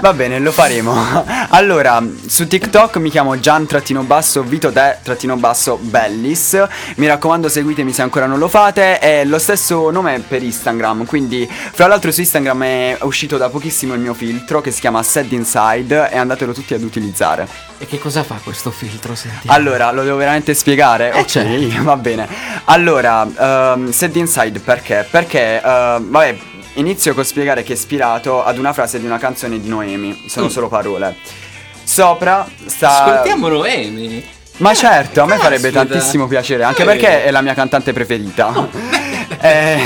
Va 0.00 0.12
bene, 0.12 0.38
lo 0.38 0.52
faremo. 0.52 1.24
Allora, 1.50 2.02
su 2.26 2.46
TikTok 2.46 2.96
mi 2.96 3.10
chiamo 3.10 3.38
Gian-Basso 3.38 4.42
Vito 4.42 4.70
De-Basso 4.70 5.78
Bellis. 5.80 6.62
Mi 6.96 7.06
raccomando, 7.06 7.48
seguitemi 7.48 7.92
se 7.92 8.02
ancora 8.02 8.26
non 8.26 8.38
lo 8.38 8.48
fate. 8.48 8.98
È 8.98 9.24
lo 9.24 9.38
stesso 9.38 9.90
nome 9.90 10.22
per 10.26 10.42
Instagram. 10.42 11.06
Quindi, 11.06 11.48
fra 11.48 11.86
l'altro, 11.86 12.10
su 12.12 12.20
Instagram 12.20 12.62
è 12.64 12.98
uscito 13.02 13.36
da 13.36 13.48
pochissimo 13.48 13.94
il 13.94 14.00
mio 14.00 14.14
filtro 14.14 14.60
che 14.60 14.70
si 14.70 14.80
chiama 14.80 15.02
Set 15.02 15.30
Inside. 15.32 16.10
E 16.10 16.18
andatelo 16.18 16.52
tutti 16.52 16.74
ad 16.74 16.82
utilizzare. 16.82 17.46
E 17.78 17.86
che 17.86 17.98
cosa 17.98 18.22
fa 18.24 18.33
questo 18.42 18.70
filtro? 18.70 19.14
Senti? 19.14 19.46
Allora, 19.48 19.90
lo 19.92 20.02
devo 20.02 20.16
veramente 20.16 20.54
spiegare? 20.54 21.12
Eh, 21.12 21.20
ok, 21.20 21.26
certo. 21.26 21.82
va 21.84 21.96
bene. 21.96 22.28
Allora, 22.64 23.26
ehm, 23.74 23.90
Set 23.90 24.16
Inside 24.16 24.60
perché? 24.60 25.06
Perché, 25.10 25.60
ehm, 25.62 26.10
vabbè, 26.10 26.36
inizio 26.74 27.14
con 27.14 27.24
spiegare 27.24 27.62
che 27.62 27.72
è 27.72 27.76
ispirato 27.76 28.44
ad 28.44 28.58
una 28.58 28.72
frase 28.72 28.98
di 29.00 29.06
una 29.06 29.18
canzone 29.18 29.60
di 29.60 29.68
Noemi. 29.68 30.24
Sono 30.28 30.46
Mm. 30.46 30.50
solo 30.50 30.68
parole. 30.68 31.16
Sopra 31.82 32.46
sta. 32.66 33.04
Ascoltiamo 33.04 33.48
Noemi. 33.48 34.24
Ma 34.58 34.72
certo, 34.72 35.20
a 35.22 35.24
me 35.24 35.32
caspita. 35.36 35.50
farebbe 35.56 35.72
tantissimo 35.72 36.26
piacere, 36.28 36.62
anche 36.62 36.82
Eh. 36.82 36.84
perché 36.86 37.24
è 37.24 37.30
la 37.30 37.40
mia 37.42 37.54
cantante 37.54 37.92
preferita. 37.92 39.02
Eh, 39.40 39.80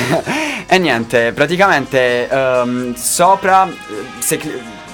e 0.67 0.79
niente, 0.79 1.33
praticamente 1.33 2.29
ehm, 2.29 2.95
sopra, 2.95 3.67
eh, 3.67 3.73
se 4.19 4.39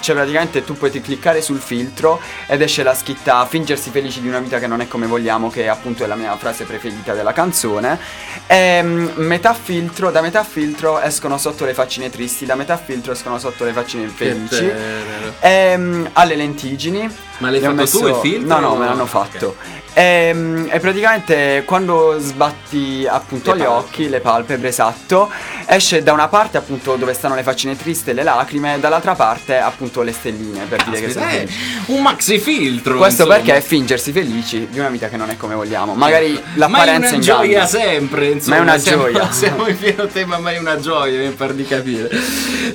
cioè 0.05 0.15
praticamente 0.15 0.63
tu 0.63 0.75
puoi 0.75 0.91
cliccare 0.91 1.41
sul 1.41 1.59
filtro 1.59 2.21
ed 2.47 2.61
esce 2.61 2.83
la 2.83 2.95
scritta 2.95 3.47
fingersi 3.47 3.89
felici 3.89 4.21
di 4.21 4.29
una 4.29 4.39
vita 4.39 4.59
che 4.59 4.67
non 4.67 4.83
è 4.83 4.87
come 4.87 5.07
vogliamo, 5.07 5.49
che 5.49 5.67
appunto 5.67 6.05
è 6.05 6.07
la 6.07 6.15
mia 6.15 6.37
frase 6.37 6.65
preferita 6.65 7.15
della 7.15 7.33
canzone. 7.33 7.99
E 8.47 8.83
mm, 8.83 9.07
metà 9.17 9.55
filtro, 9.55 10.11
da 10.11 10.21
metà 10.21 10.45
filtro 10.45 11.01
escono 11.01 11.39
sotto 11.39 11.65
le 11.65 11.73
faccine 11.73 12.11
tristi, 12.11 12.45
da 12.45 12.55
metà 12.55 12.77
filtro 12.77 13.13
escono 13.13 13.39
sotto 13.39 13.65
le 13.65 13.73
faccine 13.73 14.07
felici. 14.09 14.57
tenero. 14.57 15.33
Ehm, 15.41 16.11
alle 16.13 16.37
lentiggini. 16.37 17.11
Ma 17.39 17.51
l'hai 17.51 17.61
fatto 17.61 17.85
tu 17.87 18.07
il 18.07 18.15
filtro 18.23 18.59
No, 18.61 18.69
no, 18.69 18.77
me 18.77 18.87
l'hanno 18.87 19.07
fatto. 19.07 19.57
Ehm, 19.97 20.69
E, 20.73 20.81
praticamente 20.81 21.63
quando 21.65 22.17
sbatti 22.19 23.07
appunto 23.09 23.53
Le 23.53 23.59
gli 23.59 23.63
palpebre. 23.63 23.87
occhi, 23.87 24.09
le 24.09 24.21
palpebre, 24.21 24.69
esatto, 24.69 25.31
esce 25.67 26.03
da 26.03 26.13
una 26.13 26.27
parte 26.27 26.57
appunto 26.57 26.97
dove 26.97 27.15
stanno 27.15 27.37
le 27.37 27.45
faccine 27.45 27.77
tristi 27.77 28.11
e 28.11 28.13
le 28.13 28.25
lacrime, 28.25 28.75
e 28.75 28.79
dall'altra 28.81 29.15
parte 29.15 29.57
appunto 29.57 30.03
le 30.03 30.13
stelline 30.13 30.65
per 30.69 30.83
dire 30.85 30.99
che 30.99 31.07
Aspetta, 31.07 31.21
sono 31.29 31.31
eh, 31.41 31.49
un 31.87 32.03
maxi 32.03 32.39
filtro. 32.41 32.97
Questo 32.97 33.23
insomma. 33.23 33.41
perché 33.41 33.57
è 33.57 33.61
fingersi 33.61 34.11
felici 34.11 34.67
di 34.69 34.79
una 34.81 34.89
vita 34.89 35.09
che 35.09 35.17
non 35.17 35.31
è 35.31 35.37
come 35.37 35.55
vogliamo. 35.55 35.95
Magari 35.95 36.43
l'apparenza 36.55 36.99
Ma 37.01 37.07
è 37.07 37.15
una 37.15 37.21
gioia 37.23 37.45
inganna. 37.45 37.67
sempre, 37.67 38.27
insomma. 38.31 38.55
Ma 38.57 38.61
è 38.61 38.65
una 38.65 38.79
siamo, 38.79 39.03
gioia. 39.05 39.31
Siamo 39.31 39.67
in 39.69 39.79
pieno 39.79 40.07
tema, 40.07 40.39
ma 40.39 40.51
è 40.53 40.59
una 40.59 40.81
gioia, 40.81 41.19
mi 41.21 41.31
par 41.31 41.53
di 41.53 41.65
capire. 41.65 42.09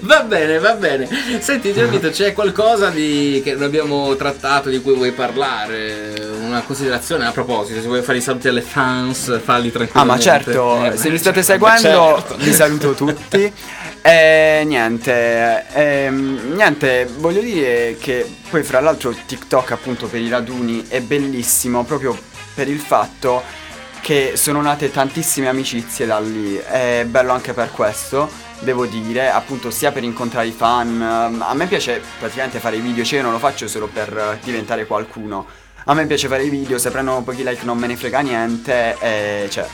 Va 0.01 0.21
bene, 0.21 0.57
va 0.59 0.73
bene. 0.73 1.07
Senti, 1.39 1.73
Gianvito, 1.73 2.09
c'è 2.11 2.31
qualcosa 2.31 2.89
di, 2.89 3.41
che 3.43 3.53
non 3.55 3.63
abbiamo 3.63 4.15
trattato, 4.15 4.47
di 4.69 4.81
cui 4.81 4.95
vuoi 4.95 5.11
parlare? 5.11 6.37
una 6.41 6.61
considerazione 6.63 7.27
a 7.27 7.31
proposito, 7.31 7.79
se 7.79 7.85
vuoi 7.85 8.01
fare 8.01 8.17
i 8.17 8.21
saluti 8.21 8.47
alle 8.47 8.61
fans, 8.61 9.39
falli 9.43 9.67
Ah, 9.67 9.71
tranquillamente. 9.71 10.03
ma 10.03 10.19
certo, 10.19 10.83
Eh, 10.85 10.97
se 10.97 11.09
mi 11.11 11.17
state 11.19 11.43
certo, 11.43 11.65
seguendo, 11.67 12.15
certo. 12.17 12.35
vi 12.37 12.53
saluto 12.53 12.93
tutti. 12.93 13.53
E 14.01 14.63
niente, 14.65 15.65
ehm, 15.73 16.53
niente, 16.55 17.07
voglio 17.17 17.41
dire 17.41 17.97
che 17.99 18.25
poi 18.49 18.63
fra 18.63 18.79
l'altro 18.79 19.13
TikTok 19.25 19.71
appunto 19.71 20.07
per 20.07 20.21
i 20.21 20.29
raduni 20.29 20.85
è 20.87 21.01
bellissimo 21.01 21.83
proprio 21.83 22.17
per 22.55 22.67
il 22.67 22.79
fatto 22.79 23.43
che 24.09 24.31
sono 24.37 24.59
nate 24.59 24.89
tantissime 24.89 25.49
amicizie 25.49 26.07
da 26.07 26.19
lì, 26.19 26.55
è 26.55 27.05
bello 27.07 27.31
anche 27.31 27.53
per 27.53 27.69
questo, 27.69 28.27
devo 28.57 28.87
dire, 28.87 29.29
appunto 29.29 29.69
sia 29.69 29.91
per 29.91 30.03
incontrare 30.03 30.47
i 30.47 30.51
fan, 30.51 31.39
a 31.39 31.53
me 31.53 31.67
piace 31.67 32.01
praticamente 32.17 32.57
fare 32.57 32.77
i 32.77 32.79
video, 32.79 33.03
cioè 33.03 33.19
io 33.19 33.23
non 33.23 33.33
lo 33.33 33.37
faccio 33.37 33.67
solo 33.67 33.85
per 33.85 34.39
diventare 34.43 34.87
qualcuno, 34.87 35.45
a 35.85 35.93
me 35.93 36.07
piace 36.07 36.27
fare 36.27 36.43
i 36.43 36.49
video, 36.49 36.79
se 36.79 36.89
prendono 36.89 37.21
pochi 37.21 37.43
like 37.43 37.63
non 37.65 37.77
me 37.77 37.85
ne 37.85 37.95
frega 37.95 38.21
niente, 38.21 38.97
e 38.99 39.47
cioè... 39.51 39.67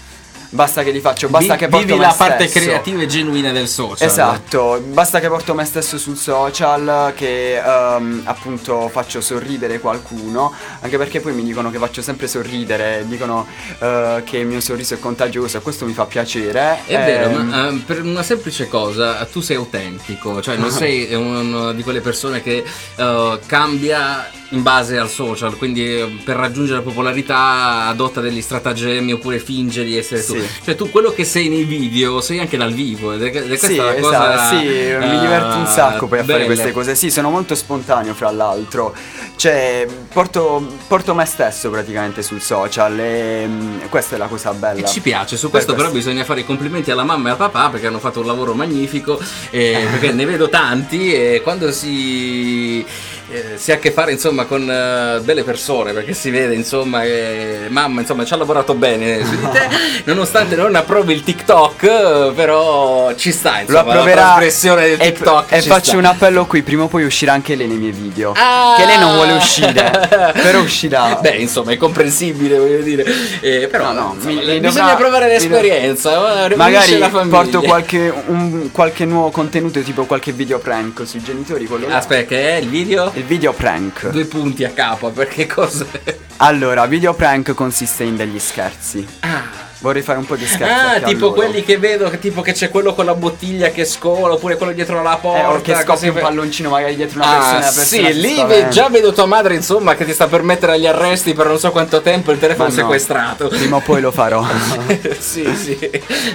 Basta 0.49 0.83
che 0.83 0.91
li 0.91 0.99
faccio, 1.01 1.27
basta 1.29 1.53
Vi- 1.53 1.59
che 1.59 1.67
porto 1.67 1.85
vivi 1.85 1.97
me 1.99 2.05
la 2.05 2.13
parte 2.13 2.47
stesso. 2.47 2.65
creativa 2.65 3.01
e 3.01 3.07
genuina 3.07 3.51
del 3.51 3.67
social. 3.67 4.07
Esatto, 4.07 4.81
basta 4.87 5.19
che 5.19 5.27
porto 5.27 5.53
me 5.53 5.65
stesso 5.65 5.97
sul 5.97 6.15
social, 6.17 7.13
che 7.15 7.57
ehm, 7.57 8.21
appunto 8.25 8.87
faccio 8.89 9.19
sorridere 9.21 9.79
qualcuno, 9.79 10.53
anche 10.81 10.97
perché 10.97 11.19
poi 11.19 11.33
mi 11.33 11.43
dicono 11.43 11.69
che 11.71 11.77
faccio 11.77 12.01
sempre 12.01 12.27
sorridere, 12.27 13.03
dicono 13.07 13.45
eh, 13.79 14.21
che 14.25 14.37
il 14.37 14.47
mio 14.47 14.61
sorriso 14.61 14.93
è 14.93 14.99
contagioso 14.99 15.57
e 15.57 15.61
questo 15.61 15.85
mi 15.85 15.93
fa 15.93 16.05
piacere. 16.05 16.79
È 16.85 16.93
vero, 16.95 17.29
Ehm, 17.31 17.47
ma 17.47 17.69
eh, 17.69 17.73
per 17.85 18.01
una 18.03 18.23
semplice 18.23 18.67
cosa, 18.67 19.25
tu 19.31 19.41
sei 19.41 19.55
autentico, 19.57 20.41
cioè 20.41 20.55
non 20.55 20.71
sei 20.71 21.13
una 21.13 21.73
di 21.73 21.83
quelle 21.83 22.01
persone 22.01 22.41
che 22.41 22.63
eh, 22.95 23.39
cambia 23.45 24.29
in 24.49 24.61
base 24.61 24.97
al 24.97 25.09
social, 25.09 25.57
quindi 25.57 26.21
per 26.23 26.35
raggiungere 26.37 26.77
la 26.77 26.83
popolarità 26.83 27.87
adotta 27.87 28.21
degli 28.21 28.41
stratagemmi 28.41 29.11
oppure 29.13 29.39
finge 29.39 29.83
di 29.83 29.97
essere 29.97 30.23
tu. 30.23 30.34
Sì. 30.41 30.63
Cioè 30.63 30.75
tu 30.75 30.89
quello 30.89 31.11
che 31.11 31.23
sei 31.23 31.49
nei 31.49 31.63
video 31.63 32.21
sei 32.21 32.39
anche 32.39 32.57
dal 32.57 32.73
vivo 32.73 33.13
ed 33.13 33.23
è, 33.23 33.35
ed 33.35 33.51
è 33.51 33.57
Sì, 33.57 33.77
esatto, 33.77 33.99
cosa 34.01 34.47
sì, 34.49 34.55
mi 34.55 34.63
eh, 34.63 35.19
diverto 35.19 35.57
un 35.57 35.67
sacco 35.67 36.07
poi 36.07 36.19
a 36.19 36.23
fare 36.23 36.33
bella. 36.39 36.45
queste 36.45 36.71
cose. 36.71 36.95
Sì, 36.95 37.09
sono 37.09 37.29
molto 37.29 37.55
spontaneo 37.55 38.13
fra 38.13 38.31
l'altro. 38.31 38.93
Cioè, 39.35 39.85
porto, 40.11 40.65
porto 40.87 41.13
me 41.13 41.25
stesso 41.25 41.69
praticamente 41.69 42.21
sul 42.21 42.41
social 42.41 42.97
e 42.99 43.45
mm, 43.47 43.79
questa 43.89 44.15
è 44.15 44.17
la 44.17 44.27
cosa 44.27 44.53
bella. 44.53 44.85
E 44.85 44.89
ci 44.89 45.01
piace, 45.01 45.35
su 45.35 45.49
Per 45.49 45.61
questo 45.61 45.73
però 45.75 45.91
bisogna 45.91 46.23
fare 46.23 46.41
i 46.41 46.45
complimenti 46.45 46.91
alla 46.91 47.03
mamma 47.03 47.29
e 47.29 47.31
al 47.31 47.37
papà 47.37 47.69
perché 47.69 47.87
hanno 47.87 47.99
fatto 47.99 48.21
un 48.21 48.25
lavoro 48.25 48.53
magnifico, 48.53 49.19
eh, 49.49 49.85
perché 49.91 50.11
ne 50.11 50.25
vedo 50.25 50.49
tanti 50.49 51.13
e 51.13 51.41
quando 51.43 51.71
si, 51.71 52.85
eh, 53.31 53.53
si 53.57 53.71
ha 53.71 53.75
a 53.75 53.77
che 53.77 53.91
fare 53.91 54.11
insomma 54.11 54.45
con 54.45 54.69
eh, 54.69 55.19
belle 55.21 55.43
persone, 55.43 55.93
perché 55.93 56.13
si 56.13 56.29
vede 56.29 56.53
insomma 56.53 57.01
che 57.01 57.65
mamma 57.69 58.01
insomma 58.01 58.23
ci 58.25 58.33
ha 58.33 58.37
lavorato 58.37 58.73
bene 58.75 59.23
su 59.25 59.31
di 59.35 59.49
te, 59.51 59.67
nonostante 60.05 60.55
non 60.55 60.75
approvi 60.75 61.13
il 61.13 61.23
TikTok, 61.23 61.83
eh, 61.83 62.31
però 62.35 63.13
ci 63.15 63.31
sta 63.31 63.53
Lo 63.55 63.59
insomma 63.61 63.83
la 63.83 63.91
approverà 63.91 64.23
del 64.39 64.99
e, 65.01 65.11
TikTok. 65.13 65.51
e 65.51 65.61
ci 65.61 65.67
faccio 65.69 65.89
sta. 65.89 65.97
un 65.97 66.05
appello 66.05 66.45
qui, 66.45 66.61
prima 66.61 66.83
o 66.83 66.87
poi 66.87 67.03
uscirà 67.03 67.33
anche 67.33 67.55
lei 67.55 67.67
nei 67.67 67.77
miei 67.77 67.91
video. 67.91 68.33
Ah! 68.35 68.75
Che 68.77 68.85
lei 68.85 68.99
non 68.99 69.13
vuole 69.15 69.33
uscire, 69.33 70.33
però 70.41 70.59
uscirà. 70.59 71.17
Beh, 71.21 71.35
insomma, 71.37 71.71
è 71.71 71.77
comprensibile, 71.77 72.57
voglio 72.57 72.81
dire. 72.81 73.05
Eh, 73.41 73.67
però, 73.69 73.91
No, 73.91 73.99
no, 73.99 74.13
insomma, 74.15 74.33
mi- 74.41 74.59
bisogna 74.59 74.81
dovrà- 74.81 74.95
provare 74.95 75.27
l'esperienza. 75.27 76.43
eh, 76.43 76.47
riunisce 76.49 76.97
Magari 76.99 77.29
porto 77.29 77.61
qualche, 77.61 78.13
un- 78.27 78.69
qualche 78.71 79.05
nuovo 79.05 79.29
contenuto, 79.31 79.79
tipo 79.81 80.05
qualche 80.05 80.31
video 80.31 80.59
prank 80.59 81.05
sui 81.07 81.21
genitori. 81.23 81.65
Quello 81.65 81.87
là. 81.87 81.97
Aspetta, 81.97 82.27
che 82.27 82.49
è 82.57 82.59
il 82.59 82.67
video? 82.69 83.11
Il 83.15 83.23
video 83.23 83.53
prank. 83.53 84.09
Due 84.09 84.25
punti 84.25 84.65
a 84.65 84.71
capo, 84.71 85.09
perché 85.09 85.47
cos'è? 85.47 86.17
Allora, 86.37 86.85
video 86.85 87.13
prank 87.13 87.53
consiste 87.53 88.03
in 88.03 88.17
degli 88.17 88.39
scherzi. 88.39 89.07
Ah. 89.21 89.64
Vorrei 89.79 90.01
fare 90.01 90.17
un 90.19 90.25
po' 90.25 90.35
di 90.35 90.45
scherzi. 90.45 90.95
Ah, 90.95 90.99
tipo 91.01 91.33
quelli 91.33 91.63
che 91.63 91.77
vedo, 91.77 92.09
tipo 92.17 92.41
che 92.41 92.53
c'è 92.53 92.69
quello 92.69 92.93
con 92.93 93.05
la 93.05 93.13
bottiglia 93.13 93.69
che 93.69 93.85
scola, 93.85 94.33
oppure 94.33 94.55
quello 94.55 94.71
dietro 94.71 95.01
la 95.03 95.17
porta. 95.17 95.57
Eh, 95.57 95.61
che 95.61 95.75
scoppia 95.75 96.11
un 96.11 96.19
palloncino 96.19 96.69
magari 96.69 96.95
dietro 96.95 97.19
una 97.19 97.29
persona. 97.29 97.57
Ah, 97.57 97.61
persona 97.61 97.85
sì, 97.85 98.13
si 98.13 98.19
lì 98.21 98.43
ve- 98.45 98.67
già 98.69 98.89
vedo 98.89 99.11
tua 99.11 99.25
madre, 99.25 99.55
insomma, 99.55 99.95
che 99.95 100.05
ti 100.05 100.13
sta 100.13 100.27
per 100.27 100.43
mettere 100.43 100.73
agli 100.73 100.87
arresti 100.87 101.33
per 101.33 101.47
non 101.47 101.59
so 101.59 101.71
quanto 101.71 102.01
tempo 102.01 102.31
il 102.31 102.39
telefono 102.39 102.69
Ma 102.69 102.75
no, 102.75 102.81
sequestrato. 102.81 103.47
Prima 103.49 103.75
o 103.75 103.81
poi 103.81 104.01
lo 104.01 104.11
farò. 104.11 104.45
sì, 105.19 105.45
sì. 105.55 105.77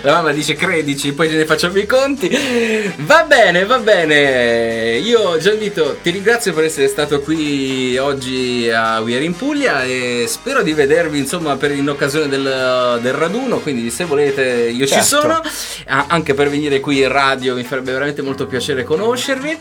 La 0.03 0.12
mamma 0.12 0.33
dice 0.33 0.55
credici, 0.55 1.12
poi 1.12 1.29
ce 1.29 1.37
ne 1.37 1.47
facciamo 1.47 1.79
i 1.79 1.87
conti. 1.87 2.95
Va 2.99 3.25
bene, 3.25 3.65
va 3.65 3.79
bene. 3.79 4.99
Io, 4.99 5.39
Gianvito, 5.39 5.97
ti 6.03 6.11
ringrazio 6.11 6.53
per 6.53 6.65
essere 6.65 6.89
stato 6.89 7.21
qui 7.21 7.97
oggi 7.97 8.71
a 8.71 9.01
We 9.01 9.15
Are 9.17 9.25
in 9.25 9.35
Puglia 9.35 9.83
e 9.85 10.27
spero 10.29 10.62
di 10.62 10.73
vedervi, 10.73 11.19
insomma, 11.19 11.57
per, 11.57 11.73
in 11.73 11.89
occasione 11.89 12.29
del, 12.29 12.99
del 13.01 13.12
raduno. 13.31 13.59
Quindi, 13.59 13.90
se 13.90 14.05
volete, 14.05 14.43
io 14.70 14.86
ci 14.86 14.94
Certo. 14.94 15.07
sono. 15.20 15.40
Ah, 15.86 16.07
anche 16.09 16.35
per 16.35 16.48
venire 16.51 16.81
qui 16.81 16.98
in 17.01 17.09
radio 17.09 17.55
mi 17.55 17.62
farebbe 17.65 17.93
veramente 17.93 18.23
molto 18.23 18.47
piacere 18.47 18.85
conoscervi. 18.85 19.57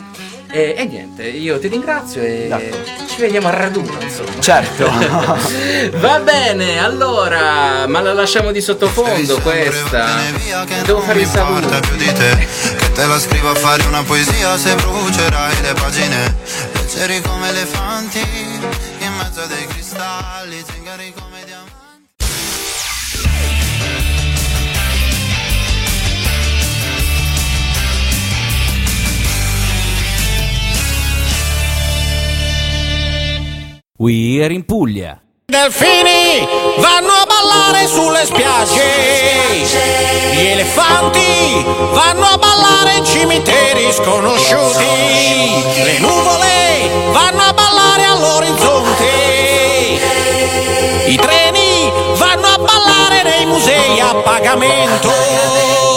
E, 0.52 0.74
e 0.76 0.86
niente, 0.86 1.28
io 1.28 1.60
ti 1.60 1.68
ringrazio 1.68 2.24
e 2.24 2.48
D'accordo. 2.50 2.78
ci 3.08 3.22
vediamo 3.22 3.50
al 3.50 3.54
raduno, 3.54 3.96
insomma. 4.02 4.40
certo. 4.40 4.90
Va 6.00 6.20
bene, 6.22 6.80
allora, 6.80 7.86
ma 7.86 8.02
la 8.02 8.14
lasciamo 8.14 8.52
di 8.52 8.60
sottofondo 8.60 9.38
questa. 9.42 10.08
Devo 10.86 11.02
fare 11.02 11.20
il 11.22 11.28
saluto. 11.28 11.80
più 11.82 11.96
di 11.98 12.12
te 12.14 12.48
Che 12.80 12.92
te 12.94 13.06
la 13.06 13.20
scrivo 13.20 13.52
a 13.52 13.56
fare 13.56 13.84
una 13.86 14.02
poesia 14.04 14.58
Se 14.58 14.74
brucerai 14.76 15.62
le 15.62 15.74
pagine 15.74 16.36
Leggeri 16.74 17.22
come 17.22 17.50
elefanti 17.50 18.20
In 18.20 19.14
mezzo 19.18 19.42
a 19.42 19.46
dei 19.46 19.66
cristalli 19.68 20.64
Zingari 20.72 21.14
come 21.16 21.29
We 34.02 34.42
are 34.42 34.54
in 34.54 34.64
Puglia. 34.64 35.20
Delfini 35.46 36.48
vanno 36.78 37.12
a 37.12 37.26
ballare 37.28 37.86
sulle 37.86 38.24
spiagge. 38.24 38.82
Gli 40.32 40.40
elefanti 40.40 41.66
vanno 41.92 42.24
a 42.24 42.38
ballare 42.38 42.96
in 42.96 43.04
cimiteri 43.04 43.92
sconosciuti. 43.92 44.86
Le 45.84 46.00
nuvole 46.00 46.90
vanno 47.12 47.42
a 47.42 47.52
ballare 47.52 48.06
all'orizzonte. 48.06 49.12
I 51.08 51.18
treni 51.18 51.92
vanno 52.16 52.48
a 52.48 52.58
ballare 52.58 53.24
nei 53.24 53.46
musei 53.48 54.00
a 54.00 54.16
pagamento. 54.16 55.89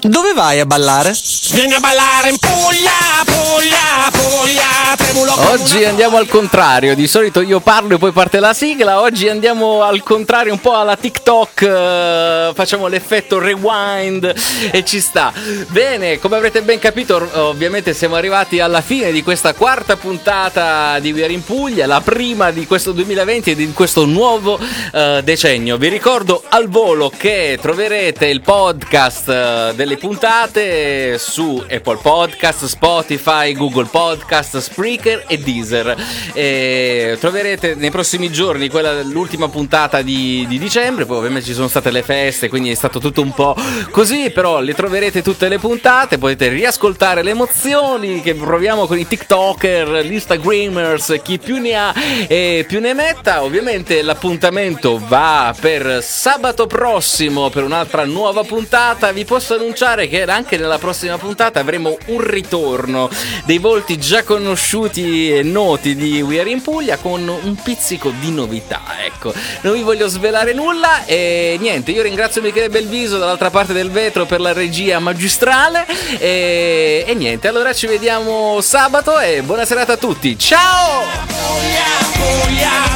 Dove 0.00 0.32
vai 0.32 0.60
a 0.60 0.64
ballare? 0.64 1.12
Vieni 1.50 1.74
a 1.74 1.80
ballare 1.80 2.30
in 2.30 2.38
Puglia, 2.38 3.24
Puglia, 3.24 4.10
Puglia. 4.12 4.94
Tremulo 4.96 5.50
Oggi 5.50 5.84
andiamo 5.84 6.18
al 6.18 6.28
contrario, 6.28 6.94
di 6.94 7.08
solito 7.08 7.40
io 7.40 7.58
parlo 7.58 7.96
e 7.96 7.98
poi 7.98 8.12
parte 8.12 8.38
la 8.38 8.54
sigla, 8.54 9.00
oggi 9.00 9.28
andiamo 9.28 9.82
al 9.82 10.02
contrario 10.02 10.52
un 10.52 10.60
po' 10.60 10.74
alla 10.74 10.96
TikTok, 10.96 11.62
eh, 11.62 12.50
facciamo 12.54 12.86
l'effetto 12.86 13.38
rewind 13.38 14.32
e 14.70 14.84
ci 14.84 15.00
sta. 15.00 15.32
Bene, 15.68 16.18
come 16.18 16.36
avrete 16.36 16.62
ben 16.62 16.78
capito, 16.78 17.28
ovviamente 17.32 17.92
siamo 17.92 18.14
arrivati 18.14 18.60
alla 18.60 18.80
fine 18.80 19.10
di 19.10 19.22
questa 19.22 19.52
quarta 19.54 19.96
puntata 19.96 20.98
di 21.00 21.12
We 21.12 21.24
Are 21.24 21.32
in 21.32 21.44
Puglia, 21.44 21.86
la 21.86 22.00
prima 22.00 22.50
di 22.50 22.66
questo 22.66 22.92
2020 22.92 23.50
e 23.50 23.54
di 23.56 23.72
questo 23.72 24.04
nuovo 24.04 24.58
eh, 24.92 25.20
decennio. 25.24 25.76
Vi 25.76 25.88
ricordo 25.88 26.44
al 26.48 26.68
volo 26.68 27.10
che 27.14 27.58
troverete 27.60 28.26
il 28.26 28.42
podcast 28.42 29.28
eh, 29.28 29.72
delle 29.88 29.96
puntate 29.96 31.16
su 31.16 31.64
Apple 31.66 31.98
Podcast, 32.02 32.66
Spotify, 32.66 33.54
Google 33.54 33.86
Podcast, 33.86 34.58
Spreaker 34.58 35.24
e 35.26 35.38
Deezer. 35.38 35.96
E 36.34 37.16
troverete 37.18 37.74
nei 37.74 37.90
prossimi 37.90 38.30
giorni 38.30 38.68
quella, 38.68 39.02
l'ultima 39.02 39.48
puntata 39.48 40.02
di, 40.02 40.44
di 40.46 40.58
dicembre, 40.58 41.06
poi 41.06 41.16
ovviamente 41.16 41.46
ci 41.46 41.54
sono 41.54 41.68
state 41.68 41.90
le 41.90 42.02
feste, 42.02 42.50
quindi 42.50 42.70
è 42.70 42.74
stato 42.74 42.98
tutto 42.98 43.22
un 43.22 43.32
po' 43.32 43.56
così, 43.90 44.30
però 44.30 44.60
le 44.60 44.74
troverete 44.74 45.22
tutte 45.22 45.48
le 45.48 45.58
puntate, 45.58 46.18
potete 46.18 46.48
riascoltare 46.48 47.22
le 47.22 47.30
emozioni 47.30 48.20
che 48.20 48.34
proviamo 48.34 48.86
con 48.86 48.98
i 48.98 49.06
TikToker, 49.06 50.04
gli 50.04 50.12
Instagrammers, 50.12 51.20
chi 51.22 51.38
più 51.38 51.56
ne 51.56 51.74
ha 51.74 51.94
e 52.26 52.66
più 52.68 52.78
ne 52.80 52.92
metta. 52.92 53.42
Ovviamente 53.42 54.02
l'appuntamento 54.02 55.00
va 55.02 55.54
per 55.58 56.02
sabato 56.02 56.66
prossimo 56.66 57.48
per 57.48 57.62
un'altra 57.62 58.04
nuova 58.04 58.42
puntata. 58.44 59.12
Vi 59.12 59.24
posso 59.24 59.54
annunciare 59.54 59.76
che 59.78 60.24
anche 60.24 60.56
nella 60.56 60.78
prossima 60.78 61.16
puntata 61.18 61.60
avremo 61.60 61.96
un 62.06 62.20
ritorno 62.20 63.08
dei 63.44 63.58
volti 63.58 63.96
già 63.96 64.24
conosciuti 64.24 65.32
e 65.32 65.44
noti 65.44 65.94
di 65.94 66.20
We 66.20 66.40
Are 66.40 66.50
in 66.50 66.60
Puglia 66.60 66.96
con 66.96 67.28
un 67.28 67.54
pizzico 67.62 68.12
di 68.18 68.32
novità, 68.32 68.82
ecco. 69.04 69.32
Non 69.60 69.74
vi 69.74 69.82
voglio 69.82 70.08
svelare 70.08 70.52
nulla 70.52 71.04
e 71.04 71.56
niente, 71.60 71.92
io 71.92 72.02
ringrazio 72.02 72.42
Michele 72.42 72.70
Belviso 72.70 73.18
dall'altra 73.18 73.50
parte 73.50 73.72
del 73.72 73.92
vetro 73.92 74.26
per 74.26 74.40
la 74.40 74.52
regia 74.52 74.98
magistrale 74.98 75.86
e, 76.18 77.04
e 77.06 77.14
niente, 77.14 77.46
allora 77.46 77.72
ci 77.72 77.86
vediamo 77.86 78.60
sabato 78.60 79.20
e 79.20 79.42
buona 79.42 79.64
serata 79.64 79.92
a 79.92 79.96
tutti. 79.96 80.36
Ciao! 80.36 81.04
Foglia, 81.28 81.82
foglia, 82.18 82.88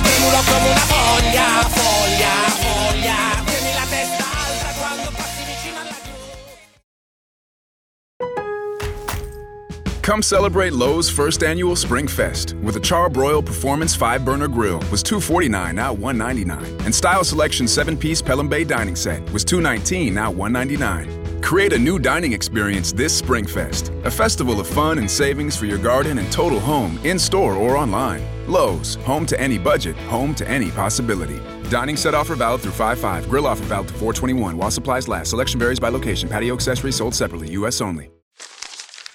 Come 10.02 10.20
celebrate 10.20 10.72
Lowe's 10.72 11.08
first 11.08 11.44
annual 11.44 11.76
Spring 11.76 12.08
Fest 12.08 12.54
with 12.54 12.74
a 12.74 12.80
Charbroil 12.80 13.44
Performance 13.46 13.94
5 13.94 14.24
Burner 14.24 14.48
Grill 14.48 14.80
was 14.90 15.00
$249, 15.00 15.76
now 15.76 15.92
199. 15.92 16.80
And 16.80 16.92
Style 16.92 17.22
Selection 17.22 17.68
7 17.68 17.96
piece 17.96 18.20
Pelham 18.20 18.48
Bay 18.48 18.64
Dining 18.64 18.96
Set 18.96 19.22
was 19.30 19.44
$219, 19.44 20.12
now 20.12 20.32
199. 20.32 21.40
Create 21.40 21.72
a 21.72 21.78
new 21.78 22.00
dining 22.00 22.32
experience 22.32 22.92
this 22.92 23.16
Spring 23.16 23.46
Fest, 23.46 23.92
a 24.02 24.10
festival 24.10 24.58
of 24.58 24.66
fun 24.66 24.98
and 24.98 25.08
savings 25.08 25.56
for 25.56 25.66
your 25.66 25.78
garden 25.78 26.18
and 26.18 26.32
total 26.32 26.58
home, 26.58 26.98
in 27.04 27.16
store 27.16 27.54
or 27.54 27.76
online. 27.76 28.24
Lowe's, 28.48 28.96
home 29.06 29.24
to 29.26 29.40
any 29.40 29.56
budget, 29.56 29.96
home 30.08 30.34
to 30.34 30.48
any 30.48 30.72
possibility. 30.72 31.40
Dining 31.70 31.96
set 31.96 32.12
offer 32.12 32.34
valid 32.34 32.60
through 32.60 32.72
5 32.72 32.98
5, 32.98 33.28
grill 33.28 33.46
offer 33.46 33.62
valid 33.64 33.86
through 33.86 33.98
421 33.98 34.56
while 34.56 34.72
supplies 34.72 35.06
last. 35.06 35.30
Selection 35.30 35.60
varies 35.60 35.78
by 35.78 35.90
location, 35.90 36.28
patio 36.28 36.54
accessories 36.54 36.96
sold 36.96 37.14
separately, 37.14 37.52
U.S. 37.52 37.80
only. 37.80 38.10